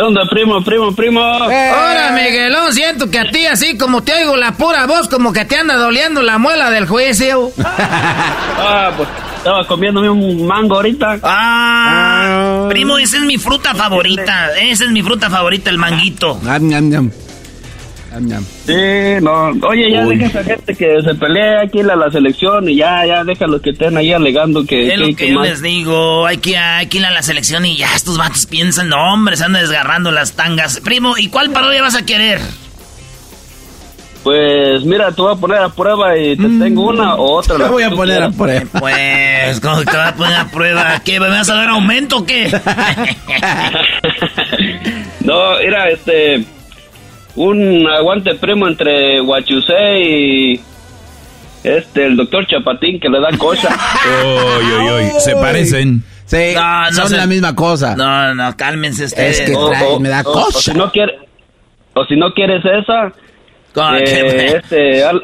¿Qué 0.00 0.06
onda, 0.06 0.22
primo, 0.30 0.64
primo, 0.64 0.94
primo? 0.94 1.20
Eh. 1.20 1.68
Ahora, 1.68 2.12
Miguelón, 2.12 2.72
siento 2.72 3.10
que 3.10 3.18
a 3.18 3.30
ti 3.30 3.44
así 3.44 3.76
como 3.76 4.02
te 4.02 4.14
oigo 4.14 4.34
la 4.34 4.52
pura 4.52 4.86
voz, 4.86 5.08
como 5.10 5.30
que 5.30 5.44
te 5.44 5.58
anda 5.58 5.76
doliendo 5.76 6.22
la 6.22 6.38
muela 6.38 6.70
del 6.70 6.86
juicio. 6.86 7.52
ah, 7.62 8.92
pues 8.96 9.06
estaba 9.36 9.66
comiéndome 9.66 10.08
un 10.08 10.46
mango 10.46 10.76
ahorita. 10.76 11.18
Ah, 11.22 12.62
ah. 12.64 12.66
primo, 12.70 12.96
esa 12.96 13.18
es 13.18 13.24
mi 13.24 13.36
fruta 13.36 13.74
favorita. 13.74 14.58
Esa 14.58 14.84
es 14.84 14.90
mi 14.90 15.02
fruta 15.02 15.28
favorita, 15.28 15.68
el 15.68 15.76
manguito. 15.76 16.40
Am. 16.48 17.10
Sí, 18.66 19.22
no. 19.22 19.50
Oye, 19.68 19.92
ya 19.92 20.04
Uy. 20.04 20.16
deja 20.16 20.40
esa 20.40 20.44
gente 20.44 20.74
que 20.74 21.00
se 21.02 21.14
pelea 21.14 21.62
aquí 21.62 21.82
la, 21.82 21.94
la 21.94 22.10
selección 22.10 22.68
y 22.68 22.76
ya, 22.76 23.06
ya 23.06 23.22
déjalo 23.22 23.60
que 23.62 23.70
estén 23.70 23.96
ahí 23.96 24.12
alegando 24.12 24.64
que. 24.66 24.88
Es 24.88 24.90
que, 24.90 24.96
lo 24.96 25.06
que, 25.06 25.14
que 25.14 25.32
yo 25.32 25.42
les 25.42 25.62
digo. 25.62 26.26
Hay 26.26 26.38
que, 26.38 26.56
hay 26.56 26.88
que 26.88 26.98
ir 26.98 27.06
a 27.06 27.12
la 27.12 27.22
selección 27.22 27.64
y 27.64 27.76
ya 27.76 27.94
estos 27.94 28.18
vatos 28.18 28.46
piensan, 28.46 28.88
no, 28.88 29.12
hombre, 29.12 29.36
se 29.36 29.44
andan 29.44 29.62
desgarrando 29.62 30.10
las 30.10 30.32
tangas. 30.32 30.80
Primo, 30.80 31.16
¿y 31.18 31.28
cuál 31.28 31.50
parodia 31.50 31.82
vas 31.82 31.94
a 31.94 32.04
querer? 32.04 32.40
Pues 34.24 34.84
mira, 34.84 35.12
te 35.12 35.22
voy 35.22 35.32
a 35.32 35.36
poner 35.36 35.58
a 35.58 35.68
prueba 35.70 36.18
y 36.18 36.36
te 36.36 36.46
mm. 36.46 36.60
tengo 36.60 36.88
una 36.88 37.14
o 37.14 37.36
otra. 37.36 37.56
Te 37.56 37.64
voy 37.64 37.84
a 37.84 37.90
poner 37.90 38.18
quieras. 38.18 38.34
a 38.34 38.38
prueba. 38.38 38.66
Pues, 38.80 39.60
¿cómo 39.60 39.82
te 39.82 39.96
voy 39.96 40.06
a 40.06 40.14
poner 40.14 40.36
a 40.36 40.50
prueba? 40.50 41.00
¿Qué? 41.04 41.20
¿Me 41.20 41.28
vas 41.28 41.48
a 41.48 41.54
dar 41.54 41.68
aumento 41.68 42.18
o 42.18 42.26
qué? 42.26 42.50
no, 45.20 45.58
mira, 45.60 45.88
este 45.90 46.44
un 47.36 47.86
aguante 47.88 48.34
primo 48.34 48.68
entre 48.68 49.20
Huachusé 49.20 50.00
y 50.00 50.60
este 51.62 52.06
el 52.06 52.16
doctor 52.16 52.46
Chapatín 52.46 52.98
que 52.98 53.08
le 53.08 53.20
da 53.20 53.36
cosa. 53.36 53.68
Uy, 54.24 54.64
uy, 54.64 54.90
uy, 54.92 55.10
se 55.20 55.34
parecen. 55.34 56.02
Sí, 56.26 56.52
no, 56.54 56.84
no 56.84 56.92
son 56.92 57.08
se... 57.08 57.16
la 57.16 57.26
misma 57.26 57.54
cosa. 57.54 57.96
No, 57.96 58.34
no, 58.34 58.56
cálmense 58.56 59.04
ustedes. 59.04 59.40
Es 59.40 59.46
que 59.46 59.52
trae, 59.52 59.84
o, 59.84 59.96
o, 59.96 60.00
me 60.00 60.08
da 60.08 60.22
cosa. 60.22 60.58
O, 60.58 60.60
si 60.60 60.72
no 60.74 60.90
quiere, 60.92 61.18
o 61.94 62.04
si 62.04 62.16
no 62.16 62.32
quieres 62.32 62.64
esa, 62.64 63.12
eh, 63.98 64.54
este 64.56 65.04
Al, 65.04 65.22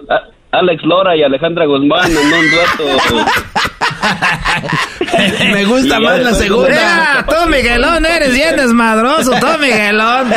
Alex 0.52 0.82
Lora 0.84 1.16
y 1.16 1.22
Alejandra 1.22 1.66
Guzmán 1.66 2.10
en 2.10 2.16
un 2.16 2.50
dueto. 2.50 3.02
Me 5.52 5.64
gusta 5.64 6.00
más 6.00 6.20
la 6.20 6.34
segunda. 6.34 6.68
Mira, 6.68 7.26
tú 7.28 7.48
Miguelón 7.48 8.06
eres 8.06 8.34
bien 8.34 8.56
desmadroso, 8.56 9.32
tú 9.40 9.46
Miguelón. 9.60 10.28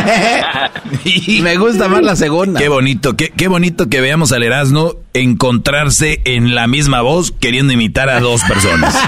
Me 1.43 1.57
gusta 1.57 1.87
más 1.87 2.01
la 2.03 2.15
segunda. 2.15 2.59
Qué 2.59 2.69
bonito, 2.69 3.15
qué, 3.15 3.31
qué 3.35 3.47
bonito 3.47 3.89
que 3.89 4.01
veamos 4.01 4.31
al 4.31 4.43
Erasmo 4.43 4.95
encontrarse 5.13 6.21
en 6.25 6.55
la 6.55 6.67
misma 6.67 7.01
voz 7.01 7.31
queriendo 7.31 7.73
imitar 7.73 8.09
a 8.09 8.19
dos 8.19 8.43
personas. 8.43 8.95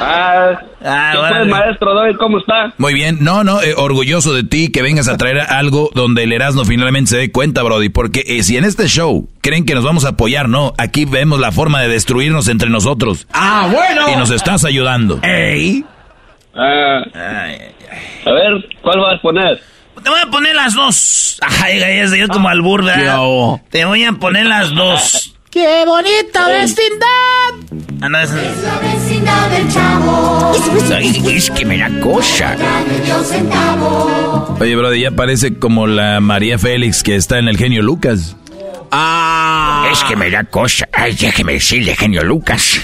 ah, 0.00 0.60
ah 0.84 1.44
maestro 1.46 1.90
¿Cómo 2.18 2.38
está? 2.38 2.72
Muy 2.78 2.94
bien. 2.94 3.18
No, 3.20 3.44
no, 3.44 3.62
eh, 3.62 3.74
orgulloso 3.76 4.34
de 4.34 4.44
ti 4.44 4.70
que 4.70 4.82
vengas 4.82 5.08
a 5.08 5.16
traer 5.16 5.40
algo 5.40 5.90
donde 5.94 6.24
el 6.24 6.32
Erasmo 6.32 6.64
finalmente 6.64 7.10
se 7.10 7.16
dé 7.16 7.32
cuenta, 7.32 7.62
Brody. 7.62 7.88
Porque 7.88 8.24
eh, 8.26 8.42
si 8.42 8.56
en 8.56 8.64
este 8.64 8.86
show 8.88 9.28
creen 9.40 9.64
que 9.64 9.74
nos 9.74 9.84
vamos 9.84 10.04
a 10.04 10.10
apoyar, 10.10 10.48
no. 10.48 10.74
Aquí 10.78 11.04
vemos 11.04 11.40
la 11.40 11.52
forma 11.52 11.80
de 11.80 11.88
destruirnos 11.88 12.48
entre 12.48 12.70
nosotros. 12.70 13.26
Ah, 13.32 13.68
bueno. 13.70 14.12
Y 14.12 14.16
nos 14.16 14.30
estás 14.30 14.64
ayudando. 14.64 15.20
Ey. 15.22 15.84
Ah, 16.54 17.02
a 18.26 18.32
ver, 18.32 18.68
¿cuál 18.82 19.00
vas 19.00 19.18
a 19.18 19.22
poner? 19.22 19.60
Te 20.02 20.10
voy 20.10 20.20
a 20.20 20.30
poner 20.30 20.54
las 20.54 20.74
dos. 20.74 21.38
Ay, 21.62 21.80
es 21.82 22.12
yo 22.12 22.28
como 22.28 22.48
al 22.48 22.62
¿verdad? 22.62 23.18
Te 23.70 23.84
voy 23.84 24.04
a 24.04 24.12
poner 24.12 24.46
las 24.46 24.74
dos. 24.74 25.34
¡Qué 25.50 25.84
bonita 25.84 26.46
vecindad! 26.48 27.80
Ah, 28.00 28.08
no, 28.08 28.20
es... 28.20 28.30
la 28.30 28.78
vecindad 28.78 29.50
del 29.50 29.68
chavo. 29.68 30.52
Es, 31.28 31.50
que 31.50 31.64
me 31.66 31.76
da 31.76 31.90
cosa. 32.00 32.56
Oye, 34.60 34.76
brother, 34.76 35.00
ya 35.00 35.10
parece 35.10 35.58
como 35.58 35.88
la 35.88 36.20
María 36.20 36.56
Félix 36.56 37.02
que 37.02 37.16
está 37.16 37.38
en 37.38 37.48
el 37.48 37.56
genio 37.56 37.82
Lucas. 37.82 38.36
Ah. 38.92 39.88
Es 39.90 40.04
que 40.04 40.14
me 40.14 40.30
da 40.30 40.44
cosa. 40.44 40.88
Ay, 40.92 41.16
déjeme 41.16 41.54
decirle, 41.54 41.96
genio 41.96 42.22
Lucas. 42.22 42.80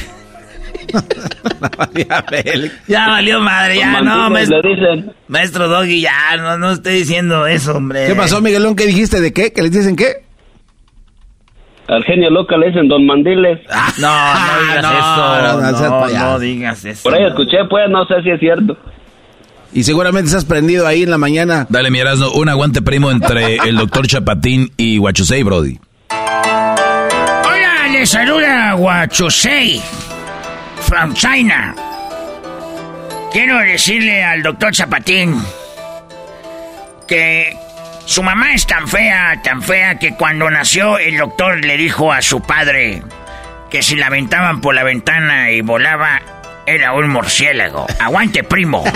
Ya 2.86 3.08
valió 3.08 3.40
madre, 3.40 3.78
ya 3.78 4.00
no, 4.00 4.30
maestro, 4.30 4.60
maestro 5.28 5.68
Doggy, 5.68 6.00
ya 6.00 6.36
no, 6.36 6.58
no 6.58 6.72
estoy 6.72 6.94
diciendo 6.94 7.46
eso, 7.46 7.76
hombre. 7.76 8.06
¿Qué 8.06 8.14
pasó, 8.14 8.40
Miguelón? 8.40 8.76
¿Qué 8.76 8.86
dijiste 8.86 9.20
de 9.20 9.32
qué? 9.32 9.52
¿Que 9.52 9.62
les 9.62 9.72
dicen 9.72 9.96
qué? 9.96 10.26
Al 11.88 12.02
genio 12.04 12.30
local 12.30 12.60
le 12.60 12.68
dicen 12.68 12.88
Don 12.88 13.06
Mandiles. 13.06 13.60
Ah, 13.70 13.92
no, 13.98 14.08
no 14.08 14.62
digas 15.62 15.74
eso. 15.78 16.18
No, 16.18 16.30
no, 16.32 16.38
digas 16.38 16.84
eso. 16.84 17.02
Por 17.04 17.14
ahí 17.14 17.24
escuché, 17.24 17.58
pues, 17.70 17.88
no 17.88 18.04
sé 18.06 18.22
si 18.22 18.30
es 18.30 18.40
cierto. 18.40 18.76
Y 19.72 19.84
seguramente 19.84 20.28
estás 20.28 20.44
prendido 20.44 20.86
ahí 20.86 21.02
en 21.02 21.10
la 21.10 21.18
mañana. 21.18 21.66
Dale, 21.68 21.90
mi 21.90 22.00
un 22.34 22.48
aguante 22.48 22.82
primo 22.82 23.10
entre 23.10 23.56
el 23.68 23.76
doctor 23.76 24.06
Chapatín 24.06 24.72
y 24.76 24.98
Huachusei, 24.98 25.42
Brody. 25.42 25.78
Hola, 26.10 27.88
le 27.92 28.06
saluda 28.06 28.74
Huachusei 28.74 29.80
from 30.82 31.15
China. 31.15 31.74
Quiero 33.32 33.59
decirle 33.59 34.24
al 34.24 34.43
doctor 34.43 34.74
Zapatín 34.74 35.43
que 37.07 37.57
su 38.07 38.23
mamá 38.23 38.55
es 38.55 38.66
tan 38.66 38.89
fea, 38.89 39.40
tan 39.43 39.62
fea 39.62 39.98
que 39.98 40.15
cuando 40.15 40.51
nació 40.51 40.98
el 40.98 41.16
doctor 41.16 41.65
le 41.65 41.77
dijo 41.77 42.12
a 42.12 42.23
su 42.23 42.40
padre 42.40 43.03
que 43.70 43.82
si 43.82 43.97
la 43.97 44.07
aventaban 44.07 44.61
por 44.61 44.74
la 44.74 44.85
ventana 44.85 45.51
y 45.51 45.61
volaba 45.61 46.23
era 46.66 46.93
un 46.93 47.09
murciélago. 47.11 47.86
Aguante, 48.01 48.43
primo. 48.44 48.85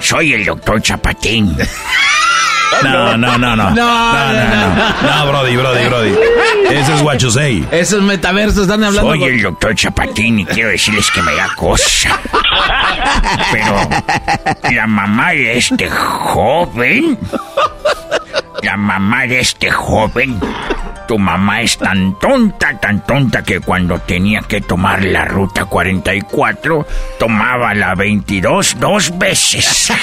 Soy 0.00 0.32
el 0.32 0.44
doctor 0.44 0.80
Chapatín. 0.80 1.56
No, 2.82 3.16
no, 3.16 3.38
no, 3.38 3.56
no. 3.56 3.70
No, 3.70 3.70
no, 3.70 4.32
no. 4.32 5.24
No, 5.24 5.26
Brody, 5.28 5.56
Brody, 5.56 5.84
Brody. 5.88 6.14
Ese 6.70 6.94
es 6.94 7.02
Guachusei. 7.02 7.66
Esos 7.70 8.02
metaversos 8.02 8.62
están 8.62 8.84
hablando. 8.84 9.10
Soy 9.10 9.24
el 9.24 9.42
doctor 9.42 9.74
Chapatín 9.74 10.40
y 10.40 10.46
quiero 10.46 10.70
decirles 10.70 11.10
que 11.10 11.22
me 11.22 11.34
da 11.34 11.48
cosa. 11.56 12.18
Pero 13.52 13.74
la 14.70 14.86
mamá 14.86 15.30
de 15.30 15.58
este 15.58 15.88
joven. 15.90 17.18
La 18.62 18.76
mamá 18.76 19.26
de 19.26 19.40
este 19.40 19.70
joven 19.70 20.40
tu 21.08 21.18
mamá 21.18 21.62
es 21.62 21.78
tan 21.78 22.18
tonta, 22.18 22.78
tan 22.78 23.04
tonta 23.04 23.42
que 23.42 23.60
cuando 23.60 23.98
tenía 23.98 24.42
que 24.42 24.60
tomar 24.60 25.02
la 25.02 25.24
ruta 25.24 25.64
44, 25.64 26.86
tomaba 27.18 27.72
la 27.74 27.94
22 27.94 28.78
dos 28.78 29.16
veces. 29.16 29.90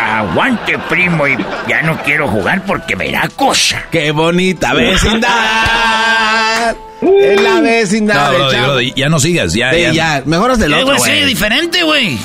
Aguante, 0.00 0.78
primo, 0.88 1.26
y 1.26 1.36
ya 1.68 1.82
no 1.82 2.00
quiero 2.04 2.28
jugar 2.28 2.62
porque 2.64 2.94
me 2.94 3.10
da 3.10 3.28
cosa. 3.34 3.82
¡Qué 3.90 4.12
bonita 4.12 4.74
vecindad! 4.74 6.76
En 7.02 7.42
la 7.42 7.60
vecindad. 7.60 8.32
No, 8.32 8.80
ya 8.80 9.08
no 9.08 9.18
sigas, 9.18 9.54
ya. 9.54 9.74
ya. 9.74 9.92
ya. 9.92 10.22
Mejor 10.24 10.52
haz 10.52 10.60
del 10.60 10.72
otro, 10.72 10.96
güey. 10.96 11.24
Diferente, 11.24 11.82
güey. 11.82 12.16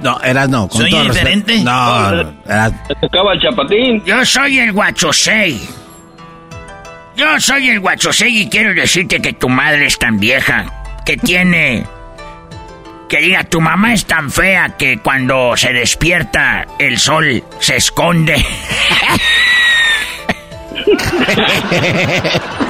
No, 0.00 0.20
eras 0.22 0.48
no. 0.48 0.68
Con 0.68 0.80
¿Soy 0.80 0.90
diferente? 0.90 1.62
No, 1.62 2.10
no, 2.12 2.34
eras... 2.46 2.72
tocaba 3.00 3.32
el 3.34 3.40
chapatín. 3.40 4.04
Yo 4.04 4.24
soy 4.24 4.58
el 4.58 4.72
guachosei. 4.72 5.60
Yo 7.16 7.40
soy 7.40 7.70
el 7.70 7.80
guachosei 7.80 8.42
y 8.42 8.48
quiero 8.48 8.74
decirte 8.74 9.20
que 9.20 9.32
tu 9.32 9.48
madre 9.48 9.86
es 9.86 9.98
tan 9.98 10.18
vieja 10.18 10.66
que 11.04 11.16
tiene... 11.16 11.84
Que 13.08 13.18
diga, 13.20 13.42
tu 13.44 13.60
mamá 13.60 13.94
es 13.94 14.04
tan 14.04 14.30
fea 14.30 14.76
que 14.76 14.98
cuando 14.98 15.56
se 15.56 15.72
despierta 15.72 16.66
el 16.78 16.98
sol 16.98 17.42
se 17.58 17.76
esconde. 17.76 18.36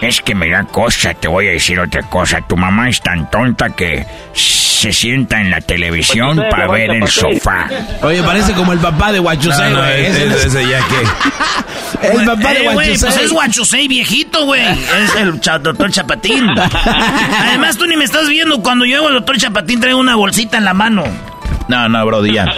Es 0.00 0.20
que 0.20 0.34
me 0.34 0.48
da 0.48 0.64
cosa, 0.64 1.12
te 1.14 1.26
voy 1.26 1.48
a 1.48 1.50
decir 1.50 1.78
otra 1.80 2.02
cosa. 2.02 2.40
Tu 2.42 2.56
mamá 2.56 2.88
es 2.88 3.00
tan 3.00 3.28
tonta 3.30 3.70
que 3.70 4.06
se 4.32 4.92
sienta 4.92 5.40
en 5.40 5.50
la 5.50 5.60
televisión 5.60 6.36
pues 6.36 6.48
para 6.50 6.68
ver 6.68 6.90
el 6.90 7.08
sofá. 7.08 7.68
Oye, 8.02 8.22
parece 8.22 8.52
como 8.52 8.72
el 8.72 8.78
papá 8.78 9.10
de 9.10 9.18
Guachusei, 9.18 9.72
no, 9.72 9.84
ese, 9.84 10.68
ya 10.68 10.80
que... 10.86 12.06
el 12.12 12.24
papá 12.24 12.54
de 12.54 12.68
Guachusei. 12.68 12.94
Eh, 12.94 12.98
pues 13.00 13.16
es 13.16 13.32
Guachusei 13.32 13.88
viejito, 13.88 14.44
güey. 14.44 14.62
Es 14.62 15.16
el 15.16 15.40
doctor 15.40 15.90
Chapatín. 15.90 16.48
Además, 17.40 17.76
tú 17.76 17.86
ni 17.86 17.96
me 17.96 18.04
estás 18.04 18.28
viendo. 18.28 18.62
Cuando 18.62 18.84
yo 18.84 18.98
hago 18.98 19.08
el 19.08 19.14
doctor 19.14 19.36
Chapatín, 19.36 19.80
traigo 19.80 19.98
una 19.98 20.14
bolsita 20.14 20.58
en 20.58 20.64
la 20.64 20.74
mano. 20.74 21.04
No, 21.66 21.88
no, 21.88 22.06
bro, 22.06 22.24
ya. 22.24 22.46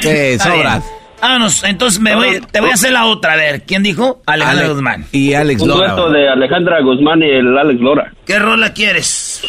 Sí, 0.00 0.38
sobra. 0.38 0.82
Vámonos, 1.24 1.64
entonces 1.64 2.00
me 2.00 2.14
voy, 2.14 2.38
te 2.52 2.60
voy 2.60 2.68
a 2.68 2.74
hacer 2.74 2.92
la 2.92 3.06
otra. 3.06 3.32
A 3.32 3.36
ver, 3.36 3.62
¿quién 3.62 3.82
dijo? 3.82 4.20
Alejandra 4.26 4.68
Guzmán. 4.68 5.06
Y 5.10 5.32
Alex 5.32 5.62
Un 5.62 5.68
Lora. 5.68 5.94
Un 6.04 6.12
de 6.12 6.28
Alejandra 6.28 6.82
Guzmán 6.82 7.22
y 7.22 7.30
el 7.30 7.56
Alex 7.56 7.80
Lora. 7.80 8.12
¿Qué 8.26 8.38
rola 8.38 8.74
quieres? 8.74 9.40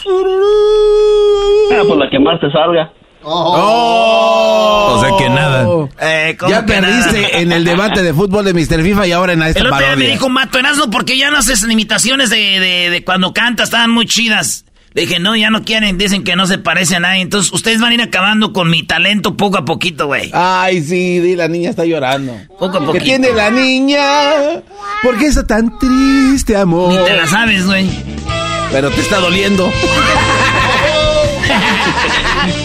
Ah, 1.74 1.82
pues 1.86 2.00
la 2.00 2.10
que 2.10 2.18
más 2.18 2.40
te 2.40 2.50
salga. 2.50 2.94
Oh. 3.24 4.94
O 4.96 5.02
sea 5.02 5.18
que 5.18 5.30
nada. 5.30 5.68
Eh, 6.00 6.38
ya 6.48 6.66
perdiste 6.66 7.42
en 7.42 7.52
el 7.52 7.66
debate 7.66 8.04
de 8.04 8.14
fútbol 8.14 8.46
de 8.46 8.54
Mr. 8.54 8.82
FIFA 8.82 9.08
y 9.08 9.12
ahora 9.12 9.34
en 9.34 9.44
esta 9.44 9.60
El 9.60 9.68
otro 9.68 9.80
día 9.80 9.96
me 9.98 10.08
dijo 10.08 10.30
Mato 10.30 10.58
Erasmo 10.58 10.90
porque 10.90 11.18
ya 11.18 11.30
no 11.30 11.40
haces 11.40 11.62
imitaciones 11.70 12.30
de, 12.30 12.38
de, 12.38 12.90
de 12.90 13.04
cuando 13.04 13.34
canta, 13.34 13.64
estaban 13.64 13.92
muy 13.92 14.06
chidas. 14.06 14.65
Dije, 14.96 15.20
no, 15.20 15.36
ya 15.36 15.50
no 15.50 15.64
quieren, 15.64 15.98
dicen 15.98 16.24
que 16.24 16.38
no 16.38 16.48
se 16.48 16.58
parece 16.58 16.96
a 16.96 17.02
nadie. 17.02 17.22
Entonces, 17.22 17.52
ustedes 17.52 17.82
van 17.82 17.92
a 17.92 17.96
ir 17.96 18.02
acabando 18.02 18.54
con 18.54 18.70
mi 18.70 18.84
talento 18.84 19.36
poco 19.36 19.58
a 19.58 19.66
poquito, 19.66 20.08
güey. 20.08 20.32
Ay, 20.34 20.82
sí, 20.82 21.36
la 21.36 21.50
niña 21.50 21.70
está 21.70 21.84
llorando. 21.84 22.34
Poco 22.58 22.78
a 22.78 22.80
poquito. 22.80 22.94
¿Qué 22.94 23.00
tiene 23.02 23.34
la 23.34 23.52
niña? 23.52 24.00
¿Por 25.04 25.18
qué 25.18 25.28
está 25.28 25.46
tan 25.46 25.78
triste, 25.80 26.56
amor? 26.56 26.94
Ni 26.94 27.06
te 27.06 27.14
la 27.14 27.28
sabes, 27.28 27.66
güey. 27.66 27.90
Pero 28.72 28.90
te 28.90 29.02
está 29.02 29.20
doliendo. 29.20 29.70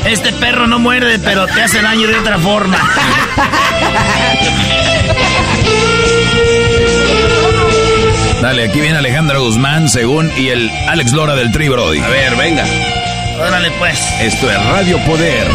Este 0.05 0.33
perro 0.33 0.67
no 0.67 0.79
muerde, 0.79 1.19
pero 1.19 1.47
te 1.47 1.63
hace 1.63 1.81
daño 1.81 2.07
de 2.07 2.19
otra 2.19 2.39
forma. 2.39 2.77
Dale, 8.41 8.65
aquí 8.65 8.81
viene 8.81 8.97
Alejandro 8.97 9.43
Guzmán, 9.43 9.91
según, 9.91 10.33
y 10.35 10.49
el 10.49 10.71
Alex 10.89 11.13
Lora 11.13 11.37
del 11.37 11.53
Tri, 11.53 11.69
Brody. 11.69 11.99
A 11.99 12.09
ver, 12.09 12.37
venga. 12.37 12.65
Órale, 13.39 13.71
pues. 13.73 14.01
Esto 14.19 14.51
es 14.51 14.65
Radio 14.65 14.99
Poder. 15.05 15.47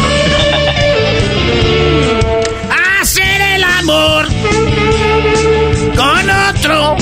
Hacer 3.00 3.40
el 3.56 3.64
amor 3.64 4.28
con 5.96 6.30
otro. 6.30 6.96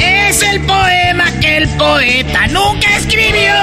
Es 0.00 0.42
el 0.44 0.60
poema 0.60 1.24
que 1.40 1.56
el 1.56 1.68
poeta 1.70 2.46
nunca 2.48 2.96
escribió. 2.96 3.54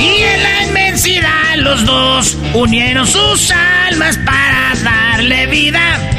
Y 0.00 0.20
en 0.20 0.42
la 0.42 0.62
inmensidad 0.64 1.56
los 1.58 1.84
dos 1.86 2.36
unieron 2.54 3.06
sus 3.06 3.52
almas 3.86 4.18
para 4.18 4.74
darle 4.82 5.46
vida 5.46 6.15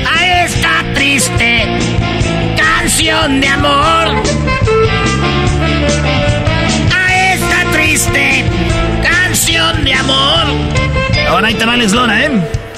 triste 1.18 1.66
canción 2.56 3.42
de 3.42 3.48
amor. 3.48 4.08
A 6.96 7.34
esta 7.34 7.72
triste 7.72 8.46
canción 9.02 9.84
de 9.84 9.94
amor. 9.96 10.46
Ahora 11.28 11.48
ahí 11.48 11.56
te 11.56 11.66
va 11.66 11.76
Lora, 11.76 12.24
¿eh? 12.24 12.30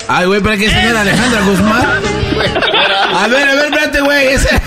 Ay, 0.07 0.25
güey, 0.25 0.39
¿para 0.39 0.55
qué 0.55 0.69
señor 0.69 0.95
Alejandra 0.95 1.41
Guzmán? 1.41 1.83
A 3.13 3.27
ver, 3.27 3.49
a 3.49 3.55
ver, 3.55 3.65
espérate, 3.65 3.99
güey. 3.99 4.27
Esa... 4.33 4.61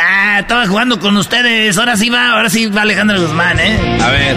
Ah, 0.00 0.38
estaba 0.40 0.66
jugando 0.66 0.98
con 0.98 1.16
ustedes. 1.16 1.78
Ahora 1.78 1.96
sí 1.96 2.10
va, 2.10 2.32
ahora 2.32 2.50
sí 2.50 2.66
va 2.66 2.82
Alejandra 2.82 3.18
Guzmán, 3.18 3.60
¿eh? 3.60 3.98
A 4.02 4.10
ver. 4.10 4.36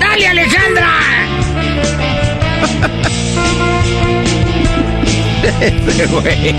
¡Dale, 0.00 0.26
Alejandra! 0.26 0.88
Ese 5.60 6.06
güey. 6.06 6.54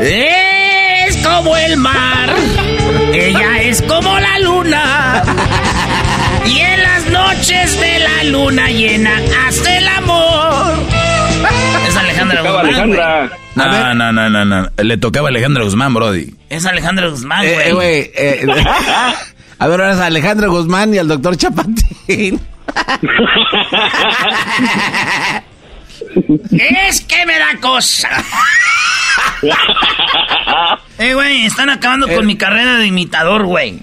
Es 0.00 1.16
como 1.18 1.56
el 1.56 1.76
mar. 1.76 2.34
Ella 3.12 3.62
es 3.62 3.82
como 3.82 4.18
la 4.18 4.38
luna. 4.40 5.22
Y 6.46 6.58
en 6.60 6.82
las 6.82 7.06
noches 7.06 7.80
de 7.80 7.98
la 8.00 8.24
luna 8.24 8.68
llena 8.70 9.12
hace 9.46 9.78
el 9.78 9.88
amor. 9.88 10.74
Es 11.86 11.96
Alejandra 11.96 12.40
Guzmán. 12.42 12.66
Alejandra. 12.66 13.30
No, 13.54 13.94
no, 13.94 14.12
no, 14.12 14.30
no, 14.30 14.44
no. 14.44 14.68
Le 14.82 14.96
tocaba 14.98 15.28
a 15.28 15.30
Alejandra 15.30 15.64
Guzmán, 15.64 15.94
Brody. 15.94 16.34
Es 16.48 16.64
Alejandra 16.66 17.08
Guzmán, 17.08 17.44
Eh, 17.44 17.72
güey. 17.72 18.10
eh, 18.14 18.42
güey. 18.44 18.60
eh, 18.60 18.64
a 19.58 19.66
ver, 19.66 19.80
ahora 19.80 19.92
es 19.94 20.00
Alejandro 20.00 20.50
Guzmán 20.50 20.94
y 20.94 20.98
al 20.98 21.08
doctor 21.08 21.36
Chapatín. 21.36 22.40
Es 26.52 27.00
que 27.02 27.26
me 27.26 27.38
da 27.38 27.56
cosa. 27.60 28.08
eh, 30.98 31.14
güey, 31.14 31.44
están 31.46 31.70
acabando 31.70 32.08
con 32.08 32.26
mi 32.26 32.36
carrera 32.36 32.78
de 32.78 32.86
imitador, 32.86 33.44
güey. 33.44 33.78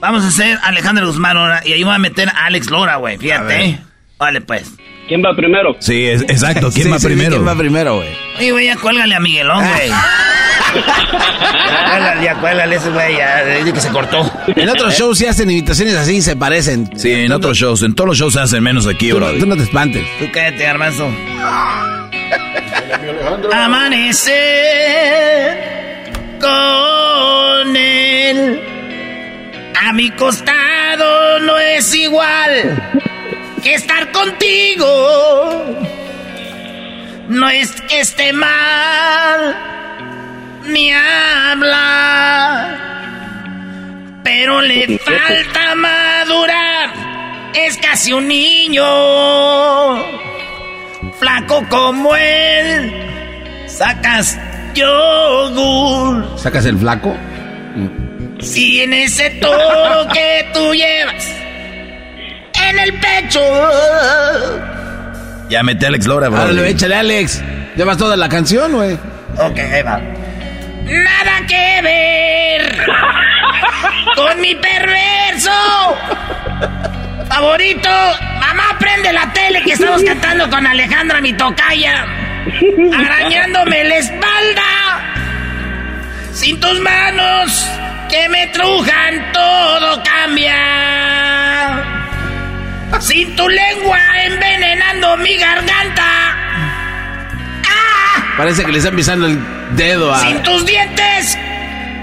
Vamos 0.00 0.24
a 0.24 0.28
hacer 0.28 0.58
Alejandro 0.62 1.06
Guzmán 1.06 1.36
ahora 1.36 1.62
y 1.64 1.72
ahí 1.72 1.82
voy 1.82 1.94
a 1.94 1.98
meter 1.98 2.28
a 2.28 2.46
Alex 2.46 2.70
Lora, 2.70 2.96
güey. 2.96 3.18
Fíjate. 3.18 3.64
¿eh? 3.64 3.78
Vale, 4.18 4.40
pues. 4.40 4.72
¿Quién 5.08 5.22
va 5.24 5.34
primero? 5.34 5.76
Sí, 5.80 6.06
es- 6.06 6.22
exacto. 6.22 6.70
¿Quién 6.70 6.86
Sí, 6.86 6.90
va 6.92 6.98
sí, 6.98 7.06
primero? 7.06 7.30
¿Quién 7.36 7.46
va 7.48 7.54
primero, 7.56 7.96
güey? 7.96 8.08
Oye, 8.38 8.52
güey, 8.52 8.64
ya 8.66 8.76
cuélgale 8.76 9.14
a 9.14 9.20
Miguelón, 9.20 9.64
güey. 9.66 9.90
ya 12.22 12.34
cuélgale 12.40 12.76
ese 12.76 12.90
güey, 12.90 13.16
ya, 13.16 13.44
dice 13.44 13.72
que 13.72 13.80
se 13.80 13.88
cortó. 13.90 14.30
En 14.54 14.68
otros 14.68 14.94
shows 14.94 15.18
sí 15.18 15.26
hacen 15.26 15.50
imitaciones 15.50 15.94
así 15.94 16.16
y 16.16 16.22
se 16.22 16.36
parecen. 16.36 16.90
Sí, 16.96 17.12
en 17.12 17.32
otros 17.32 17.56
shows. 17.56 17.82
En 17.82 17.94
todos 17.94 18.08
los 18.08 18.18
shows 18.18 18.34
se 18.34 18.40
hacen 18.40 18.62
menos 18.62 18.86
aquí, 18.86 19.12
Brody. 19.12 19.38
tú 19.38 19.46
no 19.46 19.56
te 19.56 19.62
espantes. 19.62 20.04
Tú 20.18 20.26
cállate, 20.32 20.64
garbanzo. 20.64 21.10
Amanecer 23.52 24.38
con 26.40 27.76
él. 27.76 28.60
A 29.80 29.92
mi 29.92 30.10
costado 30.10 31.40
no 31.40 31.58
es 31.58 31.94
igual 31.94 32.92
que 33.62 33.74
estar 33.74 34.10
contigo. 34.12 35.76
No 37.28 37.48
es 37.48 37.70
que 37.82 38.00
esté 38.00 38.32
mal 38.32 39.77
ni 40.68 40.92
hablar, 40.92 42.68
pero 44.22 44.60
le 44.62 44.98
falta 44.98 45.74
madurar. 45.74 46.90
Es 47.54 47.76
casi 47.78 48.12
un 48.12 48.28
niño, 48.28 48.84
flaco 51.18 51.64
como 51.68 52.14
él. 52.14 52.92
Sacas 53.66 54.38
yogur. 54.74 56.38
¿Sacas 56.38 56.66
el 56.66 56.78
flaco? 56.78 57.16
Si 58.40 58.82
en 58.82 58.92
ese 58.92 59.30
toro 59.40 60.06
que 60.12 60.46
tú 60.54 60.74
llevas 60.74 61.26
en 62.68 62.78
el 62.78 62.92
pecho. 62.94 63.40
Ya 65.48 65.62
mete 65.62 65.86
a 65.86 65.88
Alex 65.88 66.06
Lora. 66.06 66.26
Árale, 66.26 66.68
échale, 66.68 66.94
Alex. 66.94 67.42
Llevas 67.76 67.96
toda 67.96 68.16
la 68.16 68.28
canción, 68.28 68.72
güey. 68.72 68.94
Ok, 69.38 69.58
ahí 69.58 69.82
va. 69.82 70.00
Nada 70.88 71.46
que 71.46 71.82
ver 71.82 72.86
con 74.16 74.40
mi 74.40 74.54
perverso 74.54 75.50
favorito. 77.28 77.90
Mamá, 78.40 78.76
prende 78.78 79.12
la 79.12 79.30
tele 79.32 79.62
que 79.62 79.72
estamos 79.72 80.02
cantando 80.02 80.48
con 80.48 80.66
Alejandra, 80.66 81.20
mi 81.20 81.32
tocaya. 81.34 82.06
Arañándome 82.96 83.84
la 83.84 83.96
espalda. 83.96 84.62
Sin 86.32 86.58
tus 86.58 86.80
manos 86.80 87.68
que 88.08 88.28
me 88.30 88.46
trujan, 88.48 89.32
todo 89.32 90.02
cambia. 90.02 91.84
Sin 93.00 93.36
tu 93.36 93.46
lengua 93.48 93.98
envenenando 94.24 95.16
mi 95.18 95.36
garganta. 95.36 96.67
Parece 98.36 98.64
que 98.64 98.72
le 98.72 98.78
están 98.78 98.94
pisando 98.94 99.26
el 99.26 99.38
dedo 99.76 100.14
a... 100.14 100.20
Sin 100.20 100.42
tus 100.42 100.64
dientes 100.64 101.36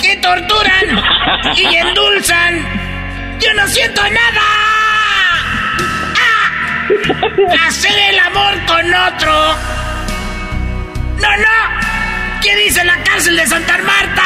que 0.02 0.16
torturan 0.18 1.02
y 1.56 1.76
endulzan. 1.76 2.60
Yo 3.40 3.54
no 3.54 3.68
siento 3.68 4.02
nada. 4.02 4.42
¡Ah! 6.18 7.68
Hacer 7.68 7.98
el 8.10 8.20
amor 8.20 8.54
con 8.68 8.94
otro. 8.94 9.56
No, 11.22 11.38
no. 11.38 12.42
¿Qué 12.42 12.56
dice 12.58 12.84
la 12.84 13.02
cárcel 13.04 13.36
de 13.38 13.48
Santa 13.48 13.78
Marta? 13.78 14.24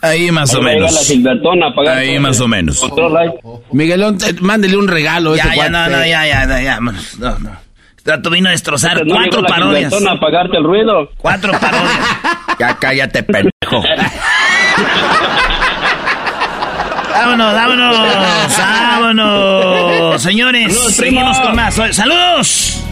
Ahí 0.00 0.30
más 0.30 0.54
o 0.54 0.60
menos. 0.60 1.10
Ahí 1.88 2.18
más 2.18 2.40
o 2.40 2.46
menos. 2.46 2.84
Miguelón, 3.72 4.18
mándele 4.40 4.76
un 4.76 4.86
regalo. 4.86 5.34
Ya, 5.34 5.44
este 5.44 5.56
ya, 5.56 5.68
no, 5.68 5.78
cuate. 5.78 5.90
no, 5.92 6.06
ya, 6.06 6.26
ya, 6.26 6.60
ya, 6.60 6.80
No, 6.80 7.38
no. 7.38 7.63
Trato 8.04 8.28
vino 8.30 8.48
a 8.48 8.52
destrozar 8.52 9.04
No 9.06 9.14
cuatro 9.14 9.42
parodias. 9.42 9.92
A 9.92 10.20
pagarte 10.20 10.58
el 10.58 10.64
ruido. 10.64 11.10
Cuatro 11.18 11.52
parodias. 11.52 11.98
Ya 12.56 12.72
cállate, 12.78 13.20
pendejo. 13.24 13.82
Vámonos, 17.12 17.52
vámonos, 17.52 17.96
vámonos. 18.56 20.22
Señores, 20.22 20.72
Saludos, 20.72 20.94
seguimos 20.94 21.36
primo. 21.38 21.48
con 21.48 21.56
más. 21.56 21.74
Saludos. 21.96 22.84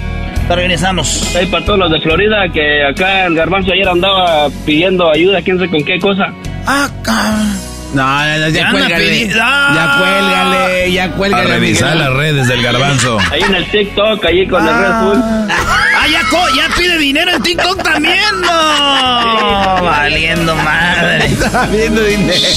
Regresamos. 0.49 1.37
Ahí 1.37 1.47
para 1.47 1.65
todos 1.65 1.79
los 1.79 1.93
de 1.93 2.01
Florida 2.01 2.49
que 2.53 2.85
acá 2.85 3.27
el 3.27 3.37
garbanzo 3.37 3.73
ayer 3.73 3.89
andaba 3.89 4.49
pidiendo 4.67 5.09
ayuda, 5.11 5.41
quién 5.43 5.59
sabe 5.59 5.71
con 5.71 5.85
qué 5.85 6.01
cosa. 6.01 6.33
Ah, 6.67 6.89
cabrón. 7.05 7.72
No, 7.95 8.03
no, 8.07 8.39
no, 8.39 8.49
ya 8.49 8.61
Ya 8.63 8.71
cuélgale. 8.71 9.11
pidi- 9.11 9.35
¡Ah! 9.41 9.73
Ya 9.75 9.99
cuélgale, 9.99 10.93
ya 10.93 11.05
A 11.05 11.11
cuélgale. 11.11 11.45
revisar 11.49 11.91
Miguelón. 11.95 12.09
las 12.09 12.17
redes 12.19 12.49
del 12.49 12.63
garbanzo. 12.63 13.19
Ahí 13.31 13.43
en 13.43 13.55
el 13.55 13.71
TikTok, 13.71 14.25
ahí 14.25 14.47
con 14.49 14.67
el 14.67 14.75
Red 14.75 15.01
Bull. 15.03 15.23
Ah, 15.23 16.07
ya, 16.11 16.21
co- 16.31 16.49
ya 16.57 16.69
pide 16.77 16.97
dinero 16.99 17.31
en 17.33 17.43
TikTok 17.43 17.83
también, 17.83 18.41
no. 18.41 19.83
Valiendo 19.85 20.57
madre. 20.57 21.27
Estaba 21.33 21.67
viendo 21.67 22.03
dinero. 22.03 22.49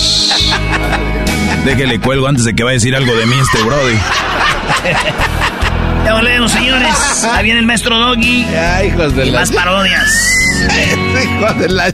Déjele 1.66 2.00
cuelgo 2.00 2.28
antes 2.28 2.46
de 2.46 2.56
que 2.56 2.64
vaya 2.64 2.74
a 2.74 2.76
decir 2.76 2.96
algo 2.96 3.14
de 3.16 3.26
mí 3.26 3.36
este 3.42 3.62
Brody. 3.64 3.98
Ya 6.06 6.14
volvemos, 6.14 6.52
señores. 6.52 7.24
Ahí 7.34 7.44
viene 7.44 7.60
el 7.60 7.66
maestro 7.66 7.98
Doggy. 7.98 8.46
Ya, 8.52 8.84
hijos 8.86 9.16
de 9.16 9.26
Y 9.26 9.32
la... 9.32 9.40
más 9.40 9.52
parodias. 9.52 10.32
Hijos 11.40 11.60
de 11.60 11.70
la... 11.70 11.94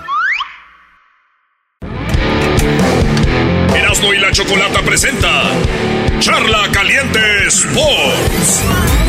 Erasmo 4.11 4.13
y 4.13 4.17
la 4.19 4.31
Chocolata 4.31 4.81
presenta 4.81 5.43
Charla 6.19 6.69
Caliente 6.71 7.47
Sports. 7.47 8.61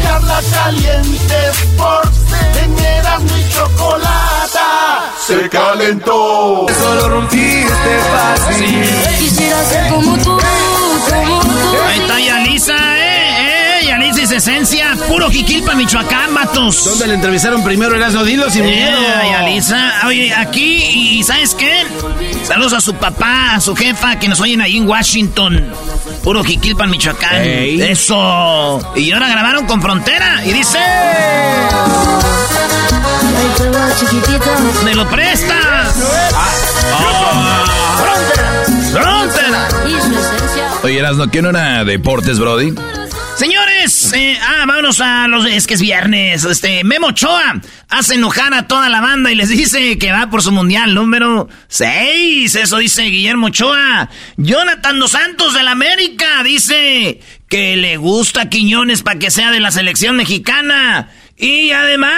Charla 0.02 0.40
caliente 0.52 1.34
Sports. 1.50 2.18
En 2.62 2.78
Erasmo 2.78 3.36
y 3.36 3.48
Chocolata. 3.52 5.12
Se 5.18 5.48
calentó. 5.48 6.66
Solo 6.68 7.08
rompiste 7.08 7.98
fácil. 8.12 9.18
Quisiera 9.18 9.64
ser 9.64 9.88
como 9.88 10.16
tú, 10.18 10.30
como 10.30 11.40
tú. 11.40 11.76
Ahí 11.86 12.00
está 12.00 12.20
Yalisa, 12.20 12.98
eh, 12.98 13.11
eh. 13.82 13.86
Yalisa 13.86 14.22
y 14.22 14.26
su 14.26 14.34
esencia. 14.34 14.96
Puro 15.08 15.30
Jiquilpa, 15.30 15.74
Michoacán, 15.74 16.32
matos. 16.32 16.84
¿Dónde 16.84 17.06
le 17.08 17.14
entrevistaron 17.14 17.62
primero 17.62 17.96
Erasmo? 17.96 18.24
Dilo 18.24 18.50
sin 18.50 18.64
miedo. 18.64 18.98
Eh, 18.98 19.30
Yalisa. 19.30 19.92
Oye, 20.06 20.32
aquí, 20.34 21.18
y 21.18 21.22
¿sabes 21.22 21.54
qué? 21.54 21.84
Saludos 22.46 22.72
a 22.74 22.80
su 22.80 22.94
papá, 22.94 23.54
a 23.54 23.60
su 23.60 23.74
jefa, 23.74 24.18
que 24.18 24.28
nos 24.28 24.40
oyen 24.40 24.60
ahí 24.60 24.76
en 24.76 24.88
Washington. 24.88 25.72
Puro 26.22 26.42
Jiquilpan, 26.44 26.90
Michoacán. 26.90 27.42
Eso. 27.42 28.92
Y 28.96 29.12
ahora 29.12 29.28
grabaron 29.28 29.66
con 29.66 29.80
Frontera. 29.82 30.42
Y 30.44 30.52
dice... 30.52 30.78
¡Me 34.84 34.94
lo 34.94 35.08
prestas! 35.08 35.94
¡Frontera! 38.92 39.68
Oye, 40.82 40.98
Erasno, 40.98 41.30
¿qué 41.30 41.42
no 41.42 41.50
era 41.50 41.84
deportes, 41.84 42.38
Brody? 42.38 42.74
Eh, 43.84 44.38
ah, 44.40 44.64
vámonos 44.68 45.00
a 45.00 45.26
los. 45.26 45.44
Es 45.44 45.66
que 45.66 45.74
es 45.74 45.80
viernes. 45.80 46.44
Este, 46.44 46.84
Memo 46.84 47.08
Ochoa 47.08 47.60
hace 47.88 48.14
enojar 48.14 48.54
a 48.54 48.68
toda 48.68 48.88
la 48.88 49.00
banda 49.00 49.32
y 49.32 49.34
les 49.34 49.48
dice 49.48 49.98
que 49.98 50.12
va 50.12 50.30
por 50.30 50.40
su 50.40 50.52
mundial 50.52 50.94
número 50.94 51.48
6. 51.66 52.54
Eso 52.54 52.78
dice 52.78 53.02
Guillermo 53.02 53.48
Ochoa. 53.48 54.08
Jonathan 54.36 55.00
Dos 55.00 55.10
Santos 55.10 55.54
del 55.54 55.66
América 55.66 56.44
dice 56.44 57.18
que 57.48 57.76
le 57.76 57.96
gusta 57.96 58.48
Quiñones 58.48 59.02
para 59.02 59.18
que 59.18 59.32
sea 59.32 59.50
de 59.50 59.58
la 59.58 59.72
selección 59.72 60.14
mexicana. 60.14 61.08
Y 61.36 61.72
además. 61.72 62.12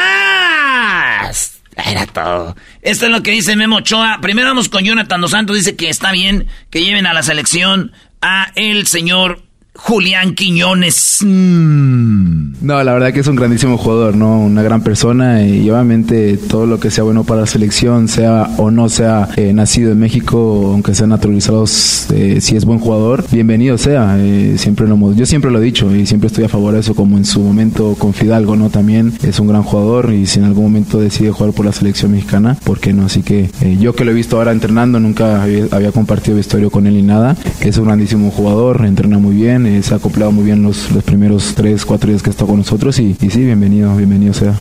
Era 1.77 2.07
todo. 2.07 2.57
Esto 2.83 3.07
es 3.07 3.11
lo 3.11 3.23
que 3.23 3.31
dice 3.31 3.57
Memo 3.57 3.77
Ochoa. 3.77 4.19
Primero 4.21 4.49
vamos 4.49 4.69
con 4.69 4.85
Jonathan 4.85 5.23
Dos 5.23 5.31
Santos. 5.31 5.57
Dice 5.57 5.77
que 5.77 5.89
está 5.89 6.13
bien 6.13 6.47
que 6.69 6.85
lleven 6.85 7.07
a 7.07 7.15
la 7.15 7.23
selección 7.23 7.93
a 8.21 8.53
el 8.55 8.87
señor 8.87 9.43
Julián 9.77 10.35
Quiñones. 10.35 11.19
No, 11.25 12.83
la 12.83 12.93
verdad 12.93 13.13
que 13.13 13.21
es 13.21 13.27
un 13.27 13.35
grandísimo 13.35 13.77
jugador, 13.77 14.15
¿no? 14.17 14.39
Una 14.39 14.63
gran 14.63 14.83
persona 14.83 15.45
y 15.45 15.69
obviamente 15.69 16.37
todo 16.37 16.65
lo 16.67 16.79
que 16.79 16.91
sea 16.91 17.03
bueno 17.03 17.25
para 17.25 17.43
la 17.43 17.47
selección, 17.47 18.07
sea 18.07 18.51
o 18.57 18.71
no 18.71 18.89
sea 18.89 19.29
eh, 19.37 19.53
nacido 19.53 19.93
en 19.93 19.99
México, 19.99 20.71
aunque 20.73 20.95
sea 20.95 21.09
naturalizado, 21.09 21.65
eh, 21.65 22.39
si 22.41 22.57
es 22.57 22.65
buen 22.65 22.79
jugador, 22.79 23.25
bienvenido 23.33 23.77
sea. 23.77 24.17
Eh, 24.19 24.55
siempre 24.59 24.87
lo 24.87 24.95
yo 25.13 25.27
siempre 25.27 25.51
lo 25.51 25.61
he 25.61 25.65
dicho 25.65 25.95
y 25.95 26.07
siempre 26.07 26.29
estoy 26.29 26.45
a 26.45 26.49
favor 26.49 26.75
de 26.75 26.81
eso, 26.81 26.95
como 26.95 27.19
en 27.19 27.25
su 27.25 27.41
momento 27.41 27.97
con 27.99 28.15
Fidalgo, 28.15 28.55
¿no? 28.55 28.71
También 28.71 29.13
es 29.25 29.41
un 29.41 29.49
gran 29.49 29.65
jugador 29.65 30.13
y 30.13 30.27
si 30.27 30.39
en 30.39 30.45
algún 30.45 30.65
momento 30.65 31.01
decide 31.01 31.33
jugar 31.33 31.53
por 31.53 31.67
la 31.67 31.73
selección 31.73 32.13
mexicana, 32.13 32.57
¿por 32.65 32.79
qué 32.79 32.93
no? 32.93 33.07
Así 33.07 33.23
que 33.23 33.51
yo 33.81 33.93
que 33.95 34.05
lo 34.05 34.13
he 34.13 34.15
visto 34.15 34.37
ahora 34.37 34.53
entrenando, 34.53 35.01
nunca 35.01 35.43
había, 35.43 35.67
había 35.73 35.91
compartido 35.91 36.37
vestuario 36.37 36.71
con 36.71 36.87
él 36.87 36.95
ni 36.95 37.03
nada. 37.03 37.37
Es 37.61 37.77
un 37.77 37.87
grandísimo 37.87 38.31
jugador, 38.31 38.85
entrena 38.87 39.19
muy 39.19 39.35
bien 39.35 39.64
eh, 39.67 39.83
se 39.83 39.95
ha 39.95 39.97
acoplado 39.99 40.33
muy 40.33 40.45
bien 40.45 40.63
los, 40.63 40.91
los 40.93 41.03
primeros 41.05 41.55
tres, 41.55 41.85
cuatro 41.85 42.11
días 42.11 42.23
que 42.23 42.31
está 42.31 42.45
con 42.47 42.59
nosotros 42.59 42.99
y, 42.99 43.15
sí, 43.15 43.45
bienvenido, 43.45 43.95
bienvenido 43.97 44.35
sea. 44.35 44.59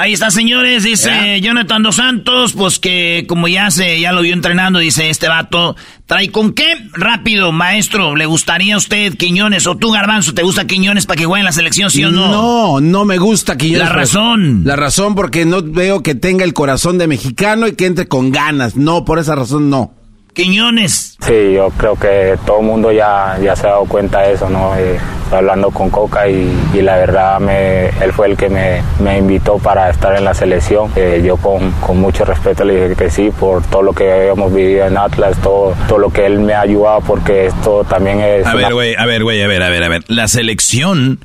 Ahí 0.00 0.12
está, 0.12 0.30
señores, 0.30 0.84
dice 0.84 1.40
Jonathan 1.40 1.82
Dos 1.82 1.96
Santos, 1.96 2.52
pues 2.52 2.78
que 2.78 3.24
como 3.28 3.48
ya 3.48 3.68
se, 3.72 3.98
ya 3.98 4.12
lo 4.12 4.22
vio 4.22 4.32
entrenando, 4.32 4.78
dice 4.78 5.10
este 5.10 5.26
vato, 5.26 5.74
trae 6.06 6.30
con 6.30 6.52
qué 6.52 6.66
rápido, 6.92 7.50
maestro, 7.50 8.14
le 8.14 8.24
gustaría 8.24 8.76
a 8.76 8.78
usted 8.78 9.16
Quiñones 9.16 9.66
o 9.66 9.76
tú 9.76 9.90
Garbanzo, 9.90 10.34
¿te 10.34 10.44
gusta 10.44 10.68
Quiñones 10.68 11.04
para 11.04 11.18
que 11.18 11.24
juegue 11.24 11.40
en 11.40 11.46
la 11.46 11.52
selección, 11.52 11.90
sí 11.90 12.04
o 12.04 12.12
no? 12.12 12.28
No, 12.28 12.80
no 12.80 13.04
me 13.04 13.18
gusta 13.18 13.56
Quiñones. 13.56 13.88
La 13.88 13.92
razón. 13.92 14.62
La 14.64 14.76
razón 14.76 15.16
porque 15.16 15.44
no 15.44 15.62
veo 15.62 16.04
que 16.04 16.14
tenga 16.14 16.44
el 16.44 16.54
corazón 16.54 16.96
de 16.98 17.08
mexicano 17.08 17.66
y 17.66 17.72
que 17.72 17.86
entre 17.86 18.06
con 18.06 18.30
ganas. 18.30 18.76
No, 18.76 19.04
por 19.04 19.18
esa 19.18 19.34
razón 19.34 19.68
no. 19.68 19.97
Quiñones. 20.38 21.16
Sí, 21.18 21.52
yo 21.52 21.70
creo 21.76 21.96
que 21.96 22.38
todo 22.46 22.60
el 22.60 22.66
mundo 22.66 22.92
ya, 22.92 23.36
ya 23.42 23.56
se 23.56 23.66
ha 23.66 23.70
dado 23.70 23.86
cuenta 23.86 24.20
de 24.20 24.34
eso, 24.34 24.48
¿no? 24.48 24.76
Eh, 24.76 24.96
hablando 25.32 25.72
con 25.72 25.90
Coca 25.90 26.28
y, 26.28 26.48
la 26.80 26.96
verdad 26.96 27.40
me, 27.40 27.88
él 27.88 28.12
fue 28.12 28.28
el 28.28 28.36
que 28.36 28.48
me, 28.48 28.80
me 29.00 29.18
invitó 29.18 29.58
para 29.58 29.90
estar 29.90 30.14
en 30.16 30.24
la 30.24 30.34
selección. 30.34 30.92
Eh, 30.94 31.22
yo 31.26 31.38
con, 31.38 31.72
con, 31.80 32.00
mucho 32.00 32.24
respeto 32.24 32.64
le 32.64 32.84
dije 32.84 32.94
que 32.94 33.10
sí 33.10 33.32
por 33.32 33.64
todo 33.64 33.82
lo 33.82 33.92
que 33.92 34.12
habíamos 34.12 34.54
vivido 34.54 34.86
en 34.86 34.96
Atlas, 34.96 35.36
todo, 35.42 35.74
todo 35.88 35.98
lo 35.98 36.10
que 36.10 36.24
él 36.24 36.38
me 36.38 36.54
ha 36.54 36.60
ayudado 36.60 37.00
porque 37.00 37.46
esto 37.46 37.82
también 37.82 38.20
es... 38.20 38.46
A 38.46 38.54
ver, 38.54 38.72
güey, 38.72 38.94
a 38.94 39.06
ver, 39.06 39.24
güey, 39.24 39.42
a 39.42 39.48
ver, 39.48 39.60
a 39.60 39.70
ver, 39.70 39.82
a 39.82 39.88
ver. 39.88 40.04
La 40.06 40.28
selección 40.28 41.18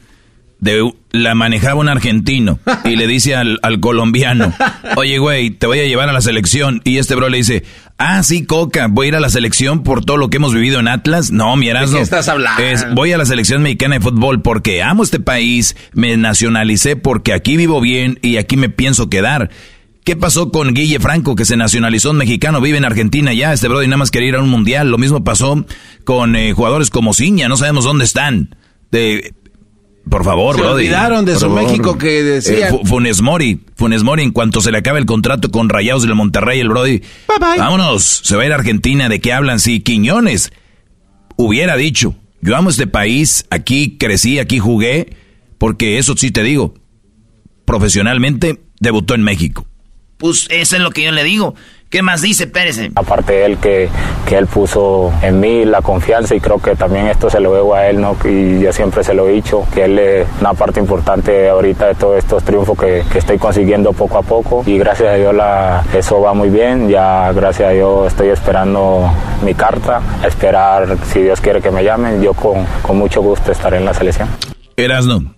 de, 0.64 0.94
la 1.12 1.36
manejaba 1.36 1.80
un 1.80 1.90
argentino 1.90 2.60
y 2.86 2.96
le 2.96 3.06
dice 3.06 3.36
al, 3.36 3.60
al 3.62 3.80
colombiano, 3.80 4.54
oye, 4.96 5.20
güey, 5.20 5.52
te 5.52 5.68
voy 5.68 5.80
a 5.80 5.86
llevar 5.86 6.10
a 6.10 6.14
la 6.14 6.22
selección. 6.22 6.82
Y 6.84 6.98
este 6.98 7.16
bro 7.16 7.30
le 7.30 7.38
dice, 7.38 7.64
ah, 7.98 8.24
sí, 8.24 8.46
Coca, 8.46 8.88
voy 8.88 9.06
a 9.06 9.10
ir 9.10 9.16
a 9.16 9.20
la 9.20 9.30
selección 9.30 9.84
por 9.84 10.04
todo 10.04 10.18
lo 10.18 10.30
que 10.30 10.38
hemos 10.38 10.54
vivido 10.54 10.80
en 10.80 10.88
Atlas. 10.88 11.32
No, 11.32 11.56
mi 11.56 11.68
¿De 11.68 11.74
qué 11.92 12.02
estás 12.02 12.28
hablando? 12.30 12.62
Es, 12.64 12.86
voy 12.94 13.12
a 13.12 13.18
la 13.18 13.26
selección 13.26 13.62
mexicana 13.62 13.96
de 13.96 14.02
fútbol 14.02 14.42
porque 14.42 14.82
amo 14.82 15.04
este 15.04 15.20
país, 15.20 15.76
me 15.94 16.18
nacionalicé 16.18 16.96
porque 16.96 17.34
aquí 17.34 17.58
vivo 17.58 17.80
bien 17.80 18.18
y 18.22 18.38
aquí 18.38 18.58
me 18.58 18.70
pienso 18.70 19.10
quedar. 19.10 19.50
¿Qué 20.04 20.18
pasó 20.18 20.52
con 20.52 20.74
Guille 20.74 21.00
Franco, 21.00 21.36
que 21.36 21.46
se 21.46 21.56
nacionalizó 21.56 22.12
un 22.12 22.18
mexicano, 22.18 22.60
vive 22.60 22.78
en 22.78 22.86
Argentina 22.86 23.34
ya? 23.34 23.54
Este 23.54 23.70
brody 23.70 23.88
nada 23.88 23.98
más 23.98 24.12
quería 24.12 24.30
ir 24.30 24.36
a 24.36 24.42
un 24.42 24.50
mundial. 24.50 24.90
Lo 24.90 24.98
mismo 24.98 25.24
pasó 25.24 25.66
con 26.04 26.36
eh, 26.36 26.52
jugadores 26.52 26.90
como 26.90 27.14
Ciña, 27.14 27.48
no 27.48 27.56
sabemos 27.56 27.86
dónde 27.86 28.04
están. 28.04 28.56
De, 28.92 29.34
por 30.10 30.24
favor, 30.24 30.56
se 30.58 30.62
olvidaron 30.62 31.26
de 31.26 31.38
su 31.38 31.50
México 31.50 31.98
que 31.98 32.24
decía. 32.24 32.70
Eh, 32.70 32.80
Funes 32.84 33.22
Mori. 33.22 33.62
Funes 33.76 34.04
Mori, 34.04 34.24
en 34.24 34.32
cuanto 34.32 34.62
se 34.62 34.72
le 34.72 34.80
acabe 34.80 35.00
el 35.00 35.06
contrato 35.06 35.50
con 35.50 35.70
Rayados 35.70 36.04
del 36.04 36.16
Monterrey, 36.16 36.60
el 36.60 36.70
Brody. 36.70 37.02
Vámonos, 37.40 38.22
se 38.24 38.36
va 38.36 38.44
a 38.44 38.46
ir 38.46 38.52
a 38.52 38.56
Argentina. 38.56 39.10
¿De 39.10 39.20
qué 39.20 39.32
hablan? 39.34 39.60
Si 39.60 39.80
Quiñones 39.80 40.52
hubiera 41.38 41.78
dicho, 41.78 42.16
yo 42.42 42.56
amo 42.56 42.70
este 42.70 42.88
país, 42.88 43.46
aquí 43.50 43.98
crecí, 43.98 44.40
aquí 44.40 44.60
jugué, 44.60 45.16
porque 45.58 45.98
eso 45.98 46.16
sí 46.18 46.32
te 46.32 46.44
digo, 46.44 46.74
profesionalmente 47.66 48.60
debutó 48.80 49.16
en 49.16 49.24
México. 49.24 49.66
Pues 50.18 50.48
eso 50.50 50.76
es 50.76 50.82
lo 50.82 50.92
que 50.92 51.04
yo 51.04 51.12
le 51.12 51.24
digo. 51.24 51.56
¿Qué 51.94 52.02
más 52.02 52.24
dice 52.24 52.48
Pérez? 52.48 52.90
Aparte 52.96 53.34
de 53.34 53.46
él 53.46 53.58
que, 53.60 53.88
que 54.28 54.36
él 54.36 54.48
puso 54.48 55.14
en 55.22 55.40
mí 55.40 55.64
la 55.64 55.84
confianza 55.84 56.34
y 56.34 56.40
creo 56.40 56.58
que 56.58 56.76
también 56.76 57.06
esto 57.06 57.30
se 57.30 57.40
lo 57.40 57.54
debo 57.54 57.76
a 57.76 57.86
él, 57.86 58.02
¿no? 58.02 58.18
Y 58.26 58.62
yo 58.62 58.74
siempre 58.74 59.04
se 59.04 59.14
lo 59.14 59.30
he 59.30 59.34
dicho, 59.34 59.64
que 59.72 59.84
él 59.84 60.00
es 60.00 60.28
una 60.42 60.56
parte 60.56 60.80
importante 60.80 61.48
ahorita 61.50 61.90
de 61.90 61.94
todos 61.94 62.18
estos 62.18 62.44
triunfos 62.44 62.80
que, 62.80 63.04
que 63.12 63.20
estoy 63.20 63.38
consiguiendo 63.38 63.94
poco 63.94 64.18
a 64.18 64.24
poco 64.24 64.64
y 64.66 64.80
gracias 64.80 65.10
a 65.10 65.14
Dios 65.18 65.36
la, 65.36 65.84
eso 65.94 66.20
va 66.20 66.34
muy 66.34 66.50
bien, 66.50 66.90
ya 66.90 67.32
gracias 67.32 67.70
a 67.70 67.74
Dios 67.74 68.08
estoy 68.08 68.30
esperando 68.30 69.14
mi 69.46 69.54
carta, 69.54 70.02
a 70.24 70.26
esperar 70.26 70.98
si 71.12 71.22
Dios 71.22 71.40
quiere 71.42 71.62
que 71.62 71.70
me 71.70 71.84
llamen, 71.84 72.24
yo 72.24 72.34
con, 72.34 72.66
con 72.82 72.98
mucho 72.98 73.22
gusto 73.22 73.52
estaré 73.52 73.78
en 73.78 73.86
la 73.86 73.94
selección. 73.94 74.28
Erasno, 74.78 75.36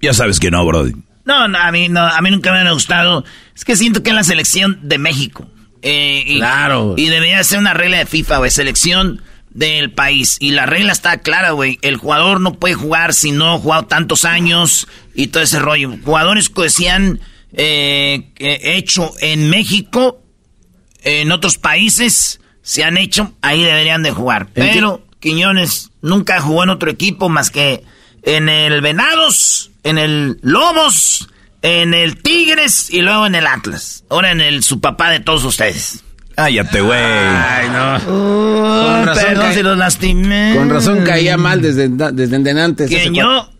ya 0.00 0.14
sabes 0.14 0.40
que 0.40 0.50
no, 0.50 0.64
Brody. 0.64 0.94
No, 1.26 1.48
no, 1.48 1.58
a 1.58 1.70
mí, 1.70 1.90
no, 1.90 2.00
a 2.00 2.18
mí 2.22 2.30
nunca 2.30 2.50
me 2.50 2.60
ha 2.60 2.72
gustado. 2.72 3.24
Es 3.54 3.66
que 3.66 3.76
siento 3.76 4.02
que 4.02 4.08
es 4.08 4.16
la 4.16 4.24
selección 4.24 4.78
de 4.82 4.96
México. 4.96 5.44
Eh, 5.82 6.24
y, 6.26 6.38
claro. 6.38 6.94
Y 6.96 7.08
debería 7.08 7.42
ser 7.44 7.58
una 7.58 7.74
regla 7.74 7.98
de 7.98 8.06
FIFA, 8.06 8.38
güey, 8.38 8.50
selección 8.50 9.22
del 9.50 9.92
país. 9.92 10.36
Y 10.40 10.50
la 10.50 10.66
regla 10.66 10.92
está 10.92 11.18
clara, 11.18 11.52
güey. 11.52 11.78
El 11.82 11.96
jugador 11.96 12.40
no 12.40 12.54
puede 12.54 12.74
jugar 12.74 13.14
si 13.14 13.32
no 13.32 13.54
ha 13.54 13.58
jugado 13.58 13.86
tantos 13.86 14.24
años 14.24 14.86
y 15.14 15.28
todo 15.28 15.42
ese 15.42 15.58
rollo. 15.58 15.96
Jugadores 16.04 16.50
que 16.50 16.68
se 16.70 16.90
han 16.90 17.20
eh, 17.52 18.30
hecho 18.38 19.12
en 19.20 19.48
México, 19.48 20.20
en 21.02 21.32
otros 21.32 21.58
países, 21.58 22.40
se 22.62 22.84
han 22.84 22.96
hecho, 22.96 23.32
ahí 23.42 23.62
deberían 23.62 24.02
de 24.02 24.10
jugar. 24.10 24.48
Pero 24.52 25.06
Quiñones 25.20 25.90
nunca 26.02 26.40
jugó 26.40 26.64
en 26.64 26.70
otro 26.70 26.90
equipo 26.90 27.28
más 27.28 27.50
que 27.50 27.82
en 28.22 28.48
el 28.48 28.80
Venados, 28.80 29.70
en 29.84 29.98
el 29.98 30.38
Lobos 30.42 31.28
en 31.66 31.94
el 31.94 32.22
Tigres 32.22 32.90
y 32.90 33.02
luego 33.02 33.26
en 33.26 33.34
el 33.34 33.46
Atlas. 33.46 34.04
Ahora 34.08 34.30
en 34.30 34.40
el 34.40 34.62
su 34.62 34.80
papá 34.80 35.10
de 35.10 35.18
todos 35.18 35.44
ustedes. 35.44 36.04
Cállate, 36.36 36.80
güey. 36.80 37.00
Ay, 37.00 37.68
no. 37.68 37.98
con 38.04 39.06
razón 39.06 39.52
si 39.52 39.62
los 39.62 39.76
lastimé. 39.76 40.54
Con 40.56 40.70
razón 40.70 41.02
caía 41.04 41.36
mal 41.36 41.60
desde, 41.60 41.88
desde 41.88 42.60
antes. 42.60 42.88
¿Quién 42.88 43.14
yo? 43.14 43.50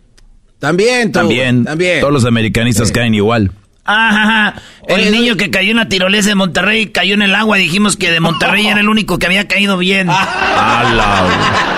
También, 0.59 1.11
tú, 1.11 1.19
también, 1.19 1.65
también. 1.65 1.99
Todos 1.99 2.13
los 2.13 2.25
americanistas 2.25 2.91
caen 2.91 3.13
igual. 3.13 3.51
Ajá, 3.83 4.55
El 4.87 5.11
niño 5.11 5.37
que 5.37 5.49
cayó 5.49 5.71
en 5.71 5.77
la 5.77 5.87
tirolesa 5.87 6.29
de 6.29 6.35
Monterrey 6.35 6.87
cayó 6.87 7.13
en 7.13 7.21
el 7.21 7.35
agua. 7.35 7.57
Dijimos 7.57 7.97
que 7.97 8.11
de 8.11 8.19
Monterrey 8.19 8.67
era 8.67 8.79
el 8.79 8.89
único 8.89 9.19
que 9.19 9.25
había 9.25 9.47
caído 9.47 9.77
bien. 9.77 10.09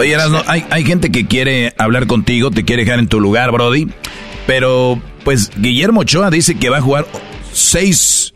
Oye, 0.00 0.16
hay, 0.46 0.64
hay 0.70 0.84
gente 0.84 1.10
que 1.10 1.26
quiere 1.26 1.74
hablar 1.78 2.06
contigo, 2.06 2.50
te 2.50 2.64
quiere 2.64 2.84
dejar 2.84 2.98
en 2.98 3.08
tu 3.08 3.20
lugar, 3.20 3.50
Brody. 3.52 3.88
Pero, 4.46 5.00
pues, 5.24 5.50
Guillermo 5.56 6.00
Ochoa 6.00 6.30
dice 6.30 6.56
que 6.56 6.70
va 6.70 6.78
a 6.78 6.80
jugar 6.82 7.06
seis 7.52 8.32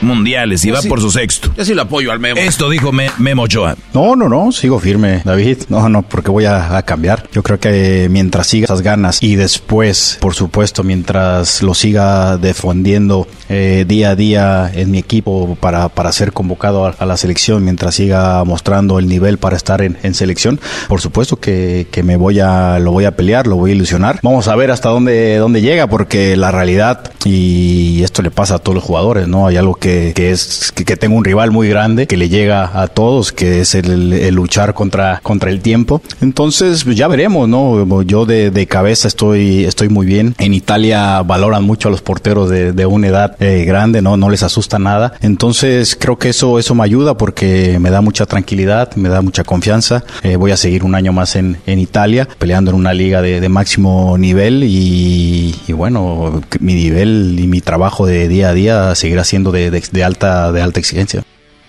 mundiales 0.00 0.64
y 0.64 0.70
va 0.70 0.80
por 0.82 1.00
su 1.00 1.10
sexto. 1.10 1.50
Yo 1.56 1.64
sí 1.64 1.74
lo 1.74 1.82
apoyo 1.82 2.12
al 2.12 2.20
Memo. 2.20 2.40
Esto 2.40 2.70
dijo 2.70 2.92
Memo 2.92 3.42
Ochoa. 3.42 3.76
No, 3.94 4.16
no, 4.16 4.28
no, 4.28 4.52
sigo 4.52 4.78
firme, 4.78 5.22
David. 5.24 5.58
No, 5.68 5.88
no, 5.88 6.02
porque 6.02 6.30
voy 6.30 6.44
a, 6.44 6.82
cambiar. 6.82 7.28
Yo 7.32 7.42
creo 7.42 7.58
que 7.58 8.08
mientras 8.10 8.46
siga 8.46 8.64
esas 8.64 8.82
ganas 8.82 9.22
y 9.22 9.34
después, 9.34 10.16
por 10.20 10.34
supuesto, 10.34 10.84
mientras 10.84 11.62
lo 11.62 11.74
siga 11.74 12.38
defendiendo 12.38 13.26
eh, 13.48 13.84
día 13.86 14.10
a 14.10 14.16
día 14.16 14.70
en 14.72 14.90
mi 14.90 14.98
equipo 14.98 15.56
para, 15.60 15.88
para 15.88 16.12
ser 16.12 16.32
convocado 16.32 16.86
a, 16.86 17.04
la 17.04 17.16
selección, 17.16 17.64
mientras 17.64 17.96
siga 17.96 18.44
mostrando 18.44 18.98
el 18.98 19.08
nivel 19.08 19.38
para 19.38 19.56
estar 19.56 19.82
en, 19.82 20.14
selección, 20.14 20.60
por 20.88 21.00
supuesto 21.00 21.36
que, 21.36 21.86
que, 21.90 22.02
me 22.02 22.16
voy 22.16 22.40
a, 22.40 22.78
lo 22.78 22.92
voy 22.92 23.04
a 23.04 23.16
pelear, 23.16 23.46
lo 23.46 23.56
voy 23.56 23.72
a 23.72 23.74
ilusionar. 23.74 24.20
Vamos 24.22 24.48
a 24.48 24.56
ver 24.56 24.70
hasta 24.70 24.88
dónde, 24.88 25.36
dónde 25.36 25.60
llega, 25.60 25.86
porque 25.88 26.36
la 26.36 26.50
realidad, 26.50 27.12
y 27.24 28.02
esto 28.02 28.22
le 28.22 28.30
pasa 28.30 28.56
a 28.56 28.58
todos 28.58 28.76
los 28.76 28.84
jugadores, 28.84 29.28
¿no? 29.28 29.46
Hay 29.46 29.56
algo 29.56 29.74
que 29.74 29.87
que, 29.88 30.12
que 30.14 30.30
es 30.30 30.72
que, 30.72 30.96
tengo 30.96 31.16
un 31.16 31.24
rival 31.24 31.50
muy 31.50 31.68
grande 31.68 32.06
que 32.06 32.16
le 32.16 32.28
llega 32.28 32.80
a 32.80 32.88
todos, 32.88 33.32
que 33.32 33.60
es 33.60 33.74
el, 33.74 34.28
luchar 34.34 34.74
contra, 34.74 35.20
contra 35.22 35.50
el 35.50 35.60
tiempo. 35.60 36.02
Entonces, 36.20 36.84
ya 36.84 37.08
veremos, 37.08 37.48
¿no? 37.48 38.02
Yo 38.02 38.26
de, 38.26 38.50
de, 38.50 38.66
cabeza 38.66 39.08
estoy, 39.08 39.64
estoy 39.64 39.88
muy 39.88 40.06
bien. 40.06 40.34
En 40.38 40.52
Italia 40.52 41.22
valoran 41.22 41.64
mucho 41.64 41.88
a 41.88 41.90
los 41.90 42.02
porteros 42.02 42.50
de, 42.50 42.72
de 42.72 42.86
una 42.86 43.06
edad 43.06 43.36
eh, 43.40 43.64
grande, 43.64 44.02
¿no? 44.02 44.16
No 44.16 44.28
les 44.28 44.42
asusta 44.42 44.78
nada. 44.78 45.14
Entonces, 45.22 45.96
creo 45.98 46.18
que 46.18 46.30
eso, 46.30 46.58
eso 46.58 46.74
me 46.74 46.84
ayuda 46.84 47.16
porque 47.16 47.78
me 47.80 47.90
da 47.90 48.00
mucha 48.00 48.26
tranquilidad, 48.26 48.94
me 48.96 49.08
da 49.08 49.22
mucha 49.22 49.44
confianza. 49.44 50.04
Eh, 50.22 50.36
voy 50.36 50.50
a 50.50 50.56
seguir 50.56 50.84
un 50.84 50.94
año 50.94 51.12
más 51.12 51.36
en, 51.36 51.58
en 51.66 51.78
Italia, 51.78 52.28
peleando 52.38 52.72
en 52.72 52.76
una 52.76 52.92
liga 52.92 53.22
de, 53.22 53.40
de 53.40 53.48
máximo 53.48 54.18
nivel 54.18 54.64
y, 54.64 55.54
y, 55.66 55.72
bueno, 55.72 56.42
mi 56.60 56.74
nivel 56.74 57.36
y 57.38 57.46
mi 57.46 57.60
trabajo 57.60 58.06
de 58.06 58.28
día 58.28 58.50
a 58.50 58.52
día 58.52 58.94
seguirá 58.94 59.24
siendo 59.24 59.50
de, 59.52 59.70
de, 59.70 59.77
alta, 60.04 60.52
de 60.52 60.62
alta 60.62 60.80
exigencia. 60.80 61.24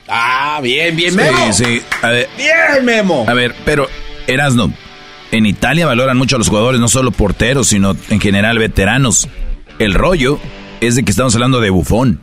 Ah, 0.07 0.59
bien, 0.61 0.95
bien, 0.95 1.15
Memo. 1.15 1.53
Sí, 1.53 1.63
sí. 1.63 1.81
A 2.01 2.09
ver, 2.09 2.29
bien, 2.35 2.85
Memo. 2.85 3.25
A 3.27 3.33
ver, 3.33 3.55
pero, 3.63 3.87
Erasno, 4.27 4.73
en 5.31 5.45
Italia 5.45 5.85
valoran 5.85 6.17
mucho 6.17 6.35
a 6.35 6.39
los 6.39 6.49
jugadores, 6.49 6.81
no 6.81 6.87
solo 6.87 7.11
porteros, 7.11 7.67
sino 7.67 7.95
en 8.09 8.19
general 8.19 8.57
veteranos. 8.57 9.29
El 9.77 9.93
rollo 9.93 10.39
es 10.81 10.95
de 10.95 11.03
que 11.03 11.11
estamos 11.11 11.35
hablando 11.35 11.61
de 11.61 11.69
bufón. 11.69 12.19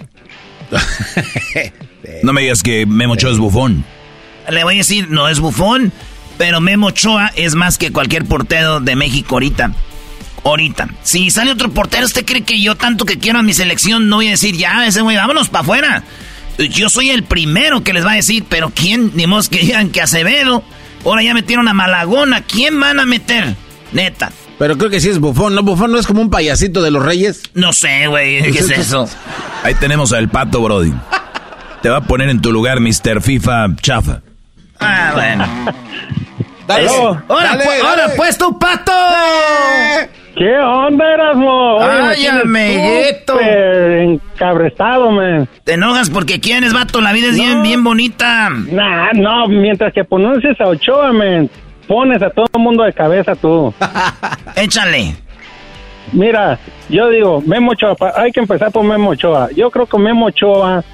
no 2.22 2.32
me 2.32 2.42
digas 2.42 2.62
que 2.62 2.86
Memo 2.86 3.14
Ochoa 3.14 3.30
es 3.30 3.38
bufón. 3.38 3.84
Le 4.50 4.64
voy 4.64 4.74
a 4.74 4.78
decir, 4.78 5.08
no 5.10 5.28
es 5.28 5.40
bufón, 5.40 5.92
pero 6.38 6.60
Memo 6.60 6.88
Ochoa 6.88 7.32
es 7.36 7.54
más 7.54 7.78
que 7.78 7.92
cualquier 7.92 8.24
portero 8.24 8.80
de 8.80 8.96
México 8.96 9.36
ahorita. 9.36 9.72
Ahorita. 10.46 10.88
Si 11.02 11.28
sale 11.30 11.50
otro 11.50 11.70
portero, 11.70 12.06
¿usted 12.06 12.24
cree 12.24 12.42
que 12.42 12.60
yo 12.60 12.76
tanto 12.76 13.04
que 13.04 13.18
quiero 13.18 13.40
a 13.40 13.42
mi 13.42 13.52
selección 13.52 14.08
no 14.08 14.16
voy 14.16 14.28
a 14.28 14.30
decir, 14.30 14.56
ya, 14.56 14.86
ese 14.86 15.00
güey, 15.00 15.16
vámonos 15.16 15.48
para 15.48 15.62
afuera? 15.62 16.04
Yo 16.56 16.88
soy 16.88 17.10
el 17.10 17.24
primero 17.24 17.82
que 17.82 17.92
les 17.92 18.06
va 18.06 18.12
a 18.12 18.14
decir, 18.14 18.44
pero 18.48 18.70
¿quién? 18.72 19.10
Ni 19.14 19.26
más 19.26 19.48
que 19.48 19.58
digan 19.58 19.90
que 19.90 20.00
Acevedo. 20.00 20.62
Ahora 21.04 21.24
ya 21.24 21.34
metieron 21.34 21.66
a 21.66 21.74
Malagona. 21.74 22.42
¿Quién 22.42 22.78
van 22.78 23.00
a 23.00 23.06
meter? 23.06 23.56
Neta. 23.90 24.30
Pero 24.56 24.78
creo 24.78 24.88
que 24.88 25.00
sí 25.00 25.08
es 25.08 25.18
bufón, 25.18 25.56
¿no? 25.56 25.64
Bufón 25.64 25.90
no 25.90 25.98
es 25.98 26.06
como 26.06 26.22
un 26.22 26.30
payasito 26.30 26.80
de 26.80 26.92
los 26.92 27.04
reyes. 27.04 27.42
No 27.54 27.72
sé, 27.72 28.06
güey. 28.06 28.52
¿Qué 28.52 28.60
es 28.60 28.70
eso? 28.70 29.08
Ahí 29.64 29.74
tenemos 29.74 30.12
al 30.12 30.28
pato, 30.28 30.62
Brody. 30.62 30.94
Te 31.82 31.88
va 31.88 31.98
a 31.98 32.00
poner 32.02 32.28
en 32.28 32.40
tu 32.40 32.52
lugar, 32.52 32.78
Mr. 32.78 33.20
FIFA 33.20 33.74
Chafa. 33.82 34.22
Ah, 34.78 35.10
bueno. 35.12 35.74
Dale. 36.68 36.88
Ahora, 36.88 37.60
pues, 37.62 37.82
ahora 37.82 38.12
pues 38.16 38.38
tu 38.38 38.58
pato. 38.58 38.92
¿Qué 40.36 40.58
onda, 40.58 41.14
Erasmo? 41.14 41.78
Ay, 41.80 42.26
amiguito. 42.26 43.40
Encabrestado, 43.40 45.10
man. 45.10 45.48
Te 45.64 45.74
enojas 45.74 46.10
porque 46.10 46.40
quién 46.40 46.62
es, 46.62 46.74
vato. 46.74 47.00
La 47.00 47.14
vida 47.14 47.28
es 47.28 47.36
bien, 47.36 47.62
bien 47.62 47.82
bonita. 47.82 48.50
Nah, 48.50 49.12
no. 49.14 49.48
Mientras 49.48 49.94
que 49.94 50.04
pronuncias 50.04 50.60
a 50.60 50.66
Ochoa, 50.66 51.10
man, 51.12 51.48
pones 51.88 52.22
a 52.22 52.28
todo 52.28 52.44
el 52.54 52.60
mundo 52.60 52.84
de 52.84 52.92
cabeza 52.92 53.34
tú. 53.34 53.72
Échale. 54.56 55.14
Mira, 56.12 56.58
yo 56.90 57.08
digo, 57.08 57.42
Memo 57.46 57.72
Ochoa, 57.72 57.96
hay 58.14 58.30
que 58.30 58.40
empezar 58.40 58.70
por 58.70 58.84
Memo 58.84 59.10
Ochoa. 59.10 59.48
Yo 59.56 59.70
creo 59.70 59.86
que 59.86 59.96
Memo 59.96 60.26
Ochoa 60.26 60.84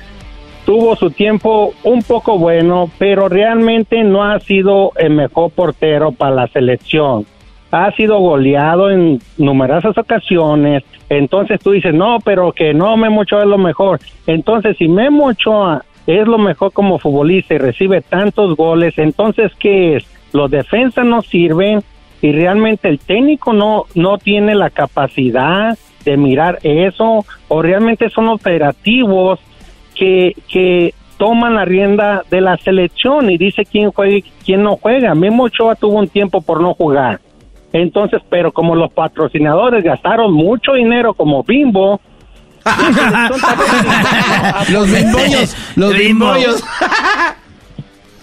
tuvo 0.64 0.94
su 0.94 1.10
tiempo 1.10 1.74
un 1.82 2.02
poco 2.02 2.38
bueno, 2.38 2.90
pero 2.96 3.28
realmente 3.28 4.04
no 4.04 4.24
ha 4.24 4.38
sido 4.38 4.92
el 4.96 5.10
mejor 5.10 5.50
portero 5.50 6.12
para 6.12 6.32
la 6.32 6.46
selección. 6.46 7.26
Ha 7.72 7.90
sido 7.92 8.18
goleado 8.18 8.90
en 8.90 9.18
numerosas 9.38 9.98
ocasiones. 9.98 10.84
Entonces 11.08 11.58
tú 11.60 11.72
dices, 11.72 11.92
no, 11.92 12.18
pero 12.24 12.52
que 12.52 12.72
no, 12.72 12.96
Memo 12.96 13.22
Ochoa 13.22 13.42
es 13.42 13.48
lo 13.48 13.58
mejor. 13.58 13.98
Entonces, 14.26 14.76
si 14.76 14.88
Memo 14.88 15.26
Ochoa 15.26 15.84
es 16.06 16.26
lo 16.26 16.38
mejor 16.38 16.72
como 16.72 16.98
futbolista 16.98 17.54
y 17.54 17.58
recibe 17.58 18.00
tantos 18.00 18.56
goles, 18.56 18.98
entonces, 18.98 19.52
¿qué 19.58 19.96
es? 19.96 20.04
Los 20.32 20.50
defensas 20.50 21.04
no 21.04 21.22
sirven 21.22 21.82
y 22.20 22.32
realmente 22.32 22.88
el 22.88 22.98
técnico 22.98 23.52
no, 23.52 23.84
no 23.94 24.18
tiene 24.18 24.54
la 24.54 24.70
capacidad 24.70 25.76
de 26.04 26.16
mirar 26.16 26.58
eso 26.62 27.24
o 27.48 27.62
realmente 27.62 28.10
son 28.10 28.28
operativos 28.28 29.40
que, 29.94 30.34
que 30.48 30.94
toman 31.18 31.54
la 31.54 31.64
rienda 31.64 32.24
de 32.30 32.40
la 32.40 32.56
selección 32.56 33.30
y 33.30 33.38
dice 33.38 33.64
quién 33.64 33.90
juega 33.90 34.16
y 34.16 34.22
quién 34.44 34.62
no 34.62 34.76
juega. 34.76 35.14
Memo 35.14 35.44
Ochoa 35.44 35.74
tuvo 35.74 35.98
un 35.98 36.08
tiempo 36.08 36.40
por 36.40 36.60
no 36.60 36.74
jugar. 36.74 37.20
Entonces, 37.72 38.20
pero 38.28 38.52
como 38.52 38.74
los 38.74 38.92
patrocinadores 38.92 39.82
gastaron 39.82 40.32
mucho 40.32 40.74
dinero 40.74 41.14
como 41.14 41.42
Bimbo, 41.42 42.00
los 44.70 44.92
bimbollos, 44.92 45.56
los 45.76 45.96
bimbollos. 45.96 46.62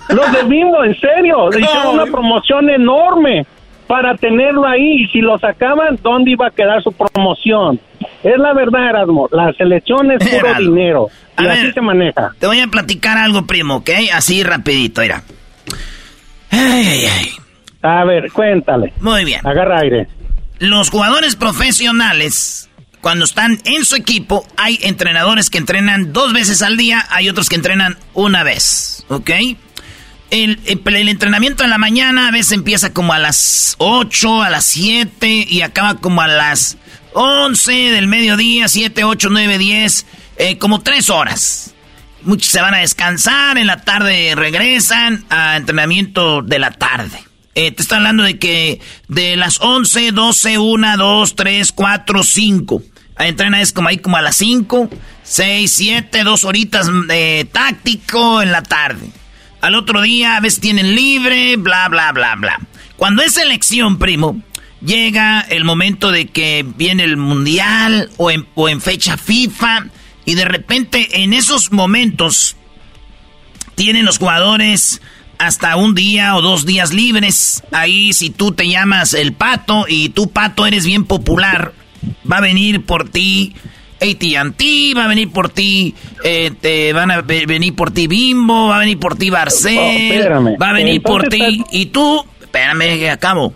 los 0.09 0.31
de 0.31 0.43
Bimbo, 0.43 0.83
en 0.83 0.99
serio, 0.99 1.49
hicieron 1.49 1.95
una 1.95 2.05
promoción 2.05 2.69
enorme 2.69 3.45
para 3.87 4.15
tenerlo 4.15 4.67
ahí 4.67 5.03
y 5.03 5.07
si 5.07 5.19
lo 5.19 5.37
sacaban, 5.39 5.99
¿dónde 6.01 6.31
iba 6.31 6.47
a 6.47 6.51
quedar 6.51 6.81
su 6.83 6.91
promoción? 6.91 7.79
Es 8.23 8.37
la 8.37 8.53
verdad, 8.53 8.89
Erasmo, 8.89 9.27
la 9.31 9.51
selección 9.53 10.11
es 10.11 10.27
puro 10.27 10.53
dinero 10.59 11.07
y 11.39 11.47
así 11.47 11.71
se 11.71 11.81
maneja. 11.81 12.31
Te 12.39 12.47
voy 12.47 12.59
a 12.59 12.67
platicar 12.67 13.17
algo, 13.17 13.45
primo, 13.45 13.77
¿ok? 13.77 13.89
Así 14.13 14.43
rapidito, 14.43 15.01
mira. 15.01 15.23
Ay, 16.51 16.87
ay, 16.87 17.05
ay. 17.05 17.29
A 17.81 18.03
ver, 18.03 18.31
cuéntale. 18.31 18.93
Muy 18.99 19.25
bien. 19.25 19.45
Agarra 19.45 19.79
aire. 19.79 20.07
Los 20.59 20.89
jugadores 20.89 21.35
profesionales, 21.35 22.69
cuando 23.01 23.25
están 23.25 23.59
en 23.63 23.85
su 23.85 23.95
equipo, 23.95 24.45
hay 24.57 24.79
entrenadores 24.81 25.49
que 25.49 25.57
entrenan 25.57 26.11
dos 26.11 26.33
veces 26.33 26.61
al 26.61 26.75
día, 26.75 27.05
hay 27.09 27.29
otros 27.29 27.47
que 27.47 27.55
entrenan 27.55 27.97
una 28.13 28.43
vez, 28.43 29.05
¿ok? 29.07 29.29
El, 30.31 30.59
el, 30.65 31.09
entrenamiento 31.09 31.63
en 31.63 31.69
la 31.69 31.77
mañana 31.77 32.27
a 32.27 32.31
veces 32.31 32.51
empieza 32.51 32.93
como 32.93 33.13
a 33.13 33.19
las 33.19 33.75
8, 33.79 34.43
a 34.43 34.49
las 34.49 34.65
7 34.65 35.45
y 35.47 35.61
acaba 35.61 35.95
como 35.95 36.21
a 36.21 36.27
las 36.27 36.77
11 37.13 37.71
del 37.71 38.07
mediodía, 38.07 38.67
7, 38.67 39.05
8, 39.05 39.29
9, 39.31 39.57
10, 39.57 40.05
como 40.59 40.81
3 40.81 41.09
horas. 41.09 41.73
Muchos 42.21 42.51
se 42.51 42.61
van 42.61 42.73
a 42.73 42.79
descansar, 42.79 43.57
en 43.57 43.67
la 43.67 43.81
tarde 43.81 44.33
regresan 44.35 45.25
a 45.29 45.55
entrenamiento 45.55 46.41
de 46.41 46.59
la 46.59 46.71
tarde. 46.71 47.28
Eh, 47.61 47.73
te 47.73 47.81
está 47.81 47.97
hablando 47.97 48.23
de 48.23 48.39
que 48.39 48.79
de 49.09 49.35
las 49.35 49.59
11, 49.59 50.13
12, 50.13 50.59
1, 50.59 50.95
2, 50.95 51.35
3, 51.35 51.71
4, 51.73 52.23
5. 52.23 52.83
Entrena 53.17 53.59
es 53.59 53.73
como 53.73 53.89
ahí 53.89 53.97
como 53.97 54.15
a 54.15 54.21
las 54.21 54.37
5, 54.37 54.89
6, 55.23 55.69
7, 55.69 56.23
2 56.23 56.43
horitas 56.45 56.87
de 57.09 57.45
táctico 57.51 58.41
en 58.41 58.53
la 58.53 58.63
tarde. 58.63 59.09
Al 59.59 59.75
otro 59.75 60.01
día 60.01 60.37
a 60.37 60.39
veces 60.39 60.61
tienen 60.61 60.95
libre, 60.95 61.57
bla, 61.57 61.89
bla, 61.89 62.13
bla, 62.13 62.37
bla. 62.37 62.61
Cuando 62.95 63.23
es 63.23 63.35
elección, 63.35 63.99
primo, 63.99 64.41
llega 64.81 65.41
el 65.41 65.65
momento 65.65 66.13
de 66.13 66.27
que 66.27 66.65
viene 66.77 67.03
el 67.03 67.17
mundial 67.17 68.09
o 68.15 68.31
en, 68.31 68.47
o 68.55 68.69
en 68.69 68.79
fecha 68.79 69.17
FIFA 69.17 69.87
y 70.23 70.35
de 70.35 70.45
repente 70.45 71.23
en 71.23 71.33
esos 71.33 71.73
momentos 71.73 72.55
tienen 73.75 74.05
los 74.05 74.17
jugadores 74.17 75.01
hasta 75.39 75.77
un 75.77 75.95
día 75.95 76.35
o 76.35 76.41
dos 76.41 76.65
días 76.65 76.93
libres. 76.93 77.63
Ahí 77.71 78.13
si 78.13 78.29
tú 78.29 78.51
te 78.51 78.67
llamas 78.67 79.13
el 79.13 79.33
pato 79.33 79.85
y 79.87 80.09
tú 80.09 80.29
pato 80.29 80.67
eres 80.67 80.85
bien 80.85 81.05
popular, 81.05 81.73
va 82.29 82.37
a 82.37 82.41
venir 82.41 82.85
por 82.85 83.09
ti 83.09 83.55
AT&T, 84.01 84.93
va 84.95 85.05
a 85.05 85.07
venir 85.07 85.31
por 85.31 85.49
ti, 85.49 85.95
eh, 86.23 86.51
te 86.59 86.93
van 86.93 87.11
a 87.11 87.21
venir 87.21 87.73
por 87.75 87.91
ti 87.91 88.07
Bimbo, 88.07 88.67
va 88.67 88.77
a 88.77 88.79
venir 88.79 88.99
por 88.99 89.17
ti 89.17 89.29
Barcel, 89.29 90.29
va 90.61 90.69
a 90.69 90.73
venir 90.73 91.01
por 91.01 91.27
ti 91.29 91.63
y 91.71 91.87
tú, 91.87 92.23
espérame 92.41 92.99
que 92.99 93.09
acabo. 93.09 93.53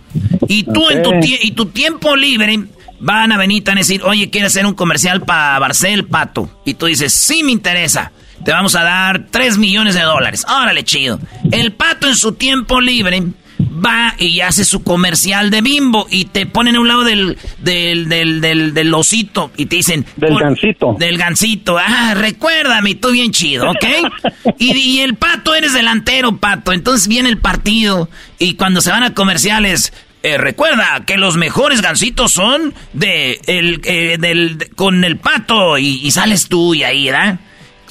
Y 0.48 0.64
tú 0.64 0.90
en 0.90 1.02
tu 1.02 1.12
y 1.22 1.50
tu 1.52 1.66
tiempo 1.66 2.16
libre 2.16 2.64
van 3.00 3.32
a 3.32 3.36
venir 3.36 3.62
a 3.70 3.74
decir, 3.74 4.02
"Oye, 4.04 4.30
¿quieres 4.30 4.52
hacer 4.52 4.66
un 4.66 4.74
comercial 4.74 5.22
para 5.22 5.58
Barcel, 5.58 6.06
pato?" 6.06 6.48
Y 6.64 6.74
tú 6.74 6.86
dices, 6.86 7.12
"Sí 7.12 7.42
me 7.42 7.52
interesa." 7.52 8.12
Te 8.44 8.52
vamos 8.52 8.74
a 8.74 8.82
dar 8.82 9.26
3 9.30 9.58
millones 9.58 9.94
de 9.94 10.02
dólares. 10.02 10.44
Órale, 10.48 10.84
chido. 10.84 11.18
El 11.50 11.72
pato 11.72 12.06
en 12.06 12.14
su 12.14 12.34
tiempo 12.34 12.80
libre 12.80 13.22
va 13.58 14.14
y 14.18 14.40
hace 14.40 14.64
su 14.64 14.82
comercial 14.82 15.50
de 15.50 15.62
bimbo 15.62 16.06
y 16.10 16.26
te 16.26 16.44
ponen 16.46 16.76
a 16.76 16.80
un 16.80 16.88
lado 16.88 17.04
del, 17.04 17.38
del, 17.58 18.08
del, 18.08 18.74
del, 18.74 18.94
osito 18.94 19.50
y 19.56 19.66
te 19.66 19.76
dicen... 19.76 20.04
Del 20.16 20.38
gancito. 20.38 20.94
Del 20.98 21.16
gancito. 21.16 21.78
Ah, 21.78 22.14
recuérdame, 22.14 22.94
tú 22.96 23.10
bien 23.12 23.32
chido, 23.32 23.70
¿ok? 23.70 23.84
y, 24.58 25.00
el 25.00 25.14
pato, 25.14 25.54
eres 25.54 25.72
delantero, 25.72 26.36
pato. 26.36 26.72
Entonces 26.72 27.08
viene 27.08 27.30
el 27.30 27.38
partido 27.38 28.08
y 28.38 28.54
cuando 28.54 28.80
se 28.80 28.90
van 28.90 29.02
a 29.02 29.14
comerciales... 29.14 29.92
Eh, 30.26 30.38
recuerda 30.38 31.02
que 31.06 31.18
los 31.18 31.36
mejores 31.36 31.82
gancitos 31.82 32.32
son 32.32 32.72
de 32.94 33.42
el, 33.46 33.82
eh, 33.84 34.16
del, 34.18 34.70
con 34.74 35.04
el 35.04 35.18
pato 35.18 35.76
y, 35.76 36.00
y 36.02 36.10
sales 36.12 36.48
tú 36.48 36.72
y 36.72 36.82
ahí, 36.82 37.10
¿verdad? 37.10 37.40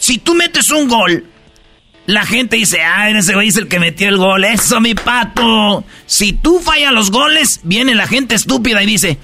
Si 0.04 0.18
tú 0.18 0.34
metes 0.34 0.70
un 0.70 0.90
gol 0.90 1.24
la 2.06 2.26
gente 2.26 2.58
dice, 2.58 2.82
ah, 2.82 3.10
ese 3.10 3.34
güey 3.34 3.48
es 3.48 3.56
el 3.56 3.70
que 3.70 3.80
metió 3.80 4.10
el 4.10 4.18
gol. 4.18 4.44
Eso, 4.44 4.82
mi 4.82 4.94
pato. 4.94 5.86
Si 6.06 6.34
tú 6.34 6.60
fallas 6.60 6.92
los 6.92 7.12
goles, 7.12 7.62
viene 7.64 7.96
la 7.96 8.08
gente 8.08 8.36
estúpida 8.36 8.84
y 8.84 8.86
dice, 8.86 9.18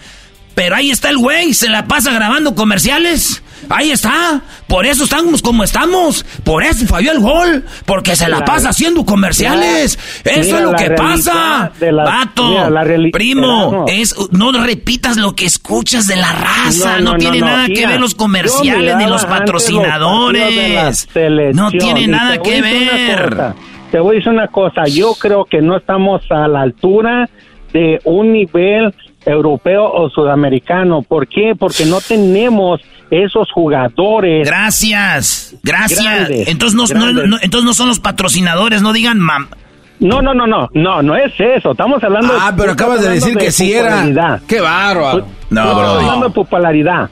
pero 0.60 0.76
ahí 0.76 0.92
está 0.92 1.10
el 1.10 1.18
güey, 1.18 1.54
se 1.54 1.70
la 1.70 1.86
pasa 1.86 2.12
grabando 2.12 2.54
comerciales. 2.54 3.42
ahí 3.70 3.92
está. 3.92 4.42
Por 4.68 4.86
eso 4.86 5.06
estamos 5.06 5.42
como 5.42 5.64
estamos. 5.64 6.26
Por 6.44 6.66
eso 6.66 6.86
falló 6.86 7.14
el 7.14 7.22
gol. 7.22 7.64
Porque 7.86 8.18
se 8.18 8.28
la, 8.28 8.44
pasa 8.44 8.72
haciendo 8.72 9.06
comerciales. 9.06 9.98
eso 10.26 10.58
es 10.58 10.62
lo 10.62 10.74
que 10.74 10.90
pasa. 10.92 11.72
Vato, 11.80 12.70
primo, 13.10 13.86
es, 13.88 14.14
no 14.32 14.52
repitas 14.52 15.16
lo 15.16 15.34
que 15.34 15.46
escuchas 15.46 16.08
de 16.08 16.18
la 16.18 16.34
raza. 16.34 17.00
No, 17.00 17.16
tiene 17.16 17.40
nada 17.40 17.68
que 17.68 17.88
ver 17.88 18.02
los 18.02 18.14
comerciales 18.14 18.98
ni 18.98 19.06
los 19.06 19.24
patrocinadores. 19.24 21.08
no 21.54 21.72
tiene 21.72 22.06
nada 22.06 22.38
que 22.42 22.62
ver. 22.62 23.54
Te 23.92 24.00
voy 24.02 24.18
a 24.18 24.18
decir 24.18 24.34
una 24.34 24.50
cosa. 24.50 24.84
Yo 24.88 25.14
creo 25.14 25.46
que 25.46 25.62
no 25.62 25.78
estamos 25.78 26.22
a 26.30 26.50
la 26.50 26.64
altura 26.64 27.30
de 27.72 28.02
un 28.04 28.34
nivel 28.34 28.94
europeo 29.26 29.92
o 29.92 30.10
sudamericano. 30.10 31.02
¿Por 31.02 31.28
qué? 31.28 31.54
Porque 31.58 31.86
no 31.86 32.02
tenemos 32.02 32.82
esos 33.10 33.52
jugadores. 33.52 34.48
Gracias, 34.48 35.56
gracias. 35.64 36.30
entonces, 36.48 36.76
no, 36.76 37.38
entonces 37.42 37.64
no 37.64 37.74
son 37.74 37.88
los 37.88 38.00
patrocinadores, 38.00 38.82
no 38.82 38.94
digan 38.94 39.20
mam. 39.20 39.50
No, 40.00 40.22
no, 40.22 40.34
no, 40.34 40.48
no, 40.48 40.70
no, 40.74 41.02
no 41.02 41.16
es 41.16 41.34
eso. 41.38 41.72
Estamos 41.72 42.02
hablando. 42.04 42.34
Ah, 42.40 42.54
pero 42.56 42.72
acabas 42.72 43.02
de 43.02 43.10
decir 43.10 43.38
que 43.38 43.52
sí 43.52 43.74
era. 43.74 44.40
Qué 44.48 44.62
bárbaro. 44.62 45.26
No, 45.50 45.62
bro. 45.62 45.72
Estamos 45.72 46.04
hablando 46.04 46.28
de 46.28 46.34
popularidad. 46.34 47.10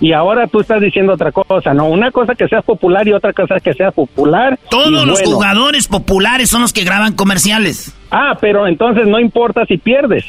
Y 0.00 0.12
ahora 0.12 0.46
tú 0.46 0.60
estás 0.60 0.80
diciendo 0.80 1.14
otra 1.14 1.32
cosa, 1.32 1.72
¿no? 1.72 1.86
Una 1.86 2.10
cosa 2.10 2.34
que 2.34 2.46
seas 2.46 2.64
popular 2.64 3.06
y 3.08 3.12
otra 3.12 3.32
cosa 3.32 3.58
que 3.58 3.72
seas 3.72 3.94
popular. 3.94 4.58
Todos 4.70 5.06
los 5.06 5.22
jugadores 5.22 5.88
populares 5.88 6.50
son 6.50 6.62
los 6.62 6.72
que 6.72 6.84
graban 6.84 7.14
comerciales. 7.14 7.94
Ah, 8.10 8.36
pero 8.40 8.66
entonces 8.66 9.06
no 9.06 9.18
importa 9.18 9.64
si 9.66 9.78
pierdes. 9.78 10.24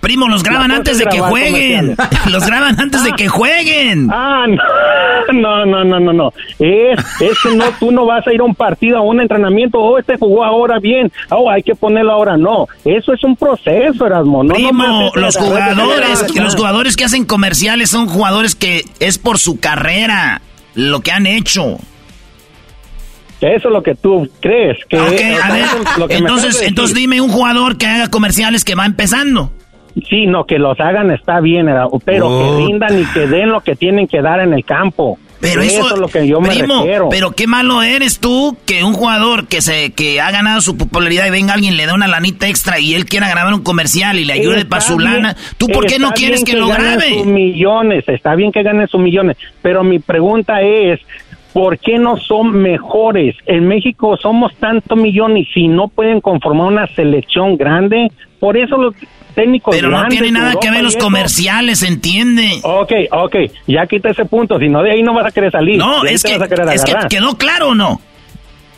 Primo, 0.00 0.28
los 0.28 0.42
graban 0.42 0.70
antes 0.70 0.98
de 0.98 1.06
que 1.06 1.20
jueguen. 1.20 1.96
los 2.30 2.46
graban 2.46 2.78
antes 2.78 3.02
de 3.04 3.12
que 3.12 3.28
jueguen. 3.28 4.08
Ah, 4.10 4.46
no, 5.32 5.66
no, 5.66 5.84
no, 5.84 6.00
no, 6.00 6.12
no. 6.12 6.32
Es, 6.58 6.98
es 7.20 7.38
que 7.42 7.54
no, 7.56 7.64
tú 7.80 7.90
no 7.90 8.06
vas 8.06 8.26
a 8.26 8.32
ir 8.32 8.40
a 8.40 8.44
un 8.44 8.54
partido, 8.54 8.98
a 8.98 9.00
un 9.00 9.20
entrenamiento. 9.20 9.78
Oh, 9.78 9.98
este 9.98 10.16
jugó 10.16 10.44
ahora 10.44 10.78
bien. 10.78 11.10
Oh, 11.30 11.50
hay 11.50 11.62
que 11.62 11.74
ponerlo 11.74 12.12
ahora. 12.12 12.36
No, 12.36 12.66
eso 12.84 13.12
es 13.12 13.24
un 13.24 13.36
proceso, 13.36 14.06
Erasmo. 14.06 14.44
No, 14.44 14.54
Primo, 14.54 15.10
los 15.14 15.36
jugadores, 15.36 16.34
los 16.34 16.54
jugadores 16.54 16.96
que 16.96 17.04
hacen 17.04 17.24
comerciales 17.24 17.90
son 17.90 18.06
jugadores 18.06 18.54
que 18.54 18.84
es 19.00 19.18
por 19.18 19.38
su 19.38 19.58
carrera, 19.58 20.40
lo 20.74 21.00
que 21.00 21.12
han 21.12 21.26
hecho. 21.26 21.78
Eso 23.40 23.68
es 23.68 23.72
lo 23.72 23.82
que 23.82 23.94
tú 23.94 24.28
crees. 24.40 24.78
Que 24.88 24.96
a 24.96 25.52
ver, 25.52 25.66
entonces, 26.10 26.62
entonces 26.62 26.96
dime 26.96 27.20
un 27.20 27.30
jugador 27.30 27.76
que 27.76 27.86
haga 27.86 28.08
comerciales 28.08 28.64
que 28.64 28.74
va 28.74 28.86
empezando. 28.86 29.52
Sí, 30.08 30.26
no, 30.26 30.44
que 30.44 30.58
los 30.58 30.78
hagan 30.78 31.10
está 31.10 31.40
bien, 31.40 31.66
pero 32.04 32.28
que 32.28 32.44
oh. 32.44 32.66
rindan 32.66 33.00
y 33.00 33.04
que 33.06 33.26
den 33.26 33.50
lo 33.50 33.62
que 33.62 33.76
tienen 33.76 34.06
que 34.06 34.20
dar 34.20 34.40
en 34.40 34.52
el 34.52 34.64
campo. 34.64 35.18
Pero 35.40 35.62
eso, 35.62 35.94
es 35.94 35.98
lo 35.98 36.08
que 36.08 36.26
yo 36.26 36.40
me 36.40 36.48
refiero. 36.48 37.08
Pero 37.10 37.32
qué 37.32 37.46
malo 37.46 37.82
eres 37.82 38.20
tú 38.20 38.56
que 38.66 38.84
un 38.84 38.94
jugador 38.94 39.48
que 39.48 39.60
se 39.60 39.92
que 39.92 40.20
ha 40.20 40.30
ganado 40.30 40.60
su 40.60 40.76
popularidad 40.76 41.26
y 41.26 41.30
venga 41.30 41.54
alguien 41.54 41.76
le 41.76 41.86
da 41.86 41.94
una 41.94 42.08
lanita 42.08 42.48
extra 42.48 42.78
y 42.80 42.94
él 42.94 43.04
quiera 43.04 43.28
grabar 43.28 43.52
un 43.52 43.62
comercial 43.62 44.18
y 44.18 44.24
le 44.24 44.32
ayude 44.32 44.64
para 44.64 44.80
su 44.80 44.98
lana. 44.98 45.36
¿Tú 45.58 45.68
por 45.68 45.86
qué 45.86 45.98
no 45.98 46.12
quieres 46.12 46.42
que, 46.44 46.54
lo 46.54 46.68
grabe? 46.68 47.18
Sus 47.18 47.26
millones, 47.26 48.04
está 48.08 48.34
bien 48.34 48.50
que 48.50 48.62
gane 48.62 48.86
sus 48.86 49.00
millones, 49.00 49.36
pero 49.62 49.84
mi 49.84 49.98
pregunta 49.98 50.62
es 50.62 51.00
¿Por 51.56 51.78
qué 51.78 51.98
no 51.98 52.18
son 52.18 52.52
mejores? 52.52 53.34
En 53.46 53.66
México 53.66 54.18
somos 54.20 54.54
tantos 54.56 54.98
millones 54.98 55.46
y 55.48 55.52
si 55.54 55.68
no 55.68 55.88
pueden 55.88 56.20
conformar 56.20 56.66
una 56.66 56.86
selección 56.88 57.56
grande, 57.56 58.12
por 58.38 58.58
eso 58.58 58.76
los 58.76 58.94
técnicos 59.34 59.74
Pero 59.74 59.88
no 59.88 60.06
tiene 60.08 60.32
nada 60.32 60.56
que 60.60 60.70
ver 60.70 60.82
los 60.82 60.96
comerciales, 60.96 61.82
¿entiende? 61.82 62.60
Ok, 62.62 62.92
ok, 63.10 63.36
ya 63.66 63.86
quita 63.86 64.10
ese 64.10 64.26
punto, 64.26 64.58
si 64.58 64.68
no 64.68 64.82
de 64.82 64.90
ahí 64.90 65.02
no 65.02 65.14
vas 65.14 65.28
a 65.28 65.30
querer 65.30 65.50
salir. 65.50 65.78
No, 65.78 66.04
es, 66.04 66.22
que, 66.24 66.34
es 66.34 66.84
que 66.84 66.94
quedó 67.08 67.38
claro 67.38 67.70
o 67.70 67.74
no. 67.74 68.02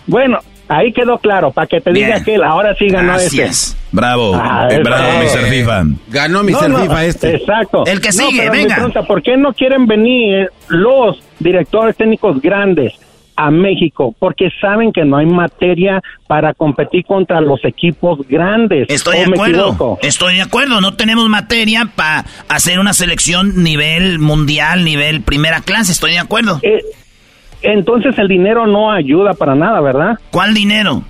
Bueno, 0.07 0.39
ahí 0.69 0.93
quedó 0.93 1.19
claro, 1.19 1.51
para 1.51 1.67
que 1.67 1.81
te 1.81 1.93
diga 1.93 2.23
que 2.23 2.37
ahora 2.37 2.75
sí 2.79 2.89
ganó 2.89 3.15
Gracias. 3.15 3.77
Bravo, 3.91 4.35
ah, 4.35 4.69
eh, 4.71 4.81
bravo, 4.83 5.21
Mr. 5.21 5.49
FIFA. 5.49 5.85
Ganó 6.09 6.43
Mr. 6.45 6.83
FIFA 6.83 7.05
este. 7.05 7.37
Exacto. 7.37 7.85
El 7.87 8.01
que 8.01 8.13
sigue, 8.13 8.51
venga. 8.51 8.91
¿Por 9.07 9.23
qué 9.23 9.37
no 9.37 9.53
quieren 9.53 9.87
venir 9.87 10.51
los 10.69 11.19
directores 11.39 11.97
técnicos 11.97 12.41
grandes? 12.41 12.95
a 13.41 13.53
México 13.53 14.17
porque 14.19 14.49
saben 14.61 14.93
que 14.93 15.05
no 15.05 15.17
hay 15.17 15.27
materia 15.27 16.03
para 16.27 16.55
competir 16.55 17.05
contra 17.05 17.41
los 17.41 17.65
equipos 17.65 18.27
grandes. 18.27 18.87
Estoy 18.89 19.19
de 19.19 19.25
acuerdo. 19.27 19.99
Estoy 20.03 20.35
de 20.35 20.43
acuerdo. 20.43 20.81
No 20.81 20.95
tenemos 20.95 21.29
materia 21.29 21.89
para 21.95 22.25
hacer 22.49 22.81
una 22.81 22.93
selección 22.93 23.63
nivel 23.63 24.19
mundial, 24.19 24.85
nivel 24.85 25.23
primera 25.23 25.61
clase. 25.61 25.93
Estoy 25.93 26.13
de 26.13 26.19
acuerdo. 26.19 26.59
Eh, 26.65 26.83
entonces 27.63 28.19
el 28.19 28.29
dinero 28.29 28.67
no 28.67 28.91
ayuda 28.93 29.35
para 29.35 29.55
nada, 29.55 29.81
¿verdad? 29.81 30.19
¿Cuál 30.31 30.55
dinero? 30.55 31.03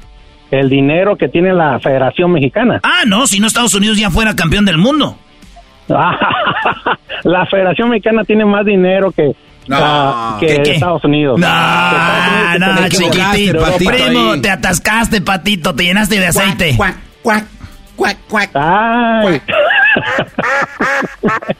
El 0.51 0.71
dinero 0.71 1.17
que 1.17 1.29
tiene 1.29 1.53
la 1.53 1.79
Federación 1.79 2.33
Mexicana. 2.33 2.81
Ah, 2.83 3.05
no, 3.07 3.27
si 3.27 3.39
no 3.39 3.47
Estados 3.47 3.75
Unidos 3.75 3.99
ya 3.99 4.11
fuera 4.11 4.35
campeón 4.35 4.65
del 4.65 4.79
mundo. 4.79 5.19
la 5.89 7.47
Federación 7.47 7.91
Mexicana 7.91 8.25
tiene 8.25 8.45
más 8.45 8.65
dinero 8.65 9.11
que 9.13 9.35
no, 9.69 10.39
que 10.41 10.63
Estados 10.63 11.05
Unidos. 11.05 11.39
No, 11.39 12.59
no, 12.59 12.89
chiquitito. 12.89 13.65
Primo, 13.77 14.41
te 14.41 14.51
atascaste, 14.51 15.21
patito, 15.21 15.75
te 15.75 15.85
llenaste 15.85 16.19
de 16.19 16.27
aceite. 16.27 16.75
Cuac, 16.77 16.97
cuac, 17.23 17.45
cuac, 17.95 18.17
cuac, 18.29 18.53
cuac. 18.53 19.43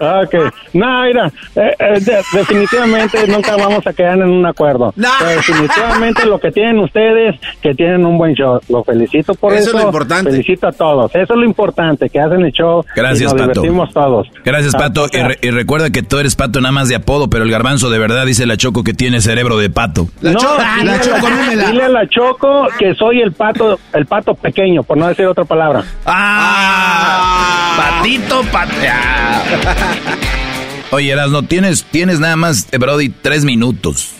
ok. 0.00 0.34
No, 0.74 1.02
mira, 1.02 1.32
eh, 1.56 1.74
eh, 1.78 2.22
definitivamente 2.32 3.26
nunca 3.26 3.56
vamos 3.56 3.86
a 3.86 3.92
quedar 3.92 4.18
en 4.18 4.28
un 4.30 4.46
acuerdo. 4.46 4.92
Definitivamente 4.96 6.26
lo 6.26 6.38
que 6.38 6.50
tienen 6.50 6.78
ustedes, 6.78 7.40
que 7.62 7.74
tienen 7.74 8.04
un 8.04 8.18
buen 8.18 8.34
show. 8.34 8.60
Lo 8.68 8.84
felicito 8.84 9.34
por 9.34 9.52
eso. 9.52 9.68
Eso 9.68 9.76
es 9.76 9.82
lo 9.82 9.88
importante. 9.88 10.30
Felicito 10.30 10.68
a 10.68 10.72
todos. 10.72 11.14
Eso 11.14 11.34
es 11.34 11.38
lo 11.38 11.44
importante, 11.44 12.08
que 12.08 12.20
hacen 12.20 12.42
el 12.42 12.52
show. 12.52 12.84
Gracias, 12.94 13.20
y 13.20 13.24
nos 13.24 13.32
Pato. 13.34 13.60
divertimos 13.60 13.92
todos. 13.92 14.28
Gracias, 14.44 14.74
Pato. 14.74 15.06
Y, 15.42 15.50
recuerda 15.50 15.90
que 15.90 16.02
tú 16.02 16.18
eres 16.18 16.36
Pato 16.36 16.60
nada 16.60 16.72
más 16.72 16.88
de 16.88 16.96
apodo, 16.96 17.28
pero 17.28 17.44
el 17.44 17.50
garbanzo 17.50 17.90
de 17.90 17.98
verdad 17.98 18.26
dice 18.26 18.46
la 18.46 18.56
Choco 18.56 18.84
que 18.84 18.94
tiene 18.94 19.20
cerebro 19.20 19.58
de 19.58 19.70
pato. 19.70 20.08
La 20.20 20.32
no, 20.32 20.38
Choco, 20.38 20.62
la 20.84 21.00
Choco, 21.00 21.26
dile 21.66 21.84
a 21.84 21.88
la 21.88 22.08
Choco 22.08 22.66
que 22.78 22.94
soy 22.94 23.20
el 23.20 23.32
pato, 23.32 23.78
el 23.92 24.06
pato 24.06 24.34
pequeño, 24.34 24.82
por 24.82 24.96
no 24.96 25.08
decir 25.08 25.26
otra 25.26 25.44
palabra. 25.44 25.84
Ah, 26.06 27.98
patito, 28.00 28.42
patea. 28.52 29.42
Oye, 30.90 31.14
no 31.16 31.42
tienes, 31.42 31.84
tienes 31.84 32.18
nada 32.20 32.36
más, 32.36 32.68
eh, 32.72 32.78
Brody, 32.78 33.10
tres 33.10 33.44
minutos. 33.44 34.12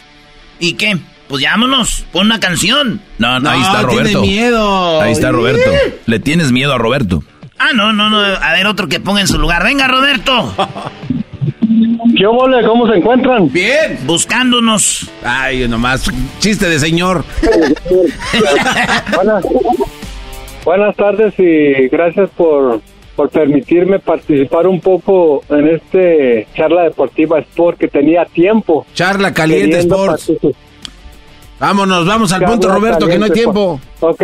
¿Y 0.60 0.74
qué? 0.74 0.98
Pues 1.28 1.43
llámonos, 1.43 2.05
pon 2.12 2.27
una 2.27 2.40
canción. 2.40 3.01
No, 3.19 3.39
no, 3.40 3.51
ahí 3.51 3.60
está 3.60 3.82
Roberto. 3.82 4.23
Tiene 4.23 4.40
miedo. 4.40 5.01
Ahí 5.01 5.12
está 5.12 5.31
Roberto. 5.31 5.70
Le 6.06 6.20
tienes 6.20 6.52
miedo 6.52 6.73
a 6.73 6.78
Roberto. 6.78 7.23
Ah, 7.59 7.70
no, 7.74 7.93
no, 7.93 8.09
no. 8.09 8.19
A 8.19 8.52
ver, 8.52 8.66
otro 8.66 8.89
que 8.89 9.01
ponga 9.01 9.20
en 9.20 9.28
su 9.28 9.39
lugar. 9.39 9.62
Venga, 9.65 9.89
Roberto. 9.89 10.55
¿Qué 12.16 12.27
mole? 12.27 12.66
¿Cómo 12.66 12.90
se 12.90 12.98
encuentran? 12.98 13.52
Bien. 13.52 13.98
Buscándonos. 14.06 15.10
Ay, 15.23 15.69
nomás. 15.69 16.10
Chiste 16.39 16.69
de 16.69 16.78
señor. 16.78 17.24
buenas, 19.15 19.44
buenas 20.65 20.97
tardes 20.97 21.35
y 21.39 21.89
gracias 21.89 22.31
por 22.36 22.81
por 23.19 23.31
permitirme 23.31 23.99
participar 23.99 24.69
un 24.69 24.81
poco 24.81 25.43
en 25.49 25.66
este 25.66 26.47
charla 26.55 26.85
deportiva 26.85 27.40
Sport 27.40 27.77
que 27.77 27.89
tenía 27.89 28.24
tiempo. 28.27 28.86
Charla 28.95 29.35
caliente 29.35 29.81
Sport. 29.81 30.20
Vámonos, 31.59 32.07
vamos 32.07 32.32
al 32.32 32.45
punto 32.45 32.69
Roberto, 32.69 33.09
que 33.09 33.19
no 33.19 33.24
hay 33.24 33.32
tiempo. 33.32 33.81
Ok. 33.99 34.23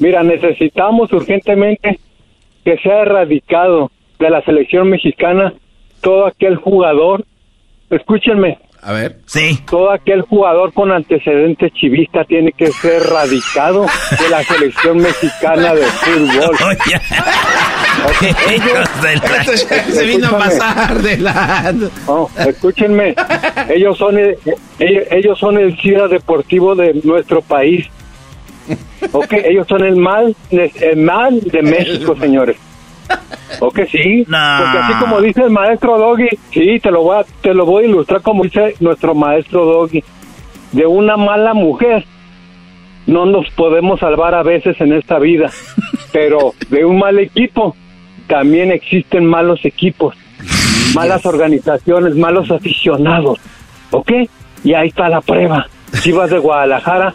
Mira, 0.00 0.24
necesitamos 0.24 1.12
urgentemente 1.12 2.00
que 2.64 2.78
sea 2.78 3.02
erradicado 3.02 3.92
de 4.18 4.28
la 4.28 4.42
selección 4.42 4.90
mexicana 4.90 5.54
todo 6.00 6.26
aquel 6.26 6.56
jugador, 6.56 7.24
escúchenme, 7.90 8.58
a 8.82 8.92
ver. 8.92 9.18
Sí. 9.26 9.58
Todo 9.68 9.90
aquel 9.90 10.22
jugador 10.22 10.72
con 10.72 10.90
antecedentes 10.90 11.72
chivistas 11.72 12.26
tiene 12.26 12.52
que 12.52 12.68
ser 12.68 13.02
radicado 13.02 13.82
de 13.82 14.30
la 14.30 14.42
selección 14.44 14.98
mexicana 14.98 15.74
de 15.74 15.82
fútbol. 15.82 16.56
ellos, 18.50 18.88
se 19.92 20.04
vino 20.04 20.28
a 20.28 20.38
pasar 20.38 21.02
de 21.02 21.18
la... 21.18 21.74
escúchenme, 22.46 23.14
ellos 23.68 23.98
son 23.98 24.18
el, 24.18 24.38
ellos 24.78 25.38
son 25.38 25.58
el 25.58 25.78
CIRA 25.80 26.08
deportivo 26.08 26.74
de 26.74 27.00
nuestro 27.04 27.42
país. 27.42 27.86
Ok, 29.12 29.32
ellos 29.44 29.66
son 29.68 29.84
el 29.84 29.96
mal, 29.96 30.34
el 30.50 30.96
mal 30.96 31.40
de 31.40 31.62
México, 31.62 32.16
señores. 32.18 32.56
¿O 33.60 33.70
que 33.70 33.86
sí? 33.86 34.24
Porque 34.24 34.78
así 34.78 34.92
como 35.00 35.20
dice 35.20 35.42
el 35.42 35.50
maestro 35.50 35.98
Doggy, 35.98 36.28
sí, 36.52 36.78
te 36.80 36.90
lo 36.90 37.02
voy 37.02 37.16
a, 37.18 37.24
te 37.42 37.52
lo 37.52 37.66
voy 37.66 37.84
a 37.84 37.88
ilustrar 37.88 38.22
como 38.22 38.44
dice 38.44 38.74
nuestro 38.80 39.14
maestro 39.14 39.64
Doggy. 39.64 40.02
De 40.72 40.86
una 40.86 41.16
mala 41.16 41.52
mujer 41.52 42.04
no 43.06 43.26
nos 43.26 43.50
podemos 43.50 44.00
salvar 44.00 44.34
a 44.34 44.42
veces 44.42 44.80
en 44.80 44.92
esta 44.92 45.18
vida, 45.18 45.50
pero 46.12 46.54
de 46.68 46.84
un 46.84 46.98
mal 46.98 47.18
equipo 47.18 47.76
también 48.28 48.70
existen 48.70 49.26
malos 49.26 49.64
equipos. 49.64 50.14
malas 50.94 51.26
organizaciones, 51.26 52.14
malos 52.16 52.50
aficionados, 52.50 53.38
¿ok? 53.90 54.12
Y 54.64 54.74
ahí 54.74 54.88
está 54.88 55.08
la 55.08 55.20
prueba. 55.20 55.66
Chivas 56.02 56.30
de 56.30 56.38
Guadalajara 56.38 57.12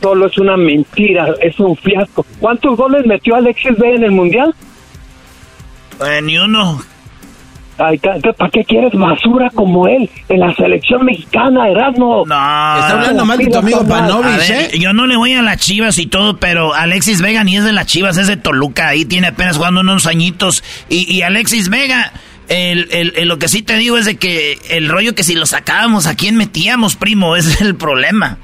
solo 0.00 0.26
es 0.26 0.38
una 0.38 0.56
mentira, 0.56 1.34
es 1.40 1.58
un 1.58 1.76
fiasco. 1.76 2.26
¿Cuántos 2.40 2.76
goles 2.76 3.06
metió 3.06 3.34
Alexis 3.34 3.76
B 3.78 3.94
en 3.94 4.04
el 4.04 4.10
Mundial? 4.10 4.54
Eh, 6.00 6.22
ni 6.22 6.38
uno. 6.38 6.80
Ay, 7.78 7.98
¿para 7.98 8.50
qué 8.50 8.64
quieres 8.64 8.92
basura 8.92 9.50
como 9.54 9.88
él 9.88 10.08
en 10.28 10.40
la 10.40 10.54
selección 10.54 11.04
mexicana, 11.04 11.68
Erasmo? 11.68 12.24
No. 12.26 12.34
Está 12.78 12.92
hablando 12.92 13.24
mal 13.24 13.38
de 13.38 13.46
tu 13.46 13.58
amigo 13.58 13.86
Panovich, 13.86 14.50
¿eh? 14.50 14.78
Yo 14.78 14.92
no 14.92 15.06
le 15.06 15.16
voy 15.16 15.32
a 15.32 15.42
las 15.42 15.56
chivas 15.56 15.98
y 15.98 16.06
todo, 16.06 16.36
pero 16.36 16.74
Alexis 16.74 17.22
Vega 17.22 17.42
ni 17.44 17.56
es 17.56 17.64
de 17.64 17.72
las 17.72 17.86
chivas, 17.86 18.18
es 18.18 18.28
de 18.28 18.36
Toluca. 18.36 18.88
Ahí 18.88 19.04
tiene 19.04 19.28
apenas 19.28 19.56
jugando 19.56 19.80
unos 19.80 20.06
añitos. 20.06 20.62
Y, 20.90 21.12
y 21.12 21.22
Alexis 21.22 21.70
Vega, 21.70 22.12
el, 22.48 22.88
el, 22.92 23.26
lo 23.26 23.38
que 23.38 23.48
sí 23.48 23.62
te 23.62 23.76
digo 23.76 23.96
es 23.96 24.04
de 24.04 24.16
que 24.16 24.58
el 24.70 24.88
rollo 24.88 25.14
que 25.14 25.24
si 25.24 25.34
lo 25.34 25.46
sacábamos, 25.46 26.06
¿a 26.06 26.14
quién 26.14 26.36
metíamos, 26.36 26.94
primo? 26.94 27.36
Ese 27.36 27.50
es 27.52 27.60
el 27.62 27.74
problema. 27.74 28.38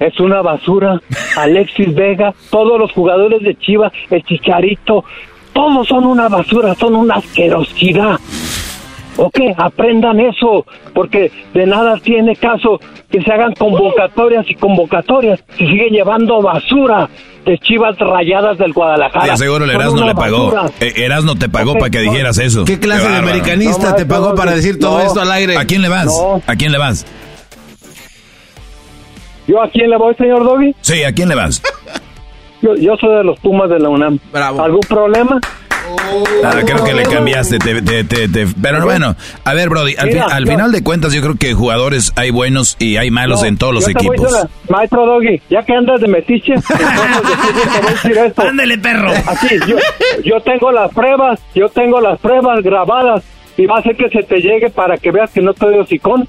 Es 0.00 0.18
una 0.18 0.42
basura. 0.42 1.00
Alexis 1.36 1.94
Vega, 1.94 2.34
todos 2.50 2.78
los 2.80 2.90
jugadores 2.92 3.42
de 3.42 3.54
Chivas, 3.54 3.92
el 4.10 4.22
Chicharito, 4.24 5.04
todos 5.54 5.88
son 5.88 6.04
una 6.04 6.28
basura, 6.28 6.74
son 6.74 6.94
una 6.96 7.14
asquerosidad. 7.14 8.18
Ok, 9.16 9.38
aprendan 9.56 10.18
eso, 10.18 10.66
porque 10.92 11.30
de 11.54 11.66
nada 11.66 11.96
tiene 12.02 12.34
caso 12.34 12.80
que 13.08 13.22
se 13.22 13.32
hagan 13.32 13.54
convocatorias 13.54 14.44
y 14.50 14.56
convocatorias 14.56 15.40
si 15.56 15.66
siguen 15.66 15.90
llevando 15.90 16.42
basura 16.42 17.08
de 17.46 17.56
chivas 17.58 17.96
rayadas 17.98 18.58
del 18.58 18.72
Guadalajara. 18.72 19.34
Te 19.34 19.36
seguro 19.36 19.64
el 19.66 19.70
Erasmo 19.70 20.04
le 20.04 20.14
pagó. 20.14 20.52
Eh, 20.80 20.92
Erasmo 20.96 21.36
te 21.36 21.48
pagó 21.48 21.74
para 21.74 21.90
que 21.90 22.00
dijeras 22.00 22.38
eso. 22.38 22.64
¿Qué 22.64 22.80
clase 22.80 23.08
de 23.08 23.16
americanista 23.16 23.94
te 23.94 24.04
pagó 24.04 24.34
para 24.34 24.52
decir 24.52 24.80
todo 24.80 25.00
esto 25.00 25.20
al 25.20 25.30
aire? 25.30 25.56
¿A 25.58 25.64
quién 25.64 25.82
le 25.82 25.88
vas? 25.88 26.08
¿A 26.46 26.56
quién 26.56 26.72
le 26.72 26.78
vas? 26.78 27.06
¿Yo 29.46 29.62
a 29.62 29.68
quién 29.68 29.90
le 29.90 29.96
voy, 29.98 30.14
señor 30.16 30.42
Doggy? 30.42 30.74
Sí, 30.80 31.04
¿a 31.04 31.12
quién 31.12 31.28
le 31.28 31.34
vas? 31.34 31.62
Yo, 32.80 32.96
soy 32.96 33.16
de 33.16 33.24
los 33.24 33.38
Pumas 33.40 33.68
de 33.68 33.78
la 33.78 33.90
UNAM. 33.90 34.18
¿Algún 34.32 34.80
problema? 34.80 35.38
Ah, 36.42 36.60
creo 36.64 36.82
que 36.82 36.94
le 36.94 37.02
cambiaste, 37.02 37.58
pero 38.62 38.84
bueno, 38.84 39.14
a 39.44 39.54
ver, 39.54 39.68
Brody, 39.68 39.94
al, 39.96 40.46
final 40.46 40.72
de 40.72 40.82
cuentas 40.82 41.12
yo 41.12 41.20
creo 41.20 41.34
que 41.34 41.52
jugadores 41.52 42.12
hay 42.16 42.30
buenos 42.30 42.76
y 42.78 42.96
hay 42.96 43.10
malos 43.10 43.42
en 43.42 43.58
todos 43.58 43.74
los 43.74 43.88
equipos. 43.88 44.46
maestro 44.70 45.04
Doggy, 45.04 45.42
ya 45.50 45.62
que 45.62 45.74
andas 45.74 46.00
de 46.00 46.08
metiche, 46.08 46.54
Ándale, 48.36 48.78
perro. 48.78 49.10
Aquí, 49.26 49.58
yo, 49.68 49.76
yo 50.24 50.40
tengo 50.40 50.72
las 50.72 50.90
pruebas, 50.92 51.40
yo 51.54 51.68
tengo 51.68 52.00
las 52.00 52.18
pruebas 52.18 52.62
grabadas 52.62 53.22
y 53.58 53.66
va 53.66 53.78
a 53.78 53.82
ser 53.82 53.96
que 53.96 54.08
se 54.08 54.22
te 54.22 54.40
llegue 54.40 54.70
para 54.70 54.96
que 54.96 55.10
veas 55.10 55.30
que 55.30 55.42
no 55.42 55.50
estoy 55.50 55.78
hocicón 55.78 56.26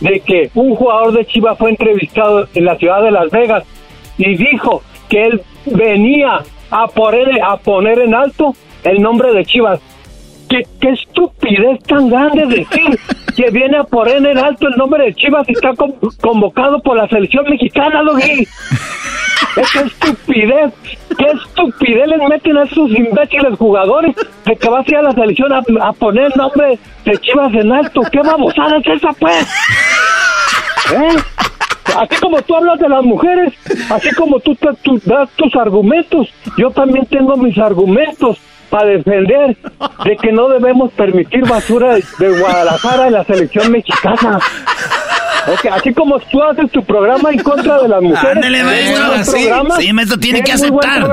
de 0.00 0.20
que 0.20 0.50
un 0.54 0.74
jugador 0.74 1.12
de 1.12 1.24
Chivas 1.24 1.56
fue 1.58 1.70
entrevistado 1.70 2.46
en 2.54 2.64
la 2.64 2.76
ciudad 2.76 3.02
de 3.02 3.10
Las 3.10 3.30
Vegas 3.30 3.64
y 4.18 4.36
dijo 4.36 4.82
que 5.08 5.22
él 5.22 5.42
venía 5.66 6.40
a 6.70 6.86
poner, 6.88 7.42
a 7.42 7.56
poner 7.56 7.98
en 8.00 8.14
alto 8.14 8.54
el 8.84 9.00
nombre 9.00 9.32
de 9.32 9.44
Chivas. 9.44 9.80
¿Qué, 10.48 10.66
estupidez 10.82 11.82
tan 11.84 12.10
grande 12.10 12.44
decir 12.46 12.98
que 13.34 13.50
viene 13.50 13.78
a 13.78 13.84
poner 13.84 14.26
en 14.26 14.38
alto 14.38 14.68
el 14.68 14.76
nombre 14.76 15.04
de 15.04 15.14
Chivas 15.14 15.48
y 15.48 15.52
está 15.52 15.72
convocado 16.20 16.80
por 16.82 16.96
la 16.96 17.08
selección 17.08 17.46
mexicana, 17.48 18.02
Logui. 18.02 18.46
¡Qué 19.54 19.80
estupidez! 19.80 20.72
¡Qué 21.16 21.26
estupidez 21.26 22.06
les 22.06 22.28
meten 22.28 22.58
a 22.58 22.64
esos 22.64 22.90
imbéciles 22.90 23.58
jugadores 23.58 24.14
de 24.44 24.56
que 24.56 24.68
va 24.68 24.80
a 24.80 24.84
ir 24.86 24.96
a 24.96 25.02
la 25.02 25.12
selección 25.12 25.52
a, 25.52 25.92
poner 25.92 26.24
el 26.24 26.32
nombre 26.36 26.78
de 27.04 27.18
Chivas 27.18 27.54
en 27.54 27.72
alto! 27.72 28.02
¡Qué 28.10 28.20
babosada 28.20 28.76
es 28.78 28.86
esa, 28.86 29.12
pues! 29.14 29.48
¿Eh? 30.92 31.16
Así 31.84 32.16
como 32.20 32.40
tú 32.42 32.56
hablas 32.56 32.78
de 32.78 32.88
las 32.88 33.02
mujeres, 33.04 33.52
así 33.90 34.10
como 34.14 34.40
tú, 34.40 34.56
das 35.04 35.28
tus 35.36 35.54
argumentos, 35.56 36.28
yo 36.56 36.70
también 36.70 37.06
tengo 37.06 37.36
mis 37.36 37.58
argumentos 37.58 38.38
para 38.70 38.88
defender 38.88 39.56
de 40.04 40.16
que 40.16 40.32
no 40.32 40.48
debemos 40.48 40.92
permitir 40.92 41.46
basura 41.46 41.94
de, 41.94 42.38
Guadalajara 42.40 43.08
en 43.08 43.12
la 43.12 43.24
selección 43.24 43.70
mexicana. 43.70 44.38
así 45.72 45.92
como 45.92 46.18
tú 46.20 46.42
haces 46.42 46.70
tu 46.70 46.82
programa 46.82 47.30
en 47.30 47.40
contra 47.40 47.82
de 47.82 47.88
las 47.88 48.00
mujeres. 48.00 48.36
Ándale, 48.36 48.64
maestro. 48.64 49.24
Sí, 49.78 49.92
maestro 49.92 50.18
tiene 50.18 50.42
que 50.42 50.52
aceptar. 50.52 51.06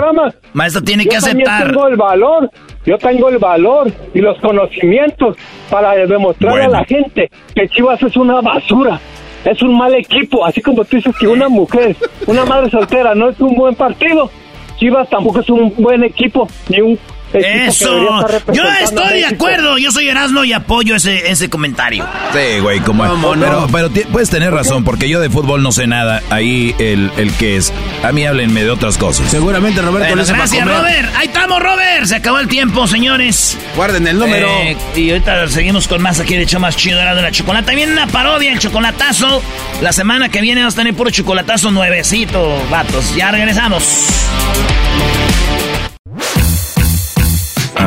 Maestro 0.53 0.81
tiene 0.83 1.05
que 1.05 1.17
aceptar. 1.17 1.67
Yo 1.67 1.73
tengo 1.73 1.87
el 1.87 1.97
valor, 1.97 2.49
yo 2.85 2.97
tengo 2.97 3.29
el 3.29 3.37
valor 3.39 3.91
y 4.13 4.21
los 4.21 4.39
conocimientos 4.39 5.35
para 5.69 5.95
demostrar 5.95 6.61
a 6.61 6.67
la 6.69 6.85
gente 6.85 7.29
que 7.53 7.67
Chivas 7.67 8.01
es 8.03 8.15
una 8.15 8.39
basura 8.39 9.01
es 9.45 9.61
un 9.61 9.77
mal 9.77 9.93
equipo, 9.95 10.45
así 10.45 10.61
como 10.61 10.83
tú 10.85 10.97
dices 10.97 11.15
que 11.17 11.27
una 11.27 11.49
mujer, 11.49 11.95
una 12.27 12.45
madre 12.45 12.69
soltera 12.69 13.15
no 13.15 13.29
es 13.29 13.39
un 13.39 13.55
buen 13.55 13.75
partido, 13.75 14.29
Chivas 14.77 15.09
tampoco 15.09 15.39
es 15.41 15.49
un 15.49 15.73
buen 15.77 16.03
equipo, 16.03 16.47
ni 16.69 16.81
un 16.81 16.99
eso. 17.33 18.27
Yo 18.53 18.63
estoy 18.83 19.19
de 19.19 19.25
acuerdo. 19.25 19.77
Yo 19.77 19.91
soy 19.91 20.09
Erasmo 20.09 20.43
y 20.43 20.53
apoyo 20.53 20.95
ese, 20.95 21.29
ese 21.29 21.49
comentario. 21.49 22.05
Sí, 22.33 22.59
güey, 22.59 22.79
como 22.79 23.03
pero, 23.39 23.67
pero 23.71 23.89
puedes 24.11 24.29
tener 24.29 24.53
razón, 24.53 24.83
porque 24.83 25.09
yo 25.09 25.19
de 25.19 25.29
fútbol 25.29 25.61
no 25.61 25.71
sé 25.71 25.87
nada. 25.87 26.21
Ahí 26.29 26.75
el, 26.79 27.11
el 27.17 27.31
que 27.33 27.57
es. 27.57 27.73
A 28.03 28.11
mí 28.11 28.25
háblenme 28.25 28.63
de 28.63 28.71
otras 28.71 28.97
cosas. 28.97 29.29
Seguramente 29.29 29.81
Roberto 29.81 30.15
Gracias, 30.15 30.65
Robert. 30.65 31.09
Ahí 31.15 31.27
estamos, 31.27 31.61
Robert. 31.61 32.05
Se 32.05 32.15
acabó 32.15 32.39
el 32.39 32.47
tiempo, 32.47 32.87
señores. 32.87 33.57
Guarden 33.75 34.07
el 34.07 34.19
número. 34.19 34.47
Eh, 34.47 34.77
y 34.95 35.09
ahorita 35.11 35.47
seguimos 35.47 35.87
con 35.87 36.01
más 36.01 36.19
aquí 36.19 36.35
de 36.35 36.43
hecho 36.43 36.59
más 36.59 36.75
chido 36.75 36.99
de 36.99 37.21
la 37.21 37.31
chocolate. 37.31 37.75
Viene 37.75 37.93
una 37.93 38.07
parodia, 38.07 38.51
el 38.51 38.59
chocolatazo. 38.59 39.41
La 39.81 39.91
semana 39.93 40.29
que 40.29 40.41
viene 40.41 40.61
vamos 40.61 40.75
a 40.75 40.77
tener 40.77 40.93
puro 40.93 41.09
chocolatazo 41.09 41.71
nuevecito, 41.71 42.61
vatos. 42.69 43.15
Ya 43.15 43.31
regresamos. 43.31 43.83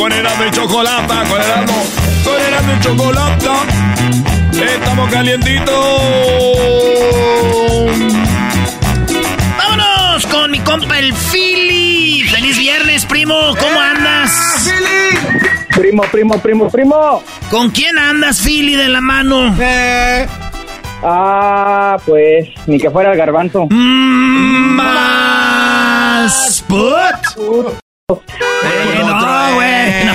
Con 0.00 0.10
el 0.12 0.22
de 0.22 0.50
chocolate, 0.50 1.14
con 1.28 1.42
el 1.42 1.66
con 2.24 2.40
el 2.40 2.66
de 2.66 2.80
chocolate. 2.80 3.50
Estamos 4.74 5.10
calientitos. 5.10 5.74
Vámonos 9.58 10.26
con 10.26 10.52
mi 10.52 10.60
compa 10.60 10.98
el 10.98 11.12
Philly. 11.12 12.22
Feliz 12.22 12.56
viernes, 12.56 13.04
primo. 13.04 13.34
¿Cómo 13.60 13.82
¡Eh, 13.82 13.90
andas? 13.94 14.32
Philly. 14.64 15.18
Primo, 15.76 16.02
primo, 16.10 16.38
primo, 16.38 16.70
primo. 16.70 17.22
¿Con 17.50 17.68
quién 17.68 17.98
andas, 17.98 18.40
Philly, 18.40 18.76
de 18.76 18.88
la 18.88 19.02
mano? 19.02 19.54
Eh. 19.60 20.26
Ah, 21.02 21.98
pues, 22.06 22.48
ni 22.66 22.78
que 22.80 22.90
fuera 22.90 23.12
el 23.12 23.18
garbanzo. 23.18 23.66
Mm, 23.68 24.76
más 24.76 26.64
put. 26.66 27.80
Eh, 28.12 29.02
no, 29.06 29.54
güey. 29.54 30.04
No. 30.04 30.12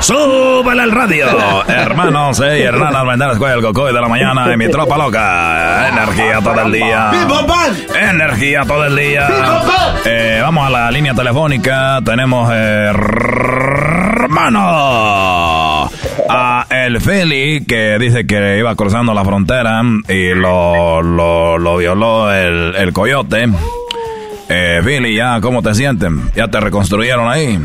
Súbale 0.00 0.82
al 0.82 0.92
radio. 0.92 1.26
Hermanos 1.66 2.40
eh, 2.40 2.60
y 2.60 2.62
hermanas, 2.62 3.18
la 3.18 3.32
escuela 3.32 3.54
el 3.54 3.62
cocoy 3.62 3.92
de 3.92 4.00
la 4.00 4.08
mañana 4.08 4.46
de 4.48 4.56
mi 4.56 4.68
tropa 4.70 4.96
loca. 4.96 5.88
Energía 5.88 6.40
todo 6.42 6.60
el 6.62 6.72
día. 6.72 7.10
Energía 8.00 8.62
todo 8.66 8.84
el 8.84 8.96
día. 8.96 9.28
Eh, 10.04 10.38
vamos 10.42 10.66
a 10.66 10.70
la 10.70 10.90
línea 10.90 11.14
telefónica. 11.14 12.00
Tenemos 12.04 12.50
hermano 14.18 15.90
a 16.30 16.66
el 16.70 17.00
Feli 17.00 17.64
que 17.66 17.98
dice 17.98 18.26
que 18.26 18.58
iba 18.58 18.74
cruzando 18.76 19.14
la 19.14 19.24
frontera 19.24 19.80
y 20.08 20.34
lo, 20.34 21.02
lo, 21.02 21.58
lo 21.58 21.76
violó 21.76 22.32
el, 22.32 22.74
el 22.76 22.92
coyote. 22.92 23.48
Eh, 24.48 24.80
Billy, 24.84 25.14
ya, 25.14 25.40
¿cómo 25.40 25.62
te 25.62 25.74
sienten? 25.74 26.30
¿Ya 26.34 26.48
te 26.48 26.60
reconstruyeron 26.60 27.28
ahí? 27.28 27.58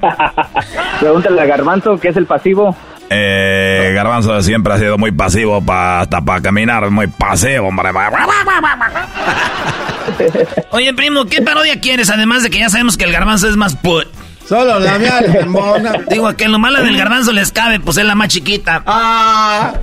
Pregúntale 1.00 1.40
a 1.40 1.46
Garbanzo, 1.46 1.98
¿qué 1.98 2.08
es 2.08 2.16
el 2.16 2.26
pasivo? 2.26 2.76
Eh, 3.08 3.92
Garbanzo 3.94 4.40
siempre 4.42 4.72
ha 4.72 4.78
sido 4.78 4.98
muy 4.98 5.12
pasivo 5.12 5.64
pa, 5.64 6.00
hasta 6.00 6.20
para 6.20 6.40
caminar, 6.40 6.90
muy 6.90 7.06
pasivo, 7.06 7.68
hombre. 7.68 7.90
Oye, 10.70 10.94
primo, 10.94 11.26
¿qué 11.26 11.42
parodia 11.42 11.80
quieres? 11.80 12.10
Además 12.10 12.42
de 12.42 12.50
que 12.50 12.58
ya 12.58 12.68
sabemos 12.68 12.96
que 12.96 13.04
el 13.04 13.12
Garbanzo 13.12 13.48
es 13.48 13.56
más 13.56 13.76
put. 13.76 14.06
Solo 14.46 14.78
la 14.80 14.98
mía. 14.98 15.20
Digo, 16.10 16.34
que 16.36 16.48
lo 16.48 16.58
malo 16.58 16.82
del 16.82 16.96
garbanzo 16.96 17.32
les 17.32 17.52
cabe, 17.52 17.80
pues 17.80 17.96
es 17.96 18.04
la 18.04 18.14
más 18.14 18.28
chiquita. 18.28 18.82
Ah, 18.86 19.74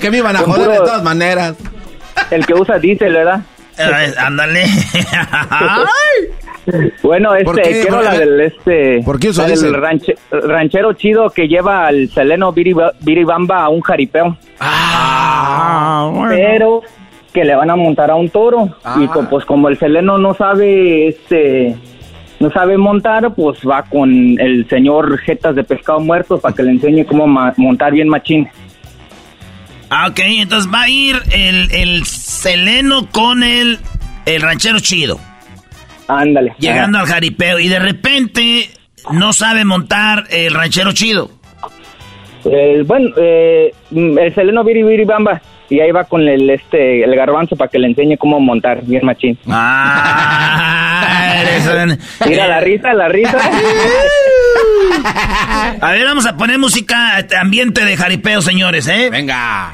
que, 0.00 0.10
me 0.10 0.18
iban 0.18 0.36
a 0.36 0.40
joder 0.40 0.68
de 0.68 0.78
todas 0.78 1.02
maneras. 1.02 1.54
El 2.30 2.44
que 2.44 2.54
usa 2.54 2.78
diésel, 2.78 3.12
¿verdad? 3.12 3.40
Ándale. 4.18 4.64
bueno, 7.02 7.34
este, 7.34 7.62
quiero 7.82 8.02
la 8.02 8.18
del 8.18 8.40
este. 8.40 9.02
¿Por 9.04 9.18
qué 9.18 9.28
el 9.62 9.74
ranchero 10.48 10.92
chido 10.94 11.30
que 11.30 11.46
lleva 11.48 11.86
al 11.86 12.08
Seleno 12.08 12.52
Biribamba 12.52 13.64
a 13.64 13.68
un 13.68 13.80
jaripeo. 13.80 14.36
Ah, 14.60 16.10
bueno. 16.12 16.30
Pero 16.34 16.82
que 17.32 17.44
le 17.44 17.54
van 17.54 17.70
a 17.70 17.76
montar 17.76 18.10
a 18.10 18.16
un 18.16 18.28
toro. 18.30 18.64
Y 18.66 18.70
Ah. 18.84 19.26
pues 19.30 19.44
como 19.44 19.68
el 19.68 19.78
Seleno 19.78 20.18
no 20.18 20.34
sabe, 20.34 21.08
este, 21.08 21.76
no 22.40 22.50
sabe 22.50 22.76
montar, 22.78 23.32
pues 23.34 23.58
va 23.68 23.82
con 23.82 24.10
el 24.40 24.66
señor 24.68 25.18
Jetas 25.18 25.54
de 25.54 25.64
Pescado 25.64 26.00
Muerto 26.00 26.38
para 26.38 26.54
que 26.54 26.62
le 26.62 26.70
enseñe 26.72 27.04
cómo 27.04 27.26
ma- 27.26 27.52
montar 27.58 27.92
bien 27.92 28.08
machín. 28.08 28.48
Ah, 29.90 30.08
ok, 30.08 30.18
entonces 30.24 30.72
va 30.72 30.82
a 30.82 30.88
ir 30.88 31.16
el, 31.32 31.70
el 31.70 32.04
Seleno 32.04 33.08
con 33.10 33.42
el, 33.42 33.78
el 34.24 34.42
ranchero 34.42 34.80
chido. 34.80 35.20
Ándale. 36.08 36.54
Llegando 36.58 36.98
al 36.98 37.06
jaripeo 37.06 37.58
y 37.58 37.68
de 37.68 37.78
repente 37.78 38.70
no 39.12 39.32
sabe 39.32 39.64
montar 39.64 40.24
el 40.30 40.54
ranchero 40.54 40.92
chido. 40.92 41.30
Eh, 42.44 42.82
bueno, 42.86 43.10
eh, 43.16 43.72
el 43.90 44.34
Seleno 44.34 44.62
Biribamba. 44.62 45.40
Y 45.68 45.80
ahí 45.80 45.90
va 45.90 46.04
con 46.04 46.22
el 46.28 46.48
este 46.50 47.02
el 47.04 47.14
garbanzo 47.16 47.56
para 47.56 47.70
que 47.70 47.78
le 47.78 47.88
enseñe 47.88 48.16
cómo 48.18 48.38
montar 48.40 48.82
bien 48.82 49.04
machín. 49.04 49.38
Ah, 49.48 51.34
eres 51.42 51.66
un- 51.66 51.98
Mira 52.28 52.46
la 52.48 52.60
risa, 52.60 52.92
la 52.94 53.08
risa. 53.08 53.36
A 55.80 55.90
ver, 55.92 56.04
vamos 56.04 56.26
a 56.26 56.36
poner 56.36 56.58
música, 56.58 57.18
eh, 57.20 57.26
ambiente 57.40 57.84
de 57.84 57.96
jaripeo, 57.96 58.40
señores, 58.42 58.86
¿eh? 58.88 59.08
Venga. 59.10 59.72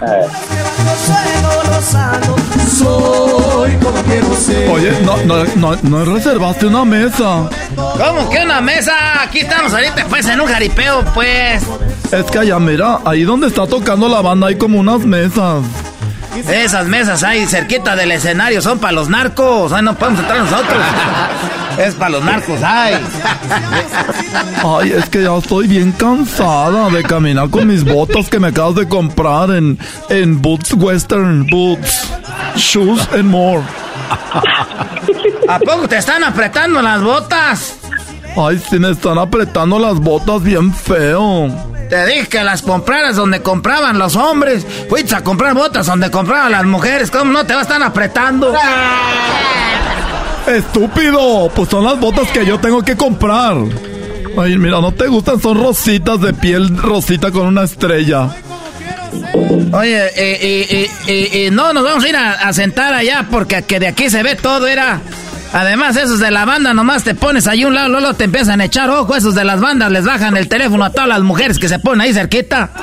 Oye, 4.71 4.91
no, 5.05 5.17
no, 5.25 5.45
no, 5.57 5.77
no 5.83 6.05
reservaste 6.05 6.67
una 6.67 6.85
mesa. 6.85 7.49
¿Cómo 7.77 8.29
que 8.31 8.39
una 8.43 8.61
mesa? 8.61 9.23
Aquí 9.23 9.41
estamos 9.41 9.73
ahorita, 9.73 10.07
pues, 10.09 10.27
en 10.29 10.41
un 10.41 10.47
jaripeo, 10.47 11.05
pues. 11.15 11.63
Es 12.13 12.25
que 12.31 12.39
allá, 12.39 12.59
mira, 12.59 12.99
ahí 13.05 13.23
donde 13.23 13.47
está 13.47 13.67
tocando 13.67 14.09
la 14.09 14.21
banda 14.21 14.49
hay 14.49 14.57
como 14.57 14.79
unas 14.81 15.05
mesas. 15.05 15.63
Esas 16.35 16.87
mesas 16.87 17.23
ahí 17.23 17.47
cerquita 17.47 17.95
del 17.95 18.13
escenario 18.13 18.63
son 18.63 18.79
para 18.79 18.93
los 18.93 19.09
narcos. 19.09 19.73
Ay, 19.73 19.83
no 19.83 19.95
podemos 19.95 20.21
entrar 20.21 20.39
nosotros. 20.39 20.79
Es 21.79 21.95
para 21.95 22.11
los 22.11 22.25
narcos, 22.25 22.61
ay. 22.63 22.95
Ay, 24.65 24.93
es 24.93 25.09
que 25.09 25.23
ya 25.23 25.37
estoy 25.37 25.67
bien 25.67 25.93
cansada 25.93 26.91
de 26.91 27.03
caminar 27.03 27.49
con 27.51 27.67
mis 27.67 27.85
botas 27.85 28.29
que 28.29 28.39
me 28.39 28.49
acabas 28.49 28.75
de 28.75 28.89
comprar 28.89 29.51
en, 29.51 29.79
en 30.09 30.41
Boots 30.41 30.75
Western 30.75 31.47
Boots. 31.47 32.11
Shoes 32.57 33.09
and 33.13 33.25
more. 33.25 33.63
¿A 35.49 35.59
poco 35.59 35.89
te 35.89 35.97
están 35.97 36.25
apretando 36.25 36.83
las 36.83 37.03
botas? 37.03 37.77
Ay, 38.37 38.63
sí 38.71 38.79
me 38.79 38.91
están 38.91 39.19
apretando 39.19 39.79
las 39.79 39.99
botas 39.99 40.43
bien 40.43 40.73
feo. 40.75 41.72
Te 41.93 42.07
dije 42.07 42.27
que 42.27 42.43
las 42.43 42.63
compraras 42.63 43.17
donde 43.17 43.43
compraban 43.43 43.99
los 43.99 44.17
hombres. 44.17 44.67
Fuiste 44.89 45.15
a 45.15 45.23
comprar 45.23 45.53
botas 45.53 45.85
donde 45.85 46.11
compraban 46.11 46.51
las 46.51 46.65
mujeres. 46.65 47.11
¿Cómo 47.11 47.31
no 47.31 47.45
te 47.45 47.53
va 47.53 47.59
a 47.59 47.63
estar 47.65 47.83
apretando? 47.83 48.55
Estúpido, 50.47 51.51
pues 51.55 51.69
son 51.69 51.85
las 51.85 52.01
botas 52.01 52.29
que 52.29 52.47
yo 52.47 52.59
tengo 52.59 52.81
que 52.81 52.97
comprar. 52.97 53.59
Ay, 54.39 54.57
mira, 54.57 54.81
no 54.81 54.93
te 54.93 55.07
gustan, 55.07 55.39
son 55.39 55.63
rositas 55.63 56.19
de 56.23 56.33
piel 56.33 56.79
rosita 56.79 57.31
con 57.31 57.49
una 57.49 57.65
estrella. 57.65 58.37
Oye, 59.75 60.07
eh, 60.07 60.13
eh, 60.17 60.67
eh, 60.71 60.91
eh, 61.09 61.29
eh, 61.31 61.51
no, 61.51 61.75
nos 61.75 61.85
vamos 61.85 62.05
a 62.05 62.09
ir 62.09 62.17
a, 62.17 62.33
a 62.33 62.55
sentar 62.55 62.95
allá 62.95 63.27
porque 63.31 63.65
que 63.65 63.79
de 63.79 63.89
aquí 63.89 64.09
se 64.09 64.23
ve 64.23 64.35
todo, 64.35 64.67
era. 64.67 65.03
Además, 65.53 65.97
esos 65.97 66.19
de 66.19 66.31
la 66.31 66.45
banda, 66.45 66.73
nomás 66.73 67.05
te 67.05 67.15
pones 67.15 67.47
ahí 67.47 67.65
un 67.65 67.75
lado, 67.75 67.89
luego 67.89 68.15
te 68.15 68.25
empiezan 68.25 68.61
a 68.61 68.65
echar 68.65 68.89
ojo. 68.91 69.15
Esos 69.15 69.35
de 69.35 69.45
las 69.45 69.61
bandas 69.61 69.91
les 69.91 70.05
bajan 70.05 70.37
el 70.37 70.49
teléfono 70.49 70.85
a 70.85 70.91
todas 70.91 71.09
las 71.09 71.21
mujeres 71.21 71.59
que 71.59 71.69
se 71.69 71.79
ponen 71.79 72.01
ahí 72.03 72.15
cerquita. 72.15 72.71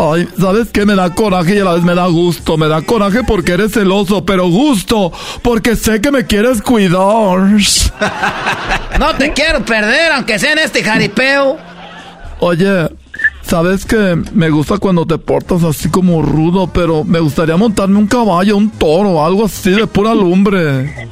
Ay, 0.00 0.28
¿sabes 0.40 0.68
qué? 0.72 0.86
Me 0.86 0.94
da 0.94 1.12
coraje 1.12 1.56
y 1.56 1.58
a 1.58 1.64
la 1.64 1.74
vez 1.74 1.82
me 1.82 1.94
da 1.94 2.06
gusto. 2.06 2.56
Me 2.56 2.68
da 2.68 2.82
coraje 2.82 3.24
porque 3.24 3.52
eres 3.52 3.72
celoso, 3.72 4.24
pero 4.24 4.48
gusto 4.48 5.12
porque 5.42 5.74
sé 5.76 6.00
que 6.00 6.10
me 6.10 6.26
quieres 6.26 6.62
cuidar. 6.62 6.98
No 8.98 9.14
te 9.14 9.32
quiero 9.32 9.64
perder, 9.64 10.10
aunque 10.10 10.40
sea 10.40 10.52
en 10.52 10.58
este 10.58 10.82
jaripeo. 10.82 11.56
Oye, 12.40 12.88
¿sabes 13.48 13.86
que 13.86 14.22
me 14.34 14.50
gusta 14.50 14.76
cuando 14.76 15.06
te 15.06 15.16
portas 15.16 15.64
así 15.64 15.88
como 15.88 16.20
rudo, 16.20 16.66
pero 16.66 17.02
me 17.04 17.18
gustaría 17.18 17.56
montarme 17.56 17.96
un 17.96 18.06
caballo, 18.06 18.56
un 18.56 18.70
toro, 18.70 19.24
algo 19.24 19.46
así 19.46 19.70
de 19.70 19.86
pura 19.86 20.14
lumbre? 20.14 21.08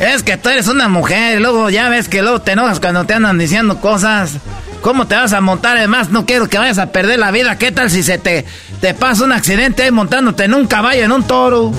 Es 0.00 0.22
que 0.22 0.36
tú 0.36 0.48
eres 0.48 0.68
una 0.68 0.88
mujer 0.88 1.38
y 1.38 1.40
luego 1.40 1.70
ya 1.70 1.88
ves 1.88 2.08
que 2.08 2.22
luego 2.22 2.40
te 2.40 2.52
enojas 2.52 2.80
cuando 2.80 3.04
te 3.04 3.14
andan 3.14 3.38
diciendo 3.38 3.80
cosas. 3.80 4.34
¿Cómo 4.80 5.06
te 5.06 5.14
vas 5.14 5.32
a 5.32 5.40
montar? 5.40 5.76
Además, 5.76 6.10
no 6.10 6.24
quiero 6.24 6.48
que 6.48 6.58
vayas 6.58 6.78
a 6.78 6.92
perder 6.92 7.18
la 7.18 7.30
vida. 7.30 7.58
¿Qué 7.58 7.72
tal 7.72 7.90
si 7.90 8.02
se 8.02 8.18
te, 8.18 8.44
te 8.80 8.94
pasa 8.94 9.24
un 9.24 9.32
accidente 9.32 9.82
ahí 9.82 9.90
montándote 9.90 10.44
en 10.44 10.54
un 10.54 10.66
caballo, 10.66 11.04
en 11.04 11.12
un 11.12 11.24
toro? 11.24 11.72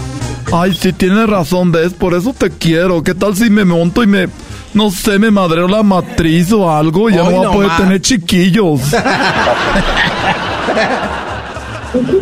Ay, 0.51 0.73
sí 0.76 0.91
tienes 0.91 1.30
razón, 1.30 1.71
¿ves? 1.71 1.93
Por 1.93 2.13
eso 2.13 2.34
te 2.38 2.49
quiero. 2.49 3.03
¿Qué 3.03 3.15
tal 3.15 3.38
si 3.38 3.49
me 3.49 3.63
monto 3.63 4.03
y 4.03 4.07
me, 4.07 4.27
no 4.73 4.91
sé, 4.91 5.19
me 5.19 5.31
madreo 5.31 5.67
la 5.67 5.83
matriz 5.83 6.51
o 6.51 6.71
algo? 6.71 7.09
Y 7.09 7.13
ya 7.15 7.23
Hoy 7.23 7.33
no 7.33 7.39
voy 7.39 7.47
a 7.47 7.51
poder 7.51 7.71
tener 7.77 8.01
chiquillos. 8.01 8.81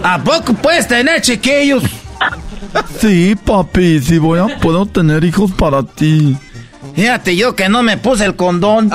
¿A 0.03 0.23
poco 0.23 0.53
puedes 0.53 0.87
tener 0.87 1.21
chiquillos? 1.21 1.83
Sí, 2.99 3.35
papi, 3.35 3.99
sí 3.99 4.17
voy 4.17 4.39
a, 4.39 4.47
puedo 4.59 4.85
tener 4.85 5.23
hijos 5.23 5.51
para 5.51 5.83
ti. 5.83 6.37
Fíjate 6.95 7.35
yo 7.35 7.55
que 7.55 7.69
no 7.69 7.83
me 7.83 7.97
puse 7.97 8.25
el 8.25 8.35
condón. 8.35 8.89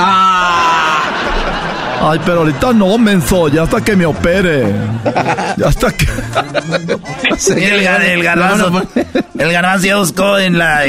Ay, 2.04 2.18
pero 2.26 2.40
ahorita 2.40 2.72
no, 2.72 2.98
menso, 2.98 3.46
ya 3.48 3.62
hasta 3.62 3.80
que 3.80 3.94
me 3.94 4.04
opere. 4.06 4.66
Ya 5.56 5.68
hasta 5.68 5.92
que... 5.92 6.04
El, 6.04 7.84
gar- 7.84 8.02
el 8.02 8.22
garbanzo, 8.24 8.82
el 9.38 9.52
garbanzo 9.52 9.86
ya 9.86 9.96
buscó 9.98 10.36
en 10.38 10.58
la... 10.58 10.80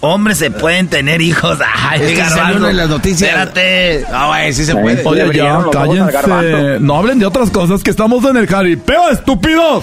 Hombres 0.00 0.38
se 0.38 0.52
pueden 0.52 0.86
tener 0.86 1.20
hijos. 1.22 1.58
Ay, 1.90 2.02
el 2.02 2.16
garbanzo. 2.16 2.68
en 2.68 2.76
las 2.76 2.88
noticias. 2.88 3.30
Espérate. 3.30 4.06
No, 4.12 4.28
güey, 4.28 4.52
sí 4.52 4.64
se 4.64 4.74
puede. 4.76 5.02
Oye, 5.04 5.28
ya, 5.36 5.58
cállense. 5.72 6.78
No 6.80 6.96
hablen 6.98 7.18
de 7.18 7.26
otras 7.26 7.50
cosas, 7.50 7.82
que 7.82 7.90
estamos 7.90 8.24
en 8.24 8.36
el 8.36 8.46
jaripeo, 8.46 9.10
estúpidos. 9.10 9.82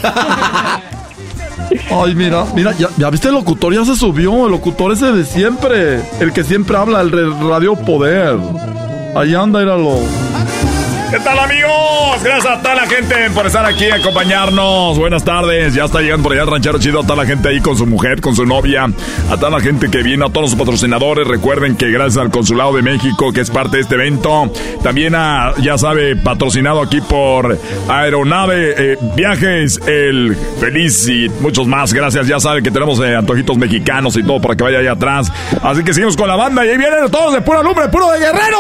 Ay, 1.90 2.16
mira, 2.16 2.46
mira, 2.56 2.72
ya, 2.78 2.88
ya 2.98 3.10
viste 3.10 3.28
el 3.28 3.34
locutor, 3.34 3.74
ya 3.74 3.84
se 3.84 3.96
subió. 3.98 4.46
El 4.46 4.52
locutor 4.52 4.94
ese 4.94 5.12
de 5.12 5.26
siempre. 5.26 6.00
El 6.22 6.32
que 6.32 6.44
siempre 6.46 6.78
habla, 6.78 7.02
el 7.02 7.12
de 7.12 7.30
Radio 7.46 7.76
Poder. 7.76 8.38
Ahí 9.16 9.36
anda, 9.36 9.62
éralo. 9.62 10.00
¿Qué 11.12 11.20
tal 11.20 11.38
amigos? 11.40 12.24
Gracias 12.24 12.46
a 12.46 12.62
toda 12.62 12.74
la 12.74 12.88
gente 12.88 13.30
por 13.32 13.46
estar 13.46 13.66
aquí 13.66 13.84
y 13.84 13.92
acompañarnos. 13.92 14.98
Buenas 14.98 15.26
tardes. 15.26 15.74
Ya 15.74 15.84
está 15.84 16.00
llegando 16.00 16.24
por 16.24 16.32
allá 16.32 16.44
el 16.44 16.48
ranchero 16.48 16.80
chido. 16.80 17.02
A 17.02 17.04
toda 17.04 17.18
la 17.18 17.26
gente 17.26 17.50
ahí 17.50 17.60
con 17.60 17.76
su 17.76 17.86
mujer, 17.86 18.22
con 18.22 18.34
su 18.34 18.46
novia. 18.46 18.86
A 19.30 19.36
toda 19.36 19.50
la 19.50 19.60
gente 19.60 19.92
que 19.92 20.04
viene, 20.04 20.24
a 20.24 20.30
todos 20.30 20.52
los 20.52 20.56
patrocinadores. 20.58 21.28
Recuerden 21.28 21.76
que 21.76 21.92
gracias 21.92 22.16
al 22.16 22.32
Consulado 22.32 22.74
de 22.78 22.82
México, 22.82 23.34
que 23.34 23.42
es 23.42 23.50
parte 23.50 23.76
de 23.76 23.84
este 23.84 23.96
evento. 23.96 24.54
También 24.84 25.14
a, 25.14 25.54
ya 25.62 25.78
sabe, 25.78 26.16
patrocinado 26.16 26.82
aquí 26.82 27.02
por 27.02 27.60
Aeronave 27.90 28.94
eh, 28.94 28.98
Viajes, 29.14 29.82
el 29.86 30.38
Feliz 30.62 31.10
y 31.10 31.28
muchos 31.42 31.68
más. 31.68 31.92
Gracias. 31.92 32.26
Ya 32.26 32.40
sabe 32.40 32.64
que 32.64 32.72
tenemos 32.72 33.02
eh, 33.02 33.18
antojitos 33.18 33.58
mexicanos 33.58 34.16
y 34.16 34.24
todo 34.24 34.40
para 34.40 34.56
que 34.56 34.64
vaya 34.64 34.80
allá 34.80 34.94
atrás. 34.94 35.30
Así 35.62 35.84
que 35.84 35.94
seguimos 35.94 36.16
con 36.16 36.30
la 36.30 36.38
banda 36.38 36.66
y 36.66 36.70
ahí 36.70 36.78
vienen 36.78 37.12
todos 37.12 37.34
de 37.34 37.42
pura 37.42 37.62
lumbre, 37.62 37.90
puro 37.90 38.10
de 38.14 38.20
guerrero. 38.20 38.58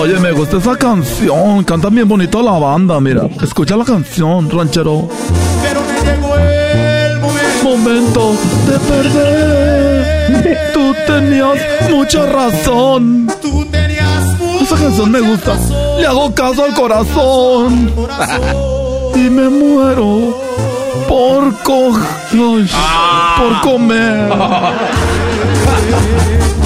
Oye, 0.00 0.18
me 0.18 0.32
gusta 0.32 0.56
esa 0.56 0.76
canción. 0.76 1.62
Canta 1.64 1.88
bien 1.88 2.08
bonito 2.08 2.42
la 2.42 2.58
banda, 2.58 3.00
mira. 3.00 3.28
Escucha 3.40 3.76
la 3.76 3.84
canción, 3.84 4.50
ranchero. 4.50 5.08
Pero 5.62 5.80
me 5.82 6.00
llegó 6.10 6.36
el 6.36 7.20
momento. 7.20 7.62
Momento 7.62 8.32
de 8.66 8.78
perder. 8.80 10.72
Tú 10.74 10.94
tenías 11.06 11.56
mucha 11.90 12.26
razón. 12.26 13.28
Tú 13.40 13.64
tenías 13.66 14.40
Esa 14.60 14.76
canción 14.76 15.10
me 15.10 15.20
gusta. 15.20 15.56
Le 15.98 16.06
hago 16.06 16.34
caso 16.34 16.64
al 16.64 16.74
corazón. 16.74 17.92
Y 19.14 19.30
me 19.30 19.48
muero 19.48 20.36
por 21.08 21.54
co 21.62 21.92
ay, 22.32 22.70
por 23.38 23.60
comer. 23.60 24.32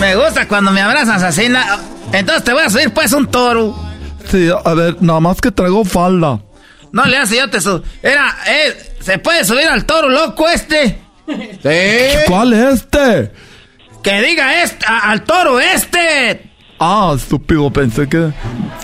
Me 0.00 0.14
gusta 0.16 0.46
cuando 0.46 0.70
me 0.70 0.80
abrazas 0.80 1.22
así. 1.22 1.48
na- 1.48 1.78
Entonces 2.12 2.44
te 2.44 2.52
voy 2.52 2.62
a 2.62 2.70
subir 2.70 2.90
pues 2.92 3.12
un 3.12 3.26
toro. 3.26 3.74
Sí, 4.30 4.48
a 4.64 4.74
ver, 4.74 4.96
nada 5.00 5.20
más 5.20 5.40
que 5.40 5.50
traigo 5.50 5.84
falda. 5.84 6.40
No 6.92 7.04
le 7.04 7.16
hace 7.18 7.36
yo 7.36 7.50
te 7.50 7.60
subo. 7.60 7.82
Era, 8.02 8.36
eh, 8.46 8.94
se 9.00 9.18
puede 9.18 9.44
subir 9.44 9.66
al 9.66 9.84
toro 9.84 10.08
loco 10.08 10.48
este. 10.48 10.98
¿Sí? 11.28 12.18
¿Cuál 12.26 12.52
este? 12.54 13.32
Que 14.02 14.22
diga 14.22 14.62
este, 14.62 14.86
al 14.86 15.22
toro 15.24 15.58
este. 15.60 16.42
Ah, 16.80 17.12
estúpido, 17.16 17.70
pensé 17.72 18.08
que... 18.08 18.32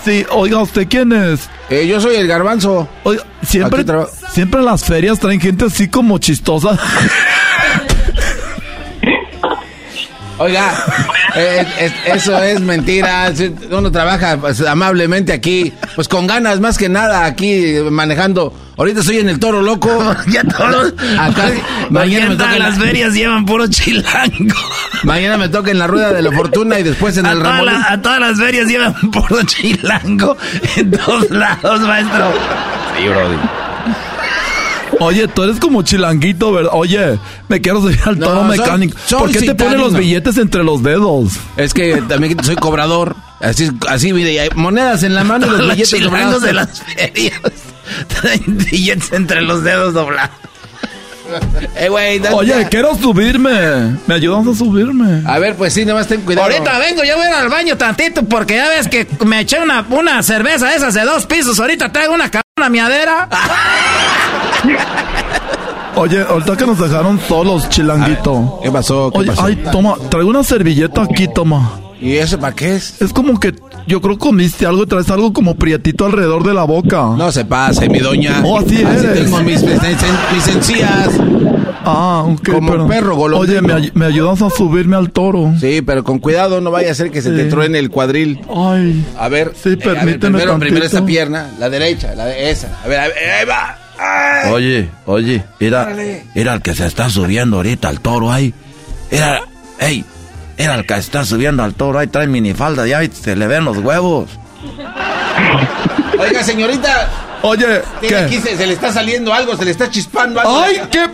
Sí, 0.03 0.25
oiga, 0.29 0.57
¿usted 0.59 0.85
quién 0.89 1.13
es? 1.13 1.49
Eh, 1.69 1.87
yo 1.87 1.99
soy 2.01 2.17
el 2.17 2.27
garbanzo. 2.27 2.87
Oiga, 3.03 3.23
siempre, 3.41 3.85
siempre 4.31 4.59
en 4.59 4.65
las 4.65 4.83
ferias 4.83 5.17
traen 5.19 5.39
gente 5.39 5.65
así 5.65 5.87
como 5.87 6.17
chistosa. 6.17 6.77
Oiga, 10.37 10.73
eh, 11.35 11.91
eso 12.05 12.41
es 12.41 12.59
mentira. 12.61 13.31
Uno 13.71 13.91
trabaja 13.91 14.37
pues, 14.37 14.61
amablemente 14.61 15.33
aquí, 15.33 15.73
pues 15.95 16.07
con 16.07 16.27
ganas 16.27 16.59
más 16.59 16.77
que 16.77 16.89
nada 16.89 17.25
aquí 17.25 17.75
manejando. 17.89 18.53
Ahorita 18.77 18.99
estoy 18.99 19.19
en 19.19 19.29
el 19.29 19.39
toro 19.39 19.61
loco. 19.61 19.89
ya 20.27 20.43
todos. 20.43 20.93
Acá, 21.17 21.51
mañana 21.89 22.29
me 22.29 22.35
toca. 22.35 22.59
las 22.59 22.77
ferias 22.77 23.13
llevan 23.13 23.45
puro 23.45 23.67
chilango. 23.67 24.55
Mañana 25.03 25.37
me 25.37 25.49
toca 25.49 25.71
en 25.71 25.79
la 25.79 25.87
rueda 25.87 26.11
de 26.11 26.21
la 26.21 26.31
fortuna 26.31 26.79
y 26.79 26.83
después 26.83 27.17
en 27.17 27.25
el 27.25 27.39
ramón. 27.39 27.69
a 27.69 28.01
todas 28.01 28.19
las 28.19 28.37
ferias 28.37 28.67
llevan 28.67 28.93
puro 29.11 29.41
chilango 29.43 30.35
en 30.75 30.91
todos 30.91 31.29
lados, 31.29 31.81
maestro. 31.81 32.33
Sí, 32.97 33.07
Brody. 33.07 33.64
Oye, 34.99 35.27
tú 35.27 35.43
eres 35.43 35.59
como 35.59 35.81
chilanguito, 35.81 36.51
¿verdad? 36.51 36.71
Oye, 36.73 37.19
me 37.47 37.61
quiero 37.61 37.81
subir 37.81 37.99
al 38.05 38.19
toro 38.19 38.43
mecánico. 38.43 38.97
¿Por 39.17 39.31
qué 39.31 39.41
te 39.41 39.55
ponen 39.55 39.79
los 39.79 39.93
billetes 39.93 40.37
entre 40.37 40.63
los 40.63 40.83
dedos? 40.83 41.33
Es 41.57 41.73
que 41.73 42.01
también 42.07 42.43
soy 42.43 42.55
cobrador. 42.55 43.15
Así, 43.39 43.69
así, 43.89 44.13
mire, 44.13 44.49
monedas 44.55 45.03
en 45.03 45.13
la 45.13 45.23
mano 45.23 45.47
y 45.47 45.49
los 45.49 45.69
billetes 45.71 46.03
doblados. 46.03 46.41
de 46.41 46.53
las 46.53 46.81
ferias. 46.81 47.41
Traen 48.07 48.57
billetes 48.71 49.11
entre 49.11 49.41
los 49.41 49.63
dedos 49.63 49.93
doblados. 49.93 50.31
Eh, 51.75 51.89
Oye, 52.33 52.67
quiero 52.69 52.95
subirme. 52.95 53.97
¿Me 54.07 54.15
ayudas 54.15 54.47
a 54.47 54.55
subirme? 54.55 55.23
A 55.25 55.39
ver, 55.39 55.55
pues 55.55 55.73
sí, 55.73 55.83
nada 55.83 55.99
más 55.99 56.07
ten 56.07 56.21
cuidado. 56.21 56.47
Ahorita 56.47 56.77
vengo, 56.79 57.03
yo 57.03 57.17
voy 57.17 57.25
al 57.27 57.49
baño 57.49 57.77
tantito 57.77 58.23
porque 58.23 58.55
ya 58.55 58.69
ves 58.69 58.87
que 58.87 59.07
me 59.25 59.41
eché 59.41 59.59
una, 59.59 59.85
una 59.89 60.21
cerveza 60.23 60.73
esas 60.75 60.93
de 60.93 61.01
dos 61.01 61.25
pisos. 61.25 61.59
Ahorita 61.59 61.91
traigo 61.91 62.13
una 62.13 62.29
una 62.57 62.69
miadera. 62.69 63.27
Oye, 65.95 66.21
ahorita 66.21 66.57
que 66.57 66.65
nos 66.65 66.77
dejaron 66.77 67.19
solos, 67.19 67.69
chilanguito. 67.69 68.59
¿Qué 68.61 68.69
pasó? 68.69 69.09
Oye, 69.13 69.31
ay, 69.37 69.55
toma, 69.71 69.95
traigo 70.09 70.29
una 70.29 70.43
servilleta 70.43 71.03
aquí, 71.03 71.27
toma. 71.27 71.79
¿Y 72.01 72.17
eso 72.17 72.37
para 72.37 72.53
qué 72.53 72.75
es? 72.75 73.01
Es 73.01 73.13
como 73.13 73.39
que 73.39 73.55
yo 73.87 74.01
creo 74.01 74.15
que 74.15 74.19
comiste 74.19 74.65
algo 74.65 74.83
y 74.83 74.85
traes 74.85 75.09
algo 75.09 75.31
como 75.31 75.55
prietito 75.55 76.05
alrededor 76.05 76.43
de 76.43 76.53
la 76.53 76.63
boca. 76.63 76.97
No 77.17 77.31
se 77.31 77.45
pase, 77.45 77.87
mi 77.87 77.99
doña. 77.99 78.41
Oh, 78.43 78.59
así, 78.59 78.83
así 78.83 79.07
tengo 79.13 79.39
mis, 79.41 79.63
mis, 79.63 80.47
encías. 80.47 81.09
Ah, 81.85 82.25
ok. 82.27 82.49
Como 82.51 82.87
perro 82.87 83.15
Oye, 83.15 83.61
¿me, 83.61 84.05
ayudas 84.05 84.41
a 84.41 84.49
subirme 84.49 84.97
al 84.97 85.11
toro? 85.11 85.53
Sí, 85.59 85.81
pero 85.81 86.03
con 86.03 86.19
cuidado, 86.19 86.59
no 86.59 86.71
vaya 86.71 86.91
a 86.91 86.95
ser 86.95 87.11
que 87.11 87.21
se 87.21 87.31
te 87.31 87.45
truene 87.45 87.79
el 87.79 87.89
cuadril. 87.89 88.41
Ay. 88.53 89.05
A 89.17 89.29
ver. 89.29 89.53
Sí, 89.55 89.69
eh, 89.69 89.77
permíteme. 89.77 90.39
primero, 90.39 90.59
primero 90.59 90.85
esta 90.85 91.05
pierna, 91.05 91.51
la 91.59 91.69
derecha, 91.69 92.13
la 92.15 92.25
de 92.25 92.49
esa. 92.49 92.81
A 92.83 92.87
ver, 92.87 92.99
a 92.99 93.07
ver, 93.07 93.29
ahí 93.39 93.45
va. 93.45 93.84
Oye, 94.51 94.89
oye, 95.05 95.43
era, 95.59 95.89
era 96.35 96.53
el 96.53 96.61
que 96.61 96.73
se 96.75 96.85
está 96.85 97.09
subiendo 97.09 97.57
ahorita 97.57 97.87
al 97.87 97.99
toro 98.01 98.31
ahí. 98.31 98.53
Era, 99.09 99.41
hey, 99.79 100.03
era 100.57 100.75
el 100.75 100.85
que 100.85 100.95
está 100.95 101.25
subiendo 101.25 101.63
al 101.63 101.73
toro 101.73 101.99
ahí, 101.99 102.07
trae 102.07 102.27
minifalda 102.27 102.87
ya 102.87 103.01
se 103.11 103.35
le 103.35 103.47
ven 103.47 103.65
los 103.65 103.77
huevos. 103.77 104.29
Oiga, 106.19 106.43
señorita. 106.43 107.09
Oye, 107.41 107.81
¿qué? 108.01 108.15
Aquí 108.15 108.39
se, 108.39 108.65
le 108.65 108.73
está 108.73 108.91
saliendo 108.91 109.33
algo, 109.33 109.55
se 109.55 109.65
le 109.65 109.71
está 109.71 109.89
chispando 109.89 110.39
algo. 110.39 110.61
Ay, 110.63 110.81
qué. 110.89 111.05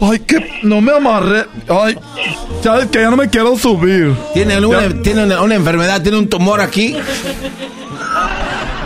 Ay, 0.00 0.18
qué. 0.20 0.60
No 0.62 0.80
me 0.80 0.92
amarré. 0.92 1.46
Ay, 1.68 1.98
sabes 2.62 2.86
que 2.86 3.00
ya 3.00 3.10
no 3.10 3.16
me 3.16 3.28
quiero 3.28 3.58
subir. 3.58 4.14
Tiene, 4.32 4.60
tiene 5.02 5.36
una 5.36 5.54
enfermedad, 5.54 6.00
tiene 6.00 6.18
un 6.18 6.28
tumor 6.28 6.60
aquí. 6.60 6.96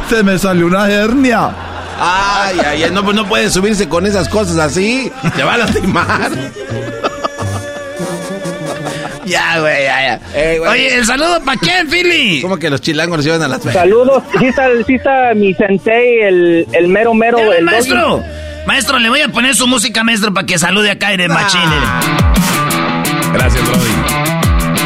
Se 0.09 0.23
me 0.23 0.39
salió 0.39 0.67
una 0.67 0.91
hernia. 0.91 1.68
Ay, 1.99 2.59
ay, 2.65 2.91
no, 2.93 3.05
pues 3.05 3.17
no 3.17 3.27
puede 3.27 3.51
subirse 3.51 3.89
con 3.89 4.07
esas 4.07 4.29
cosas 4.29 4.57
así. 4.59 5.11
Te 5.37 5.43
va 5.43 5.55
a 5.55 5.59
lastimar. 5.59 6.31
ya, 9.27 9.61
güey, 9.61 9.85
ya, 9.85 10.21
ya. 10.33 10.71
Oye, 10.71 10.95
¿el 10.95 11.05
saludo 11.05 11.43
para 11.45 11.59
quién, 11.59 11.89
Philly? 11.89 12.41
¿Cómo 12.41 12.59
que 12.59 12.71
los 12.71 12.81
chilangos 12.81 13.25
llevan 13.25 13.43
a 13.43 13.49
las 13.49 13.63
Saludos. 13.63 14.23
Sí 14.39 14.47
está, 14.47 14.69
sí 14.87 14.95
está 14.95 15.35
mi 15.35 15.55
sensei, 15.55 16.21
el, 16.21 16.67
el 16.73 16.89
mero 16.89 17.15
mero. 17.15 17.53
El, 17.53 17.65
maestro. 17.65 18.23
Maestro, 18.67 18.99
le 18.99 19.09
voy 19.09 19.23
a 19.23 19.29
poner 19.29 19.57
su 19.57 19.67
música, 19.67 20.05
maestro, 20.05 20.33
para 20.33 20.47
que 20.47 20.59
salude 20.59 20.91
acá 20.91 21.17
de 21.17 21.29
Machine. 21.29 21.65
Gracias, 23.33 23.67
Brody. 23.67 23.98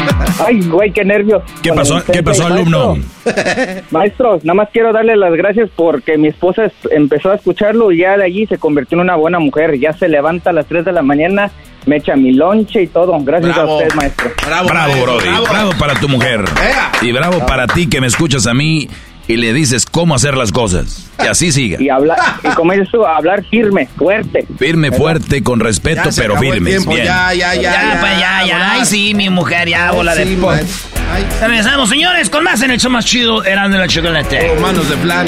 Ay, 0.45 0.61
güey, 0.67 0.91
qué 0.91 1.03
nervios. 1.03 1.43
¿Qué 1.61 1.71
pasó, 1.71 2.03
¿qué 2.11 2.23
pasó 2.23 2.47
alumno? 2.47 2.97
Maestro, 3.91 4.39
nada 4.43 4.53
más 4.53 4.69
quiero 4.71 4.91
darle 4.91 5.15
las 5.15 5.33
gracias 5.33 5.69
porque 5.75 6.17
mi 6.17 6.27
esposa 6.27 6.71
empezó 6.91 7.31
a 7.31 7.35
escucharlo 7.35 7.91
y 7.91 7.99
ya 7.99 8.17
de 8.17 8.25
allí 8.25 8.45
se 8.45 8.57
convirtió 8.57 8.97
en 8.97 9.01
una 9.01 9.15
buena 9.15 9.39
mujer. 9.39 9.77
Ya 9.79 9.93
se 9.93 10.07
levanta 10.07 10.49
a 10.49 10.53
las 10.53 10.65
3 10.67 10.85
de 10.85 10.91
la 10.91 11.01
mañana, 11.01 11.51
me 11.85 11.97
echa 11.97 12.15
mi 12.15 12.33
lonche 12.33 12.83
y 12.83 12.87
todo. 12.87 13.17
Gracias 13.23 13.57
a 13.57 13.65
usted, 13.65 13.93
maestro. 13.95 14.31
Bravo, 14.45 14.69
bravo, 14.69 14.93
Brody. 15.03 15.29
Bravo. 15.49 15.71
para 15.79 15.95
tu 15.95 16.09
mujer. 16.09 16.43
Y 17.01 17.11
bravo 17.11 17.45
para 17.45 17.67
ti 17.67 17.87
que 17.87 18.01
me 18.01 18.07
escuchas 18.07 18.47
a 18.47 18.53
mí 18.53 18.87
y 19.27 19.37
le 19.37 19.53
dices 19.53 19.85
cómo 19.85 20.15
hacer 20.15 20.35
las 20.35 20.51
cosas. 20.51 21.09
Y 21.23 21.27
así 21.27 21.51
siga. 21.51 21.81
Y 21.81 21.89
hablar, 21.89 22.17
y 22.43 22.47
como 22.49 22.73
eso, 22.73 23.07
hablar 23.07 23.43
firme, 23.49 23.87
fuerte. 23.97 24.45
Firme, 24.57 24.91
fuerte, 24.91 25.43
con 25.43 25.59
respeto, 25.59 26.09
pero 26.15 26.37
firme. 26.37 26.71
Ya, 26.71 27.33
ya, 27.33 27.55
ya, 27.55 27.61
ya. 27.61 27.97
pues 27.99 28.19
ya, 28.19 28.45
ya. 28.45 28.71
Ay, 28.73 28.85
sí, 28.85 29.13
mi 29.13 29.29
mujer, 29.29 29.69
ya, 29.69 29.91
bola 29.91 30.15
de... 30.15 30.25
Regresamos, 31.41 31.89
señores, 31.89 32.29
con 32.29 32.43
más 32.43 32.61
en 32.61 32.71
el 32.71 32.79
show 32.79 32.91
más 32.91 33.05
chido, 33.05 33.43
eran 33.43 33.71
de 33.71 33.77
la 33.77 33.87
chocolate. 33.87 34.51
Oh, 34.51 34.59
manos 34.59 34.89
de 34.89 34.97
plan. 34.97 35.27